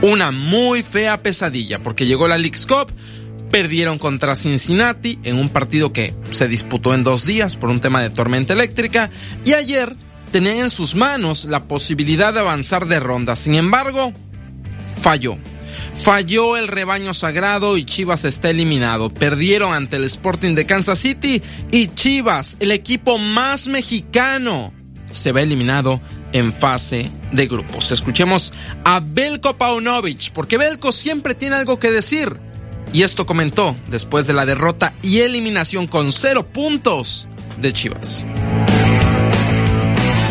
Una 0.00 0.30
muy 0.30 0.84
fea 0.84 1.24
pesadilla, 1.24 1.80
porque 1.80 2.06
llegó 2.06 2.28
la 2.28 2.38
League's 2.38 2.66
Cup, 2.66 2.92
perdieron 3.50 3.98
contra 3.98 4.36
Cincinnati 4.36 5.18
en 5.24 5.40
un 5.40 5.48
partido 5.48 5.92
que 5.92 6.14
se 6.30 6.46
disputó 6.46 6.94
en 6.94 7.02
dos 7.02 7.26
días 7.26 7.56
por 7.56 7.68
un 7.68 7.80
tema 7.80 8.00
de 8.00 8.10
tormenta 8.10 8.52
eléctrica 8.52 9.10
y 9.44 9.54
ayer 9.54 9.96
tenían 10.30 10.58
en 10.58 10.70
sus 10.70 10.94
manos 10.94 11.46
la 11.46 11.64
posibilidad 11.64 12.32
de 12.32 12.40
avanzar 12.40 12.86
de 12.86 13.00
ronda. 13.00 13.34
Sin 13.34 13.56
embargo, 13.56 14.12
falló. 14.94 15.36
Falló 15.96 16.56
el 16.56 16.68
rebaño 16.68 17.14
sagrado 17.14 17.76
y 17.76 17.84
Chivas 17.84 18.24
está 18.24 18.50
eliminado. 18.50 19.12
Perdieron 19.12 19.74
ante 19.74 19.96
el 19.96 20.04
Sporting 20.04 20.54
de 20.54 20.66
Kansas 20.66 20.98
City 20.98 21.42
y 21.70 21.88
Chivas, 21.88 22.56
el 22.60 22.72
equipo 22.72 23.18
más 23.18 23.68
mexicano, 23.68 24.72
se 25.10 25.32
va 25.32 25.42
eliminado 25.42 26.00
en 26.32 26.52
fase 26.52 27.10
de 27.32 27.46
grupos. 27.46 27.92
Escuchemos 27.92 28.52
a 28.84 29.00
Belko 29.00 29.56
Paunovic, 29.56 30.32
porque 30.32 30.58
Belko 30.58 30.92
siempre 30.92 31.34
tiene 31.34 31.56
algo 31.56 31.78
que 31.78 31.90
decir. 31.90 32.38
Y 32.92 33.02
esto 33.02 33.26
comentó 33.26 33.76
después 33.88 34.26
de 34.26 34.32
la 34.32 34.46
derrota 34.46 34.94
y 35.02 35.18
eliminación 35.18 35.86
con 35.86 36.12
cero 36.12 36.46
puntos 36.52 37.28
de 37.58 37.72
Chivas 37.72 38.24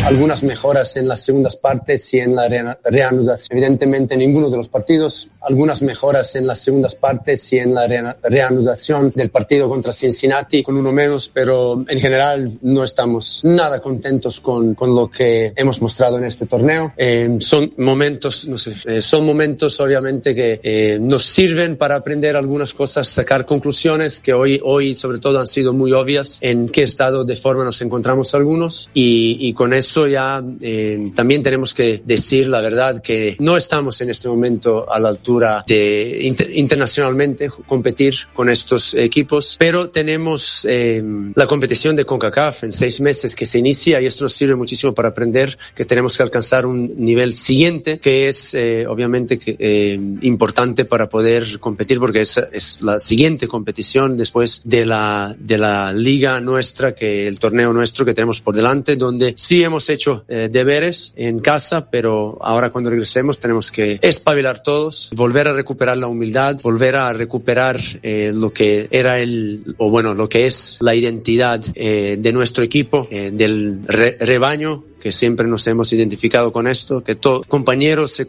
algunas 0.06 0.44
mejoras 0.44 0.96
en 0.96 1.08
las 1.08 1.24
segundas 1.24 1.56
partes 1.56 2.14
y 2.14 2.20
en 2.20 2.36
la 2.36 2.48
reanudación. 2.48 3.58
Evidentemente, 3.58 4.16
ninguno 4.16 4.48
de 4.48 4.56
los 4.56 4.68
partidos, 4.68 5.30
algunas 5.40 5.82
mejoras 5.82 6.36
en 6.36 6.46
las 6.46 6.60
segundas 6.60 6.94
partes 6.94 7.52
y 7.52 7.58
en 7.58 7.74
la 7.74 7.88
reanudación 8.22 9.10
del 9.10 9.30
partido 9.30 9.68
contra 9.68 9.92
Cincinnati 9.92 10.62
con 10.62 10.76
uno 10.76 10.92
menos, 10.92 11.28
pero 11.28 11.84
en 11.88 11.98
general 11.98 12.56
no 12.62 12.84
estamos 12.84 13.40
nada 13.44 13.80
contentos 13.80 14.38
con, 14.38 14.76
con 14.76 14.94
lo 14.94 15.10
que 15.10 15.52
hemos 15.56 15.82
mostrado 15.82 16.18
en 16.18 16.24
este 16.24 16.46
torneo. 16.46 16.92
Eh, 16.96 17.38
son 17.40 17.72
momentos, 17.78 18.46
no 18.46 18.58
sé, 18.58 18.74
eh, 18.84 19.00
son 19.00 19.26
momentos 19.26 19.80
obviamente 19.80 20.36
que 20.36 20.60
eh, 20.62 20.98
nos 21.00 21.24
sirven 21.26 21.76
para 21.76 21.96
aprender 21.96 22.36
algunas 22.36 22.74
cosas, 22.74 23.08
sacar 23.08 23.44
conclusiones 23.44 24.20
que 24.20 24.32
hoy, 24.32 24.60
hoy 24.62 24.94
sobre 24.94 25.18
todo 25.18 25.40
han 25.40 25.48
sido 25.48 25.72
muy 25.72 25.92
obvias 25.92 26.38
en 26.42 26.68
qué 26.68 26.84
estado 26.84 27.24
de 27.24 27.34
forma 27.34 27.64
nos 27.64 27.82
encontramos 27.82 28.34
algunos 28.34 28.88
y, 28.94 29.36
y 29.40 29.52
con 29.52 29.72
eso 29.72 29.95
ya 30.04 30.42
eh, 30.60 31.12
también 31.14 31.42
tenemos 31.42 31.72
que 31.72 32.02
decir 32.04 32.48
la 32.48 32.60
verdad 32.60 33.00
que 33.00 33.36
no 33.38 33.56
estamos 33.56 34.00
en 34.00 34.10
este 34.10 34.28
momento 34.28 34.92
a 34.92 34.98
la 34.98 35.08
altura 35.08 35.64
de 35.66 36.34
internacionalmente 36.54 37.48
competir 37.66 38.14
con 38.34 38.50
estos 38.50 38.94
equipos, 38.94 39.56
pero 39.58 39.90
tenemos 39.90 40.66
eh, 40.68 41.02
la 41.34 41.46
competición 41.46 41.94
de 41.94 42.04
CONCACAF 42.04 42.64
en 42.64 42.72
seis 42.72 43.00
meses 43.00 43.36
que 43.36 43.46
se 43.46 43.58
inicia 43.58 44.00
y 44.00 44.06
esto 44.06 44.24
nos 44.24 44.32
sirve 44.32 44.56
muchísimo 44.56 44.92
para 44.92 45.08
aprender 45.08 45.56
que 45.74 45.84
tenemos 45.84 46.16
que 46.16 46.24
alcanzar 46.24 46.66
un 46.66 46.92
nivel 46.96 47.32
siguiente 47.32 47.98
que 47.98 48.28
es 48.28 48.54
eh, 48.54 48.86
obviamente 48.86 49.38
que, 49.38 49.98
importante 50.22 50.84
para 50.84 51.08
poder 51.08 51.58
competir 51.60 51.98
porque 52.00 52.22
es, 52.22 52.36
es 52.52 52.82
la 52.82 52.98
siguiente 52.98 53.46
competición 53.46 54.16
después 54.16 54.62
de 54.64 54.84
la, 54.84 55.34
de 55.38 55.58
la 55.58 55.92
liga 55.92 56.40
nuestra, 56.40 56.94
que 56.94 57.26
el 57.28 57.38
torneo 57.38 57.72
nuestro 57.72 58.04
que 58.04 58.14
tenemos 58.14 58.40
por 58.40 58.54
delante, 58.54 58.96
donde 58.96 59.34
sí 59.36 59.62
hemos 59.62 59.85
hecho 59.88 60.24
eh, 60.28 60.48
deberes 60.50 61.12
en 61.16 61.40
casa, 61.40 61.90
pero 61.90 62.38
ahora 62.40 62.70
cuando 62.70 62.90
regresemos 62.90 63.38
tenemos 63.38 63.70
que 63.70 63.98
espabilar 64.02 64.62
todos, 64.62 65.10
volver 65.14 65.48
a 65.48 65.52
recuperar 65.52 65.96
la 65.96 66.06
humildad, 66.06 66.56
volver 66.62 66.96
a 66.96 67.12
recuperar 67.12 67.80
eh, 68.02 68.32
lo 68.34 68.52
que 68.52 68.88
era 68.90 69.18
el, 69.18 69.74
o 69.78 69.90
bueno, 69.90 70.14
lo 70.14 70.28
que 70.28 70.46
es 70.46 70.78
la 70.80 70.94
identidad 70.94 71.64
eh, 71.74 72.16
de 72.18 72.32
nuestro 72.32 72.64
equipo, 72.64 73.08
del 73.10 73.80
rebaño 73.86 74.84
que 75.06 75.12
siempre 75.12 75.46
nos 75.46 75.64
hemos 75.68 75.92
identificado 75.92 76.52
con 76.52 76.66
esto, 76.66 77.00
que 77.04 77.14
todo 77.14 77.44
compañero 77.44 78.08
se, 78.08 78.26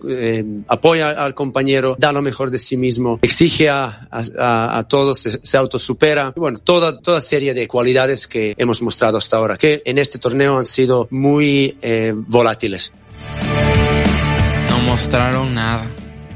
apoya 0.67 1.09
al 1.09 1.33
compañero, 1.33 1.95
da 1.97 2.11
lo 2.11 2.21
mejor 2.21 2.51
de 2.51 2.59
sí 2.59 2.77
mismo, 2.77 3.17
exige 3.23 3.67
a, 3.67 4.07
a, 4.11 4.83
todos, 4.87 5.19
se, 5.19 5.39
se, 5.41 5.57
autosupera. 5.57 6.33
Bueno, 6.35 6.59
toda, 6.59 6.99
toda 6.99 7.19
serie 7.19 7.55
de 7.55 7.67
cualidades 7.67 8.27
que 8.27 8.53
hemos 8.55 8.83
mostrado 8.83 9.17
hasta 9.17 9.37
ahora, 9.37 9.57
que 9.57 9.81
en 9.85 9.97
este 9.97 10.19
torneo 10.19 10.59
han 10.59 10.67
sido 10.67 11.07
muy 11.09 11.79
eh, 11.81 12.13
volátiles. 12.15 12.93
No 14.69 14.77
mostraron 14.81 15.55
nada. 15.55 15.89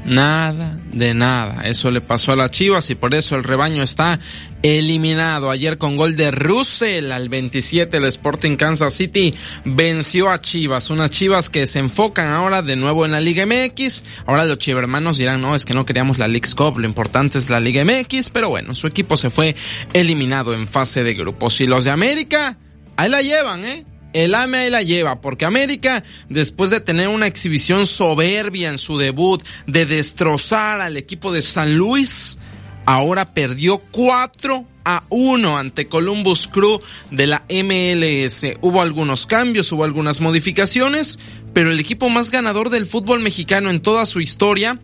Nada 0.04 0.81
de 0.92 1.14
nada. 1.14 1.62
Eso 1.66 1.90
le 1.90 2.00
pasó 2.00 2.32
a 2.32 2.36
las 2.36 2.50
Chivas 2.50 2.90
y 2.90 2.94
por 2.94 3.14
eso 3.14 3.36
el 3.36 3.44
rebaño 3.44 3.82
está 3.82 4.20
eliminado. 4.62 5.50
Ayer 5.50 5.78
con 5.78 5.96
gol 5.96 6.16
de 6.16 6.30
Russell 6.30 7.10
al 7.10 7.28
27 7.28 7.96
el 7.96 8.04
Sporting 8.04 8.56
Kansas 8.56 8.94
City 8.94 9.34
venció 9.64 10.30
a 10.30 10.40
Chivas. 10.40 10.90
Unas 10.90 11.10
Chivas 11.10 11.50
que 11.50 11.66
se 11.66 11.78
enfocan 11.78 12.28
ahora 12.28 12.62
de 12.62 12.76
nuevo 12.76 13.04
en 13.04 13.12
la 13.12 13.20
Liga 13.20 13.44
MX. 13.46 14.04
Ahora 14.26 14.44
los 14.44 14.58
chivermanos 14.58 15.18
dirán, 15.18 15.40
no, 15.40 15.54
es 15.54 15.64
que 15.64 15.74
no 15.74 15.86
queríamos 15.86 16.18
la 16.18 16.28
League 16.28 16.50
Cup, 16.54 16.78
lo 16.78 16.86
importante 16.86 17.38
es 17.38 17.50
la 17.50 17.60
Liga 17.60 17.84
MX. 17.84 18.30
Pero 18.30 18.48
bueno, 18.50 18.74
su 18.74 18.86
equipo 18.86 19.16
se 19.16 19.30
fue 19.30 19.56
eliminado 19.92 20.54
en 20.54 20.68
fase 20.68 21.02
de 21.02 21.14
grupos. 21.14 21.60
Y 21.60 21.66
los 21.66 21.84
de 21.84 21.90
América, 21.90 22.58
ahí 22.96 23.10
la 23.10 23.22
llevan, 23.22 23.64
¿eh? 23.64 23.86
El 24.12 24.34
AME 24.34 24.70
la 24.70 24.82
lleva, 24.82 25.20
porque 25.20 25.44
América, 25.44 26.02
después 26.28 26.70
de 26.70 26.80
tener 26.80 27.08
una 27.08 27.26
exhibición 27.26 27.86
soberbia 27.86 28.68
en 28.68 28.78
su 28.78 28.98
debut, 28.98 29.42
de 29.66 29.86
destrozar 29.86 30.80
al 30.80 30.96
equipo 30.96 31.32
de 31.32 31.42
San 31.42 31.76
Luis, 31.76 32.38
ahora 32.86 33.34
perdió 33.34 33.78
4 33.78 34.66
a 34.84 35.04
1 35.08 35.58
ante 35.58 35.88
Columbus 35.88 36.48
Crew 36.48 36.80
de 37.10 37.26
la 37.26 37.44
MLS. 37.48 38.56
Hubo 38.60 38.82
algunos 38.82 39.26
cambios, 39.26 39.70
hubo 39.72 39.84
algunas 39.84 40.20
modificaciones, 40.20 41.18
pero 41.52 41.70
el 41.70 41.80
equipo 41.80 42.08
más 42.08 42.30
ganador 42.30 42.70
del 42.70 42.86
fútbol 42.86 43.20
mexicano 43.20 43.70
en 43.70 43.80
toda 43.80 44.06
su 44.06 44.20
historia 44.20 44.80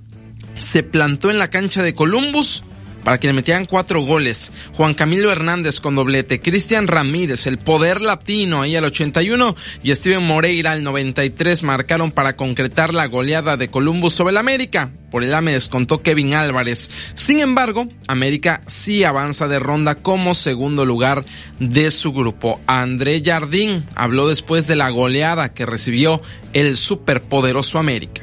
se 0.58 0.82
plantó 0.82 1.30
en 1.30 1.38
la 1.38 1.50
cancha 1.50 1.82
de 1.82 1.94
Columbus 1.94 2.64
para 3.04 3.18
que 3.18 3.26
le 3.26 3.32
metieran 3.32 3.66
cuatro 3.66 4.02
goles. 4.02 4.50
Juan 4.74 4.94
Camilo 4.94 5.32
Hernández 5.32 5.80
con 5.80 5.94
doblete, 5.94 6.40
Cristian 6.40 6.88
Ramírez, 6.88 7.46
el 7.46 7.58
poder 7.58 8.00
latino 8.02 8.62
ahí 8.62 8.76
al 8.76 8.84
81 8.84 9.54
y 9.82 9.94
Steven 9.94 10.22
Moreira 10.22 10.72
al 10.72 10.82
93 10.82 11.62
marcaron 11.62 12.12
para 12.12 12.36
concretar 12.36 12.94
la 12.94 13.06
goleada 13.06 13.56
de 13.56 13.68
Columbus 13.68 14.14
sobre 14.14 14.32
el 14.32 14.36
América. 14.38 14.90
Por 15.10 15.24
el 15.24 15.32
AME 15.32 15.52
descontó 15.52 16.02
Kevin 16.02 16.34
Álvarez. 16.34 16.90
Sin 17.14 17.40
embargo, 17.40 17.88
América 18.08 18.60
sí 18.66 19.04
avanza 19.04 19.48
de 19.48 19.58
ronda 19.58 19.94
como 19.94 20.34
segundo 20.34 20.84
lugar 20.84 21.24
de 21.58 21.90
su 21.90 22.12
grupo. 22.12 22.60
André 22.66 23.22
Jardín 23.24 23.84
habló 23.94 24.28
después 24.28 24.66
de 24.66 24.76
la 24.76 24.90
goleada 24.90 25.54
que 25.54 25.66
recibió 25.66 26.20
el 26.52 26.76
superpoderoso 26.76 27.78
América. 27.78 28.22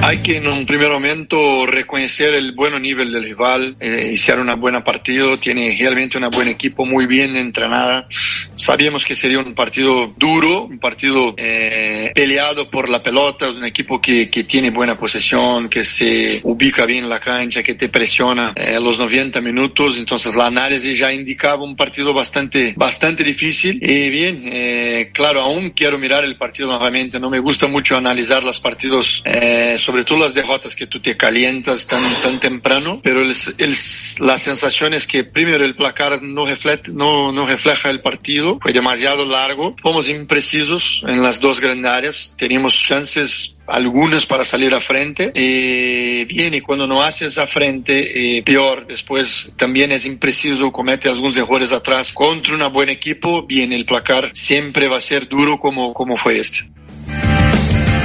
Hay 0.00 0.18
que 0.18 0.36
en 0.36 0.46
un 0.46 0.64
primer 0.64 0.90
momento 0.90 1.66
reconocer 1.66 2.34
el 2.34 2.52
buen 2.52 2.80
nivel 2.80 3.12
del 3.12 3.24
rival, 3.24 3.76
eh, 3.80 4.16
una 4.40 4.54
buena 4.54 4.84
partido, 4.84 5.38
tiene 5.38 5.76
realmente 5.78 6.16
un 6.18 6.30
buen 6.30 6.48
equipo, 6.48 6.86
muy 6.86 7.06
bien 7.06 7.36
entrenada. 7.36 8.08
Sabíamos 8.54 9.04
que 9.04 9.14
sería 9.14 9.38
un 9.38 9.54
partido 9.54 10.14
duro, 10.16 10.64
un 10.64 10.78
partido 10.78 11.34
eh, 11.36 12.12
peleado 12.14 12.70
por 12.70 12.88
la 12.88 13.02
pelota, 13.02 13.48
es 13.48 13.56
un 13.56 13.64
equipo 13.64 14.00
que, 14.00 14.30
que, 14.30 14.44
tiene 14.44 14.70
buena 14.70 14.96
posesión, 14.96 15.68
que 15.68 15.84
se 15.84 16.40
ubica 16.44 16.86
bien 16.86 17.04
en 17.04 17.10
la 17.10 17.20
cancha, 17.20 17.62
que 17.62 17.74
te 17.74 17.88
presiona 17.88 18.52
eh, 18.54 18.78
los 18.80 18.98
90 18.98 19.40
minutos, 19.40 19.98
entonces 19.98 20.34
la 20.36 20.46
análisis 20.46 20.98
ya 20.98 21.12
indicaba 21.12 21.64
un 21.64 21.76
partido 21.76 22.14
bastante, 22.14 22.74
bastante 22.76 23.24
difícil. 23.24 23.78
Y 23.82 24.10
bien, 24.10 24.42
eh, 24.44 25.10
claro, 25.12 25.42
aún 25.42 25.70
quiero 25.70 25.98
mirar 25.98 26.24
el 26.24 26.36
partido 26.36 26.68
nuevamente, 26.68 27.18
no 27.18 27.30
me 27.30 27.38
gusta 27.38 27.66
mucho 27.66 27.96
analizar 27.96 28.42
los 28.42 28.60
partidos 28.60 29.22
eh, 29.24 29.76
sobre 29.88 30.04
todo 30.04 30.18
las 30.18 30.34
derrotas 30.34 30.76
que 30.76 30.86
tú 30.86 31.00
te 31.00 31.16
calientas 31.16 31.86
tan, 31.86 32.02
tan 32.22 32.38
temprano, 32.38 33.00
pero 33.02 33.22
el, 33.22 33.34
el, 33.56 33.74
la 34.18 34.36
sensación 34.36 34.92
es 34.92 35.06
que 35.06 35.24
primero 35.24 35.64
el 35.64 35.74
placar 35.74 36.22
no, 36.22 36.44
refleja, 36.44 36.82
no, 36.92 37.32
no 37.32 37.46
refleja 37.46 37.88
el 37.88 38.02
partido, 38.02 38.58
fue 38.60 38.74
demasiado 38.74 39.24
largo, 39.24 39.74
fomos 39.82 40.10
imprecisos 40.10 41.02
en 41.08 41.22
las 41.22 41.40
dos 41.40 41.58
grandes 41.58 41.90
áreas, 41.90 42.34
teníamos 42.36 42.74
chances 42.74 43.54
algunas 43.66 44.26
para 44.26 44.44
salir 44.44 44.74
a 44.74 44.80
frente. 44.82 45.32
Eh, 45.34 46.26
bien, 46.28 46.52
y 46.52 46.60
cuando 46.60 46.86
no 46.86 47.02
haces 47.02 47.38
a 47.38 47.46
frente, 47.46 48.36
eh, 48.36 48.42
peor. 48.42 48.86
Después 48.86 49.52
también 49.56 49.92
es 49.92 50.04
impreciso, 50.04 50.70
comete 50.70 51.08
algunos 51.08 51.36
errores 51.38 51.72
atrás. 51.72 52.12
Contra 52.12 52.54
un 52.54 52.72
buen 52.72 52.90
equipo, 52.90 53.46
bien, 53.46 53.72
el 53.72 53.86
placar 53.86 54.32
siempre 54.34 54.86
va 54.86 54.98
a 54.98 55.00
ser 55.00 55.28
duro 55.28 55.58
como, 55.58 55.94
como 55.94 56.18
fue 56.18 56.38
este. 56.40 56.68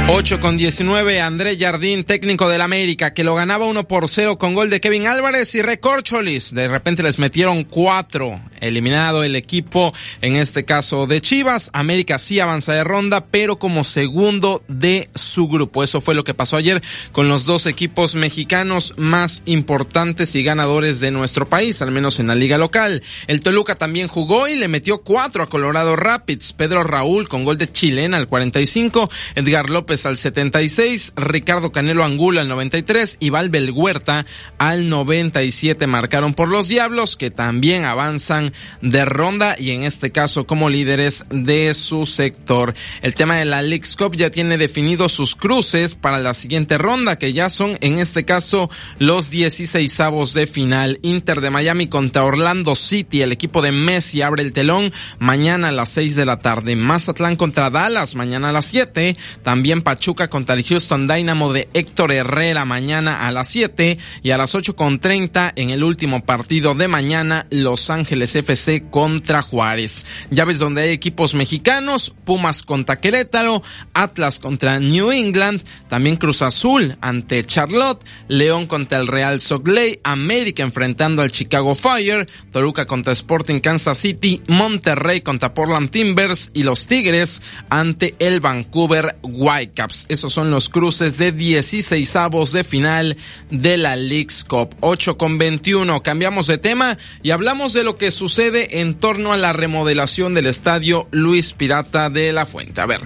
8 0.10 0.42
con 0.42 0.58
19, 0.58 1.22
André 1.22 1.58
Jardín, 1.58 2.04
técnico 2.04 2.50
del 2.50 2.60
América, 2.60 3.14
que 3.14 3.24
lo 3.24 3.36
ganaba 3.36 3.66
1 3.66 3.88
por 3.88 4.10
0 4.10 4.38
con 4.38 4.54
gol 4.54 4.70
de 4.70 4.82
Kevin 4.82 5.08
Álvarez 5.08 5.56
y 5.56 5.62
Recorcholis. 5.62 6.54
De 6.54 6.68
repente 6.68 7.04
les 7.04 7.20
metieron 7.20 7.64
4. 7.64 8.42
Eliminado 8.60 9.24
el 9.24 9.36
equipo, 9.38 9.94
en 10.22 10.36
este 10.36 10.66
caso 10.66 11.08
de 11.08 11.22
Chivas. 11.22 11.70
América 11.74 12.18
sí 12.18 12.42
avanza 12.42 12.74
de 12.74 12.84
ronda, 12.84 13.26
pero 13.26 13.58
como 13.58 13.86
segundo 13.86 14.62
de 14.68 15.10
su 15.16 15.48
grupo. 15.48 15.84
Eso 15.84 16.02
fue 16.02 16.16
lo 16.16 16.26
que 16.26 16.34
pasó 16.34 16.58
ayer 16.58 16.84
con 17.14 17.30
los 17.30 17.46
dos 17.46 17.66
equipos 17.66 18.16
mexicanos 18.16 18.94
más 18.98 19.42
importantes 19.46 20.36
y 20.36 20.44
ganadores 20.44 21.00
de 21.00 21.12
nuestro 21.12 21.48
país, 21.48 21.82
al 21.82 21.92
menos 21.92 22.20
en 22.20 22.28
la 22.28 22.36
liga 22.36 22.58
local. 22.58 23.04
El 23.28 23.40
Toluca 23.40 23.76
también 23.76 24.10
jugó 24.10 24.50
y 24.50 24.56
le 24.56 24.68
metió 24.68 25.02
4 25.02 25.44
a 25.44 25.50
Colorado 25.50 25.96
Rapids. 25.96 26.52
Pedro 26.52 26.84
Raúl 26.84 27.30
con 27.30 27.44
gol 27.44 27.58
de 27.58 27.70
chilena 27.70 28.18
al 28.18 28.28
45, 28.28 29.10
Edgar 29.36 29.70
López 29.70 29.93
al 29.94 30.18
76, 30.18 31.14
Ricardo 31.16 31.72
Canelo 31.72 32.04
Angula 32.04 32.42
al 32.42 32.48
93 32.48 33.18
y 33.20 33.30
Valvel 33.30 33.70
Huerta 33.72 34.26
al 34.58 34.90
97 34.90 35.86
marcaron 35.86 36.34
por 36.34 36.50
los 36.50 36.68
Diablos 36.68 37.16
que 37.16 37.30
también 37.30 37.86
avanzan 37.86 38.52
de 38.82 39.06
ronda 39.06 39.56
y 39.58 39.70
en 39.70 39.84
este 39.84 40.12
caso 40.12 40.48
como 40.48 40.70
líderes 40.70 41.26
de 41.30 41.74
su 41.76 42.08
sector. 42.08 42.74
El 43.04 43.14
tema 43.14 43.36
de 43.36 43.46
la 43.46 43.62
League's 43.62 43.96
Cup 43.96 44.16
ya 44.16 44.32
tiene 44.32 44.58
definidos 44.58 45.12
sus 45.12 45.36
cruces 45.36 45.94
para 45.94 46.18
la 46.18 46.34
siguiente 46.34 46.80
ronda 46.80 47.20
que 47.20 47.32
ya 47.32 47.52
son 47.52 47.78
en 47.82 48.00
este 48.00 48.26
caso 48.26 48.72
los 48.98 49.30
16 49.30 50.00
avos 50.00 50.34
de 50.34 50.48
final. 50.48 51.00
Inter 51.04 51.40
de 51.40 51.52
Miami 51.52 51.88
contra 51.88 52.24
Orlando 52.24 52.74
City, 52.74 53.22
el 53.22 53.32
equipo 53.32 53.62
de 53.62 53.72
Messi 53.72 54.24
abre 54.24 54.42
el 54.42 54.54
telón 54.54 54.92
mañana 55.20 55.68
a 55.68 55.72
las 55.72 55.90
6 55.90 56.16
de 56.16 56.26
la 56.26 56.40
tarde. 56.40 56.76
Mazatlán 56.76 57.36
contra 57.36 57.70
Dallas 57.70 58.16
mañana 58.16 58.50
a 58.50 58.52
las 58.52 58.66
7. 58.66 59.16
También 59.44 59.83
Pachuca 59.84 60.30
contra 60.30 60.56
el 60.56 60.64
Houston 60.64 61.06
Dynamo 61.06 61.54
de 61.54 61.68
Héctor 61.74 62.12
Herrera 62.12 62.66
mañana 62.66 63.28
a 63.28 63.32
las 63.32 63.50
7 63.50 63.98
y 64.22 64.32
a 64.32 64.38
las 64.38 64.56
8 64.56 64.76
con 64.76 65.00
30 65.00 65.54
en 65.56 65.70
el 65.70 65.84
último 65.84 66.24
partido 66.24 66.74
de 66.74 66.88
mañana 66.88 67.46
Los 67.50 67.90
Ángeles 67.90 68.36
FC 68.36 68.86
contra 68.90 69.42
Juárez. 69.42 70.06
Llaves 70.32 70.60
donde 70.60 70.84
hay 70.84 70.90
equipos 70.90 71.36
mexicanos, 71.36 72.14
Pumas 72.26 72.64
contra 72.64 73.00
Querétaro, 73.00 73.62
Atlas 73.94 74.40
contra 74.40 74.80
New 74.80 75.12
England, 75.12 75.62
también 75.88 76.16
Cruz 76.16 76.42
Azul 76.42 76.98
ante 77.02 77.44
Charlotte, 77.44 78.04
León 78.28 78.68
contra 78.68 79.00
el 79.00 79.08
Real 79.08 79.42
Salt 79.42 79.68
Lake, 79.68 80.00
América 80.04 80.64
enfrentando 80.64 81.22
al 81.22 81.32
Chicago 81.32 81.76
Fire, 81.76 82.28
Toluca 82.52 82.88
contra 82.88 83.14
Sporting 83.14 83.60
Kansas 83.60 83.98
City, 83.98 84.42
Monterrey 84.48 85.22
contra 85.22 85.54
Portland 85.54 85.90
Timbers 85.90 86.52
y 86.54 86.64
los 86.64 86.88
Tigres 86.88 87.42
ante 87.70 88.16
el 88.20 88.40
Vancouver 88.40 89.18
White 89.22 89.73
esos 90.08 90.32
son 90.32 90.52
los 90.52 90.70
cruces 90.70 91.18
de 91.18 91.32
16 91.32 92.16
avos 92.16 92.52
de 92.52 92.64
final 92.64 93.18
de 93.50 93.78
la 93.78 93.96
League's 93.96 94.44
Cup. 94.44 94.76
8 94.82 95.18
con 95.18 95.38
21. 95.38 96.04
Cambiamos 96.04 96.48
de 96.48 96.58
tema 96.58 96.98
y 97.24 97.32
hablamos 97.32 97.74
de 97.74 97.84
lo 97.84 97.98
que 97.98 98.12
sucede 98.12 98.82
en 98.82 98.94
torno 98.96 99.34
a 99.34 99.38
la 99.38 99.54
remodelación 99.54 100.34
del 100.34 100.48
estadio 100.48 101.08
Luis 101.12 101.54
Pirata 101.54 102.10
de 102.10 102.34
la 102.34 102.46
Fuente. 102.46 102.82
A 102.82 102.86
ver. 102.86 103.02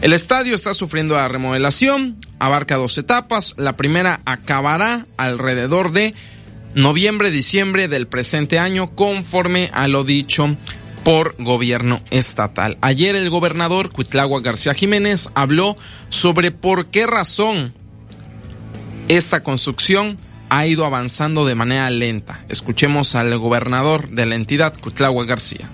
El 0.00 0.12
estadio 0.12 0.54
está 0.54 0.74
sufriendo 0.74 1.14
la 1.14 1.28
remodelación, 1.28 2.18
abarca 2.38 2.76
dos 2.76 2.98
etapas. 2.98 3.54
La 3.56 3.76
primera 3.76 4.20
acabará 4.26 5.06
alrededor 5.16 5.92
de 5.92 6.14
noviembre-diciembre 6.74 7.88
del 7.88 8.06
presente 8.06 8.58
año, 8.58 8.94
conforme 8.94 9.70
a 9.72 9.88
lo 9.88 10.04
dicho 10.04 10.56
por 11.04 11.36
gobierno 11.38 12.00
estatal. 12.10 12.78
Ayer 12.80 13.14
el 13.14 13.30
gobernador 13.30 13.90
Cuitlagua 13.90 14.40
García 14.40 14.74
Jiménez 14.74 15.28
habló 15.34 15.76
sobre 16.08 16.50
por 16.50 16.86
qué 16.86 17.06
razón 17.06 17.74
esta 19.08 19.42
construcción 19.42 20.18
ha 20.48 20.66
ido 20.66 20.84
avanzando 20.84 21.44
de 21.44 21.54
manera 21.54 21.90
lenta. 21.90 22.44
Escuchemos 22.48 23.14
al 23.14 23.36
gobernador 23.38 24.08
de 24.10 24.26
la 24.26 24.34
entidad, 24.34 24.74
Cuitlagua 24.80 25.26
García. 25.26 25.68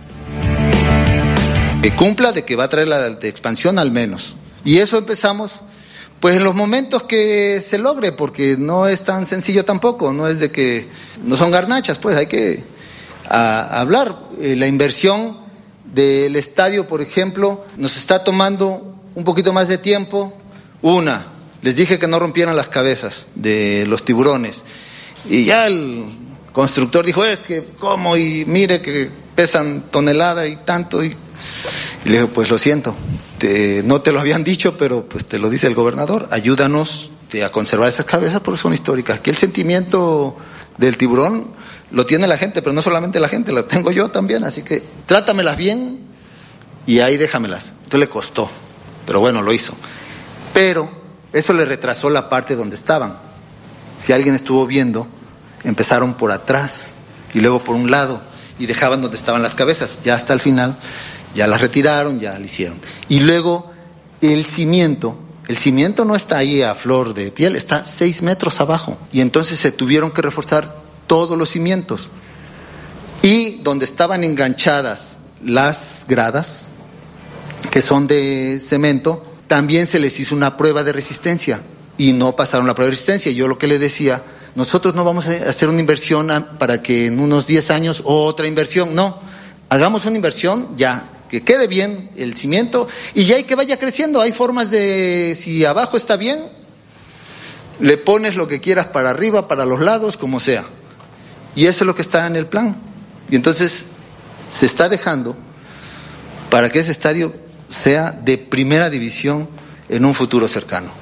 Que 1.82 1.94
cumpla 1.94 2.32
de 2.32 2.44
que 2.44 2.56
va 2.56 2.64
a 2.64 2.68
traer 2.68 2.88
la 2.88 3.06
expansión 3.22 3.78
al 3.78 3.90
menos. 3.90 4.36
Y 4.64 4.78
eso 4.78 4.98
empezamos 4.98 5.62
pues 6.20 6.36
en 6.36 6.44
los 6.44 6.54
momentos 6.54 7.04
que 7.04 7.62
se 7.62 7.78
logre, 7.78 8.12
porque 8.12 8.56
no 8.58 8.86
es 8.86 9.04
tan 9.04 9.26
sencillo 9.26 9.64
tampoco, 9.64 10.12
no 10.12 10.28
es 10.28 10.38
de 10.38 10.50
que 10.50 10.86
no 11.24 11.36
son 11.36 11.50
garnachas, 11.50 11.98
pues 11.98 12.14
hay 12.14 12.26
que 12.26 12.62
hablar. 13.28 14.14
Eh, 14.40 14.56
la 14.56 14.66
inversión 14.66 15.36
del 15.92 16.34
estadio, 16.36 16.86
por 16.86 17.02
ejemplo, 17.02 17.64
nos 17.76 17.96
está 17.96 18.24
tomando 18.24 18.96
un 19.14 19.24
poquito 19.24 19.52
más 19.52 19.68
de 19.68 19.76
tiempo. 19.76 20.36
Una, 20.80 21.26
les 21.60 21.76
dije 21.76 21.98
que 21.98 22.06
no 22.06 22.18
rompieran 22.18 22.56
las 22.56 22.68
cabezas 22.68 23.26
de 23.34 23.84
los 23.86 24.02
tiburones. 24.02 24.62
Y 25.28 25.44
ya 25.44 25.66
el 25.66 26.06
constructor 26.52 27.04
dijo, 27.04 27.24
es 27.24 27.40
que, 27.40 27.64
¿cómo? 27.78 28.16
Y 28.16 28.44
mire 28.46 28.80
que 28.80 29.10
pesan 29.34 29.90
tonelada 29.90 30.46
y 30.46 30.56
tanto. 30.56 31.04
Y, 31.04 31.14
le 32.04 32.12
dije, 32.12 32.26
pues 32.26 32.48
lo 32.48 32.56
siento, 32.56 32.94
no 33.84 34.00
te 34.00 34.12
lo 34.12 34.20
habían 34.20 34.42
dicho, 34.42 34.78
pero 34.78 35.06
pues 35.06 35.26
te 35.26 35.38
lo 35.38 35.50
dice 35.50 35.66
el 35.66 35.74
gobernador, 35.74 36.28
ayúdanos 36.30 37.10
a 37.44 37.50
conservar 37.50 37.88
esas 37.88 38.06
cabezas 38.06 38.40
porque 38.40 38.60
son 38.60 38.72
históricas. 38.72 39.18
Aquí 39.18 39.30
el 39.30 39.36
sentimiento 39.36 40.36
del 40.78 40.96
tiburón 40.96 41.59
lo 41.90 42.06
tiene 42.06 42.26
la 42.26 42.36
gente, 42.36 42.62
pero 42.62 42.72
no 42.72 42.82
solamente 42.82 43.20
la 43.20 43.28
gente, 43.28 43.52
lo 43.52 43.64
tengo 43.64 43.90
yo 43.90 44.08
también, 44.10 44.44
así 44.44 44.62
que 44.62 44.82
trátamelas 45.06 45.56
bien 45.56 46.06
y 46.86 47.00
ahí 47.00 47.16
déjamelas. 47.16 47.72
Entonces 47.84 48.00
le 48.00 48.08
costó, 48.08 48.48
pero 49.06 49.20
bueno, 49.20 49.42
lo 49.42 49.52
hizo. 49.52 49.74
Pero 50.54 50.90
eso 51.32 51.52
le 51.52 51.64
retrasó 51.64 52.10
la 52.10 52.28
parte 52.28 52.56
donde 52.56 52.76
estaban. 52.76 53.16
Si 53.98 54.12
alguien 54.12 54.34
estuvo 54.34 54.66
viendo, 54.66 55.06
empezaron 55.64 56.14
por 56.14 56.32
atrás 56.32 56.94
y 57.34 57.40
luego 57.40 57.60
por 57.60 57.76
un 57.76 57.90
lado 57.90 58.22
y 58.58 58.66
dejaban 58.66 59.02
donde 59.02 59.16
estaban 59.16 59.42
las 59.42 59.54
cabezas. 59.54 59.98
Ya 60.04 60.14
hasta 60.14 60.32
el 60.32 60.40
final, 60.40 60.76
ya 61.34 61.46
las 61.46 61.60
retiraron, 61.60 62.20
ya 62.20 62.38
lo 62.38 62.44
hicieron. 62.44 62.78
Y 63.08 63.20
luego 63.20 63.70
el 64.20 64.44
cimiento, 64.46 65.18
el 65.48 65.58
cimiento 65.58 66.04
no 66.04 66.14
está 66.14 66.38
ahí 66.38 66.62
a 66.62 66.74
flor 66.74 67.14
de 67.14 67.30
piel, 67.30 67.56
está 67.56 67.84
seis 67.84 68.22
metros 68.22 68.60
abajo. 68.60 68.96
Y 69.12 69.20
entonces 69.20 69.58
se 69.58 69.72
tuvieron 69.72 70.10
que 70.10 70.22
reforzar 70.22 70.74
todos 71.10 71.36
los 71.36 71.48
cimientos. 71.48 72.08
Y 73.20 73.56
donde 73.64 73.84
estaban 73.84 74.22
enganchadas 74.22 75.00
las 75.44 76.06
gradas, 76.08 76.70
que 77.72 77.82
son 77.82 78.06
de 78.06 78.60
cemento, 78.60 79.20
también 79.48 79.88
se 79.88 79.98
les 79.98 80.20
hizo 80.20 80.36
una 80.36 80.56
prueba 80.56 80.84
de 80.84 80.92
resistencia 80.92 81.62
y 81.98 82.12
no 82.12 82.36
pasaron 82.36 82.68
la 82.68 82.74
prueba 82.74 82.86
de 82.86 82.92
resistencia. 82.92 83.32
Yo 83.32 83.48
lo 83.48 83.58
que 83.58 83.66
le 83.66 83.80
decía, 83.80 84.22
nosotros 84.54 84.94
no 84.94 85.04
vamos 85.04 85.26
a 85.26 85.32
hacer 85.50 85.68
una 85.68 85.80
inversión 85.80 86.46
para 86.60 86.80
que 86.80 87.06
en 87.06 87.18
unos 87.18 87.48
10 87.48 87.72
años 87.72 88.02
otra 88.04 88.46
inversión, 88.46 88.94
no, 88.94 89.18
hagamos 89.68 90.06
una 90.06 90.14
inversión 90.14 90.76
ya, 90.76 91.02
que 91.28 91.42
quede 91.42 91.66
bien 91.66 92.10
el 92.16 92.36
cimiento 92.36 92.86
y 93.14 93.24
ya 93.24 93.34
hay 93.34 93.42
que 93.42 93.56
vaya 93.56 93.80
creciendo. 93.80 94.20
Hay 94.20 94.30
formas 94.30 94.70
de, 94.70 95.34
si 95.36 95.64
abajo 95.64 95.96
está 95.96 96.14
bien, 96.14 96.44
le 97.80 97.96
pones 97.96 98.36
lo 98.36 98.46
que 98.46 98.60
quieras 98.60 98.86
para 98.86 99.10
arriba, 99.10 99.48
para 99.48 99.66
los 99.66 99.80
lados, 99.80 100.16
como 100.16 100.38
sea. 100.38 100.64
Y 101.54 101.66
eso 101.66 101.84
es 101.84 101.86
lo 101.86 101.94
que 101.94 102.02
está 102.02 102.26
en 102.26 102.36
el 102.36 102.46
plan. 102.46 102.76
Y 103.30 103.36
entonces 103.36 103.86
se 104.46 104.66
está 104.66 104.88
dejando 104.88 105.36
para 106.50 106.70
que 106.70 106.80
ese 106.80 106.90
estadio 106.90 107.34
sea 107.68 108.10
de 108.12 108.38
primera 108.38 108.90
división 108.90 109.48
en 109.88 110.04
un 110.04 110.14
futuro 110.14 110.48
cercano. 110.48 110.92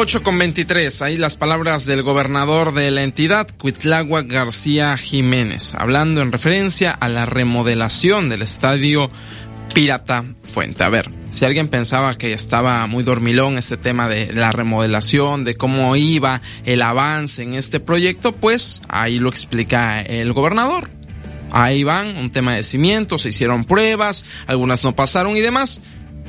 8 0.00 0.22
con 0.22 0.38
23, 0.38 1.02
ahí 1.02 1.16
las 1.16 1.36
palabras 1.36 1.84
del 1.84 2.02
gobernador 2.02 2.72
de 2.72 2.90
la 2.90 3.02
entidad, 3.02 3.48
Cuitlagua 3.58 4.22
García 4.22 4.96
Jiménez, 4.96 5.74
hablando 5.74 6.20
en 6.20 6.30
referencia 6.30 6.92
a 6.92 7.08
la 7.08 7.26
remodelación 7.26 8.28
del 8.28 8.42
estadio 8.42 9.10
Pirata 9.74 10.24
Fuente. 10.44 10.84
A 10.84 10.88
ver, 10.88 11.10
si 11.30 11.44
alguien 11.44 11.68
pensaba 11.68 12.16
que 12.16 12.32
estaba 12.32 12.86
muy 12.86 13.04
dormilón 13.04 13.58
este 13.58 13.76
tema 13.76 14.08
de 14.08 14.32
la 14.32 14.50
remodelación, 14.50 15.44
de 15.44 15.56
cómo 15.56 15.94
iba 15.96 16.40
el 16.64 16.82
avance 16.82 17.42
en 17.42 17.54
este 17.54 17.80
proyecto, 17.80 18.32
pues 18.32 18.82
ahí 18.88 19.18
lo 19.18 19.28
explica 19.28 20.00
el 20.00 20.32
gobernador. 20.32 20.90
Ahí 21.50 21.84
van, 21.84 22.16
un 22.16 22.30
tema 22.30 22.54
de 22.54 22.62
cimientos, 22.62 23.22
se 23.22 23.30
hicieron 23.30 23.64
pruebas, 23.64 24.24
algunas 24.46 24.84
no 24.84 24.94
pasaron 24.94 25.36
y 25.36 25.40
demás. 25.40 25.80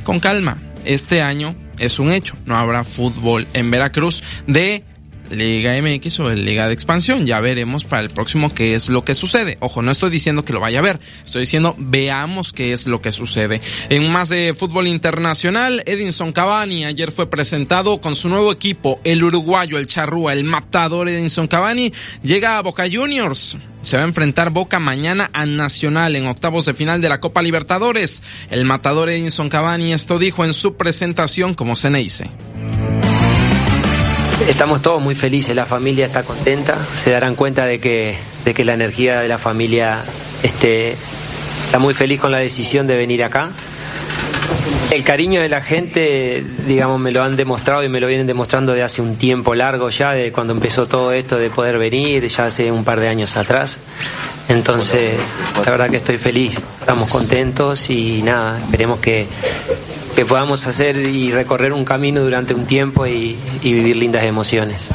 Con 0.03 0.19
calma, 0.19 0.61
este 0.85 1.21
año 1.21 1.55
es 1.77 1.99
un 1.99 2.11
hecho, 2.11 2.35
no 2.45 2.55
habrá 2.55 2.83
fútbol 2.83 3.47
en 3.53 3.71
Veracruz 3.71 4.23
de 4.47 4.83
Liga 5.29 5.73
MX 5.81 6.19
o 6.19 6.29
Liga 6.31 6.67
de 6.67 6.73
Expansión. 6.73 7.25
Ya 7.25 7.39
veremos 7.39 7.85
para 7.85 8.01
el 8.01 8.09
próximo 8.09 8.53
qué 8.53 8.73
es 8.73 8.89
lo 8.89 9.03
que 9.03 9.13
sucede. 9.13 9.57
Ojo, 9.59 9.81
no 9.81 9.91
estoy 9.91 10.09
diciendo 10.09 10.45
que 10.45 10.53
lo 10.53 10.59
vaya 10.59 10.79
a 10.79 10.83
ver, 10.83 10.99
estoy 11.23 11.41
diciendo 11.41 11.75
veamos 11.77 12.53
qué 12.53 12.71
es 12.71 12.87
lo 12.87 13.01
que 13.01 13.11
sucede. 13.11 13.61
En 13.89 14.09
más 14.11 14.29
de 14.29 14.53
fútbol 14.57 14.87
internacional, 14.87 15.83
Edinson 15.85 16.31
Cavani 16.31 16.85
ayer 16.85 17.11
fue 17.11 17.29
presentado 17.29 18.01
con 18.01 18.15
su 18.15 18.29
nuevo 18.29 18.51
equipo, 18.51 18.99
el 19.03 19.23
uruguayo, 19.23 19.77
el 19.77 19.87
charrúa, 19.87 20.33
el 20.33 20.43
matador 20.43 21.09
Edinson 21.09 21.47
Cavani, 21.47 21.91
llega 22.23 22.57
a 22.57 22.61
Boca 22.61 22.85
Juniors. 22.91 23.57
Se 23.81 23.95
va 23.95 24.03
a 24.03 24.07
enfrentar 24.07 24.49
Boca 24.51 24.79
mañana 24.79 25.29
a 25.33 25.45
Nacional 25.45 26.15
en 26.15 26.27
octavos 26.27 26.65
de 26.65 26.73
final 26.73 27.01
de 27.01 27.09
la 27.09 27.19
Copa 27.21 27.41
Libertadores. 27.41 28.23
El 28.49 28.65
matador 28.65 29.09
Edinson 29.09 29.49
Cavani 29.49 29.93
esto 29.93 30.19
dijo 30.19 30.43
en 30.43 30.53
su 30.53 30.75
presentación 30.75 31.53
como 31.53 31.75
Ceneice. 31.75 32.29
Estamos 34.47 34.81
todos 34.81 35.01
muy 35.01 35.15
felices, 35.15 35.55
la 35.55 35.65
familia 35.65 36.05
está 36.05 36.23
contenta, 36.23 36.77
se 36.95 37.11
darán 37.11 37.35
cuenta 37.35 37.65
de 37.65 37.79
que, 37.79 38.15
de 38.45 38.53
que 38.53 38.65
la 38.65 38.73
energía 38.73 39.19
de 39.19 39.27
la 39.27 39.37
familia 39.37 39.99
este, 40.43 40.95
está 41.65 41.77
muy 41.77 41.93
feliz 41.93 42.19
con 42.19 42.31
la 42.31 42.39
decisión 42.39 42.87
de 42.87 42.95
venir 42.95 43.23
acá. 43.23 43.51
El 44.91 45.03
cariño 45.03 45.41
de 45.41 45.49
la 45.49 45.61
gente, 45.61 46.43
digamos, 46.65 46.99
me 46.99 47.11
lo 47.11 47.21
han 47.23 47.35
demostrado 47.35 47.83
y 47.83 47.89
me 47.89 47.99
lo 47.99 48.07
vienen 48.07 48.25
demostrando 48.25 48.73
de 48.73 48.81
hace 48.81 49.03
un 49.03 49.17
tiempo 49.17 49.53
largo 49.53 49.89
ya, 49.89 50.13
de 50.13 50.31
cuando 50.31 50.53
empezó 50.53 50.87
todo 50.87 51.11
esto 51.11 51.37
de 51.37 51.51
poder 51.51 51.77
venir, 51.77 52.25
ya 52.27 52.47
hace 52.47 52.71
un 52.71 52.83
par 52.83 52.99
de 52.99 53.07
años 53.07 53.37
atrás. 53.37 53.79
Entonces, 54.47 55.13
la 55.63 55.71
verdad 55.71 55.91
que 55.91 55.97
estoy 55.97 56.17
feliz, 56.17 56.59
estamos 56.79 57.07
contentos 57.11 57.89
y 57.91 58.23
nada, 58.23 58.57
esperemos 58.57 58.99
que, 58.99 59.27
que 60.19 60.25
podamos 60.25 60.67
hacer 60.67 60.97
y 61.07 61.31
recorrer 61.31 61.71
un 61.71 61.85
camino 61.85 62.19
durante 62.19 62.53
un 62.53 62.65
tiempo 62.65 63.07
y, 63.07 63.37
vivir 63.63 63.95
lindas 63.95 64.25
emociones. 64.25 64.89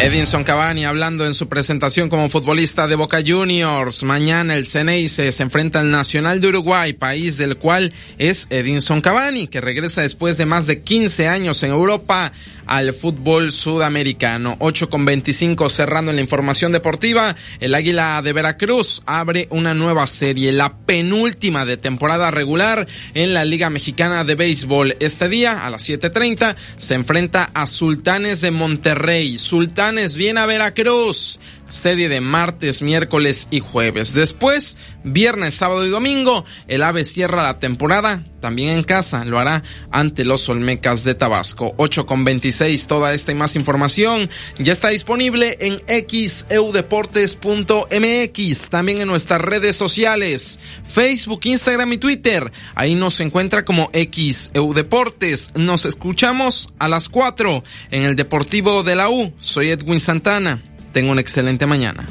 Edinson 0.00 0.44
Cavani 0.44 0.84
hablando 0.84 1.26
en 1.26 1.34
su 1.34 1.48
presentación 1.48 2.08
como 2.08 2.28
futbolista 2.28 2.86
de 2.86 2.94
Boca 2.94 3.24
Juniors. 3.26 4.04
Mañana 4.04 4.54
el 4.54 4.64
Ceneice 4.64 5.32
se 5.32 5.42
enfrenta 5.42 5.80
al 5.80 5.90
Nacional 5.90 6.40
de 6.40 6.46
Uruguay, 6.46 6.92
país 6.92 7.36
del 7.36 7.56
cual 7.56 7.92
es 8.18 8.46
Edinson 8.50 9.00
Cavani, 9.00 9.48
que 9.48 9.60
regresa 9.60 10.02
después 10.02 10.38
de 10.38 10.46
más 10.46 10.68
de 10.68 10.82
15 10.82 11.26
años 11.26 11.60
en 11.64 11.72
Europa 11.72 12.30
al 12.66 12.94
fútbol 12.94 13.52
sudamericano. 13.52 14.56
8 14.58 14.88
con 14.90 15.04
25 15.04 15.68
cerrando 15.68 16.10
en 16.10 16.16
la 16.16 16.22
información 16.22 16.72
deportiva. 16.72 17.34
El 17.60 17.74
Águila 17.74 18.20
de 18.22 18.32
Veracruz 18.32 19.02
abre 19.06 19.48
una 19.50 19.74
nueva 19.74 20.06
serie, 20.06 20.52
la 20.52 20.76
penúltima 20.76 21.64
de 21.64 21.76
temporada 21.76 22.30
regular 22.30 22.86
en 23.14 23.34
la 23.34 23.44
Liga 23.44 23.70
Mexicana 23.70 24.24
de 24.24 24.34
Béisbol. 24.34 24.96
Este 25.00 25.28
día 25.28 25.64
a 25.64 25.70
las 25.70 25.88
7.30 25.88 26.56
se 26.76 26.94
enfrenta 26.94 27.50
a 27.54 27.66
Sultanes 27.66 28.40
de 28.40 28.50
Monterrey. 28.50 29.38
Sultanes 29.38 30.16
viene 30.16 30.40
a 30.40 30.46
Veracruz 30.46 31.38
serie 31.66 32.08
de 32.08 32.20
martes, 32.20 32.82
miércoles 32.82 33.48
y 33.50 33.60
jueves. 33.60 34.14
Después, 34.14 34.76
viernes, 35.02 35.54
sábado 35.54 35.86
y 35.86 35.90
domingo, 35.90 36.44
el 36.68 36.82
AVE 36.82 37.04
cierra 37.04 37.42
la 37.42 37.58
temporada, 37.58 38.24
también 38.40 38.70
en 38.70 38.82
casa, 38.82 39.24
lo 39.24 39.38
hará 39.38 39.62
ante 39.90 40.24
los 40.24 40.48
Olmecas 40.48 41.04
de 41.04 41.14
Tabasco. 41.14 41.74
8 41.76 42.06
con 42.06 42.24
26, 42.24 42.86
toda 42.86 43.12
esta 43.14 43.32
y 43.32 43.34
más 43.34 43.56
información 43.56 44.30
ya 44.58 44.72
está 44.72 44.90
disponible 44.90 45.56
en 45.60 45.82
xeudeportes.mx, 45.86 48.70
también 48.70 49.00
en 49.00 49.08
nuestras 49.08 49.40
redes 49.40 49.74
sociales, 49.76 50.60
Facebook, 50.86 51.40
Instagram 51.44 51.94
y 51.94 51.98
Twitter. 51.98 52.52
Ahí 52.74 52.94
nos 52.94 53.20
encuentra 53.20 53.64
como 53.64 53.90
xeudeportes. 53.92 55.52
Nos 55.54 55.86
escuchamos 55.86 56.68
a 56.78 56.88
las 56.88 57.08
4 57.08 57.64
en 57.90 58.02
el 58.02 58.16
Deportivo 58.16 58.82
de 58.82 58.96
la 58.96 59.08
U. 59.08 59.32
Soy 59.38 59.70
Edwin 59.70 60.00
Santana. 60.00 60.73
Tengo 60.94 61.10
una 61.10 61.20
excelente 61.20 61.66
mañana. 61.66 62.08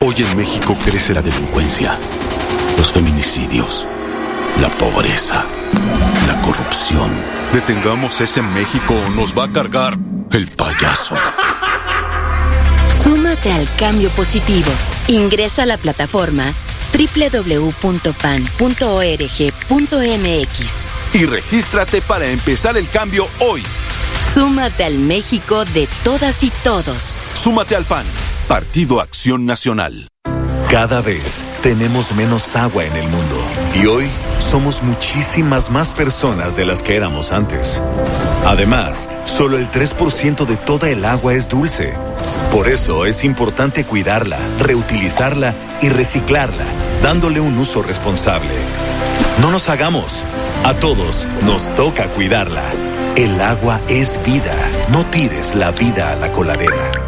Hoy 0.00 0.14
en 0.18 0.36
México 0.36 0.76
crece 0.84 1.12
la 1.12 1.22
delincuencia, 1.22 1.98
los 2.76 2.92
feminicidios, 2.92 3.84
la 4.60 4.68
pobreza, 4.78 5.44
la 6.24 6.40
corrupción. 6.40 7.10
Detengamos 7.52 8.20
ese 8.20 8.40
México 8.40 8.94
o 8.94 9.10
nos 9.10 9.36
va 9.36 9.46
a 9.46 9.52
cargar 9.52 9.98
el 10.30 10.46
payaso. 10.52 11.16
Súmate 13.02 13.50
al 13.50 13.66
cambio 13.76 14.08
positivo. 14.10 14.70
Ingresa 15.08 15.64
a 15.64 15.66
la 15.66 15.78
plataforma 15.78 16.54
www.pan.org.mx 16.92 17.74
y 21.14 21.26
regístrate 21.26 22.02
para 22.02 22.26
empezar 22.26 22.76
el 22.76 22.88
cambio 22.88 23.26
hoy. 23.40 23.64
Súmate 24.32 24.84
al 24.84 24.96
México 24.98 25.64
de 25.64 25.88
todas 26.04 26.44
y 26.44 26.50
todos. 26.62 27.16
Súmate 27.34 27.74
al 27.74 27.84
PAN. 27.84 28.06
Partido 28.48 29.02
Acción 29.02 29.44
Nacional. 29.44 30.08
Cada 30.70 31.02
vez 31.02 31.42
tenemos 31.62 32.16
menos 32.16 32.56
agua 32.56 32.86
en 32.86 32.96
el 32.96 33.06
mundo 33.06 33.36
y 33.74 33.84
hoy 33.84 34.06
somos 34.40 34.82
muchísimas 34.82 35.70
más 35.70 35.90
personas 35.90 36.56
de 36.56 36.64
las 36.64 36.82
que 36.82 36.96
éramos 36.96 37.30
antes. 37.30 37.82
Además, 38.46 39.06
solo 39.24 39.58
el 39.58 39.70
3% 39.70 40.46
de 40.46 40.56
toda 40.56 40.88
el 40.88 41.04
agua 41.04 41.34
es 41.34 41.50
dulce. 41.50 41.92
Por 42.50 42.70
eso 42.70 43.04
es 43.04 43.22
importante 43.22 43.84
cuidarla, 43.84 44.38
reutilizarla 44.58 45.52
y 45.82 45.90
reciclarla, 45.90 46.64
dándole 47.02 47.40
un 47.40 47.58
uso 47.58 47.82
responsable. 47.82 48.54
No 49.42 49.50
nos 49.50 49.68
hagamos. 49.68 50.24
A 50.64 50.72
todos 50.72 51.28
nos 51.44 51.68
toca 51.74 52.08
cuidarla. 52.08 52.64
El 53.14 53.38
agua 53.42 53.82
es 53.88 54.18
vida. 54.24 54.56
No 54.90 55.04
tires 55.04 55.54
la 55.54 55.70
vida 55.70 56.12
a 56.12 56.16
la 56.16 56.32
coladera. 56.32 56.97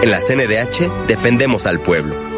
En 0.00 0.12
la 0.12 0.20
CNDH 0.20 1.08
defendemos 1.08 1.66
al 1.66 1.80
pueblo. 1.80 2.37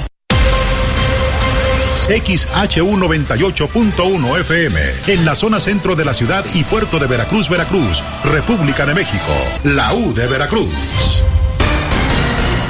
XHU98.1 2.11 4.39
FM, 4.41 4.81
en 5.07 5.23
la 5.23 5.33
zona 5.33 5.61
centro 5.61 5.95
de 5.95 6.03
la 6.03 6.13
ciudad 6.13 6.43
y 6.53 6.65
puerto 6.65 6.99
de 6.99 7.07
Veracruz, 7.07 7.47
Veracruz, 7.47 8.03
República 8.25 8.85
de 8.85 8.93
México, 8.93 9.31
la 9.63 9.93
U 9.93 10.13
de 10.13 10.27
Veracruz. 10.27 11.23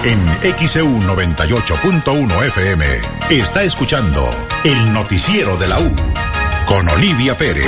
En 0.03 0.23
XEU 0.67 1.01
98.1 1.01 2.45
FM 2.45 2.85
está 3.31 3.63
escuchando 3.63 4.29
el 4.63 4.93
noticiero 4.93 5.57
de 5.57 5.67
la 5.67 5.79
U 5.79 5.91
con 6.67 6.87
Olivia 6.89 7.35
Pérez. 7.35 7.65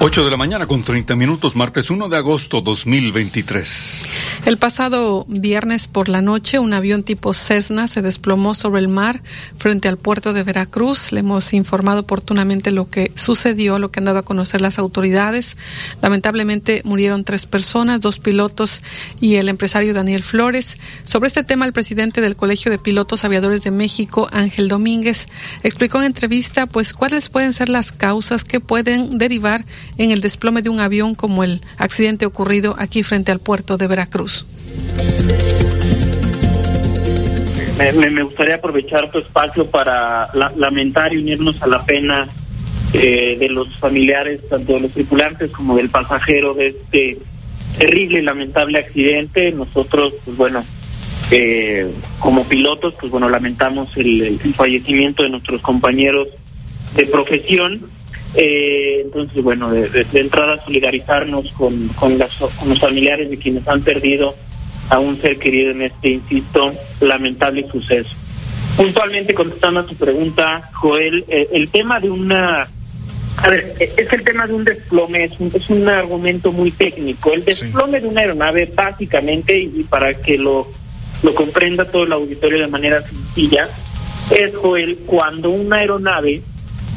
8 0.00 0.24
de 0.24 0.30
la 0.30 0.36
mañana 0.36 0.66
con 0.66 0.82
30 0.82 1.16
minutos, 1.16 1.56
martes 1.56 1.90
1 1.90 2.08
de 2.08 2.16
agosto 2.16 2.60
2023. 2.60 4.07
El 4.48 4.56
pasado 4.56 5.26
viernes 5.28 5.88
por 5.88 6.08
la 6.08 6.22
noche, 6.22 6.58
un 6.58 6.72
avión 6.72 7.02
tipo 7.02 7.34
Cessna 7.34 7.86
se 7.86 8.00
desplomó 8.00 8.54
sobre 8.54 8.80
el 8.80 8.88
mar 8.88 9.20
frente 9.58 9.88
al 9.88 9.98
puerto 9.98 10.32
de 10.32 10.42
Veracruz. 10.42 11.12
Le 11.12 11.20
hemos 11.20 11.52
informado 11.52 12.00
oportunamente 12.00 12.70
lo 12.70 12.88
que 12.88 13.12
sucedió, 13.14 13.78
lo 13.78 13.90
que 13.90 14.00
han 14.00 14.06
dado 14.06 14.20
a 14.20 14.22
conocer 14.22 14.62
las 14.62 14.78
autoridades. 14.78 15.58
Lamentablemente 16.00 16.80
murieron 16.86 17.24
tres 17.24 17.44
personas, 17.44 18.00
dos 18.00 18.20
pilotos 18.20 18.80
y 19.20 19.34
el 19.34 19.50
empresario 19.50 19.92
Daniel 19.92 20.22
Flores. 20.22 20.78
Sobre 21.04 21.26
este 21.26 21.44
tema, 21.44 21.66
el 21.66 21.74
presidente 21.74 22.22
del 22.22 22.34
Colegio 22.34 22.70
de 22.70 22.78
Pilotos 22.78 23.26
Aviadores 23.26 23.64
de 23.64 23.70
México, 23.70 24.28
Ángel 24.32 24.68
Domínguez, 24.68 25.26
explicó 25.62 25.98
en 25.98 26.06
entrevista, 26.06 26.64
pues, 26.64 26.94
cuáles 26.94 27.28
pueden 27.28 27.52
ser 27.52 27.68
las 27.68 27.92
causas 27.92 28.44
que 28.44 28.60
pueden 28.60 29.18
derivar 29.18 29.66
en 29.98 30.10
el 30.10 30.22
desplome 30.22 30.62
de 30.62 30.70
un 30.70 30.80
avión 30.80 31.14
como 31.14 31.44
el 31.44 31.60
accidente 31.76 32.24
ocurrido 32.24 32.76
aquí 32.78 33.02
frente 33.02 33.30
al 33.30 33.40
puerto 33.40 33.76
de 33.76 33.86
Veracruz. 33.86 34.37
Me, 37.78 38.22
gustaría 38.24 38.56
aprovechar 38.56 39.10
tu 39.10 39.18
espacio 39.18 39.64
para 39.70 40.28
lamentar 40.56 41.14
y 41.14 41.18
unirnos 41.18 41.62
a 41.62 41.68
la 41.68 41.84
pena 41.84 42.28
eh, 42.92 43.36
de 43.38 43.48
los 43.48 43.76
familiares, 43.76 44.40
tanto 44.48 44.74
de 44.74 44.80
los 44.80 44.92
tripulantes 44.92 45.50
como 45.52 45.76
del 45.76 45.88
pasajero 45.88 46.54
de 46.54 46.68
este 46.68 47.18
terrible 47.78 48.18
y 48.18 48.22
lamentable 48.22 48.80
accidente. 48.80 49.52
Nosotros, 49.52 50.14
pues 50.24 50.36
bueno, 50.36 50.64
eh, 51.30 51.88
como 52.18 52.44
pilotos, 52.44 52.94
pues 52.98 53.12
bueno, 53.12 53.28
lamentamos 53.28 53.96
el 53.96 54.40
fallecimiento 54.56 55.22
de 55.22 55.30
nuestros 55.30 55.62
compañeros 55.62 56.28
de 56.96 57.06
profesión 57.06 57.80
eh, 58.34 59.00
entonces, 59.04 59.42
bueno, 59.42 59.70
de, 59.70 60.06
entrada 60.12 60.62
solidarizarnos 60.64 61.52
con, 61.52 61.88
con, 61.88 62.18
los 62.18 62.78
familiares 62.78 63.30
de 63.30 63.38
quienes 63.38 63.66
han 63.66 63.82
perdido 63.82 64.34
a 64.90 64.98
un 64.98 65.20
ser 65.20 65.38
querido 65.38 65.70
en 65.70 65.82
este, 65.82 66.10
insisto, 66.10 66.72
lamentable 67.00 67.66
suceso. 67.70 68.10
Puntualmente 68.76 69.34
contestando 69.34 69.80
a 69.80 69.86
tu 69.86 69.94
pregunta, 69.94 70.70
Joel, 70.74 71.24
eh, 71.28 71.48
el 71.52 71.70
tema 71.70 72.00
de 72.00 72.10
una... 72.10 72.68
A 73.38 73.48
ver, 73.48 73.74
eh, 73.78 73.92
es 73.96 74.12
el 74.12 74.22
tema 74.22 74.46
de 74.46 74.54
un 74.54 74.64
desplome, 74.64 75.24
es 75.24 75.38
un, 75.38 75.50
es 75.54 75.70
un 75.70 75.88
argumento 75.88 76.52
muy 76.52 76.70
técnico. 76.70 77.32
El 77.32 77.44
desplome 77.44 78.00
de 78.00 78.08
una 78.08 78.20
aeronave, 78.20 78.70
básicamente, 78.74 79.58
y 79.58 79.84
para 79.84 80.14
que 80.14 80.36
lo, 80.38 80.68
lo 81.22 81.34
comprenda 81.34 81.84
todo 81.84 82.04
el 82.04 82.12
auditorio 82.12 82.60
de 82.60 82.68
manera 82.68 83.02
sencilla, 83.02 83.68
es, 84.30 84.54
Joel, 84.56 84.98
cuando 85.06 85.50
una 85.50 85.76
aeronave 85.76 86.42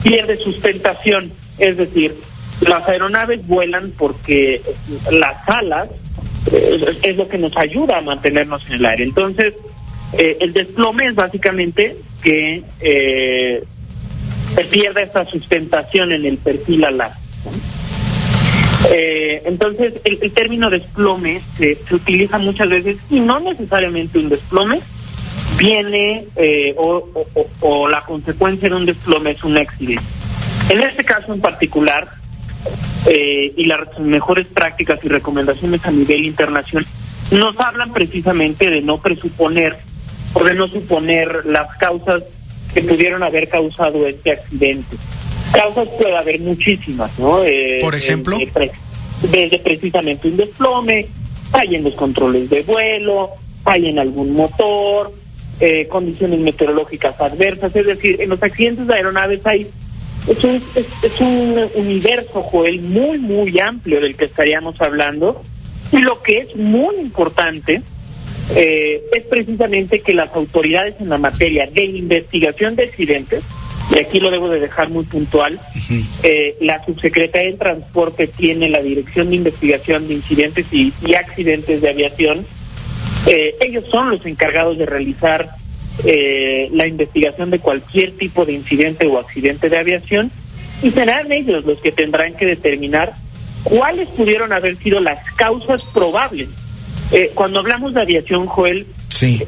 pierde 0.04 0.38
sustentación, 0.38 1.32
es 1.58 1.78
decir, 1.78 2.16
las 2.62 2.88
aeronaves 2.88 3.46
vuelan 3.48 3.92
porque 3.98 4.62
las 5.12 5.48
alas 5.50 5.90
eh, 6.52 6.98
es 7.04 7.18
lo 7.18 7.28
que 7.28 7.38
nos 7.38 7.56
ayuda 7.58 7.98
a 7.98 8.02
mantenernos 8.02 8.66
en 8.68 8.74
el 8.74 8.86
aire. 8.86 9.04
Entonces, 9.04 9.54
eh, 10.14 10.38
el 10.40 10.54
desplome 10.54 11.08
es 11.08 11.16
básicamente 11.16 11.98
que 12.22 12.64
eh, 12.82 13.64
se 14.56 14.64
pierda 14.66 15.02
esa 15.02 15.26
sustentación 15.26 16.12
en 16.12 16.26
el 16.26 16.38
perfil 16.38 16.86
ala. 16.86 17.18
entonces, 19.46 19.94
el, 20.04 20.32
término 20.32 20.70
desplome 20.70 21.42
se, 21.58 21.78
utiliza 21.92 22.38
muchas 22.38 22.70
veces 22.70 22.98
y 23.10 23.20
no 23.20 23.40
necesariamente 23.40 24.20
un 24.20 24.30
desplome 24.30 24.82
viene 25.62 26.26
o, 26.78 27.08
o 27.62 27.88
la 27.88 28.02
consecuencia 28.02 28.70
de 28.70 28.76
un 28.76 28.86
desplome 28.86 29.32
es 29.32 29.44
un 29.44 29.58
accidente. 29.58 30.04
En 30.70 30.82
este 30.82 31.04
caso 31.04 31.34
en 31.34 31.42
particular, 31.42 32.10
eh, 33.08 33.54
y 33.58 33.66
las 33.66 34.00
mejores 34.00 34.48
prácticas 34.48 35.00
y 35.04 35.08
recomendaciones 35.08 35.84
a 35.86 35.92
nivel 35.92 36.26
internacional 36.26 36.86
nos 37.32 37.60
hablan 37.60 37.92
precisamente 37.92 38.70
de 38.70 38.82
no 38.82 39.02
presuponer 39.02 39.78
o 40.34 40.44
de 40.44 40.54
no 40.54 40.68
suponer 40.68 41.46
las 41.46 41.76
causas 41.78 42.24
que 42.74 42.84
pudieron 42.84 43.24
haber 43.24 43.50
causado 43.50 44.06
este 44.08 44.32
accidente. 44.32 44.98
Causas 45.52 45.88
puede 45.98 46.16
haber 46.16 46.40
muchísimas, 46.40 47.18
¿no? 47.20 47.44
Eh, 47.44 47.80
Por 47.82 47.96
ejemplo. 47.96 48.38
desde 49.24 49.60
precisamente 49.60 50.28
un 50.28 50.38
desplome, 50.38 51.08
hay 51.52 51.76
en 51.76 51.84
los 51.84 51.96
controles 51.96 52.50
de 52.50 52.62
vuelo, 52.62 53.32
hay 53.66 53.90
en 53.90 54.00
algún 54.00 54.34
motor, 54.34 55.12
eh, 55.62 55.88
condiciones 55.88 56.40
meteorológicas 56.40 57.20
adversas, 57.22 57.76
es 57.76 57.86
decir, 57.86 58.20
en 58.20 58.30
los 58.30 58.42
accidentes 58.44 58.88
de 58.88 58.96
aeronaves 58.96 59.46
hay 59.46 59.68
es 60.28 60.44
un, 60.44 60.62
es, 60.76 61.22
un 61.22 61.70
universo, 61.76 62.44
Joel, 62.44 62.82
muy, 62.82 63.18
muy 63.18 63.60
amplio 63.60 64.00
del 64.00 64.16
que 64.16 64.26
estaríamos 64.26 64.80
hablando. 64.80 65.42
Y 65.92 65.98
lo 65.98 66.22
que 66.22 66.40
es 66.40 66.56
muy 66.56 66.96
importante 66.98 67.82
eh, 68.56 69.04
es 69.14 69.24
precisamente 69.24 70.00
que 70.00 70.14
las 70.14 70.34
autoridades 70.34 70.96
en 71.00 71.10
la 71.10 71.18
materia 71.18 71.68
de 71.68 71.86
investigación 71.86 72.76
de 72.76 72.84
accidentes, 72.84 73.44
y 73.94 74.00
aquí 74.00 74.20
lo 74.20 74.32
debo 74.32 74.48
de 74.50 74.60
dejar 74.60 74.90
muy 74.90 75.04
puntual, 75.06 75.60
eh, 76.24 76.56
la 76.62 76.84
subsecretaría 76.86 77.50
del 77.50 77.60
Transporte 77.60 78.28
tiene 78.28 78.70
la 78.70 78.82
Dirección 78.82 79.30
de 79.30 79.38
Investigación 79.38 80.08
de 80.08 80.14
Incidentes 80.16 80.66
y, 80.72 80.94
Accidentes 81.14 81.82
de 81.82 81.90
Aviación. 81.90 82.46
Eh, 83.28 83.56
ellos 83.62 83.86
son 83.90 84.10
los 84.10 84.26
encargados 84.26 84.78
de 84.78 84.86
realizar 84.86 85.56
eh, 86.04 86.70
la 86.72 86.88
investigación 86.88 87.52
de 87.52 87.60
cualquier 87.60 88.12
tipo 88.14 88.46
de 88.46 88.54
incidente 88.54 89.06
o 89.06 89.20
accidente 89.20 89.70
de 89.70 89.78
aviación 89.78 90.32
y 90.82 90.90
serán 90.90 91.32
ellos 91.32 91.64
los 91.66 91.80
que 91.80 91.92
tendrán 91.92 92.34
que 92.34 92.46
determinar 92.46 93.14
cuáles 93.64 94.08
pudieron 94.10 94.52
haber 94.52 94.78
sido 94.78 95.00
las 95.00 95.20
causas 95.34 95.82
probables. 95.94 96.50
Eh, 97.12 97.32
cuando 97.36 97.60
hablamos 97.60 97.94
de 97.94 98.02
aviación, 98.02 98.48
Joel, 98.48 98.88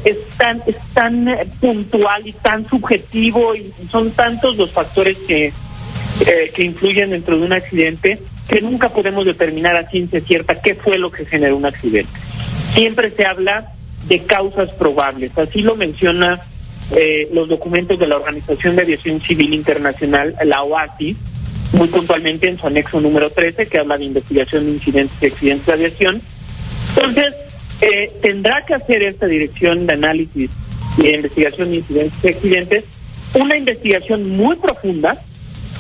es 0.04 0.18
tan, 0.38 0.62
es 0.68 0.76
tan 0.94 1.28
eh, 1.28 1.48
puntual 1.60 2.28
y 2.28 2.34
tan 2.34 2.70
subjetivo 2.70 3.56
y 3.56 3.72
son 3.90 4.12
tantos 4.12 4.56
los 4.58 4.70
factores 4.72 5.18
que, 5.20 5.52
que 6.54 6.64
influyen 6.64 7.10
dentro 7.10 7.40
de 7.40 7.46
un 7.46 7.54
accidente 7.54 8.20
que 8.48 8.62
nunca 8.62 8.90
podemos 8.90 9.26
determinar 9.26 9.76
a 9.76 9.90
ciencia 9.90 10.20
cierta 10.20 10.62
qué 10.62 10.76
fue 10.76 11.00
lo 11.00 11.10
que 11.12 11.26
generó 11.26 11.58
un 11.58 11.66
accidente. 11.66 12.12
Siempre 12.74 13.12
se 13.12 13.26
habla 13.26 13.72
de 14.08 14.20
causas 14.20 14.70
probables. 14.72 15.38
Así 15.38 15.62
lo 15.62 15.76
menciona 15.76 16.40
eh, 16.96 17.30
los 17.32 17.48
documentos 17.48 18.00
de 18.00 18.08
la 18.08 18.18
Organización 18.18 18.76
de 18.76 18.84
Aviación 18.84 19.22
Civil 19.22 19.54
Internacional, 19.54 20.36
la 20.44 20.64
OASI, 20.64 21.16
muy 21.74 21.88
puntualmente 21.88 22.50
en 22.50 22.58
su 22.58 22.68
anexo 22.68 23.00
número 23.00 23.30
13, 23.30 23.68
que 23.68 23.80
habla 23.80 23.98
de 23.98 24.06
investigación 24.06 24.66
de 24.66 24.72
incidentes 24.74 25.18
y 25.22 25.26
accidentes 25.28 25.66
de 25.66 25.74
aviación. 25.74 26.22
Entonces, 26.96 27.34
eh, 27.82 28.12
tendrá 28.22 28.66
que 28.66 28.76
hacer 28.76 29.04
esta 29.04 29.26
dirección 29.26 29.88
de 29.88 29.94
análisis 29.94 30.50
y 30.98 31.02
de 31.02 31.16
investigación 31.16 31.72
de 31.72 31.78
incidentes 31.78 32.24
y 32.24 32.28
accidentes 32.28 32.84
una 33.34 33.58
investigación 33.58 34.30
muy 34.30 34.56
profunda 34.58 35.20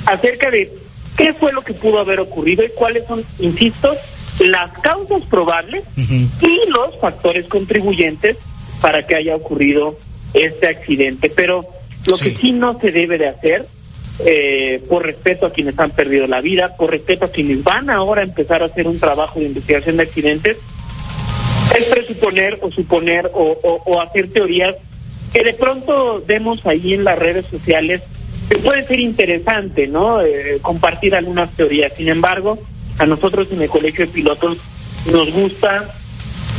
acerca 0.05 0.49
de 0.49 0.73
qué 1.17 1.33
fue 1.33 1.53
lo 1.53 1.61
que 1.61 1.73
pudo 1.73 1.99
haber 1.99 2.19
ocurrido 2.19 2.63
y 2.63 2.69
cuáles 2.69 3.05
son, 3.05 3.23
insisto, 3.39 3.95
las 4.39 4.71
causas 4.79 5.23
probables 5.29 5.83
y 5.95 6.69
los 6.69 6.99
factores 6.99 7.45
contribuyentes 7.45 8.37
para 8.81 9.05
que 9.05 9.15
haya 9.15 9.35
ocurrido 9.35 9.97
este 10.33 10.67
accidente. 10.67 11.29
Pero 11.29 11.65
lo 12.07 12.17
que 12.17 12.35
sí 12.35 12.51
no 12.51 12.79
se 12.79 12.91
debe 12.91 13.17
de 13.17 13.27
hacer 13.27 13.67
eh, 14.19 14.83
por 14.89 15.05
respeto 15.05 15.45
a 15.45 15.51
quienes 15.51 15.77
han 15.79 15.91
perdido 15.91 16.27
la 16.27 16.41
vida, 16.41 16.75
por 16.77 16.91
respeto 16.91 17.25
a 17.25 17.31
quienes 17.31 17.63
van 17.63 17.89
ahora 17.89 18.21
a 18.21 18.25
empezar 18.25 18.61
a 18.61 18.65
hacer 18.65 18.87
un 18.87 18.99
trabajo 18.99 19.39
de 19.39 19.45
investigación 19.45 19.97
de 19.97 20.03
accidentes, 20.03 20.57
es 21.75 21.85
presuponer 21.85 22.59
o 22.61 22.71
suponer 22.71 23.31
o, 23.33 24.01
hacer 24.01 24.29
teorías 24.29 24.75
que 25.33 25.43
de 25.43 25.53
pronto 25.53 26.23
vemos 26.27 26.63
ahí 26.67 26.93
en 26.93 27.03
las 27.03 27.17
redes 27.17 27.47
sociales 27.47 28.01
que 28.49 28.57
puede 28.59 28.85
ser 28.85 28.99
interesante, 28.99 29.87
¿no? 29.87 30.21
Eh, 30.21 30.59
compartir 30.61 31.15
algunas 31.15 31.49
teorías. 31.55 31.93
Sin 31.95 32.09
embargo, 32.09 32.59
a 32.97 33.05
nosotros 33.05 33.47
en 33.51 33.61
el 33.61 33.69
Colegio 33.69 34.05
de 34.05 34.11
Pilotos 34.11 34.57
nos 35.11 35.31
gusta 35.31 35.93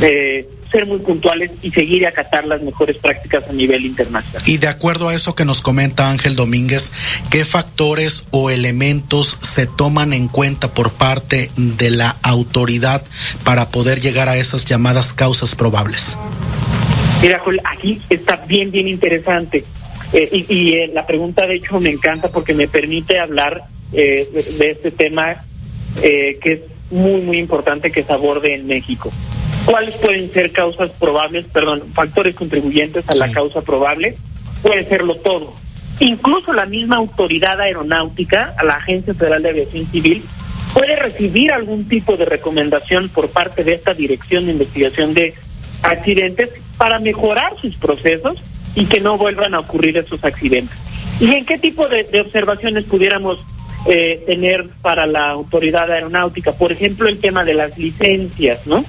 eh, 0.01 0.47
ser 0.71 0.85
muy 0.85 0.99
puntuales 0.99 1.51
y 1.61 1.71
seguir 1.71 2.01
y 2.01 2.05
acatar 2.05 2.45
las 2.45 2.61
mejores 2.61 2.97
prácticas 2.97 3.47
a 3.49 3.53
nivel 3.53 3.85
internacional. 3.85 4.41
Y 4.45 4.57
de 4.57 4.67
acuerdo 4.67 5.09
a 5.09 5.13
eso 5.13 5.35
que 5.35 5.45
nos 5.45 5.61
comenta 5.61 6.09
Ángel 6.09 6.35
Domínguez, 6.35 6.91
¿qué 7.29 7.45
factores 7.45 8.25
o 8.31 8.49
elementos 8.49 9.37
se 9.41 9.65
toman 9.65 10.13
en 10.13 10.27
cuenta 10.27 10.73
por 10.73 10.91
parte 10.91 11.49
de 11.55 11.89
la 11.91 12.17
autoridad 12.21 13.03
para 13.43 13.69
poder 13.69 14.01
llegar 14.01 14.27
a 14.27 14.37
esas 14.37 14.65
llamadas 14.65 15.13
causas 15.13 15.55
probables? 15.55 16.17
Mira, 17.21 17.41
aquí 17.63 18.01
está 18.09 18.35
bien, 18.47 18.71
bien 18.71 18.87
interesante. 18.87 19.63
Eh, 20.13 20.45
y, 20.47 20.73
eh, 20.75 20.91
la 20.93 21.05
pregunta, 21.05 21.47
de 21.47 21.55
hecho, 21.55 21.79
me 21.79 21.89
encanta 21.89 22.29
porque 22.29 22.53
me 22.53 22.67
permite 22.67 23.19
hablar 23.19 23.63
eh, 23.93 24.29
de, 24.57 24.71
este 24.71 24.91
tema 24.91 25.43
que 26.01 26.39
es 26.43 26.59
muy, 26.91 27.21
muy 27.21 27.37
importante 27.37 27.91
que 27.91 28.03
se 28.03 28.13
aborde 28.13 28.53
en 28.53 28.67
México. 28.67 29.11
¿Cuáles 29.65 29.95
pueden 29.97 30.31
ser 30.31 30.51
causas 30.51 30.91
probables, 30.91 31.45
perdón, 31.47 31.83
factores 31.93 32.35
contribuyentes 32.35 33.03
a 33.09 33.15
la 33.15 33.31
causa 33.31 33.61
probable? 33.61 34.15
Puede 34.61 34.85
serlo 34.85 35.15
todo. 35.15 35.55
Incluso 35.99 36.53
la 36.53 36.65
misma 36.65 36.97
autoridad 36.97 37.59
aeronáutica, 37.59 38.53
a 38.57 38.63
la 38.63 38.73
Agencia 38.73 39.13
Federal 39.13 39.41
de 39.41 39.49
Aviación 39.49 39.87
Civil, 39.87 40.23
puede 40.73 40.95
recibir 40.97 41.51
algún 41.51 41.87
tipo 41.87 42.17
de 42.17 42.25
recomendación 42.25 43.09
por 43.09 43.29
parte 43.29 43.63
de 43.63 43.73
esta 43.73 43.93
Dirección 43.93 44.45
de 44.45 44.51
Investigación 44.51 45.13
de 45.13 45.33
Accidentes 45.81 46.49
para 46.77 46.99
mejorar 46.99 47.53
sus 47.61 47.75
procesos 47.77 48.37
y 48.75 48.85
que 48.85 48.99
no 48.99 49.17
vuelvan 49.17 49.55
a 49.55 49.59
ocurrir 49.59 49.97
esos 49.97 50.23
accidentes. 50.23 50.77
¿Y 51.19 51.33
en 51.33 51.45
qué 51.45 51.57
tipo 51.57 51.87
de, 51.87 52.05
observaciones 52.19 52.83
pudiéramos 52.83 53.39
eh, 53.87 54.23
tener 54.25 54.67
para 54.81 55.05
la 55.05 55.29
autoridad 55.29 55.91
aeronáutica? 55.91 56.51
Por 56.53 56.71
ejemplo, 56.71 57.07
el 57.07 57.19
tema 57.19 57.43
de 57.43 57.53
las 57.53 57.77
licencias, 57.77 58.65
¿no? 58.65 58.83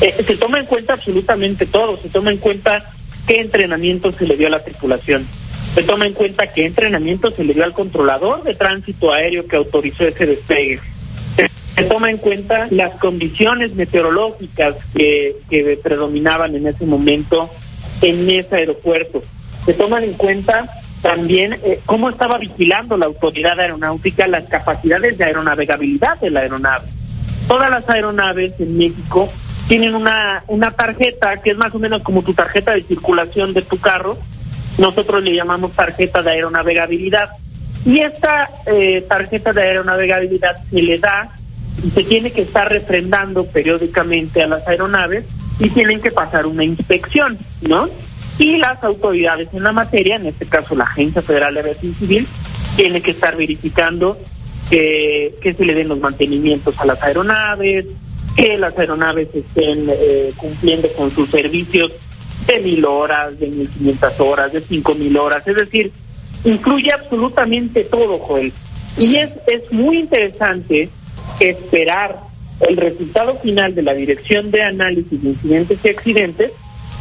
Eh, 0.00 0.14
se 0.26 0.36
toma 0.36 0.58
en 0.58 0.66
cuenta 0.66 0.94
absolutamente 0.94 1.66
todo, 1.66 1.96
se 1.96 2.08
toma 2.08 2.32
en 2.32 2.38
cuenta 2.38 2.84
qué 3.26 3.40
entrenamiento 3.40 4.10
se 4.10 4.26
le 4.26 4.36
dio 4.36 4.48
a 4.48 4.50
la 4.50 4.64
tripulación, 4.64 5.26
se 5.74 5.82
toma 5.84 6.06
en 6.06 6.12
cuenta 6.12 6.48
qué 6.48 6.66
entrenamiento 6.66 7.30
se 7.30 7.44
le 7.44 7.54
dio 7.54 7.62
al 7.62 7.72
controlador 7.72 8.42
de 8.42 8.54
tránsito 8.54 9.12
aéreo 9.12 9.46
que 9.46 9.56
autorizó 9.56 10.04
ese 10.04 10.26
despegue, 10.26 10.80
se 11.76 11.84
toma 11.84 12.10
en 12.10 12.18
cuenta 12.18 12.66
las 12.70 12.92
condiciones 12.96 13.74
meteorológicas 13.74 14.76
que, 14.94 15.36
que 15.48 15.78
predominaban 15.82 16.54
en 16.54 16.66
ese 16.66 16.84
momento 16.84 17.48
en 18.02 18.28
ese 18.28 18.56
aeropuerto, 18.56 19.22
se 19.64 19.74
toman 19.74 20.02
en 20.02 20.14
cuenta 20.14 20.68
también 21.02 21.54
eh, 21.64 21.80
cómo 21.84 22.08
estaba 22.08 22.38
vigilando 22.38 22.96
la 22.96 23.06
autoridad 23.06 23.58
aeronáutica 23.58 24.26
las 24.28 24.48
capacidades 24.48 25.18
de 25.18 25.24
aeronavegabilidad 25.24 26.18
de 26.20 26.30
la 26.30 26.40
aeronave. 26.40 26.86
Todas 27.48 27.70
las 27.70 27.88
aeronaves 27.90 28.54
en 28.60 28.78
México 28.78 29.28
tienen 29.66 29.96
una, 29.96 30.44
una 30.46 30.70
tarjeta 30.70 31.36
que 31.38 31.50
es 31.50 31.56
más 31.56 31.74
o 31.74 31.80
menos 31.80 32.02
como 32.02 32.22
tu 32.22 32.32
tarjeta 32.34 32.72
de 32.72 32.82
circulación 32.82 33.52
de 33.52 33.62
tu 33.62 33.78
carro. 33.78 34.16
Nosotros 34.78 35.24
le 35.24 35.34
llamamos 35.34 35.72
tarjeta 35.72 36.22
de 36.22 36.30
aeronavegabilidad. 36.30 37.30
Y 37.84 37.98
esta 37.98 38.48
eh, 38.66 39.04
tarjeta 39.08 39.52
de 39.52 39.62
aeronavegabilidad 39.62 40.56
se 40.70 40.82
le 40.82 40.98
da 40.98 41.30
y 41.84 41.90
se 41.90 42.04
tiene 42.04 42.30
que 42.30 42.42
estar 42.42 42.70
refrendando 42.70 43.44
periódicamente 43.46 44.40
a 44.40 44.46
las 44.46 44.66
aeronaves 44.68 45.24
y 45.58 45.68
tienen 45.70 46.00
que 46.00 46.12
pasar 46.12 46.46
una 46.46 46.62
inspección, 46.62 47.38
¿no? 47.60 47.88
Y 48.38 48.56
las 48.56 48.82
autoridades 48.82 49.48
en 49.52 49.62
la 49.62 49.72
materia, 49.72 50.16
en 50.16 50.26
este 50.26 50.46
caso 50.46 50.74
la 50.74 50.84
Agencia 50.84 51.22
Federal 51.22 51.54
de 51.54 51.60
Aviación 51.60 51.94
Civil, 51.94 52.26
tiene 52.76 53.00
que 53.00 53.10
estar 53.10 53.36
verificando 53.36 54.18
que, 54.70 55.34
que 55.42 55.52
se 55.52 55.64
le 55.64 55.74
den 55.74 55.88
los 55.88 56.00
mantenimientos 56.00 56.78
a 56.78 56.86
las 56.86 57.02
aeronaves, 57.02 57.86
que 58.36 58.56
las 58.56 58.76
aeronaves 58.78 59.28
estén 59.34 59.86
eh, 59.90 60.32
cumpliendo 60.36 60.88
con 60.96 61.10
sus 61.10 61.30
servicios 61.30 61.92
de 62.46 62.58
mil 62.60 62.84
horas, 62.84 63.38
de 63.38 63.48
mil 63.48 63.68
quinientas 63.68 64.18
horas, 64.18 64.52
de 64.52 64.62
cinco 64.62 64.94
mil 64.94 65.16
horas, 65.16 65.46
es 65.46 65.56
decir, 65.56 65.92
incluye 66.44 66.90
absolutamente 66.92 67.84
todo, 67.84 68.18
Joel. 68.18 68.52
Y 68.98 69.16
es, 69.16 69.30
es 69.46 69.70
muy 69.72 69.98
interesante 69.98 70.88
esperar 71.40 72.20
el 72.60 72.76
resultado 72.76 73.38
final 73.38 73.74
de 73.74 73.82
la 73.82 73.94
Dirección 73.94 74.50
de 74.50 74.62
Análisis 74.62 75.22
de 75.22 75.30
Incidentes 75.30 75.78
y 75.84 75.88
Accidentes, 75.88 76.52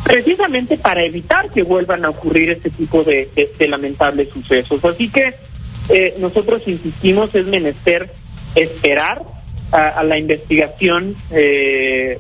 precisamente 0.03 0.78
para 0.78 1.06
evitar 1.06 1.49
que 1.49 1.64
vuelvan 1.64 2.06
a 2.06 2.10
ocurrir 2.10 2.49
este 2.49 2.69
tipo 2.69 3.03
de, 3.03 3.30
lamentables 3.60 4.30
sucesos. 4.30 4.84
Así 4.84 5.10
que 5.10 5.34
eh, 5.90 6.15
nosotros 6.19 6.61
insistimos, 6.68 7.34
es 7.36 7.45
menester 7.45 8.10
esperar 8.56 9.23
a, 9.72 10.03
la 10.03 10.18
investigación 10.18 11.15
eh, 11.32 12.19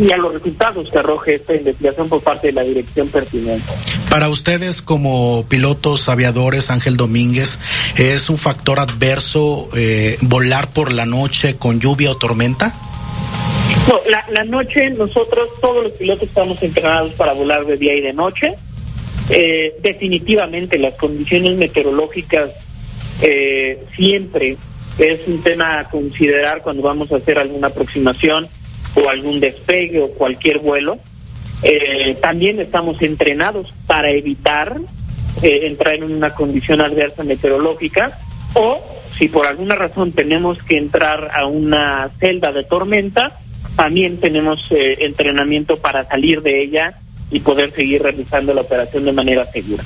y 0.00 0.10
a 0.10 0.16
los 0.16 0.32
resultados 0.32 0.90
que 0.90 0.98
arroje 0.98 1.34
esta 1.34 1.54
investigación 1.54 2.08
por 2.08 2.22
parte 2.22 2.48
de 2.48 2.52
la 2.54 2.62
dirección 2.62 3.08
pertinente. 3.08 3.70
Para 4.08 4.28
ustedes 4.30 4.80
como 4.80 5.44
pilotos 5.48 6.08
aviadores, 6.08 6.70
Ángel 6.70 6.96
Domínguez, 6.96 7.58
¿es 7.96 8.30
un 8.30 8.38
factor 8.38 8.80
adverso 8.80 9.68
eh, 9.74 10.16
volar 10.22 10.70
por 10.70 10.92
la 10.92 11.04
noche 11.04 11.56
con 11.56 11.80
lluvia 11.80 12.12
o 12.12 12.16
tormenta? 12.16 12.74
No, 13.88 14.00
la, 14.30 14.44
noche 14.44 14.90
nosotros, 14.90 15.48
todos 15.60 15.84
los 15.84 15.92
pilotos 15.92 16.28
estamos 16.28 16.60
entrenados 16.62 17.12
para 17.12 17.32
volar 17.32 17.64
de 17.66 17.76
día 17.76 17.94
y 17.94 18.00
de 18.00 18.12
noche. 18.12 18.54
Eh, 19.30 19.76
definitivamente 19.82 20.78
las 20.78 20.94
condiciones 20.94 21.56
meteorológicas 21.56 22.50
siempre 23.96 24.56
es 24.98 25.26
un 25.26 25.42
tema 25.42 25.78
a 25.78 25.88
considerar 25.88 26.62
cuando 26.62 26.82
vamos 26.82 27.10
a 27.12 27.16
hacer 27.16 27.38
alguna 27.38 27.68
aproximación 27.68 28.48
o 28.94 29.08
algún 29.08 29.40
despegue 29.40 30.00
o 30.00 30.10
cualquier 30.10 30.58
vuelo. 30.58 30.98
Eh, 31.62 32.16
también 32.20 32.60
estamos 32.60 33.00
entrenados 33.02 33.72
para 33.86 34.10
evitar 34.10 34.78
eh, 35.42 35.66
entrar 35.66 35.94
en 35.94 36.04
una 36.04 36.34
condición 36.34 36.80
adversa 36.80 37.24
meteorológica 37.24 38.18
o 38.54 38.80
si 39.18 39.28
por 39.28 39.46
alguna 39.46 39.74
razón 39.74 40.12
tenemos 40.12 40.62
que 40.62 40.76
entrar 40.76 41.30
a 41.34 41.46
una 41.46 42.10
celda 42.18 42.52
de 42.52 42.64
tormenta, 42.64 43.38
también 43.74 44.18
tenemos 44.18 44.70
eh, 44.70 44.98
entrenamiento 45.00 45.76
para 45.76 46.06
salir 46.06 46.42
de 46.42 46.62
ella 46.62 46.94
y 47.30 47.40
poder 47.40 47.72
seguir 47.72 48.02
realizando 48.02 48.54
la 48.54 48.60
operación 48.60 49.04
de 49.04 49.12
manera 49.12 49.44
segura. 49.46 49.82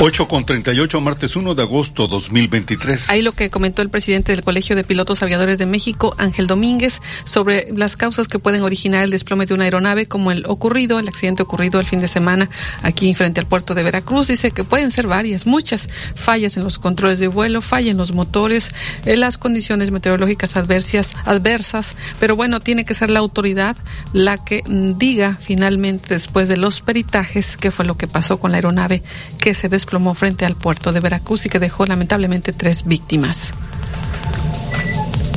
8 0.00 0.28
con 0.28 0.46
38, 0.46 1.00
martes 1.00 1.34
1 1.34 1.56
de 1.56 1.62
agosto 1.62 2.06
2023. 2.06 3.10
Ahí 3.10 3.20
lo 3.20 3.32
que 3.32 3.50
comentó 3.50 3.82
el 3.82 3.90
presidente 3.90 4.30
del 4.30 4.44
Colegio 4.44 4.76
de 4.76 4.84
Pilotos 4.84 5.24
Aviadores 5.24 5.58
de 5.58 5.66
México, 5.66 6.14
Ángel 6.18 6.46
Domínguez, 6.46 7.02
sobre 7.24 7.66
las 7.76 7.96
causas 7.96 8.28
que 8.28 8.38
pueden 8.38 8.62
originar 8.62 9.02
el 9.02 9.10
desplome 9.10 9.44
de 9.46 9.54
una 9.54 9.64
aeronave, 9.64 10.06
como 10.06 10.30
el 10.30 10.46
ocurrido, 10.46 11.00
el 11.00 11.08
accidente 11.08 11.42
ocurrido 11.42 11.80
el 11.80 11.86
fin 11.86 11.98
de 11.98 12.06
semana 12.06 12.48
aquí 12.82 13.12
frente 13.16 13.40
al 13.40 13.48
puerto 13.48 13.74
de 13.74 13.82
Veracruz. 13.82 14.28
Dice 14.28 14.52
que 14.52 14.62
pueden 14.62 14.92
ser 14.92 15.08
varias, 15.08 15.46
muchas 15.46 15.88
fallas 16.14 16.56
en 16.56 16.62
los 16.62 16.78
controles 16.78 17.18
de 17.18 17.26
vuelo, 17.26 17.60
fallas 17.60 17.90
en 17.90 17.96
los 17.96 18.12
motores, 18.12 18.72
en 19.04 19.18
las 19.18 19.36
condiciones 19.36 19.90
meteorológicas 19.90 20.56
adversas, 20.56 21.16
adversas, 21.24 21.96
pero 22.20 22.36
bueno, 22.36 22.60
tiene 22.60 22.84
que 22.84 22.94
ser 22.94 23.10
la 23.10 23.18
autoridad 23.18 23.76
la 24.12 24.38
que 24.38 24.62
diga 24.96 25.38
finalmente 25.40 26.14
después 26.14 26.48
de 26.48 26.56
los 26.56 26.82
peritajes 26.82 27.56
qué 27.56 27.72
fue 27.72 27.84
lo 27.84 27.96
que 27.96 28.06
pasó 28.06 28.38
con 28.38 28.52
la 28.52 28.58
aeronave 28.58 29.02
que 29.40 29.54
se 29.54 29.68
desplomó 29.68 29.87
desplomó 29.88 30.12
frente 30.12 30.44
al 30.44 30.54
puerto 30.54 30.92
de 30.92 31.00
Veracruz 31.00 31.46
y 31.46 31.48
que 31.48 31.58
dejó 31.58 31.86
lamentablemente 31.86 32.52
tres 32.52 32.84
víctimas. 32.84 33.54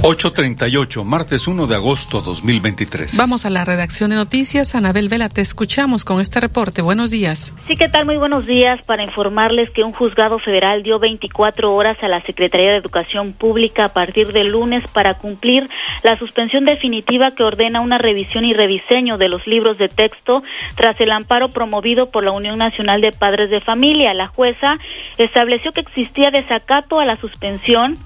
8.38, 0.04 1.04
martes 1.04 1.48
1 1.48 1.68
de 1.68 1.76
agosto 1.76 2.22
2023. 2.22 3.16
Vamos 3.18 3.46
a 3.46 3.52
la 3.52 3.66
redacción 3.66 4.10
de 4.10 4.16
noticias. 4.16 4.74
Anabel 4.74 5.10
Vela, 5.10 5.30
te 5.30 5.42
escuchamos 5.42 6.06
con 6.06 6.20
este 6.20 6.40
reporte. 6.40 6.82
Buenos 6.82 7.12
días. 7.12 7.56
Sí, 7.68 7.76
¿qué 7.76 7.88
tal? 7.88 8.08
Muy 8.08 8.18
buenos 8.18 8.48
días. 8.48 8.84
Para 8.88 9.04
informarles 9.04 9.70
que 9.70 9.84
un 9.84 9.94
juzgado 9.94 10.40
federal 10.40 10.82
dio 10.82 10.98
24 10.98 11.72
horas 11.72 11.98
a 12.02 12.08
la 12.08 12.20
Secretaría 12.24 12.72
de 12.72 12.78
Educación 12.78 13.34
Pública 13.34 13.86
a 13.86 13.88
partir 13.90 14.34
del 14.34 14.48
lunes 14.48 14.84
para 14.92 15.20
cumplir 15.20 15.68
la 16.02 16.18
suspensión 16.18 16.66
definitiva 16.66 17.30
que 17.30 17.44
ordena 17.44 17.82
una 17.82 18.00
revisión 18.00 18.44
y 18.44 18.56
rediseño 18.56 19.20
de 19.20 19.30
los 19.30 19.46
libros 19.46 19.78
de 19.78 19.88
texto 19.88 20.42
tras 20.76 21.00
el 21.00 21.12
amparo 21.12 21.50
promovido 21.50 22.10
por 22.10 22.24
la 22.24 22.32
Unión 22.32 22.58
Nacional 22.58 23.02
de 23.02 23.12
Padres 23.12 23.52
de 23.52 23.62
Familia. 23.62 24.16
La 24.16 24.30
jueza 24.30 24.80
estableció 25.20 25.72
que 25.74 25.82
existía 25.82 26.32
desacato 26.32 27.00
a 27.00 27.06
la 27.06 27.18
suspensión 27.18 28.00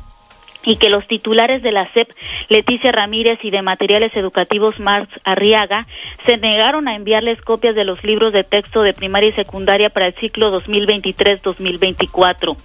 y 0.66 0.78
que 0.78 0.90
los 0.90 1.08
titulares 1.08 1.62
de 1.62 1.72
la 1.72 1.90
SEP, 1.92 2.10
Leticia 2.50 2.92
Ramírez, 2.92 3.40
y 3.44 3.52
de 3.52 3.62
Materiales 3.62 4.16
Educativos, 4.16 4.80
Marx 4.80 5.20
Arriaga, 5.24 5.86
se 6.26 6.38
negaron 6.38 6.88
a 6.88 6.96
enviarles 6.96 7.42
copias 7.42 7.76
de 7.76 7.84
los 7.84 8.04
libros 8.04 8.34
de 8.34 8.44
texto 8.44 8.82
de 8.82 8.94
primaria 8.94 9.30
y 9.30 9.34
secundaria 9.34 9.90
para 9.90 10.08
el 10.08 10.16
ciclo 10.16 10.52
2023-2024 10.52 12.58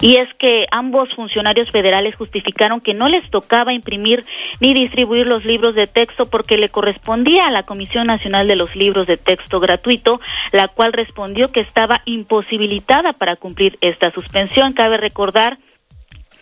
y 0.00 0.16
es 0.16 0.32
que 0.34 0.66
ambos 0.70 1.08
funcionarios 1.14 1.70
federales 1.70 2.14
justificaron 2.16 2.80
que 2.80 2.94
no 2.94 3.08
les 3.08 3.28
tocaba 3.30 3.72
imprimir 3.72 4.24
ni 4.60 4.74
distribuir 4.74 5.26
los 5.26 5.44
libros 5.44 5.74
de 5.74 5.86
texto 5.86 6.24
porque 6.26 6.56
le 6.56 6.68
correspondía 6.68 7.46
a 7.46 7.50
la 7.50 7.64
Comisión 7.64 8.06
Nacional 8.06 8.46
de 8.46 8.56
los 8.56 8.74
Libros 8.74 9.06
de 9.06 9.16
Texto 9.16 9.60
Gratuito, 9.60 10.20
la 10.52 10.68
cual 10.68 10.92
respondió 10.92 11.48
que 11.48 11.60
estaba 11.60 12.02
imposibilitada 12.04 13.12
para 13.12 13.36
cumplir 13.36 13.78
esta 13.80 14.10
suspensión. 14.10 14.72
Cabe 14.72 14.96
recordar 14.96 15.58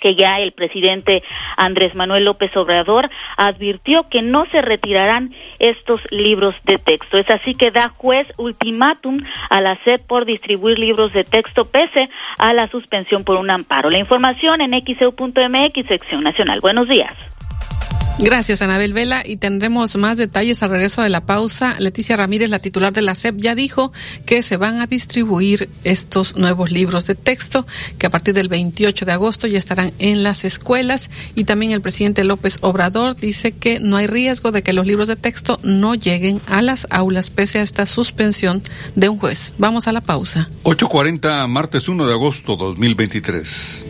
que 0.05 0.15
ya 0.15 0.33
el 0.39 0.53
presidente 0.53 1.23
Andrés 1.57 1.95
Manuel 1.95 2.25
López 2.25 2.55
Obrador 2.59 3.09
advirtió 3.39 4.07
que 4.11 4.21
no 4.21 4.45
se 4.53 4.61
retirarán 4.61 5.31
estos 5.59 5.99
libros 6.11 6.55
de 6.65 6.77
texto. 6.77 7.17
Es 7.17 7.31
así 7.31 7.55
que 7.55 7.71
da 7.71 7.89
juez 7.89 8.29
ultimátum 8.37 9.17
a 9.49 9.63
la 9.63 9.77
SED 9.77 10.03
por 10.07 10.27
distribuir 10.27 10.79
libros 10.79 11.11
de 11.15 11.25
texto 11.25 11.65
pese 11.65 12.11
a 12.39 12.53
la 12.53 12.69
suspensión 12.69 13.25
por 13.25 13.41
un 13.41 13.51
amparo. 13.51 13.89
La 13.89 13.99
información 13.99 14.61
en 14.61 14.73
xeu.mx, 14.73 15.87
sección 15.89 16.23
nacional. 16.23 16.59
Buenos 16.61 16.87
días. 16.87 17.44
Gracias, 18.19 18.63
Anabel 18.63 18.93
Vela. 18.93 19.23
Y 19.27 19.37
tendremos 19.37 19.97
más 19.97 20.17
detalles 20.17 20.63
al 20.63 20.71
regreso 20.71 21.03
de 21.03 21.09
la 21.09 21.27
pausa. 21.27 21.75
Leticia 21.81 22.17
Ramírez, 22.17 22.49
la 22.49 22.61
titular 22.61 22.93
de 22.93 23.03
la 23.03 23.15
SEP, 23.15 23.37
ya 23.39 23.55
dijo 23.55 23.93
que 24.25 24.43
se 24.43 24.57
van 24.57 24.81
a 24.81 24.87
distribuir 24.87 25.69
estos 25.83 26.37
nuevos 26.37 26.71
libros 26.71 27.07
de 27.07 27.17
texto 27.17 27.67
que 27.99 28.07
a 28.07 28.11
partir 28.11 28.33
del 28.35 28.49
28 28.49 29.05
de 29.05 29.13
agosto 29.13 29.49
ya 29.49 29.59
estarán 29.59 29.93
en 29.99 30.23
las 30.23 30.45
escuelas. 30.45 31.11
Y 31.35 31.45
también 31.45 31.73
el 31.73 31.81
presidente 31.81 32.23
López 32.23 32.59
Obrador 32.61 33.17
dice 33.17 33.51
que 33.53 33.81
no 33.81 33.97
hay 33.97 34.07
riesgo 34.07 34.53
de 34.53 34.63
que 34.63 34.73
los 34.73 34.87
libros 34.87 35.09
de 35.09 35.17
texto 35.17 35.59
no 35.65 35.97
lleguen 35.97 36.41
a 36.47 36.63
las 36.63 36.87
aulas 36.91 37.31
pese 37.31 37.59
a 37.59 37.63
esta 37.63 37.85
suspensión 37.85 38.63
de 38.95 39.09
un 39.09 39.19
juez. 39.19 39.55
Vamos 39.59 39.89
a 39.89 39.93
la 39.93 40.01
pausa. 40.01 40.49
8.40, 40.63 41.49
martes 41.49 41.89
1 41.89 42.07
de 42.07 42.13
agosto 42.13 42.55
2023. 42.57 43.85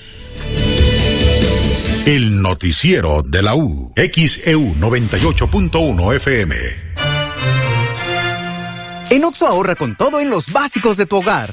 El 2.07 2.41
noticiero 2.41 3.23
de 3.23 3.43
la 3.43 3.57
U, 3.57 3.93
XEU 3.97 4.77
98.1 4.77 6.15
FM. 6.15 6.55
En 9.11 9.25
Oxo 9.25 9.49
ahorra 9.49 9.75
con 9.75 9.97
todo 9.97 10.21
en 10.21 10.31
los 10.31 10.53
básicos 10.53 10.97
de 10.97 11.07
tu 11.07 11.17
hogar. 11.17 11.53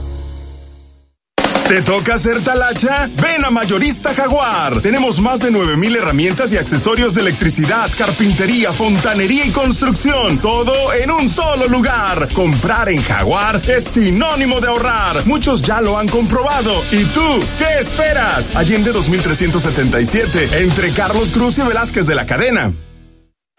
¿Te 1.68 1.82
toca 1.82 2.14
hacer 2.14 2.42
talacha? 2.42 3.10
Ven 3.20 3.44
a 3.44 3.50
Mayorista 3.50 4.14
Jaguar. 4.14 4.82
Tenemos 4.82 5.20
más 5.20 5.40
de 5.40 5.50
9000 5.50 5.96
herramientas 5.96 6.54
y 6.54 6.58
accesorios 6.58 7.16
de 7.16 7.22
electricidad, 7.22 7.90
carpintería, 7.98 8.72
fontanería 8.72 9.48
y 9.48 9.50
construcción. 9.50 10.38
Todo 10.38 10.94
en 10.94 11.10
un 11.10 11.28
solo 11.28 11.68
lugar. 11.68 12.28
Comprar 12.34 12.90
en 12.90 13.02
Jaguar 13.02 13.60
es 13.68 13.86
sinónimo 13.86 14.62
de 14.62 14.68
ahorrar. 14.68 15.26
Muchos 15.26 15.64
ya 15.64 15.82
lo 15.82 15.98
han 15.98 16.08
comprobado. 16.08 16.84
¿Y 16.92 17.04
tú 17.06 17.44
qué 17.58 17.80
esperas? 17.80 18.56
Allende 18.56 18.92
2377, 18.92 20.62
entre 20.62 20.94
Carlos 20.94 21.32
Cruz 21.32 21.58
y 21.58 21.64
Velázquez 21.64 22.06
de 22.06 22.14
la 22.14 22.28
cadena. 22.28 22.74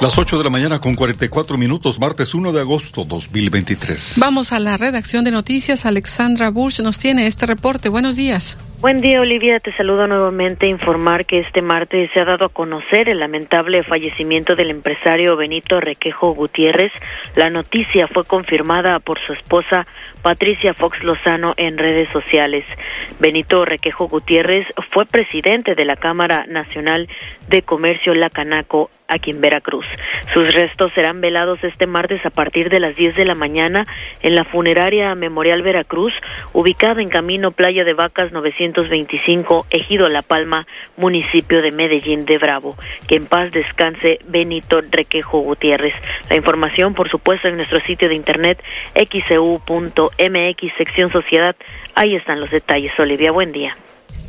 Las 0.00 0.16
8 0.16 0.38
de 0.38 0.44
la 0.44 0.50
mañana 0.50 0.80
con 0.80 0.94
44 0.94 1.58
minutos, 1.58 1.98
martes 1.98 2.32
1 2.32 2.52
de 2.52 2.60
agosto 2.60 3.02
2023. 3.02 4.12
Vamos 4.14 4.52
a 4.52 4.60
la 4.60 4.76
redacción 4.76 5.24
de 5.24 5.32
noticias. 5.32 5.86
Alexandra 5.86 6.50
Bush 6.50 6.80
nos 6.82 7.00
tiene 7.00 7.26
este 7.26 7.46
reporte. 7.46 7.88
Buenos 7.88 8.14
días. 8.14 8.58
Buen 8.80 9.00
día, 9.00 9.20
Olivia. 9.20 9.58
Te 9.58 9.74
saludo 9.76 10.06
nuevamente. 10.06 10.68
Informar 10.68 11.26
que 11.26 11.38
este 11.38 11.62
martes 11.62 12.08
se 12.14 12.20
ha 12.20 12.24
dado 12.24 12.44
a 12.44 12.48
conocer 12.48 13.08
el 13.08 13.18
lamentable 13.18 13.82
fallecimiento 13.82 14.54
del 14.54 14.70
empresario 14.70 15.36
Benito 15.36 15.80
Requejo 15.80 16.32
Gutiérrez. 16.32 16.92
La 17.34 17.50
noticia 17.50 18.06
fue 18.06 18.22
confirmada 18.22 19.00
por 19.00 19.18
su 19.26 19.32
esposa 19.32 19.84
Patricia 20.22 20.74
Fox 20.74 21.02
Lozano 21.02 21.54
en 21.56 21.76
redes 21.76 22.08
sociales. 22.10 22.64
Benito 23.18 23.64
Requejo 23.64 24.06
Gutiérrez 24.06 24.64
fue 24.90 25.06
presidente 25.06 25.74
de 25.74 25.84
la 25.84 25.96
Cámara 25.96 26.46
Nacional 26.46 27.08
de 27.48 27.62
Comercio 27.62 28.14
La 28.14 28.30
Canaco 28.30 28.90
aquí 29.08 29.30
en 29.30 29.40
Veracruz. 29.40 29.86
Sus 30.32 30.54
restos 30.54 30.92
serán 30.94 31.20
velados 31.20 31.58
este 31.64 31.86
martes 31.86 32.24
a 32.24 32.30
partir 32.30 32.68
de 32.68 32.78
las 32.78 32.94
10 32.94 33.16
de 33.16 33.24
la 33.24 33.34
mañana 33.34 33.86
en 34.20 34.34
la 34.34 34.44
funeraria 34.44 35.14
Memorial 35.14 35.62
Veracruz, 35.62 36.12
ubicada 36.52 37.00
en 37.00 37.08
Camino 37.08 37.50
Playa 37.50 37.84
de 37.84 37.94
Vacas 37.94 38.30
925, 38.72 39.66
Ejido 39.70 40.08
La 40.08 40.22
Palma, 40.22 40.66
municipio 40.96 41.60
de 41.60 41.72
Medellín 41.72 42.24
de 42.24 42.38
Bravo. 42.38 42.76
Que 43.06 43.16
en 43.16 43.26
paz 43.26 43.50
descanse 43.50 44.18
Benito 44.26 44.80
Requejo 44.90 45.40
Gutiérrez. 45.40 45.94
La 46.30 46.36
información, 46.36 46.94
por 46.94 47.08
supuesto, 47.10 47.48
en 47.48 47.56
nuestro 47.56 47.80
sitio 47.80 48.08
de 48.08 48.14
internet 48.14 48.62
xcu.mx, 48.94 50.72
sección 50.76 51.10
sociedad. 51.10 51.56
Ahí 51.94 52.14
están 52.14 52.40
los 52.40 52.50
detalles. 52.50 52.92
Olivia, 52.98 53.32
buen 53.32 53.52
día. 53.52 53.76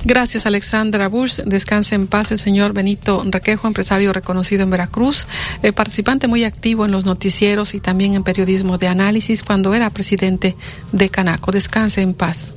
Gracias, 0.05 0.45
Alexandra 0.45 1.09
Bush. 1.09 1.41
Descanse 1.45 1.95
en 1.95 2.07
paz 2.07 2.31
el 2.31 2.39
señor 2.39 2.71
Benito 2.73 3.21
Requejo, 3.25 3.67
empresario 3.67 4.13
reconocido 4.13 4.63
en 4.63 4.69
Veracruz, 4.69 5.27
eh, 5.61 5.73
participante 5.73 6.27
muy 6.27 6.45
activo 6.45 6.85
en 6.85 6.91
los 6.91 7.05
noticieros 7.05 7.73
y 7.73 7.81
también 7.81 8.13
en 8.13 8.23
periodismo 8.23 8.77
de 8.77 8.87
análisis 8.87 9.43
cuando 9.43 9.73
era 9.73 9.89
presidente 9.89 10.55
de 10.93 11.09
Canaco. 11.09 11.51
Descanse 11.51 12.01
en 12.01 12.13
paz. 12.13 12.53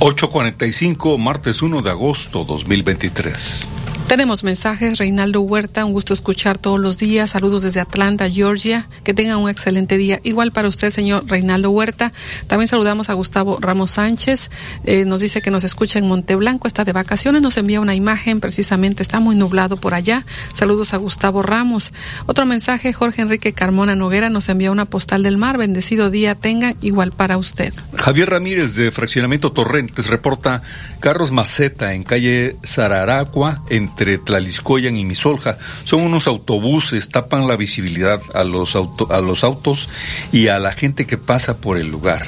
8.45, 0.00 1.18
martes 1.18 1.62
1 1.62 1.82
de 1.82 1.90
agosto 1.90 2.44
2023. 2.44 3.73
Tenemos 4.14 4.44
mensajes, 4.44 4.98
Reinaldo 4.98 5.40
Huerta, 5.40 5.84
un 5.84 5.92
gusto 5.92 6.14
escuchar 6.14 6.56
todos 6.56 6.78
los 6.78 6.98
días. 6.98 7.30
Saludos 7.30 7.64
desde 7.64 7.80
Atlanta, 7.80 8.30
Georgia. 8.30 8.86
Que 9.02 9.12
tengan 9.12 9.38
un 9.38 9.50
excelente 9.50 9.96
día. 9.96 10.20
Igual 10.22 10.52
para 10.52 10.68
usted, 10.68 10.90
señor 10.90 11.24
Reinaldo 11.26 11.70
Huerta. 11.70 12.12
También 12.46 12.68
saludamos 12.68 13.10
a 13.10 13.14
Gustavo 13.14 13.58
Ramos 13.60 13.90
Sánchez. 13.90 14.52
Eh, 14.84 15.04
nos 15.04 15.18
dice 15.18 15.42
que 15.42 15.50
nos 15.50 15.64
escucha 15.64 15.98
en 15.98 16.06
Monteblanco, 16.06 16.68
está 16.68 16.84
de 16.84 16.92
vacaciones. 16.92 17.42
Nos 17.42 17.56
envía 17.56 17.80
una 17.80 17.96
imagen, 17.96 18.38
precisamente 18.38 19.02
está 19.02 19.18
muy 19.18 19.34
nublado 19.34 19.78
por 19.78 19.94
allá. 19.94 20.24
Saludos 20.52 20.94
a 20.94 20.98
Gustavo 20.98 21.42
Ramos. 21.42 21.92
Otro 22.26 22.46
mensaje, 22.46 22.92
Jorge 22.92 23.22
Enrique 23.22 23.52
Carmona 23.52 23.96
Noguera 23.96 24.30
nos 24.30 24.48
envía 24.48 24.70
una 24.70 24.84
postal 24.84 25.24
del 25.24 25.38
mar. 25.38 25.58
Bendecido 25.58 26.10
día 26.10 26.36
tengan, 26.36 26.76
igual 26.82 27.10
para 27.10 27.36
usted. 27.36 27.74
Javier 27.96 28.30
Ramírez 28.30 28.76
de 28.76 28.92
Fraccionamiento 28.92 29.50
Torrentes 29.50 30.06
reporta 30.06 30.62
Carros 31.00 31.32
Maceta 31.32 31.94
en 31.94 32.04
calle 32.04 32.54
Sararacua, 32.62 33.64
en 33.70 33.92
entre 34.04 34.18
Tlaliscoyan 34.18 34.96
y 34.96 35.04
Misolja. 35.04 35.56
Son 35.84 36.02
unos 36.02 36.26
autobuses, 36.26 37.08
tapan 37.08 37.48
la 37.48 37.56
visibilidad 37.56 38.20
a 38.34 38.44
los, 38.44 38.76
a 38.76 39.20
los 39.20 39.44
autos 39.44 39.88
y 40.30 40.48
a 40.48 40.58
la 40.58 40.72
gente 40.72 41.06
que 41.06 41.16
pasa 41.16 41.56
por 41.56 41.78
el 41.78 41.88
lugar. 41.88 42.26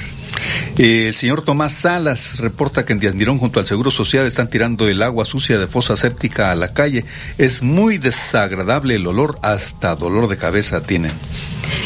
El 0.77 1.13
señor 1.13 1.43
Tomás 1.43 1.73
Salas 1.73 2.37
reporta 2.37 2.85
que 2.85 2.93
en 2.93 2.99
Diandirón 2.99 3.39
junto 3.39 3.59
al 3.59 3.67
Seguro 3.67 3.91
Social 3.91 4.25
están 4.25 4.49
tirando 4.49 4.87
el 4.87 5.01
agua 5.01 5.25
sucia 5.25 5.57
de 5.57 5.67
fosa 5.67 5.97
séptica 5.97 6.51
a 6.51 6.55
la 6.55 6.73
calle. 6.73 7.05
Es 7.37 7.63
muy 7.63 7.97
desagradable 7.97 8.95
el 8.95 9.07
olor, 9.07 9.39
hasta 9.41 9.95
dolor 9.95 10.27
de 10.27 10.37
cabeza 10.37 10.81
tienen. 10.81 11.11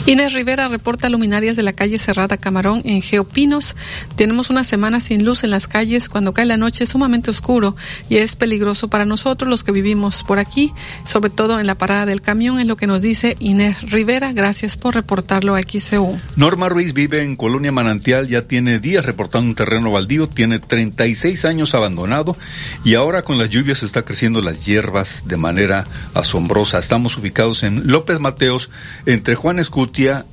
Inés 0.06 0.34
Rivera 0.34 0.68
reporta 0.68 1.10
luminarias 1.10 1.56
de 1.56 1.64
la 1.64 1.74
calle 1.74 2.00
Cerrada 2.00 2.38
Camarón 2.38 2.82
en 2.86 3.02
Geopinos. 3.02 3.76
Tenemos 4.16 4.50
una 4.50 4.64
semana 4.64 5.00
sin 5.00 5.24
luz 5.24 5.44
en 5.44 5.52
las 5.52 5.68
calles. 5.68 6.10
Cuando 6.10 6.34
cae 6.34 6.46
la 6.46 6.58
noche 6.58 6.86
es 6.86 6.90
sumamente 6.90 7.30
oscuro 7.30 7.76
y 8.10 8.18
es 8.18 8.36
peligroso 8.36 8.90
para 8.90 9.06
nosotros 9.06 9.50
los 9.50 9.64
que 9.64 9.72
vivimos 9.72 10.24
por 10.24 10.40
aquí, 10.40 10.74
sobre 11.06 11.30
todo 11.30 11.60
en 11.60 11.68
la 11.68 11.76
parada 11.76 12.06
del 12.06 12.22
camión, 12.22 12.60
es 12.60 12.66
lo 12.66 12.78
que 12.78 12.88
nos 12.88 13.02
dice 13.02 13.38
Inés 13.40 13.92
Rivera. 13.92 14.34
Gracias 14.34 14.76
por 14.76 14.96
reportarlo 14.96 15.56
a 15.56 15.62
XCU. 15.62 16.20
Norma 16.36 16.68
Ruiz 16.68 16.94
vive 16.94 17.22
en 17.22 17.36
Colonia 17.36 17.72
Manantial, 17.72 18.28
ya 18.28 18.41
tiene 18.42 18.80
días 18.80 19.06
reportando 19.06 19.48
un 19.50 19.56
terreno 19.56 19.92
baldío, 19.92 20.28
tiene 20.28 20.60
36 20.60 21.46
años 21.46 21.76
abandonado 21.76 22.38
y 22.84 22.96
ahora 22.96 23.22
con 23.22 23.38
las 23.38 23.50
lluvias 23.50 23.84
está 23.84 24.04
creciendo 24.04 24.42
las 24.42 24.66
hierbas 24.66 25.24
de 25.28 25.38
manera 25.38 25.86
asombrosa. 26.14 26.80
Estamos 26.80 27.18
ubicados 27.18 27.64
en 27.64 27.92
López 27.92 28.20
Mateos, 28.20 28.70
entre 29.06 29.36
Juan 29.36 29.60
Escutia 29.60 30.26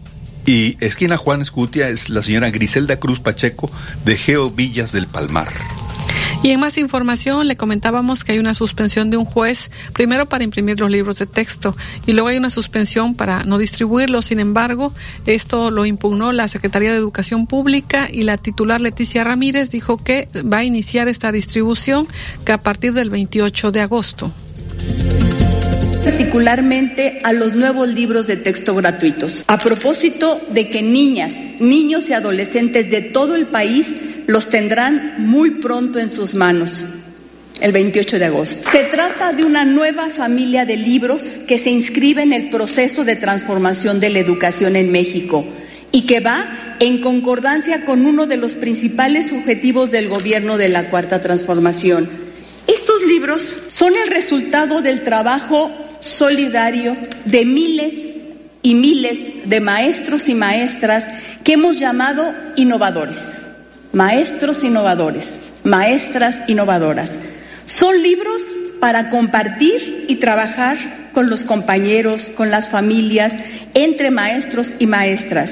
y 0.47 0.77
esquina 0.81 1.17
Juan 1.17 1.43
Escutia 1.43 1.89
es 1.91 2.09
la 2.09 2.23
señora 2.23 2.51
Griselda 2.51 2.99
Cruz 2.99 3.21
Pacheco 3.21 3.71
de 4.05 4.17
Geo 4.17 4.51
Villas 4.51 4.93
del 4.93 5.07
Palmar. 5.07 5.49
Y 6.43 6.51
en 6.51 6.61
más 6.61 6.79
información 6.79 7.49
le 7.49 7.57
comentábamos 7.57 8.25
que 8.25 8.33
hay 8.33 8.39
una 8.39 8.55
suspensión 8.55 9.11
de 9.11 9.17
un 9.17 9.25
juez, 9.25 9.71
primero 9.93 10.27
para 10.27 10.45
imprimir 10.45 10.79
los 10.81 10.91
libros 10.91 11.19
de 11.19 11.27
texto 11.27 11.77
y 12.07 12.13
luego 12.13 12.29
hay 12.29 12.37
una 12.39 12.51
suspensión 12.51 13.15
para 13.15 13.45
no 13.45 13.59
distribuirlos. 13.59 14.27
Sin 14.27 14.41
embargo, 14.41 14.95
esto 15.27 15.71
lo 15.71 15.85
impugnó 15.85 16.33
la 16.33 16.49
Secretaría 16.49 16.93
de 16.93 16.97
Educación 16.97 17.47
Pública 17.47 18.09
y 18.11 18.23
la 18.23 18.39
titular 18.39 18.81
Leticia 18.81 19.25
Ramírez 19.25 19.71
dijo 19.71 19.97
que 19.97 20.29
va 20.51 20.59
a 20.59 20.65
iniciar 20.65 21.09
esta 21.09 21.33
distribución 21.33 22.07
que 22.45 22.53
a 22.53 22.63
partir 22.63 22.93
del 22.93 23.11
28 23.11 23.73
de 23.73 23.81
agosto 23.81 24.33
particularmente 26.05 27.21
a 27.25 27.33
los 27.33 27.55
nuevos 27.55 27.89
libros 27.89 28.27
de 28.27 28.37
texto 28.37 28.75
gratuitos, 28.75 29.45
a 29.47 29.59
propósito 29.59 30.41
de 30.51 30.69
que 30.69 30.83
niñas, 30.83 31.33
niños 31.59 32.09
y 32.09 32.13
adolescentes 32.13 32.91
de 32.91 33.03
todo 33.03 33.35
el 33.35 33.47
país 33.47 33.95
los 34.27 34.49
tendrán 34.49 35.15
muy 35.19 35.53
pronto 35.53 35.99
en 35.99 36.11
sus 36.11 36.35
manos 36.35 36.85
el 37.61 37.73
28 37.73 38.19
de 38.19 38.25
agosto. 38.27 38.71
Se 38.71 38.85
trata 38.85 39.33
de 39.33 39.45
una 39.45 39.65
nueva 39.65 40.11
familia 40.11 40.65
de 40.65 40.77
libros 40.77 41.41
que 41.47 41.59
se 41.59 41.71
inscribe 41.71 42.23
en 42.23 42.33
el 42.33 42.51
proceso 42.51 43.05
de 43.05 43.17
transformación 43.17 44.01
de 44.01 44.11
la 44.11 44.21
educación 44.21 44.77
en 44.77 44.93
México 44.93 45.45
y 45.91 46.03
que 46.03 46.21
va 46.21 46.77
en 46.79 47.01
concordancia 47.01 47.85
con 47.85 48.07
uno 48.07 48.27
de 48.27 48.37
los 48.37 48.55
principales 48.55 49.33
objetivos 49.33 49.91
del 49.91 50.09
gobierno 50.09 50.57
de 50.59 50.69
la 50.69 50.91
Cuarta 50.91 51.21
Transformación. 51.21 52.09
Estos 52.67 53.03
libros 53.05 53.57
son 53.69 53.95
el 53.97 54.11
resultado 54.11 54.83
del 54.83 55.03
trabajo 55.03 55.88
solidario 56.01 56.97
de 57.25 57.45
miles 57.45 57.95
y 58.63 58.75
miles 58.75 59.19
de 59.49 59.61
maestros 59.61 60.29
y 60.29 60.35
maestras 60.35 61.07
que 61.45 61.55
hemos 61.55 61.79
llamado 61.79 62.35
innovadores. 62.57 63.47
Maestros 63.93 64.65
innovadores, 64.65 65.27
maestras 65.65 66.41
innovadoras. 66.49 67.11
Son 67.67 68.03
libros 68.03 68.41
para 68.81 69.11
compartir 69.11 70.07
y 70.09 70.17
trabajar 70.17 70.77
con 71.13 71.31
los 71.31 71.45
compañeros, 71.45 72.31
con 72.35 72.51
las 72.51 72.69
familias, 72.69 73.33
entre 73.75 74.11
maestros 74.11 74.75
y 74.79 74.87
maestras. 74.87 75.51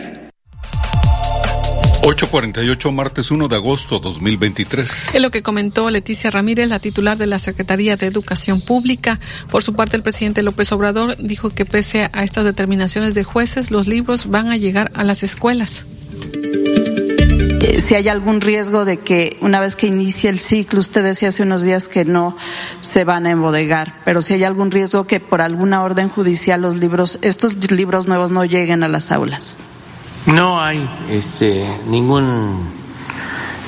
848, 2.09 2.93
martes 2.93 3.33
1 3.33 3.49
de 3.49 3.57
agosto 3.57 3.99
2023. 3.99 5.15
Es 5.15 5.20
lo 5.20 5.33
que 5.33 5.43
comentó 5.43 5.91
Leticia 5.91 6.31
Ramírez, 6.31 6.69
la 6.69 6.78
titular 6.78 7.19
de 7.19 7.27
la 7.27 7.41
Secretaría 7.41 7.97
de 7.97 8.07
Educación 8.07 8.61
Pública. 8.61 9.19
Por 9.51 9.65
su 9.65 9.74
parte, 9.74 9.97
el 9.97 10.05
presidente 10.05 10.45
López 10.45 10.70
Obrador 10.70 11.16
dijo 11.19 11.51
que 11.51 11.65
pese 11.65 12.09
a 12.12 12.23
estas 12.23 12.45
determinaciones 12.45 13.15
de 13.15 13.24
jueces, 13.24 13.73
los 13.73 13.89
libros 13.89 14.31
van 14.31 14.53
a 14.53 14.57
llegar 14.57 14.93
a 14.95 15.03
las 15.03 15.24
escuelas 15.24 15.87
eh, 17.62 17.81
si 17.81 17.97
hay 17.97 18.09
algún 18.09 18.41
riesgo 18.41 18.85
de 18.85 18.99
que 18.99 19.37
una 19.41 19.61
vez 19.61 19.74
que 19.74 19.89
inicie 19.89 20.31
el 20.31 20.39
ciclo, 20.39 20.78
usted 20.78 21.03
decía 21.03 21.31
hace 21.31 21.43
unos 21.43 21.62
días 21.62 21.89
que 21.89 22.05
no 22.05 22.37
se 22.81 23.03
van 23.03 23.27
a 23.27 23.31
embodegar, 23.31 23.95
pero 24.05 24.23
si 24.23 24.35
hay 24.35 24.45
algún 24.45 24.70
riesgo 24.70 25.09
que 25.09 25.19
por 25.19 25.41
alguna 25.41 25.83
orden 25.83 26.09
judicial 26.09 26.62
los 26.62 26.77
libros, 26.77 27.19
estos 27.23 27.73
libros 27.73 28.07
nuevos 28.07 28.31
no 28.31 28.45
lleguen 28.45 28.85
a 28.85 28.89
las 28.89 29.11
aulas. 29.11 29.57
No 30.27 30.61
hay 30.61 30.89
este, 31.09 31.65
ningún 31.86 32.69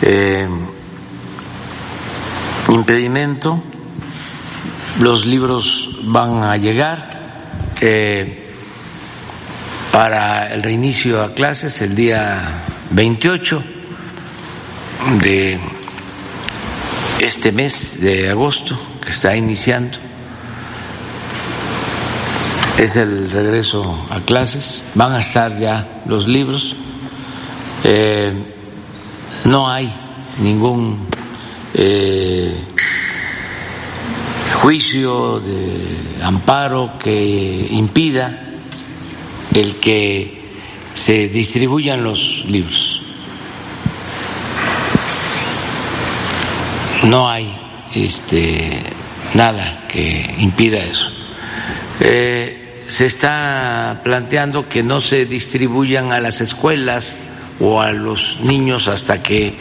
eh, 0.03 0.49
impedimento. 2.71 3.63
Los 4.99 5.25
libros 5.25 5.91
van 6.03 6.43
a 6.43 6.57
llegar 6.57 7.75
eh, 7.81 8.53
para 9.93 10.53
el 10.53 10.65
reinicio 10.65 11.23
a 11.23 11.33
clases 11.33 11.81
el 11.81 11.95
día 11.95 12.65
28 12.91 13.63
de 15.23 15.61
este 17.21 17.53
mes 17.53 18.01
de 18.01 18.31
agosto 18.31 18.77
que 19.05 19.11
está 19.11 19.37
iniciando 19.37 20.08
es 22.79 22.95
el 22.95 23.29
regreso 23.31 24.07
a 24.09 24.21
clases, 24.21 24.85
van 24.95 25.13
a 25.13 25.21
estar 25.21 25.59
ya 25.59 26.03
los 26.07 26.29
libros, 26.29 26.77
eh, 27.83 28.33
no 29.45 29.69
hay 29.69 29.93
ningún 30.41 31.09
eh, 31.75 32.57
juicio 34.63 35.41
de 35.41 36.23
amparo 36.23 36.93
que 36.99 37.67
impida 37.71 38.45
el 39.55 39.77
que 39.77 40.41
se 40.95 41.29
distribuyan 41.29 42.05
los 42.05 42.45
libros. 42.47 43.03
No 47.05 47.29
hay 47.29 47.53
este, 47.95 48.83
nada 49.35 49.85
que 49.89 50.35
impida 50.39 50.79
eso. 50.79 51.11
Eh, 52.01 52.68
se 52.89 53.07
está 53.07 54.01
planteando 54.03 54.69
que 54.69 54.83
no 54.83 55.01
se 55.01 55.27
distribuyan 55.27 56.13
a 56.13 56.21
las 56.21 56.41
escuelas 56.41 57.17
o 57.61 57.81
a 57.81 57.93
los 57.93 58.41
niños 58.41 58.89
hasta 58.89 59.23
que 59.23 59.55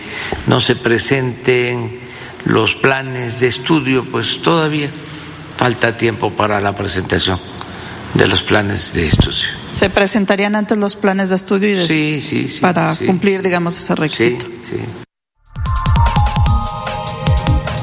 no 0.48 0.60
se 0.60 0.76
presenten 0.76 2.00
los 2.46 2.76
planes 2.76 3.40
de 3.40 3.48
estudio, 3.48 4.06
pues 4.06 4.42
todavía 4.42 4.90
falta 5.58 5.98
tiempo 5.98 6.32
para 6.32 6.62
la 6.62 6.76
presentación 6.76 7.40
de 8.14 8.28
los 8.28 8.44
planes 8.44 8.94
de 8.94 9.08
estudio. 9.08 9.48
¿Se 9.72 9.90
presentarían 9.90 10.56
antes 10.56 10.78
los 10.78 10.96
planes 10.96 11.30
de 11.30 11.36
estudio 11.36 11.82
y 11.82 11.86
sí, 11.86 12.22
sí, 12.22 12.48
sí, 12.48 12.62
para 12.62 12.96
cumplir, 12.96 13.42
digamos, 13.42 13.78
ese 13.78 13.96
requisito? 13.96 14.46
Sí, 14.64 14.78
sí. 14.78 15.07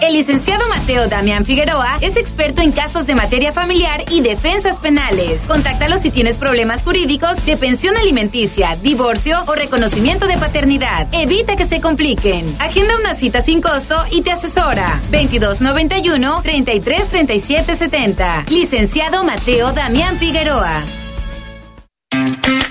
El 0.00 0.12
licenciado 0.12 0.68
Mateo 0.68 1.08
Damián 1.08 1.46
Figueroa 1.46 1.96
es 2.02 2.18
experto 2.18 2.60
en 2.60 2.72
casos 2.72 3.06
de 3.06 3.14
materia 3.14 3.50
familiar 3.50 4.04
y 4.10 4.20
defensas 4.20 4.78
penales. 4.78 5.40
Contáctalo 5.46 5.96
si 5.96 6.10
tienes 6.10 6.36
problemas 6.36 6.84
jurídicos 6.84 7.46
de 7.46 7.56
pensión 7.56 7.96
alimenticia, 7.96 8.76
divorcio 8.76 9.42
o 9.46 9.54
reconocimiento 9.54 10.26
de 10.26 10.36
paternidad. 10.36 11.08
Evita 11.12 11.56
que 11.56 11.66
se 11.66 11.80
compliquen. 11.80 12.56
Agenda 12.58 12.98
una 12.98 13.14
cita 13.14 13.40
sin 13.40 13.62
costo 13.62 13.96
y 14.10 14.20
te 14.20 14.32
asesora. 14.32 15.00
2291 15.10 16.42
333770. 16.42 18.44
Licenciado 18.50 19.24
Mateo 19.24 19.72
Damián 19.72 20.18
Figueroa. 20.18 20.84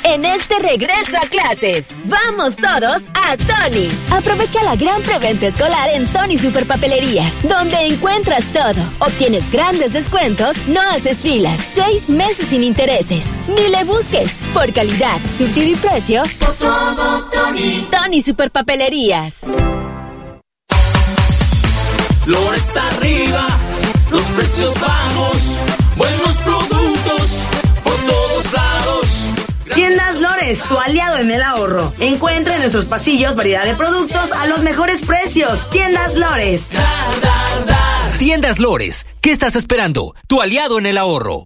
En 0.04 0.24
este 0.24 0.60
regreso 0.60 1.18
a 1.22 1.28
clases, 1.28 1.88
vamos 2.06 2.56
todos 2.56 3.04
a 3.16 3.36
Tony. 3.36 3.90
Aprovecha 4.12 4.64
la 4.64 4.76
gran 4.76 5.02
preventa 5.02 5.48
escolar 5.48 5.90
en 5.90 6.08
Tony 6.08 6.38
Superpapelerías, 6.38 7.42
donde 7.48 7.76
encuentras 7.88 8.46
todo. 8.54 8.82
Obtienes 9.00 9.52
grandes 9.52 9.94
descuentos, 9.94 10.56
no 10.68 10.80
haces 10.82 11.22
filas, 11.22 11.60
seis 11.74 12.08
meses 12.08 12.48
sin 12.48 12.64
intereses. 12.64 13.26
Ni 13.48 13.68
le 13.70 13.84
busques. 13.84 14.32
Por 14.54 14.72
calidad, 14.72 15.18
surtido 15.38 15.68
y 15.68 15.76
precio. 15.76 16.24
Por 16.40 16.54
todo, 16.56 17.30
Tony. 17.32 17.88
Tony 17.92 18.22
Superpapelerías. 18.22 19.42
Flores 22.24 22.78
arriba, 22.78 23.48
los 24.10 24.24
precios 24.24 24.74
bajos, 24.80 25.42
buenos 25.96 26.38
productos 26.38 27.30
por 27.84 27.96
todos 27.98 28.54
lados. 28.54 28.75
Tiendas 29.74 30.20
Lores, 30.20 30.62
tu 30.64 30.78
aliado 30.78 31.18
en 31.18 31.32
el 31.32 31.42
ahorro. 31.42 31.94
Encuentra 32.00 32.56
en 32.56 32.62
nuestros 32.62 32.86
pasillos 32.86 33.36
variedad 33.36 33.66
de 33.66 33.76
productos 33.76 34.32
a 34.32 34.46
los 34.48 34.60
mejores 34.60 35.02
precios. 35.02 35.70
Tiendas 35.72 36.16
Lores. 36.16 36.68
Tiendas 38.20 38.60
Lores, 38.60 39.06
¿qué 39.22 39.32
estás 39.32 39.56
esperando? 39.56 40.16
Tu 40.28 40.42
aliado 40.42 40.78
en 40.80 40.86
el 40.86 40.98
ahorro. 40.98 41.46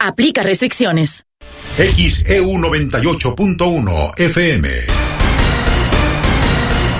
Aplica 0.00 0.42
restricciones. 0.42 1.26
XEU 1.76 2.46
98.1 2.46 4.18
FM. 4.18 5.13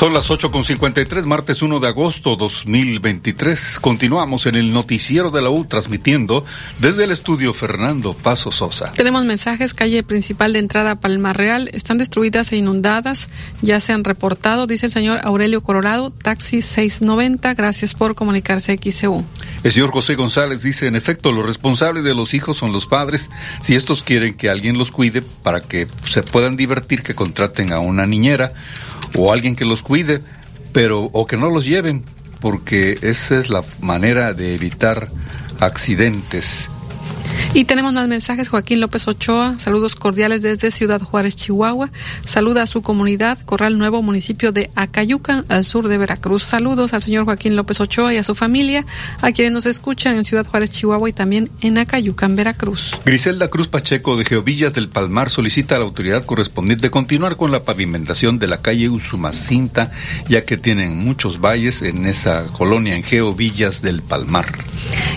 Son 0.00 0.14
las 0.14 0.30
8.53, 0.30 1.26
martes 1.26 1.60
1 1.60 1.78
de 1.78 1.86
agosto 1.86 2.34
2023. 2.34 3.80
Continuamos 3.80 4.46
en 4.46 4.54
el 4.54 4.72
noticiero 4.72 5.30
de 5.30 5.42
la 5.42 5.50
U 5.50 5.66
transmitiendo 5.66 6.42
desde 6.78 7.04
el 7.04 7.10
estudio 7.10 7.52
Fernando 7.52 8.14
Paso 8.14 8.50
Sosa. 8.50 8.94
Tenemos 8.94 9.26
mensajes, 9.26 9.74
calle 9.74 10.02
principal 10.02 10.54
de 10.54 10.60
entrada 10.60 10.92
a 10.92 11.00
Palmar 11.00 11.36
Real, 11.36 11.68
están 11.74 11.98
destruidas 11.98 12.50
e 12.52 12.56
inundadas, 12.56 13.28
ya 13.60 13.78
se 13.78 13.92
han 13.92 14.02
reportado, 14.02 14.66
dice 14.66 14.86
el 14.86 14.92
señor 14.92 15.20
Aurelio 15.22 15.60
Colorado, 15.60 16.10
taxi 16.10 16.62
690, 16.62 17.52
gracias 17.52 17.92
por 17.92 18.14
comunicarse 18.14 18.78
XCU. 18.78 19.22
El 19.62 19.70
señor 19.70 19.90
José 19.90 20.14
González 20.14 20.62
dice, 20.62 20.86
en 20.86 20.96
efecto, 20.96 21.30
los 21.30 21.44
responsables 21.44 22.04
de 22.04 22.14
los 22.14 22.32
hijos 22.32 22.56
son 22.56 22.72
los 22.72 22.86
padres, 22.86 23.28
si 23.60 23.74
estos 23.74 24.02
quieren 24.02 24.32
que 24.32 24.48
alguien 24.48 24.78
los 24.78 24.92
cuide 24.92 25.20
para 25.20 25.60
que 25.60 25.88
se 26.08 26.22
puedan 26.22 26.56
divertir, 26.56 27.02
que 27.02 27.14
contraten 27.14 27.74
a 27.74 27.80
una 27.80 28.06
niñera 28.06 28.54
o 29.16 29.32
alguien 29.32 29.56
que 29.56 29.64
los 29.64 29.82
cuide, 29.82 30.20
pero 30.72 31.02
o 31.02 31.26
que 31.26 31.36
no 31.36 31.50
los 31.50 31.64
lleven, 31.64 32.04
porque 32.40 32.98
esa 33.02 33.38
es 33.38 33.50
la 33.50 33.62
manera 33.80 34.32
de 34.32 34.54
evitar 34.54 35.08
accidentes. 35.60 36.69
Y 37.54 37.64
tenemos 37.64 37.92
más 37.92 38.08
mensajes. 38.08 38.48
Joaquín 38.48 38.80
López 38.80 39.06
Ochoa, 39.08 39.58
saludos 39.58 39.94
cordiales 39.94 40.42
desde 40.42 40.70
Ciudad 40.70 41.00
Juárez, 41.00 41.36
Chihuahua. 41.36 41.90
Saluda 42.24 42.62
a 42.62 42.66
su 42.66 42.82
comunidad, 42.82 43.38
Corral 43.44 43.78
Nuevo, 43.78 44.02
municipio 44.02 44.52
de 44.52 44.70
Acayuca, 44.74 45.44
al 45.48 45.64
sur 45.64 45.88
de 45.88 45.98
Veracruz. 45.98 46.42
Saludos 46.42 46.92
al 46.94 47.02
señor 47.02 47.24
Joaquín 47.24 47.56
López 47.56 47.80
Ochoa 47.80 48.14
y 48.14 48.18
a 48.18 48.22
su 48.22 48.34
familia, 48.34 48.86
a 49.20 49.32
quienes 49.32 49.52
nos 49.52 49.66
escuchan 49.66 50.16
en 50.16 50.24
Ciudad 50.24 50.46
Juárez, 50.46 50.70
Chihuahua 50.70 51.08
y 51.08 51.12
también 51.12 51.50
en 51.60 51.78
Acayuca, 51.78 52.26
en 52.26 52.36
Veracruz. 52.36 52.98
Griselda 53.04 53.48
Cruz 53.48 53.68
Pacheco 53.68 54.16
de 54.16 54.24
Geovillas 54.24 54.74
del 54.74 54.88
Palmar 54.88 55.30
solicita 55.30 55.76
a 55.76 55.78
la 55.78 55.84
autoridad 55.84 56.24
correspondiente 56.24 56.90
continuar 56.90 57.36
con 57.36 57.50
la 57.50 57.64
pavimentación 57.64 58.38
de 58.38 58.46
la 58.46 58.62
calle 58.62 58.88
Usumacinta, 58.88 59.90
ya 60.28 60.44
que 60.44 60.56
tienen 60.56 60.96
muchos 60.96 61.40
valles 61.40 61.82
en 61.82 62.06
esa 62.06 62.44
colonia 62.46 62.96
en 62.96 63.02
Geovillas 63.02 63.82
del 63.82 64.02
Palmar. 64.02 64.46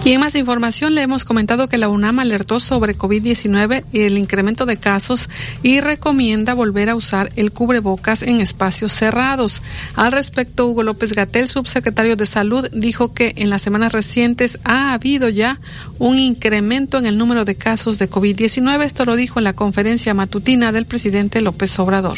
Y 0.03 0.11
en 0.11 0.19
más 0.19 0.35
información 0.35 0.95
le 0.95 1.01
hemos 1.01 1.23
comentado 1.25 1.69
que 1.69 1.77
la 1.77 1.89
UNAM 1.89 2.12
alertó 2.22 2.60
sobre 2.60 2.98
COVID-19 2.98 3.84
y 3.91 4.02
el 4.02 4.18
incremento 4.18 4.65
de 4.65 4.77
casos 4.77 5.30
y 5.61 5.81
recomienda 5.81 6.53
volver 6.53 6.90
a 6.90 6.95
usar 6.95 7.31
el 7.35 7.52
cubrebocas 7.52 8.22
en 8.22 8.40
espacios 8.40 8.91
cerrados. 8.91 9.61
Al 9.95 10.11
respecto, 10.11 10.68
Hugo 10.68 10.84
López 10.84 11.14
Gatel, 11.14 11.48
subsecretario 11.48 12.15
de 12.15 12.26
Salud, 12.26 12.69
dijo 12.72 13.14
que 13.14 13.34
en 13.38 13.49
las 13.49 13.61
semanas 13.61 13.91
recientes 13.91 14.60
ha 14.64 14.94
habido 14.94 15.30
ya 15.30 15.60
un 15.99 16.19
incremento 16.19 16.98
en 16.98 17.06
el 17.06 17.18
número 17.18 17.45
de 17.45 17.56
casos 17.56 17.99
de 17.99 18.10
COVID-19. 18.10 18.84
Esto 18.84 19.06
lo 19.06 19.15
dijo 19.15 19.40
en 19.40 19.45
la 19.45 19.53
conferencia 19.53 20.14
matutina 20.14 20.72
del 20.72 20.85
presidente 20.85 21.41
López 21.41 21.77
Obrador. 21.80 22.18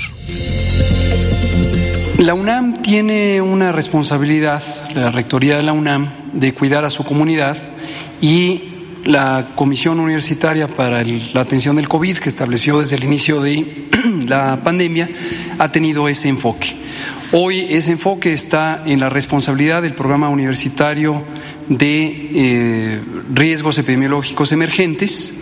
La 2.18 2.34
UNAM 2.34 2.82
tiene 2.82 3.42
una 3.42 3.74
responsabilidad, 3.74 4.64
la 4.96 5.12
rectoría 5.12 5.58
de 5.58 5.64
la 5.64 5.74
UNAM, 5.74 6.10
de 6.32 6.54
cuidar 6.54 6.86
a 6.86 6.90
su 6.90 7.04
comunidad 7.04 7.58
y 8.22 8.74
la 9.06 9.49
Comisión 9.56 9.99
Universitaria 9.99 10.68
para 10.68 11.03
la 11.03 11.41
Atención 11.41 11.76
del 11.76 11.88
COVID, 11.88 12.18
que 12.18 12.30
estableció 12.30 12.80
desde 12.80 12.95
el 12.95 13.03
inicio 13.03 13.40
de 13.40 13.88
la 14.27 14.61
pandemia, 14.64 15.10
ha 15.60 15.72
tenido 15.72 16.10
ese 16.10 16.27
enfoque. 16.27 16.76
Hoy 17.32 17.68
ese 17.69 17.91
enfoque 17.91 18.34
está 18.34 18.84
en 18.86 18.99
la 18.99 19.10
responsabilidad 19.10 19.82
del 19.82 19.94
programa 19.94 20.30
universitario 20.30 21.23
de 21.68 22.30
eh, 22.34 23.02
riesgos 23.34 23.77
epidemiológicos 23.77 24.52
emergentes 24.52 25.34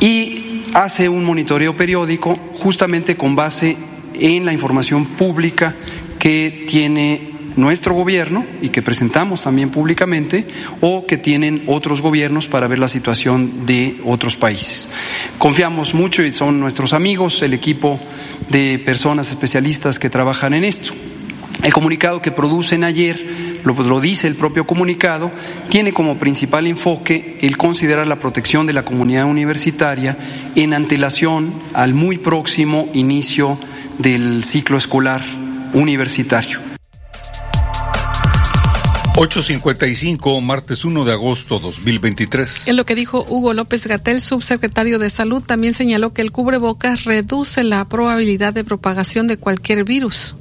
y 0.00 0.62
hace 0.74 1.08
un 1.08 1.24
monitoreo 1.24 1.76
periódico 1.76 2.38
justamente 2.54 3.16
con 3.16 3.36
base 3.36 3.76
en 4.14 4.44
la 4.44 4.52
información 4.52 5.06
pública 5.06 5.74
que 6.18 6.64
tiene 6.68 7.31
nuestro 7.56 7.94
gobierno 7.94 8.44
y 8.60 8.70
que 8.70 8.82
presentamos 8.82 9.42
también 9.42 9.70
públicamente 9.70 10.46
o 10.80 11.06
que 11.06 11.18
tienen 11.18 11.62
otros 11.66 12.02
gobiernos 12.02 12.48
para 12.48 12.66
ver 12.66 12.78
la 12.78 12.88
situación 12.88 13.66
de 13.66 14.00
otros 14.04 14.36
países. 14.36 14.88
Confiamos 15.38 15.94
mucho 15.94 16.22
y 16.22 16.32
son 16.32 16.60
nuestros 16.60 16.92
amigos, 16.92 17.42
el 17.42 17.54
equipo 17.54 17.98
de 18.48 18.80
personas 18.84 19.30
especialistas 19.30 19.98
que 19.98 20.10
trabajan 20.10 20.54
en 20.54 20.64
esto. 20.64 20.92
El 21.62 21.72
comunicado 21.72 22.20
que 22.20 22.32
producen 22.32 22.82
ayer, 22.82 23.60
lo, 23.62 23.74
lo, 23.74 24.00
dice 24.00 24.26
el 24.26 24.34
propio 24.34 24.66
comunicado, 24.66 25.30
tiene 25.68 25.92
como 25.92 26.18
principal 26.18 26.66
enfoque 26.66 27.38
el 27.40 27.56
considerar 27.56 28.06
la 28.08 28.16
protección 28.16 28.66
de 28.66 28.72
la 28.72 28.84
comunidad 28.84 29.26
universitaria 29.26 30.16
en 30.56 30.74
antelación 30.74 31.52
al 31.72 31.94
muy 31.94 32.18
próximo 32.18 32.88
inicio 32.94 33.58
del 33.98 34.42
ciclo 34.42 34.76
escolar 34.76 35.22
universitario. 35.72 36.71
8.55, 39.14 40.40
martes 40.40 40.86
1 40.86 41.04
de 41.04 41.12
agosto 41.12 41.58
2023. 41.58 42.66
En 42.66 42.76
lo 42.76 42.86
que 42.86 42.94
dijo 42.94 43.26
Hugo 43.28 43.52
López 43.52 43.86
Gatel, 43.86 44.22
subsecretario 44.22 44.98
de 44.98 45.10
Salud, 45.10 45.42
también 45.42 45.74
señaló 45.74 46.14
que 46.14 46.22
el 46.22 46.32
cubrebocas 46.32 47.04
reduce 47.04 47.62
la 47.62 47.84
probabilidad 47.84 48.54
de 48.54 48.64
propagación 48.64 49.26
de 49.26 49.36
cualquier 49.36 49.84
virus. 49.84 50.34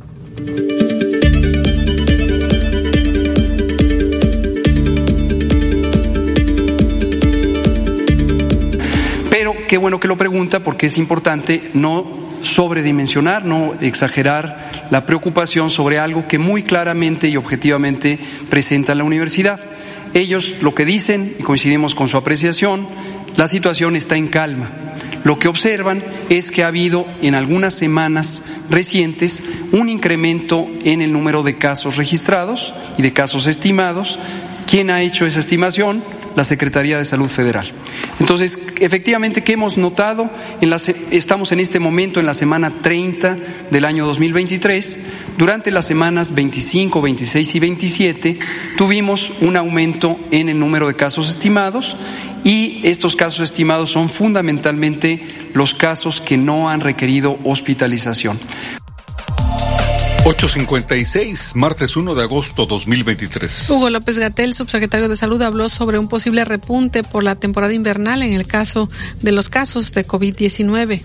Pero 9.30 9.53
qué 9.68 9.77
bueno 9.77 9.99
que 9.99 10.07
lo 10.07 10.18
pregunta 10.18 10.61
porque 10.61 10.85
es 10.85 10.98
importante 10.98 11.72
no 11.73 12.20
sobredimensionar, 12.41 13.45
no 13.45 13.73
exagerar 13.81 14.88
la 14.89 15.05
preocupación 15.05 15.69
sobre 15.69 15.99
algo 15.99 16.27
que 16.27 16.38
muy 16.38 16.63
claramente 16.63 17.27
y 17.27 17.38
objetivamente 17.38 18.19
presenta 18.49 18.95
la 18.95 19.03
universidad. 19.03 19.59
Ellos 20.13 20.55
lo 20.61 20.76
que 20.76 20.85
dicen, 20.85 21.35
y 21.39 21.43
coincidimos 21.43 21.95
con 21.95 22.07
su 22.07 22.18
apreciación, 22.18 22.88
la 23.38 23.47
situación 23.47 23.95
está 23.95 24.18
en 24.18 24.27
calma. 24.27 24.72
Lo 25.23 25.38
que 25.38 25.47
observan 25.47 26.03
es 26.30 26.51
que 26.51 26.63
ha 26.63 26.68
habido 26.68 27.05
en 27.22 27.35
algunas 27.35 27.73
semanas 27.73 28.43
recientes 28.69 29.43
un 29.72 29.88
incremento 29.88 30.68
en 30.84 31.01
el 31.01 31.11
número 31.11 31.43
de 31.43 31.57
casos 31.57 31.97
registrados 31.97 32.73
y 32.97 33.03
de 33.03 33.13
casos 33.13 33.47
estimados. 33.47 34.19
¿Quién 34.68 34.89
ha 34.89 35.01
hecho 35.01 35.26
esa 35.26 35.39
estimación? 35.39 36.03
La 36.35 36.43
Secretaría 36.43 36.97
de 36.97 37.05
Salud 37.05 37.29
Federal. 37.29 37.71
Entonces, 38.19 38.73
efectivamente, 38.79 39.43
¿qué 39.43 39.53
hemos 39.53 39.77
notado? 39.77 40.29
En 40.61 40.71
estamos 41.11 41.51
en 41.51 41.59
este 41.59 41.79
momento 41.79 42.19
en 42.19 42.25
la 42.25 42.33
semana 42.33 42.71
30 42.81 43.37
del 43.69 43.85
año 43.85 44.05
2023. 44.05 44.99
Durante 45.37 45.71
las 45.71 45.85
semanas 45.85 46.33
25, 46.33 47.01
26 47.01 47.55
y 47.55 47.59
27 47.59 48.39
tuvimos 48.77 49.31
un 49.41 49.57
aumento 49.57 50.19
en 50.31 50.49
el 50.49 50.59
número 50.59 50.87
de 50.87 50.95
casos 50.95 51.29
estimados 51.29 51.97
y 52.43 52.81
estos 52.83 53.15
casos 53.15 53.41
estimados 53.41 53.91
son 53.91 54.09
fundamentalmente 54.09 55.23
los 55.53 55.73
casos 55.73 56.21
que 56.21 56.37
no 56.37 56.69
han 56.69 56.81
requerido 56.81 57.37
hospitalización. 57.43 58.39
856, 60.23 61.56
martes 61.56 61.95
1 61.95 62.14
de 62.14 62.22
agosto 62.22 62.68
2023. 62.68 63.72
Hugo 63.72 63.89
López 63.89 64.19
Gatel, 64.19 64.53
subsecretario 64.53 65.10
de 65.10 65.15
Salud, 65.15 65.41
habló 65.41 65.68
sobre 65.68 65.98
un 65.98 66.07
posible 66.07 66.45
repunte 66.45 67.02
por 67.02 67.23
la 67.23 67.35
temporada 67.35 67.73
invernal 67.73 68.22
en 68.22 68.34
el 68.34 68.45
caso 68.45 68.88
de 69.22 69.31
los 69.31 69.49
casos 69.49 69.91
de 69.93 70.06
COVID-19. 70.06 71.02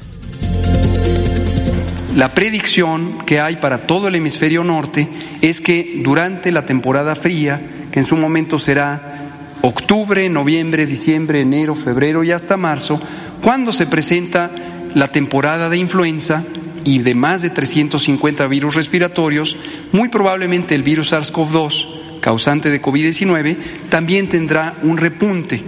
La 2.15 2.29
predicción 2.29 3.25
que 3.25 3.41
hay 3.41 3.57
para 3.57 3.87
todo 3.87 4.09
el 4.09 4.17
hemisferio 4.17 4.65
norte 4.65 5.09
es 5.41 5.63
que 5.63 6.03
durante 6.05 6.53
la 6.53 6.67
temporada 6.67 7.15
fría, 7.15 7.87
que 7.91 8.01
en 8.01 8.05
su 8.05 8.19
momento 8.19 8.59
será 8.59 9.57
octubre, 9.63 10.29
noviembre, 10.29 10.85
diciembre, 10.85 11.41
enero, 11.41 11.75
febrero 11.75 12.23
y 12.23 12.33
hasta 12.33 12.59
marzo, 12.59 13.01
cuando 13.41 13.73
se 13.73 13.87
presenta 13.87 14.51
la 14.95 15.09
temporada 15.09 15.71
de 15.71 15.79
influenza, 15.79 16.45
y 16.87 17.01
de 17.01 17.15
más 17.15 17.43
de 17.43 17.51
350 17.51 18.47
virus 18.47 18.77
respiratorios, 18.77 19.57
muy 19.93 20.09
probablemente 20.09 20.75
el 20.75 20.85
virus 20.85 21.13
SARS-CoV-2, 21.13 22.21
causante 22.21 22.71
de 22.71 22.81
COVID-19, 22.81 23.57
también 23.91 24.29
tendrá 24.29 24.75
un 24.83 24.97
repunte. 24.97 25.63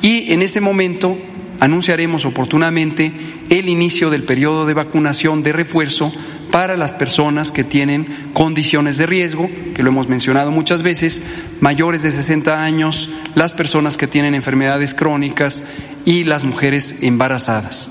Y 0.00 0.32
en 0.32 0.40
ese 0.42 0.60
momento 0.60 1.16
anunciaremos 1.60 2.24
oportunamente 2.24 3.12
el 3.50 3.68
inicio 3.68 4.10
del 4.10 4.22
periodo 4.22 4.66
de 4.66 4.74
vacunación 4.74 5.42
de 5.42 5.52
refuerzo 5.52 6.12
para 6.50 6.78
las 6.78 6.94
personas 6.94 7.50
que 7.50 7.64
tienen 7.64 8.30
condiciones 8.32 8.96
de 8.96 9.04
riesgo, 9.04 9.50
que 9.74 9.82
lo 9.82 9.90
hemos 9.90 10.08
mencionado 10.08 10.50
muchas 10.50 10.82
veces, 10.82 11.22
mayores 11.60 12.02
de 12.02 12.12
60 12.12 12.62
años, 12.62 13.10
las 13.34 13.52
personas 13.52 13.98
que 13.98 14.06
tienen 14.06 14.34
enfermedades 14.34 14.94
crónicas 14.94 15.64
y 16.06 16.24
las 16.24 16.44
mujeres 16.44 16.96
embarazadas. 17.02 17.90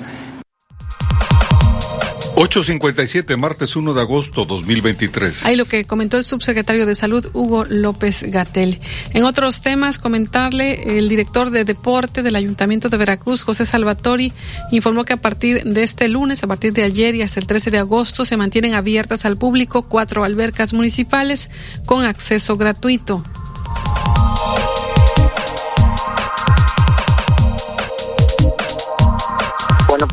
857, 2.37 3.37
martes 3.37 3.77
1 3.77 3.93
de 3.93 4.01
agosto 4.01 4.43
2023. 4.43 5.45
Ahí 5.45 5.55
lo 5.55 5.63
que 5.63 5.85
comentó 5.85 6.17
el 6.17 6.25
subsecretario 6.25 6.85
de 6.85 6.93
Salud, 6.93 7.29
Hugo 7.31 7.63
López 7.63 8.23
Gatel. 8.29 8.81
En 9.13 9.23
otros 9.23 9.61
temas, 9.61 9.99
comentarle, 9.99 10.97
el 10.97 11.07
director 11.07 11.49
de 11.49 11.63
deporte 11.63 12.23
del 12.23 12.35
Ayuntamiento 12.35 12.89
de 12.89 12.97
Veracruz, 12.97 13.43
José 13.43 13.65
Salvatori, 13.65 14.33
informó 14.71 15.05
que 15.05 15.13
a 15.13 15.21
partir 15.21 15.63
de 15.63 15.83
este 15.83 16.09
lunes, 16.09 16.43
a 16.43 16.47
partir 16.47 16.73
de 16.73 16.83
ayer 16.83 17.15
y 17.15 17.21
hasta 17.21 17.39
el 17.39 17.47
13 17.47 17.71
de 17.71 17.77
agosto, 17.77 18.25
se 18.25 18.35
mantienen 18.35 18.73
abiertas 18.73 19.23
al 19.23 19.37
público 19.37 19.83
cuatro 19.83 20.25
albercas 20.25 20.73
municipales 20.73 21.49
con 21.85 22.05
acceso 22.05 22.57
gratuito. 22.57 23.23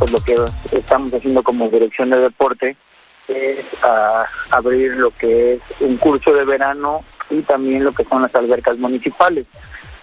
Pues 0.02 0.10
lo 0.10 0.20
que 0.24 0.76
estamos 0.76 1.14
haciendo 1.14 1.44
como 1.44 1.68
dirección 1.68 2.10
de 2.10 2.16
deporte 2.16 2.76
es 3.28 3.64
ah, 3.84 4.26
abrir 4.50 4.96
lo 4.96 5.12
que 5.12 5.54
es 5.54 5.60
un 5.78 5.96
curso 5.96 6.34
de 6.34 6.44
verano 6.44 7.04
y 7.30 7.40
también 7.42 7.84
lo 7.84 7.92
que 7.92 8.04
son 8.04 8.22
las 8.22 8.34
albercas 8.34 8.78
municipales. 8.78 9.46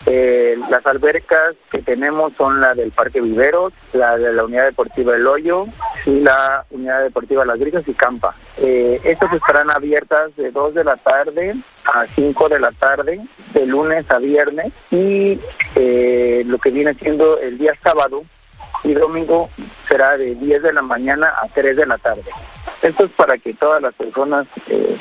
Eh, 0.06 0.58
las 0.70 0.86
albercas 0.86 1.58
que 1.70 1.80
tenemos 1.80 2.32
son 2.38 2.62
la 2.62 2.74
del 2.76 2.92
Parque 2.92 3.20
Viveros, 3.20 3.74
la 3.92 4.18
de 4.18 4.32
la 4.32 4.46
Unidad 4.46 4.68
Deportiva 4.68 5.18
El 5.18 5.28
Hoyo 5.28 5.66
y 6.06 6.22
la 6.22 6.66
Unidad 6.70 7.04
Deportiva 7.04 7.44
Las 7.44 7.60
Grisas 7.60 7.86
y 7.86 7.94
Campa. 7.94 8.34
Eh, 8.58 9.02
estas 9.04 9.34
estarán 9.34 9.70
abiertas 9.70 10.34
de 10.38 10.52
2 10.52 10.76
de 10.76 10.84
la 10.86 10.96
tarde 10.96 11.56
a 11.84 12.06
5 12.16 12.48
de 12.48 12.60
la 12.62 12.72
tarde, 12.72 13.20
de 13.54 13.66
lunes 13.66 14.10
a 14.10 14.18
viernes 14.20 14.72
y 14.92 15.38
eh, 15.76 16.44
lo 16.46 16.58
que 16.58 16.72
viene 16.72 16.94
siendo 16.94 17.38
el 17.40 17.58
día 17.58 17.74
sábado 17.84 18.22
y 18.84 18.94
domingo 18.94 19.50
será 19.88 20.18
de 20.18 20.36
10 20.36 20.64
de 20.64 20.74
la 20.74 20.82
mañana 20.82 21.34
a 21.42 21.48
3 21.48 21.76
de 21.76 21.86
la 21.86 21.98
tarde. 21.98 22.24
Esto 22.82 23.06
es 23.06 23.12
para 23.12 23.38
que 23.38 23.54
todas 23.54 23.82
las 23.82 23.94
personas 23.94 24.48
eh, 24.70 24.96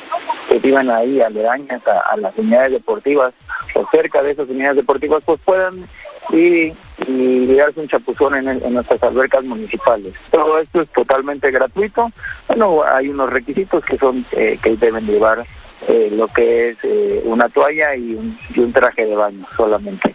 que 0.49 0.59
vivan 0.59 0.89
ahí 0.89 1.21
aledañas 1.21 1.81
a, 1.87 2.17
las 2.17 2.37
unidades 2.37 2.73
deportivas 2.73 3.33
o 3.75 3.87
cerca 3.89 4.21
de 4.21 4.31
esas 4.31 4.49
unidades 4.49 4.77
deportivas 4.77 5.23
pues 5.25 5.39
puedan 5.45 5.87
ir 6.31 6.73
y 7.07 7.55
darse 7.55 7.79
un 7.79 7.87
chapuzón 7.87 8.35
en, 8.35 8.73
nuestras 8.73 9.01
albercas 9.03 9.45
municipales. 9.45 10.13
Todo 10.29 10.59
esto 10.59 10.81
es 10.81 10.89
totalmente 10.89 11.49
gratuito. 11.51 12.11
Bueno, 12.47 12.83
hay 12.83 13.07
unos 13.07 13.29
requisitos 13.29 13.83
que 13.85 13.97
son 13.97 14.25
eh, 14.33 14.59
que 14.61 14.75
deben 14.75 15.07
llevar 15.07 15.45
eh, 15.87 16.09
lo 16.11 16.27
que 16.27 16.69
es 16.69 16.77
una 17.23 17.47
toalla 17.47 17.95
y 17.95 18.13
un, 18.13 18.37
y 18.53 18.59
un 18.59 18.73
traje 18.73 19.05
de 19.05 19.15
baño 19.15 19.45
solamente. 19.55 20.13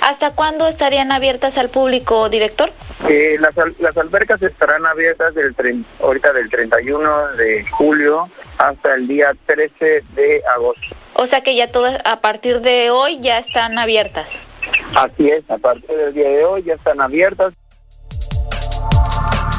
¿Hasta 0.00 0.34
cuándo 0.34 0.66
estarían 0.68 1.12
abiertas 1.12 1.58
al 1.58 1.68
público, 1.68 2.28
director? 2.28 2.72
Eh, 3.08 3.36
las, 3.40 3.54
las 3.78 3.96
albercas 3.96 4.42
estarán 4.42 4.84
abiertas 4.86 5.34
del 5.34 5.54
ahorita 6.00 6.32
del 6.32 6.48
31 6.48 7.28
de 7.36 7.64
julio 7.70 8.28
hasta 8.58 8.94
el 8.94 9.06
día 9.06 9.32
13 9.46 10.04
de 10.14 10.42
agosto. 10.54 10.96
O 11.14 11.26
sea 11.26 11.40
que 11.42 11.56
ya 11.56 11.70
todas 11.70 12.00
a 12.04 12.20
partir 12.20 12.60
de 12.60 12.90
hoy 12.90 13.20
ya 13.20 13.38
están 13.38 13.78
abiertas. 13.78 14.28
Así 14.94 15.28
es, 15.28 15.48
a 15.50 15.58
partir 15.58 15.96
del 15.96 16.14
día 16.14 16.28
de 16.28 16.44
hoy 16.44 16.62
ya 16.62 16.74
están 16.74 17.00
abiertas. 17.00 17.54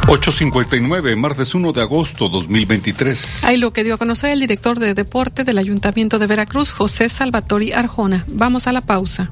859, 0.10 1.18
martes 1.18 1.54
1 1.54 1.74
de 1.74 1.82
agosto 1.82 2.30
2023. 2.30 3.44
Ahí 3.44 3.58
lo 3.58 3.74
que 3.74 3.84
dio 3.84 3.96
a 3.96 3.98
conocer 3.98 4.32
el 4.32 4.40
director 4.40 4.80
de 4.80 4.94
deporte 4.94 5.44
del 5.44 5.58
Ayuntamiento 5.58 6.18
de 6.18 6.28
Veracruz, 6.28 6.72
José 6.72 7.10
Salvatori 7.10 7.74
Arjona. 7.74 8.24
Vamos 8.28 8.68
a 8.68 8.72
la 8.72 8.80
pausa. 8.80 9.32